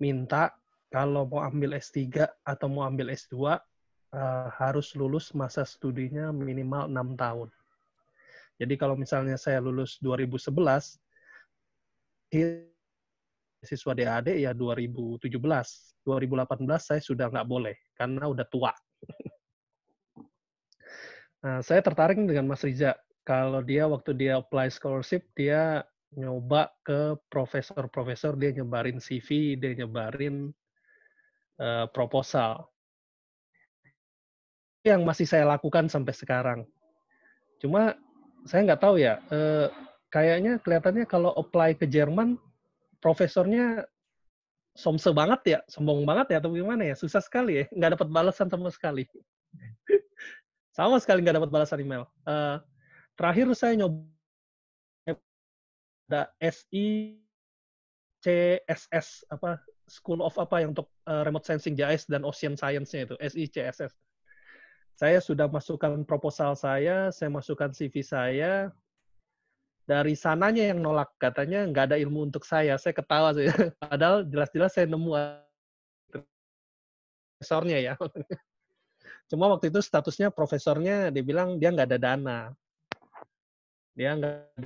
minta 0.00 0.52
kalau 0.92 1.24
mau 1.24 1.40
ambil 1.44 1.76
S3 1.80 2.28
atau 2.44 2.66
mau 2.68 2.84
ambil 2.84 3.12
S2 3.16 3.36
uh, 3.36 3.56
eh, 4.12 4.48
harus 4.60 4.92
lulus 4.92 5.32
masa 5.32 5.64
studinya 5.64 6.28
minimal 6.30 6.88
6 6.88 7.16
tahun. 7.16 7.48
Jadi 8.60 8.74
kalau 8.76 8.94
misalnya 8.94 9.40
saya 9.40 9.58
lulus 9.58 9.98
2011, 9.98 11.00
siswa 13.64 13.92
DAD 13.96 14.36
ya 14.36 14.52
2017. 14.52 15.32
2018 16.02 16.66
saya 16.78 17.00
sudah 17.00 17.30
nggak 17.30 17.48
boleh 17.48 17.76
karena 17.96 18.28
udah 18.28 18.46
tua. 18.46 18.72
Nah, 21.42 21.58
saya 21.58 21.82
tertarik 21.82 22.22
dengan 22.22 22.46
Mas 22.46 22.62
Riza. 22.62 22.94
Kalau 23.26 23.66
dia 23.66 23.90
waktu 23.90 24.14
dia 24.14 24.38
apply 24.38 24.70
scholarship, 24.70 25.26
dia 25.34 25.82
nyoba 26.16 26.68
ke 26.84 27.16
profesor-profesor, 27.32 28.36
dia 28.36 28.52
nyebarin 28.52 29.00
CV, 29.00 29.56
dia 29.56 29.72
nyebarin 29.72 30.52
uh, 31.60 31.86
proposal. 31.88 32.68
Yang 34.84 35.00
masih 35.06 35.26
saya 35.28 35.44
lakukan 35.48 35.88
sampai 35.88 36.12
sekarang. 36.12 36.60
Cuma 37.62 37.96
saya 38.44 38.66
nggak 38.66 38.82
tahu 38.82 39.00
ya, 39.00 39.22
uh, 39.30 39.70
kayaknya 40.12 40.58
kelihatannya 40.60 41.06
kalau 41.08 41.32
apply 41.38 41.78
ke 41.78 41.88
Jerman, 41.88 42.36
profesornya 43.00 43.86
somse 44.76 45.08
banget 45.12 45.40
ya, 45.46 45.58
sombong 45.68 46.04
banget 46.04 46.36
ya, 46.36 46.36
atau 46.42 46.52
gimana 46.52 46.92
ya, 46.92 46.94
susah 46.98 47.22
sekali 47.24 47.62
ya, 47.62 47.64
nggak 47.72 47.90
dapat 47.96 48.08
balasan 48.12 48.48
sama 48.52 48.68
sekali. 48.68 49.08
sama 50.76 51.00
sekali 51.00 51.24
nggak 51.24 51.40
dapat 51.40 51.50
balasan 51.52 51.80
email. 51.80 52.04
Uh, 52.28 52.60
terakhir 53.16 53.48
saya 53.56 53.78
nyoba 53.80 54.02
ada 56.10 56.32
SI 56.42 57.18
apa 59.30 59.58
School 59.90 60.22
of 60.22 60.38
apa 60.38 60.62
yang 60.62 60.72
untuk 60.72 60.88
uh, 61.04 61.26
remote 61.26 61.44
sensing 61.44 61.74
JS 61.74 62.08
dan 62.08 62.24
ocean 62.24 62.56
science-nya 62.56 63.10
itu 63.10 63.14
SI 63.18 63.44
CSS. 63.50 63.92
Saya 64.96 65.18
sudah 65.18 65.50
masukkan 65.50 66.06
proposal 66.06 66.54
saya, 66.54 67.10
saya 67.10 67.28
masukkan 67.28 67.74
CV 67.74 68.00
saya. 68.00 68.70
Dari 69.82 70.14
sananya 70.14 70.70
yang 70.70 70.78
nolak 70.78 71.10
katanya 71.18 71.66
nggak 71.66 71.92
ada 71.92 71.96
ilmu 71.98 72.30
untuk 72.30 72.46
saya. 72.46 72.78
Saya 72.78 72.94
ketawa 72.94 73.34
sih. 73.34 73.50
Padahal 73.82 74.22
jelas-jelas 74.24 74.72
saya 74.72 74.86
nemu 74.86 75.12
profesornya 77.42 77.78
ya. 77.82 77.94
Cuma 79.28 79.50
waktu 79.50 79.74
itu 79.74 79.82
statusnya 79.82 80.30
profesornya 80.30 81.10
dia 81.10 81.24
bilang 81.26 81.58
dia 81.58 81.74
nggak 81.74 81.88
ada 81.90 81.98
dana. 81.98 82.40
dia 83.92 84.16
nggak 84.16 84.56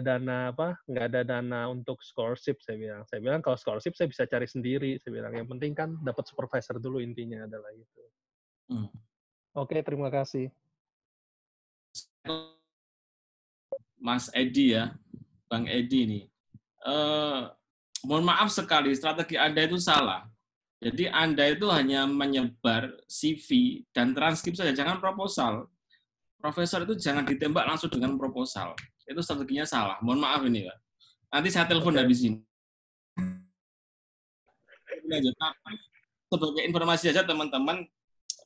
dana 0.00 0.50
apa 0.50 0.78
nggak 0.88 1.04
ada 1.12 1.20
dana 1.22 1.68
untuk 1.68 2.00
scholarship 2.00 2.58
saya 2.64 2.78
bilang 2.78 3.02
saya 3.06 3.20
bilang 3.20 3.40
kalau 3.44 3.58
scholarship 3.58 3.94
saya 3.94 4.08
bisa 4.10 4.24
cari 4.26 4.46
sendiri 4.48 4.96
saya 4.98 5.12
bilang 5.14 5.32
yang 5.34 5.46
penting 5.46 5.76
kan 5.76 5.94
dapat 6.02 6.24
supervisor 6.26 6.80
dulu 6.80 6.98
intinya 7.02 7.44
adalah 7.44 7.70
itu 7.74 8.02
Hmm. 8.64 8.88
oke 9.52 9.76
terima 9.84 10.08
kasih 10.08 10.48
Mas 14.04 14.28
Edi 14.36 14.76
ya, 14.76 14.92
Bang 15.48 15.64
Edi 15.64 16.04
ini. 16.04 16.20
Eh, 16.84 17.40
mohon 18.04 18.24
maaf 18.28 18.52
sekali, 18.52 18.92
strategi 18.92 19.40
Anda 19.40 19.64
itu 19.64 19.80
salah. 19.80 20.28
Jadi 20.84 21.08
Anda 21.08 21.48
itu 21.48 21.64
hanya 21.72 22.04
menyebar 22.04 22.92
CV 23.08 23.80
dan 23.96 24.12
transkrip 24.12 24.52
saja, 24.52 24.76
jangan 24.76 25.00
proposal. 25.00 25.72
Profesor 26.36 26.84
itu 26.84 27.00
jangan 27.00 27.24
ditembak 27.24 27.64
langsung 27.64 27.88
dengan 27.88 28.20
proposal. 28.20 28.76
Itu 29.04 29.20
strateginya 29.20 29.66
salah. 29.68 29.96
Mohon 30.00 30.20
maaf 30.24 30.40
ini, 30.48 30.66
Pak. 30.68 30.78
Nanti 31.34 31.48
saya 31.50 31.66
telepon 31.66 31.94
Oke. 31.96 32.00
habis 32.04 32.20
ini. 32.24 32.38
Lanjut. 35.04 35.34
Nah, 35.36 35.52
Sebagai 36.32 36.62
informasi 36.66 37.14
saja 37.14 37.22
teman-teman, 37.22 37.84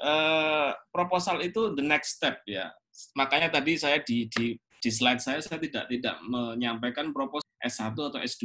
eh, 0.02 0.70
proposal 0.92 1.40
itu 1.40 1.72
the 1.72 1.84
next 1.84 2.20
step 2.20 2.42
ya. 2.44 2.68
Makanya 3.16 3.48
tadi 3.48 3.78
saya 3.78 4.02
di, 4.02 4.28
di 4.28 4.58
di 4.78 4.90
slide 4.94 5.18
saya 5.22 5.42
saya 5.42 5.58
tidak 5.58 5.90
tidak 5.90 6.16
menyampaikan 6.26 7.10
proposal 7.10 7.50
S1 7.62 7.94
atau 7.98 8.20
S2. 8.22 8.44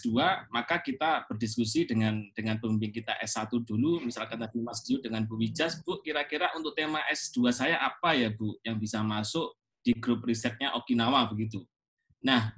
S2 0.00 0.16
maka 0.48 0.80
kita 0.80 1.28
berdiskusi 1.28 1.84
dengan 1.84 2.24
dengan 2.32 2.56
pembimbing 2.56 2.88
kita 2.96 3.20
S1 3.20 3.52
dulu, 3.68 4.00
misalkan 4.00 4.40
tadi 4.40 4.56
Mas 4.64 4.80
Dio 4.80 4.96
dengan 5.04 5.28
Bu 5.28 5.36
Wijas, 5.36 5.84
Bu 5.84 6.00
kira-kira 6.00 6.48
untuk 6.56 6.72
tema 6.72 7.04
S2 7.12 7.52
saya 7.52 7.76
apa 7.84 8.16
ya 8.16 8.32
Bu 8.32 8.56
yang 8.64 8.80
bisa 8.80 9.04
masuk 9.04 9.52
di 9.84 9.92
grup 9.92 10.24
risetnya 10.24 10.72
Okinawa 10.72 11.28
begitu. 11.28 11.60
Nah, 12.24 12.56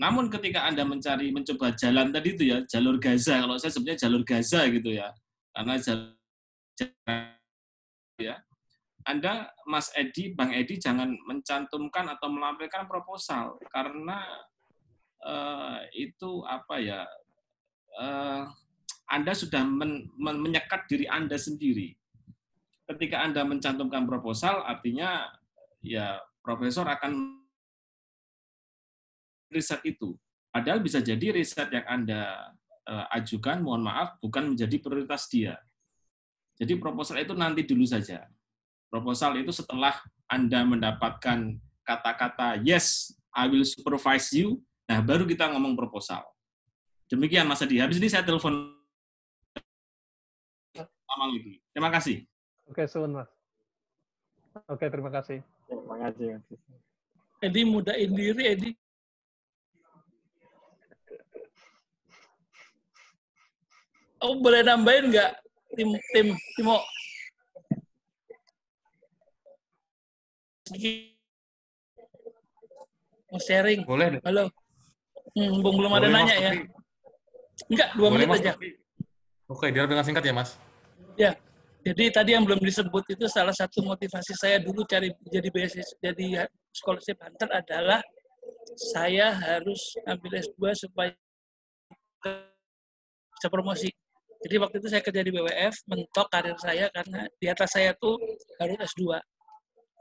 namun 0.00 0.32
ketika 0.32 0.64
Anda 0.64 0.88
mencari 0.88 1.28
mencoba 1.28 1.76
jalan 1.76 2.08
tadi 2.08 2.28
itu 2.32 2.44
ya, 2.48 2.64
jalur 2.64 2.96
Gaza, 2.96 3.44
kalau 3.44 3.60
saya 3.60 3.72
sebenarnya 3.72 4.08
jalur 4.08 4.22
Gaza 4.24 4.64
gitu 4.72 4.90
ya. 4.96 5.12
Karena 5.52 5.74
jalur 5.80 6.16
ya, 8.20 8.36
anda, 9.08 9.48
Mas 9.64 9.88
Edi, 9.96 10.36
Bang 10.36 10.52
Edi, 10.52 10.76
jangan 10.76 11.08
mencantumkan 11.24 12.12
atau 12.12 12.28
melampirkan 12.28 12.84
proposal 12.84 13.56
karena 13.72 14.20
eh, 15.24 15.78
itu 15.96 16.42
apa 16.46 16.76
ya? 16.78 17.02
eh, 17.98 18.42
Anda 19.08 19.32
sudah 19.32 19.64
men- 19.64 20.12
men- 20.20 20.42
menyekat 20.44 20.84
diri 20.84 21.08
Anda 21.08 21.40
sendiri. 21.40 21.96
Ketika 22.88 23.24
Anda 23.24 23.44
mencantumkan 23.44 24.04
proposal, 24.04 24.64
artinya 24.64 25.28
ya 25.80 26.20
profesor 26.44 26.84
akan 26.88 27.40
riset 29.48 29.80
itu. 29.84 30.16
Padahal 30.52 30.80
bisa 30.80 31.00
jadi 31.00 31.32
riset 31.32 31.68
yang 31.72 31.86
Anda 31.88 32.52
eh, 32.88 33.06
ajukan, 33.20 33.64
mohon 33.64 33.84
maaf, 33.84 34.16
bukan 34.20 34.52
menjadi 34.56 34.76
prioritas 34.80 35.28
dia. 35.28 35.56
Jadi 36.58 36.74
proposal 36.76 37.22
itu 37.22 37.32
nanti 37.36 37.62
dulu 37.62 37.86
saja. 37.86 38.26
Proposal 38.90 39.38
itu 39.38 39.52
setelah 39.54 39.94
Anda 40.26 40.64
mendapatkan 40.64 41.60
kata-kata 41.86 42.60
yes, 42.64 43.14
I 43.32 43.46
will 43.48 43.64
supervise 43.64 44.32
you, 44.34 44.60
nah 44.88 44.98
baru 45.04 45.28
kita 45.28 45.52
ngomong 45.52 45.76
proposal. 45.76 46.24
Demikian 47.12 47.44
Mas 47.44 47.60
Adi. 47.60 47.78
Habis 47.78 48.00
ini 48.00 48.08
saya 48.08 48.24
telepon. 48.24 48.72
Terima 51.74 51.90
kasih. 51.92 52.24
oke 52.68 52.84
Sun 52.86 53.10
mas 53.16 53.28
oke 54.68 54.86
terima 54.86 55.10
kasih 55.10 55.40
Ya, 55.68 55.76
Terima 55.76 55.96
kasih, 56.00 56.26
Mas. 56.32 56.44
Edi 57.44 57.62
mudain 57.62 58.10
diri, 58.16 58.44
Edi. 58.50 58.70
Oh, 64.18 64.34
boleh 64.42 64.64
nambahin 64.66 65.12
nggak 65.12 65.30
tim 65.76 65.92
tim 66.10 66.28
Timo? 66.58 66.82
Mau 73.28 73.40
sharing? 73.44 73.84
Boleh. 73.86 74.18
Halo. 74.24 74.48
Hmm, 75.36 75.60
Bung 75.60 75.76
belum 75.76 75.92
ada 75.92 76.06
Boleh, 76.08 76.12
Mas, 76.12 76.20
nanya 76.24 76.36
ya? 76.38 76.50
tapi- 76.52 76.68
Enggak, 77.68 77.88
dua 77.94 78.08
Boleh, 78.08 78.14
menit 78.14 78.28
Mas, 78.28 78.38
aja. 78.40 78.52
tapi- 78.54 78.74
Oke, 79.48 79.66
dia 79.72 79.82
dengan 79.88 80.04
singkat 80.04 80.24
ya, 80.24 80.34
Mas. 80.36 80.50
Ya, 81.18 81.32
jadi 81.82 82.04
tadi 82.12 82.30
yang 82.36 82.44
belum 82.46 82.60
disebut 82.60 83.04
itu 83.10 83.24
salah 83.26 83.54
satu 83.56 83.80
motivasi 83.82 84.36
saya 84.36 84.60
dulu 84.60 84.84
cari 84.84 85.08
jadi 85.26 85.48
beasiswa 85.50 85.96
jadi 85.98 86.46
scholarship 86.70 87.18
hunter 87.18 87.48
adalah 87.50 87.98
saya 88.76 89.32
harus 89.34 89.96
ambil 90.06 90.38
S2 90.38 90.60
supaya 90.76 91.10
bisa 93.34 93.48
promosi. 93.50 93.88
Jadi 94.38 94.54
waktu 94.62 94.76
itu 94.78 94.88
saya 94.92 95.02
kerja 95.02 95.22
di 95.24 95.30
BWF, 95.34 95.74
mentok 95.90 96.28
karir 96.30 96.54
saya 96.62 96.86
karena 96.94 97.26
di 97.40 97.46
atas 97.50 97.74
saya 97.74 97.90
tuh 97.98 98.14
harus 98.62 98.78
S2. 98.94 99.18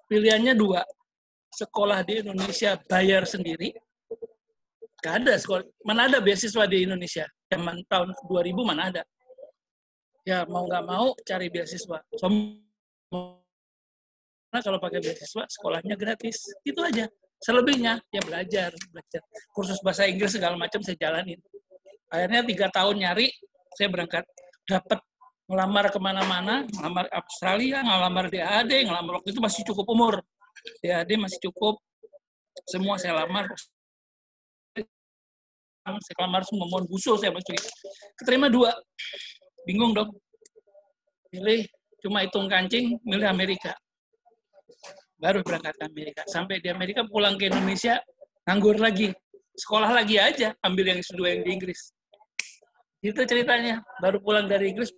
Pilihannya 0.05 0.53
dua, 0.53 0.85
sekolah 1.49 2.05
di 2.05 2.21
Indonesia 2.21 2.77
bayar 2.85 3.25
sendiri, 3.25 3.73
Gak 4.97 5.23
ada 5.23 5.37
sekolah, 5.37 5.63
mana 5.85 6.09
ada 6.09 6.17
beasiswa 6.17 6.65
di 6.65 6.89
Indonesia? 6.89 7.29
Zaman 7.47 7.85
tahun 7.85 8.17
2000 8.27 8.65
mana 8.65 8.91
ada? 8.91 9.05
ya 10.27 10.43
mau 10.51 10.67
nggak 10.67 10.83
mau 10.83 11.15
cari 11.23 11.47
beasiswa. 11.47 12.03
Karena 12.11 12.59
kalau 14.59 14.75
pakai 14.83 14.99
beasiswa 14.99 15.47
sekolahnya 15.47 15.95
gratis, 15.95 16.51
itu 16.67 16.83
aja. 16.83 17.07
Selebihnya 17.39 18.03
ya 18.11 18.19
belajar, 18.19 18.75
belajar. 18.91 19.23
Kursus 19.55 19.79
bahasa 19.79 20.03
Inggris 20.03 20.35
segala 20.35 20.59
macam 20.59 20.83
saya 20.83 20.99
jalanin. 20.99 21.39
Akhirnya 22.11 22.43
tiga 22.43 22.67
tahun 22.67 22.99
nyari, 22.99 23.31
saya 23.79 23.87
berangkat 23.87 24.27
dapat 24.67 24.99
ngelamar 25.47 25.87
ke 25.95 25.99
mana-mana, 26.01 26.67
ngelamar 26.67 27.07
Australia, 27.15 27.79
ngelamar 27.87 28.27
di 28.27 28.43
AAD, 28.43 28.91
ngelamar 28.91 29.23
waktu 29.23 29.31
itu 29.31 29.39
masih 29.39 29.63
cukup 29.71 29.87
umur. 29.95 30.19
Di 30.83 30.91
AAD 30.91 31.15
masih 31.15 31.39
cukup, 31.47 31.79
semua 32.67 32.99
saya 32.99 33.23
lamar. 33.23 33.47
Saya 35.87 36.27
lamar 36.27 36.43
semua, 36.43 36.67
mohon 36.67 36.83
buso 36.83 37.15
saya 37.15 37.31
masuk. 37.31 37.55
Keterima 38.19 38.51
dua, 38.51 38.75
bingung 39.63 39.95
dong. 39.95 40.11
Milih 41.31 41.63
cuma 42.03 42.27
hitung 42.27 42.51
kancing, 42.51 42.99
milih 43.07 43.27
Amerika. 43.27 43.71
Baru 45.15 45.41
berangkat 45.41 45.73
ke 45.79 45.83
Amerika. 45.87 46.21
Sampai 46.27 46.59
di 46.59 46.67
Amerika 46.67 47.07
pulang 47.07 47.39
ke 47.39 47.47
Indonesia, 47.47 48.03
nganggur 48.43 48.77
lagi. 48.77 49.15
Sekolah 49.57 49.89
lagi 49.89 50.21
aja, 50.21 50.53
ambil 50.61 50.93
yang 50.93 50.99
S2 51.01 51.19
yang 51.25 51.41
di 51.41 51.49
Inggris. 51.55 51.95
Itu 53.01 53.25
ceritanya. 53.25 53.81
Baru 54.03 54.21
pulang 54.21 54.45
dari 54.45 54.75
Inggris. 54.75 54.93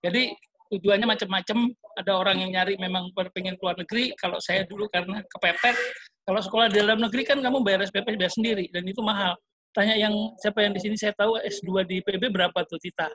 Jadi 0.00 0.32
tujuannya 0.78 1.06
macam-macam. 1.06 1.58
Ada 1.94 2.12
orang 2.18 2.36
yang 2.42 2.50
nyari 2.50 2.74
memang 2.76 3.14
pengen 3.14 3.54
keluar 3.54 3.78
negeri. 3.78 4.10
Kalau 4.18 4.42
saya 4.42 4.66
dulu 4.66 4.90
karena 4.90 5.22
kepepet. 5.26 5.76
Kalau 6.24 6.40
sekolah 6.40 6.66
di 6.72 6.82
dalam 6.82 6.98
negeri 6.98 7.22
kan 7.22 7.38
kamu 7.38 7.62
bayar 7.62 7.86
SPP 7.86 8.18
bayar 8.18 8.32
sendiri. 8.32 8.66
Dan 8.74 8.82
itu 8.86 8.98
mahal 9.04 9.38
tanya 9.74 9.98
yang 9.98 10.14
siapa 10.38 10.62
yang 10.62 10.72
di 10.72 10.80
sini 10.80 10.94
saya 10.94 11.10
tahu 11.18 11.34
S2 11.42 11.82
di 11.84 11.98
PB 12.00 12.30
berapa 12.30 12.54
tuh 12.62 12.78
Tita? 12.78 13.10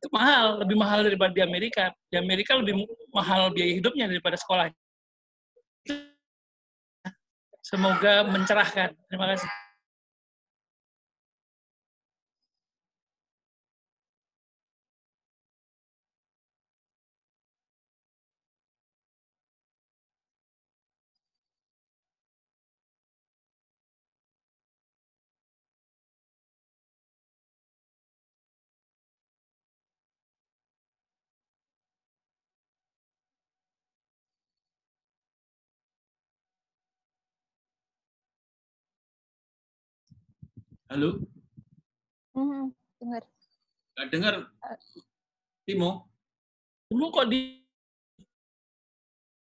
Itu 0.00 0.08
mahal, 0.08 0.64
lebih 0.64 0.80
mahal 0.80 1.04
daripada 1.04 1.28
di 1.28 1.44
Amerika. 1.44 1.92
Di 2.08 2.16
Amerika 2.16 2.56
lebih 2.56 2.88
mahal 3.12 3.52
biaya 3.52 3.76
hidupnya 3.76 4.08
daripada 4.08 4.40
sekolah. 4.40 4.72
Semoga 7.60 8.24
mencerahkan. 8.24 8.96
Terima 9.06 9.28
kasih. 9.36 9.69
Halo, 40.90 41.22
Hmm, 42.34 42.74
dengar. 42.98 43.22
nggak 43.94 44.06
dengar? 44.10 44.34
Timo, 45.62 46.10
Temu 46.90 47.06
kok 47.14 47.30
di 47.30 47.62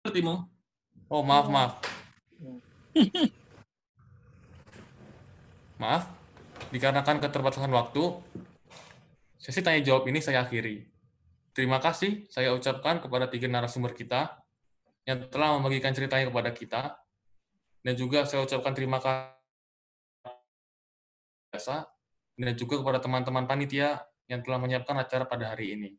Timo. 0.06 0.46
Oh, 1.10 1.26
maaf, 1.26 1.50
maaf. 1.50 1.72
Maaf, 5.82 6.14
dikarenakan 6.70 7.18
keterbatasan 7.18 7.74
waktu, 7.74 8.22
sesi 9.34 9.66
tanya 9.66 9.82
jawab 9.82 10.06
ini 10.06 10.22
saya 10.22 10.46
akhiri. 10.46 10.86
Terima 11.50 11.82
kasih 11.82 12.30
saya 12.30 12.54
ucapkan 12.54 13.02
kepada 13.02 13.26
tiga 13.26 13.50
narasumber 13.50 13.98
kita 13.98 14.38
yang 15.10 15.26
telah 15.26 15.58
membagikan 15.58 15.90
ceritanya 15.90 16.30
kepada 16.30 16.54
kita. 16.54 16.82
Dan 17.82 17.98
juga 17.98 18.30
saya 18.30 18.46
ucapkan 18.46 18.78
terima 18.78 19.02
kasih 19.02 19.41
dan 21.52 22.54
juga 22.56 22.80
kepada 22.80 22.98
teman-teman 22.98 23.44
panitia 23.44 24.00
yang 24.26 24.40
telah 24.40 24.56
menyiapkan 24.56 24.96
acara 24.96 25.28
pada 25.28 25.52
hari 25.52 25.76
ini. 25.76 25.90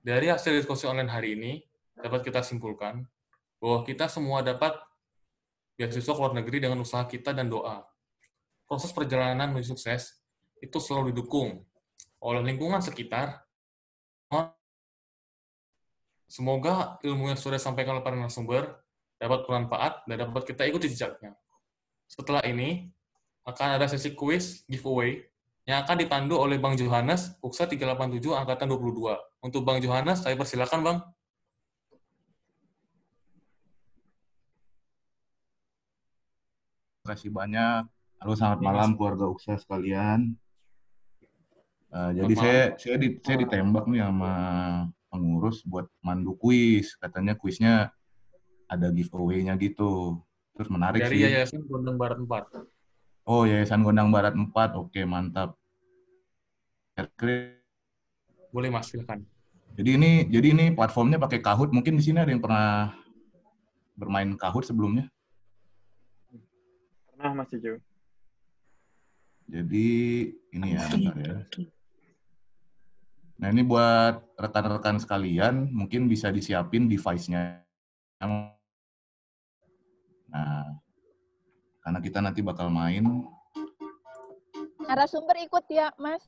Dari 0.00 0.32
hasil 0.32 0.56
diskusi 0.56 0.88
online 0.88 1.12
hari 1.12 1.36
ini, 1.36 1.60
dapat 1.98 2.24
kita 2.24 2.40
simpulkan 2.40 3.04
bahwa 3.60 3.84
kita 3.84 4.08
semua 4.08 4.40
dapat 4.40 4.72
beasiswa 5.76 6.12
ke 6.16 6.20
luar 6.20 6.32
negeri 6.32 6.58
dengan 6.64 6.80
usaha 6.80 7.04
kita 7.04 7.36
dan 7.36 7.52
doa. 7.52 7.84
Proses 8.64 8.90
perjalanan 8.96 9.52
menuju 9.52 9.76
sukses 9.76 10.16
itu 10.64 10.80
selalu 10.80 11.12
didukung 11.12 11.60
oleh 12.24 12.40
lingkungan 12.40 12.80
sekitar. 12.80 13.44
Semoga 16.26 16.98
ilmu 17.06 17.30
yang 17.30 17.38
sudah 17.38 17.60
disampaikan 17.60 17.98
oleh 17.98 18.04
para 18.04 18.18
narasumber 18.18 18.82
dapat 19.20 19.46
bermanfaat 19.46 20.04
dan 20.10 20.16
dapat 20.26 20.42
kita 20.42 20.66
ikuti 20.66 20.90
jejaknya. 20.90 21.38
Setelah 22.10 22.42
ini, 22.44 22.90
akan 23.46 23.78
ada 23.78 23.86
sesi 23.86 24.10
kuis 24.18 24.66
giveaway 24.66 25.22
yang 25.66 25.86
akan 25.86 26.02
dipandu 26.02 26.34
oleh 26.34 26.58
Bang 26.58 26.74
Johannes, 26.74 27.34
UKSA 27.38 27.70
387 27.70 28.34
Angkatan 28.34 28.66
22. 28.74 29.18
Untuk 29.42 29.62
Bang 29.62 29.78
Johannes, 29.78 30.22
saya 30.22 30.34
persilakan 30.34 30.80
Bang. 30.82 30.98
Terima 37.02 37.06
kasih 37.14 37.30
banyak. 37.30 37.82
Halo, 38.18 38.32
selamat 38.34 38.60
malam 38.66 38.90
keluarga 38.98 39.30
UKSA 39.30 39.62
sekalian. 39.62 40.34
Uh, 41.94 42.10
jadi 42.18 42.34
malam. 42.34 42.42
saya 42.42 42.62
saya 42.82 42.96
di, 42.98 43.08
saya 43.22 43.36
ditembak 43.46 43.86
nih 43.86 44.02
sama 44.02 44.32
pengurus 45.06 45.62
buat 45.62 45.86
mandu 46.02 46.34
kuis. 46.34 46.98
Katanya 46.98 47.38
kuisnya 47.38 47.94
ada 48.66 48.90
giveaway-nya 48.90 49.54
gitu. 49.62 50.18
Terus 50.58 50.66
menarik 50.66 51.06
Dari 51.06 51.14
sih. 51.14 51.30
Yayasan 51.30 51.62
Gondang 51.70 51.94
Barat 51.94 52.18
4. 52.18 52.75
Oh, 53.26 53.42
Yayasan 53.42 53.82
Gondang 53.82 54.14
Barat 54.14 54.38
4. 54.38 54.78
Oke, 54.78 55.02
mantap. 55.02 55.58
Boleh 58.54 58.70
Mas, 58.70 58.88
silakan. 58.88 59.26
Jadi 59.76 59.90
ini 59.98 60.10
jadi 60.30 60.54
ini 60.54 60.64
platformnya 60.72 61.18
pakai 61.18 61.42
Kahoot. 61.42 61.74
Mungkin 61.74 61.98
di 61.98 62.02
sini 62.06 62.22
ada 62.22 62.30
yang 62.30 62.40
pernah 62.40 62.94
bermain 63.98 64.30
Kahoot 64.38 64.64
sebelumnya. 64.64 65.10
Pernah 67.10 67.42
Mas 67.42 67.50
Ijo. 67.52 67.82
Jadi 69.50 69.88
ini 70.54 70.66
ya, 70.72 70.86
bentar 70.86 71.16
ya. 71.18 71.36
Nah, 73.36 73.52
ini 73.52 73.62
buat 73.66 74.22
rekan-rekan 74.40 74.96
sekalian, 74.96 75.68
mungkin 75.68 76.08
bisa 76.08 76.32
disiapin 76.32 76.88
device-nya. 76.88 77.60
Nah, 80.32 80.80
karena 81.86 82.02
kita 82.02 82.18
nanti 82.18 82.42
bakal 82.42 82.66
main. 82.66 83.22
Narasumber 84.90 85.38
ikut 85.38 85.62
ya, 85.70 85.94
Mas. 85.94 86.18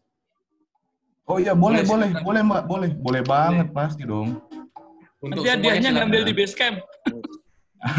Oh 1.26 1.43
iya, 1.43 1.51
boleh, 1.51 1.82
Boleh, 1.82 2.14
boleh, 2.14 2.22
boleh, 2.22 2.43
Mbak, 2.47 2.62
boleh. 2.70 2.90
Boleh 2.94 3.22
banget, 3.26 3.66
pasti 3.74 4.06
dong. 4.06 4.39
Untuk 5.18 5.43
Nanti 5.43 5.51
hadiahnya 5.51 5.90
ngambil 5.98 6.22
di 6.30 6.32
base 6.39 6.55
camp. 6.55 6.78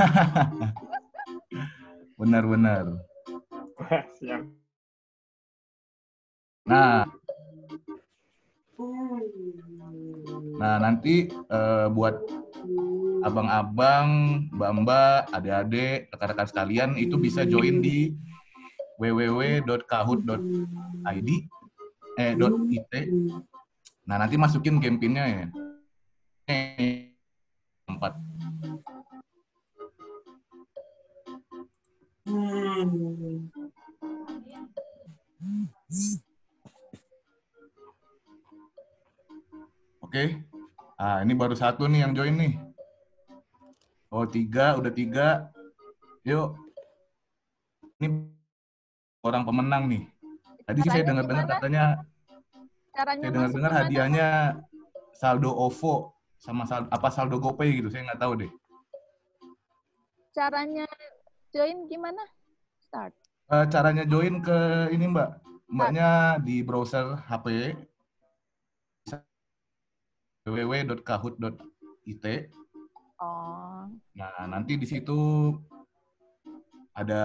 Benar-benar. 2.20 2.96
Siap. 4.24 4.42
Nah, 6.64 7.04
nah 10.56 10.76
nanti 10.80 11.28
eh, 11.28 11.88
buat 11.92 12.24
abang-abang, 13.24 14.10
mbak-mbak, 14.54 15.28
adik-adik, 15.36 16.08
rekan-rekan 16.14 16.48
sekalian 16.48 16.96
itu 16.96 17.18
bisa 17.20 17.44
join 17.44 17.82
di 17.84 18.16
www.kahoot.id 19.00 21.30
eh 22.20 22.36
.it. 22.36 22.92
Nah, 24.04 24.20
nanti 24.20 24.36
masukin 24.36 24.84
game 24.84 25.00
pinnya 25.00 25.24
ya. 25.24 25.48
Empat. 27.88 28.20
Oke. 40.04 40.44
Ah, 41.00 41.24
ini 41.24 41.32
baru 41.32 41.56
satu 41.56 41.88
nih 41.88 42.04
yang 42.04 42.12
join 42.12 42.36
nih. 42.36 42.60
Oh, 44.12 44.28
tiga, 44.28 44.76
udah 44.76 44.92
tiga. 44.92 45.48
Yuk. 46.28 46.60
Ini 48.04 48.28
orang 49.24 49.48
pemenang 49.48 49.88
nih. 49.88 50.04
Tadi 50.68 50.80
sih 50.84 50.92
saya 50.92 51.08
dengar-dengar 51.08 51.48
katanya, 51.48 52.04
Caranya 52.92 53.24
saya 53.24 53.32
dengar-dengar 53.32 53.72
hadiahnya 53.72 54.28
saldo 55.16 55.56
OVO 55.56 56.12
sama 56.36 56.68
saldo, 56.68 56.92
apa 56.92 57.08
saldo 57.08 57.40
GoPay 57.40 57.80
gitu. 57.80 57.88
Saya 57.88 58.04
nggak 58.12 58.20
tahu 58.20 58.44
deh. 58.44 58.52
Caranya 60.36 60.84
join 61.56 61.88
gimana? 61.88 62.28
Start. 62.84 63.16
Eh, 63.56 63.66
caranya 63.72 64.04
join 64.04 64.44
ke 64.44 64.92
ini 64.92 65.08
Mbak. 65.16 65.30
Mbaknya 65.72 66.44
di 66.44 66.60
browser 66.60 67.24
HP 67.24 67.72
www.kahoot.it. 70.50 72.44
Oh. 73.22 73.86
Nah, 74.18 74.48
nanti 74.50 74.80
di 74.80 74.88
situ 74.90 75.54
ada 76.98 77.24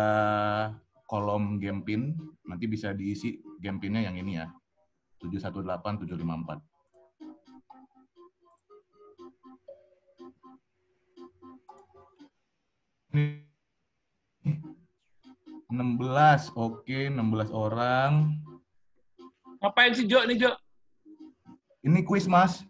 kolom 1.08 1.56
game 1.56 1.80
pin. 1.80 2.12
Nanti 2.44 2.68
bisa 2.68 2.92
diisi 2.92 3.40
game 3.58 3.80
pinnya 3.80 4.04
yang 4.04 4.20
ini 4.20 4.36
ya. 4.36 4.52
718754. 5.24 6.60
Ini 13.14 13.46
16, 15.70 16.52
oke, 16.54 16.98
16 17.08 17.50
orang. 17.54 18.36
Ngapain 19.62 19.94
sih 19.96 20.04
Jo 20.04 20.26
nih 20.28 20.36
Jo? 20.36 20.50
Ini 21.86 22.04
kuis, 22.04 22.28
Mas. 22.28 22.66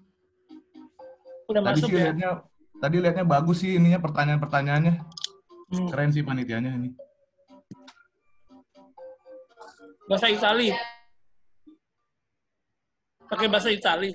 Udah 1.44 1.60
Tadi 1.60 1.76
masuk 1.76 1.88
sih 1.88 1.96
ya? 1.96 2.02
lihatnya, 2.08 2.30
tadi 2.80 2.96
lihatnya 3.00 3.24
bagus 3.28 3.56
sih 3.60 3.76
ininya 3.76 4.00
pertanyaan-pertanyaannya. 4.00 4.94
Hmm. 5.74 5.88
Keren 5.92 6.10
sih 6.12 6.22
panitianya 6.24 6.70
ini. 6.76 6.90
Bahasa 10.04 10.28
Itali. 10.28 10.68
Pakai 13.28 13.48
bahasa 13.48 13.70
Itali. 13.72 14.12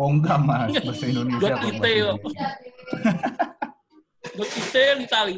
Oh 0.00 0.08
enggak, 0.08 0.40
Mas. 0.40 0.72
Bahasa 0.84 1.06
Indonesia. 1.08 1.40
Dot 1.40 1.52
kok, 1.52 1.62
IT, 1.68 1.80
bahasa 1.80 1.88
yo. 1.92 2.10
Indonesia. 2.16 2.48
Dot 4.36 4.50
detail 4.56 4.96
Itali. 5.04 5.36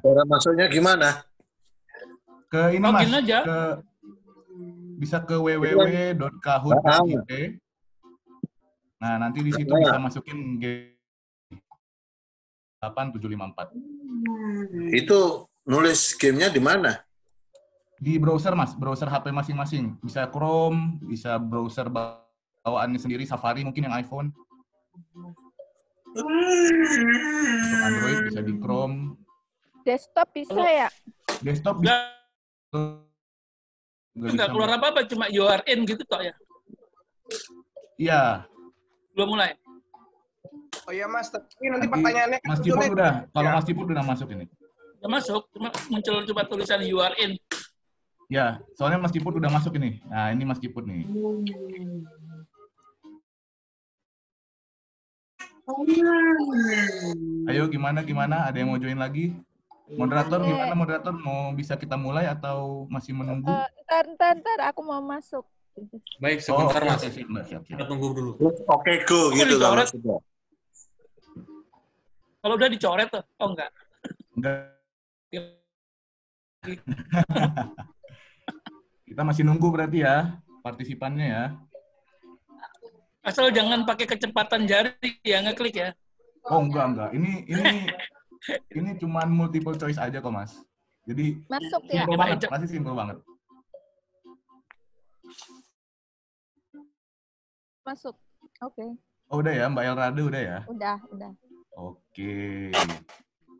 Cara 0.00 0.22
masuknya 0.28 0.66
gimana? 0.68 1.24
Ke 2.48 2.72
ini, 2.76 2.84
Mas. 2.84 2.92
Login 3.04 3.14
aja. 3.20 3.38
Ke, 3.44 3.58
bisa 5.00 5.18
ke 5.24 5.36
www.kahoot.it. 5.36 7.63
Nah, 9.02 9.18
nanti 9.20 9.42
di 9.42 9.50
situ 9.52 9.68
bisa 9.68 9.98
masukin 9.98 10.58
game 10.60 10.94
8754. 12.80 13.72
Itu 14.92 15.48
nulis 15.64 16.12
gamenya 16.20 16.52
di 16.52 16.60
mana? 16.60 17.00
Di 17.96 18.20
browser, 18.20 18.52
Mas. 18.52 18.76
Browser 18.76 19.08
HP 19.08 19.32
masing-masing. 19.32 19.96
Bisa 20.04 20.28
Chrome, 20.28 21.00
bisa 21.08 21.40
browser 21.40 21.88
bawaannya 21.88 23.00
sendiri, 23.00 23.24
Safari 23.24 23.64
mungkin 23.64 23.88
yang 23.88 23.96
iPhone. 23.96 24.28
Untuk 26.14 26.28
Android 27.82 28.28
bisa 28.28 28.40
di 28.44 28.54
Chrome. 28.60 29.16
Desktop 29.84 30.28
bisa 30.32 30.64
ya? 30.64 30.88
Desktop 31.44 31.80
bisa. 31.80 32.12
Enggak, 34.14 34.32
enggak 34.32 34.48
keluar 34.54 34.70
apa-apa, 34.78 35.04
cuma 35.10 35.26
you 35.28 35.42
are 35.44 35.64
in 35.66 35.82
gitu 35.84 36.04
kok 36.06 36.22
ya. 36.22 36.34
Iya. 37.98 38.46
Belum 39.14 39.38
mulai. 39.38 39.54
Oh 40.84 40.92
iya 40.92 41.06
Mas, 41.06 41.30
tapi 41.30 41.46
nanti 41.70 41.86
Nanti 41.86 41.88
pertanyaannya 41.88 42.38
kan 42.42 42.48
Mas 42.50 42.60
nih. 42.60 42.90
udah. 42.92 43.12
Kalau 43.30 43.48
Ya. 43.48 43.54
Mas 43.56 43.64
Ciput 43.64 43.86
udah 43.88 44.04
masuk 44.04 44.28
ini. 44.34 44.44
Udah 45.00 45.10
masuk, 45.10 45.42
cuma 45.54 45.68
muncul 45.88 46.14
coba 46.26 46.42
tulisan 46.44 46.80
you 46.82 46.98
are 47.00 47.14
in. 47.16 47.32
Ya, 48.26 48.58
soalnya 48.74 48.98
Mas 48.98 49.14
Ciput 49.14 49.38
udah 49.38 49.48
masuk 49.48 49.72
ini. 49.78 50.02
Nah, 50.10 50.34
ini 50.34 50.42
Mas 50.42 50.58
Ciput 50.58 50.84
nih. 50.84 51.06
Ayo 57.48 57.70
gimana 57.70 58.02
gimana? 58.02 58.50
Ada 58.50 58.60
yang 58.60 58.74
mau 58.74 58.80
join 58.82 58.98
lagi? 58.98 59.32
Moderator 59.94 60.40
gimana 60.42 60.74
moderator? 60.74 61.14
Mau 61.14 61.54
bisa 61.54 61.78
kita 61.78 61.94
mulai 61.94 62.26
atau 62.26 62.88
masih 62.90 63.14
menunggu? 63.14 63.46
Eh, 63.46 63.68
ntar, 63.86 64.04
ntar, 64.16 64.34
ntar, 64.42 64.58
aku 64.72 64.80
mau 64.82 65.00
masuk. 65.00 65.44
Baik, 66.16 66.38
sebentar 66.38 66.80
Oh, 66.80 66.86
Mas. 66.86 67.02
oke, 67.02 67.10
siap, 67.10 67.26
siap, 67.26 67.44
siap. 67.44 67.62
Kita 67.66 67.84
tunggu 67.84 68.14
dulu. 68.14 68.30
Oke, 68.64 69.02
go 69.04 69.28
Kok 69.28 69.34
gitu 69.34 69.54
dicoret? 69.54 69.88
sudah. 69.90 70.18
Kalau 72.38 72.54
udah 72.54 72.68
dicoret 72.68 73.08
tuh. 73.08 73.24
Oh 73.38 73.48
enggak. 73.50 73.70
Enggak. 74.34 74.54
Kita 79.04 79.20
masih 79.22 79.42
nunggu 79.42 79.68
berarti 79.68 80.00
ya 80.00 80.32
partisipannya 80.60 81.26
ya. 81.26 81.44
Asal 83.20 83.48
jangan 83.50 83.82
pakai 83.82 84.06
kecepatan 84.06 84.64
jari 84.64 84.92
ya 85.20 85.40
ngeklik 85.40 85.74
ya. 85.74 85.90
Oh 86.44 86.60
enggak 86.60 86.84
enggak. 86.86 87.10
Ini 87.12 87.30
ini 87.48 87.64
ini 88.70 88.90
cuman 88.96 89.28
multiple 89.28 89.74
choice 89.74 89.96
aja 89.96 90.20
kok 90.20 90.30
mas. 90.30 90.52
Jadi 91.04 91.40
Masuk 91.46 91.82
ya. 91.88 92.04
simple 92.04 92.16
banget, 92.16 92.38
pasti 92.48 92.66
simple 92.68 92.94
banget. 92.94 93.16
Masuk. 97.84 98.16
Oke. 98.64 98.96
Oh 99.28 99.44
udah 99.44 99.52
ya 99.52 99.68
Mbak 99.68 99.84
Elrade 99.84 100.22
udah 100.24 100.40
ya. 100.40 100.58
Udah, 100.68 100.96
udah. 101.12 101.32
Oke. 101.76 102.72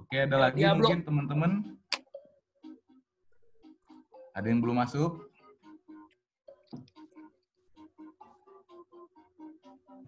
Oke 0.01 0.17
ada 0.17 0.37
lagi 0.49 0.65
Diablo. 0.65 0.89
mungkin 0.89 1.01
teman-teman. 1.05 1.53
Ada 4.33 4.47
yang 4.49 4.65
belum 4.65 4.81
masuk? 4.81 5.29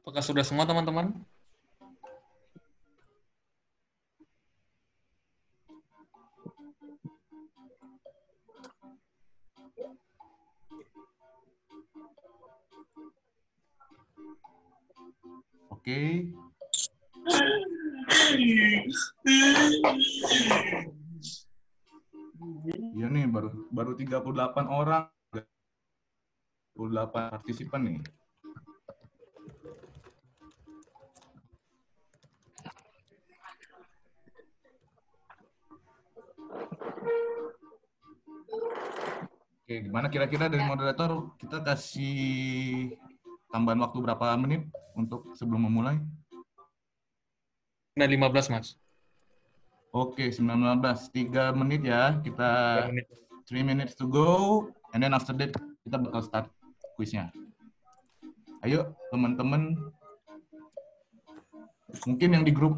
Apakah 0.00 0.22
sudah 0.24 0.44
semua 0.46 0.64
teman-teman? 0.64 1.12
Oke. 15.86 16.34
Iya 22.98 23.06
nih 23.06 23.30
baru 23.30 23.54
baru 23.70 23.94
38 23.94 24.66
orang. 24.66 25.06
38 26.74 27.38
partisipan 27.38 27.86
nih. 27.86 28.02
Oke, 39.62 39.74
gimana 39.86 40.10
kira-kira 40.10 40.50
dari 40.50 40.66
moderator 40.66 41.30
kita 41.38 41.62
kasih 41.62 42.98
tambahan 43.50 43.80
waktu 43.82 43.98
berapa 44.02 44.36
menit 44.38 44.66
untuk 44.96 45.32
sebelum 45.36 45.68
memulai? 45.68 46.00
Nah, 47.96 48.04
15, 48.04 48.52
Mas. 48.52 48.76
Oke, 49.96 50.28
19. 50.28 50.84
3 51.08 51.56
menit 51.56 51.80
ya. 51.88 52.20
Kita 52.20 52.50
Tiga 52.84 52.92
menit. 52.92 53.06
3 53.48 53.62
minutes 53.64 53.94
to 53.96 54.04
go. 54.04 54.28
And 54.92 55.00
then 55.00 55.16
after 55.16 55.32
that, 55.40 55.56
kita 55.86 55.96
bakal 55.96 56.20
start 56.20 56.46
quiznya. 57.00 57.32
Ayo, 58.60 58.92
teman-teman. 59.08 59.78
Mungkin 62.04 62.28
yang 62.36 62.44
di 62.44 62.52
grup 62.52 62.76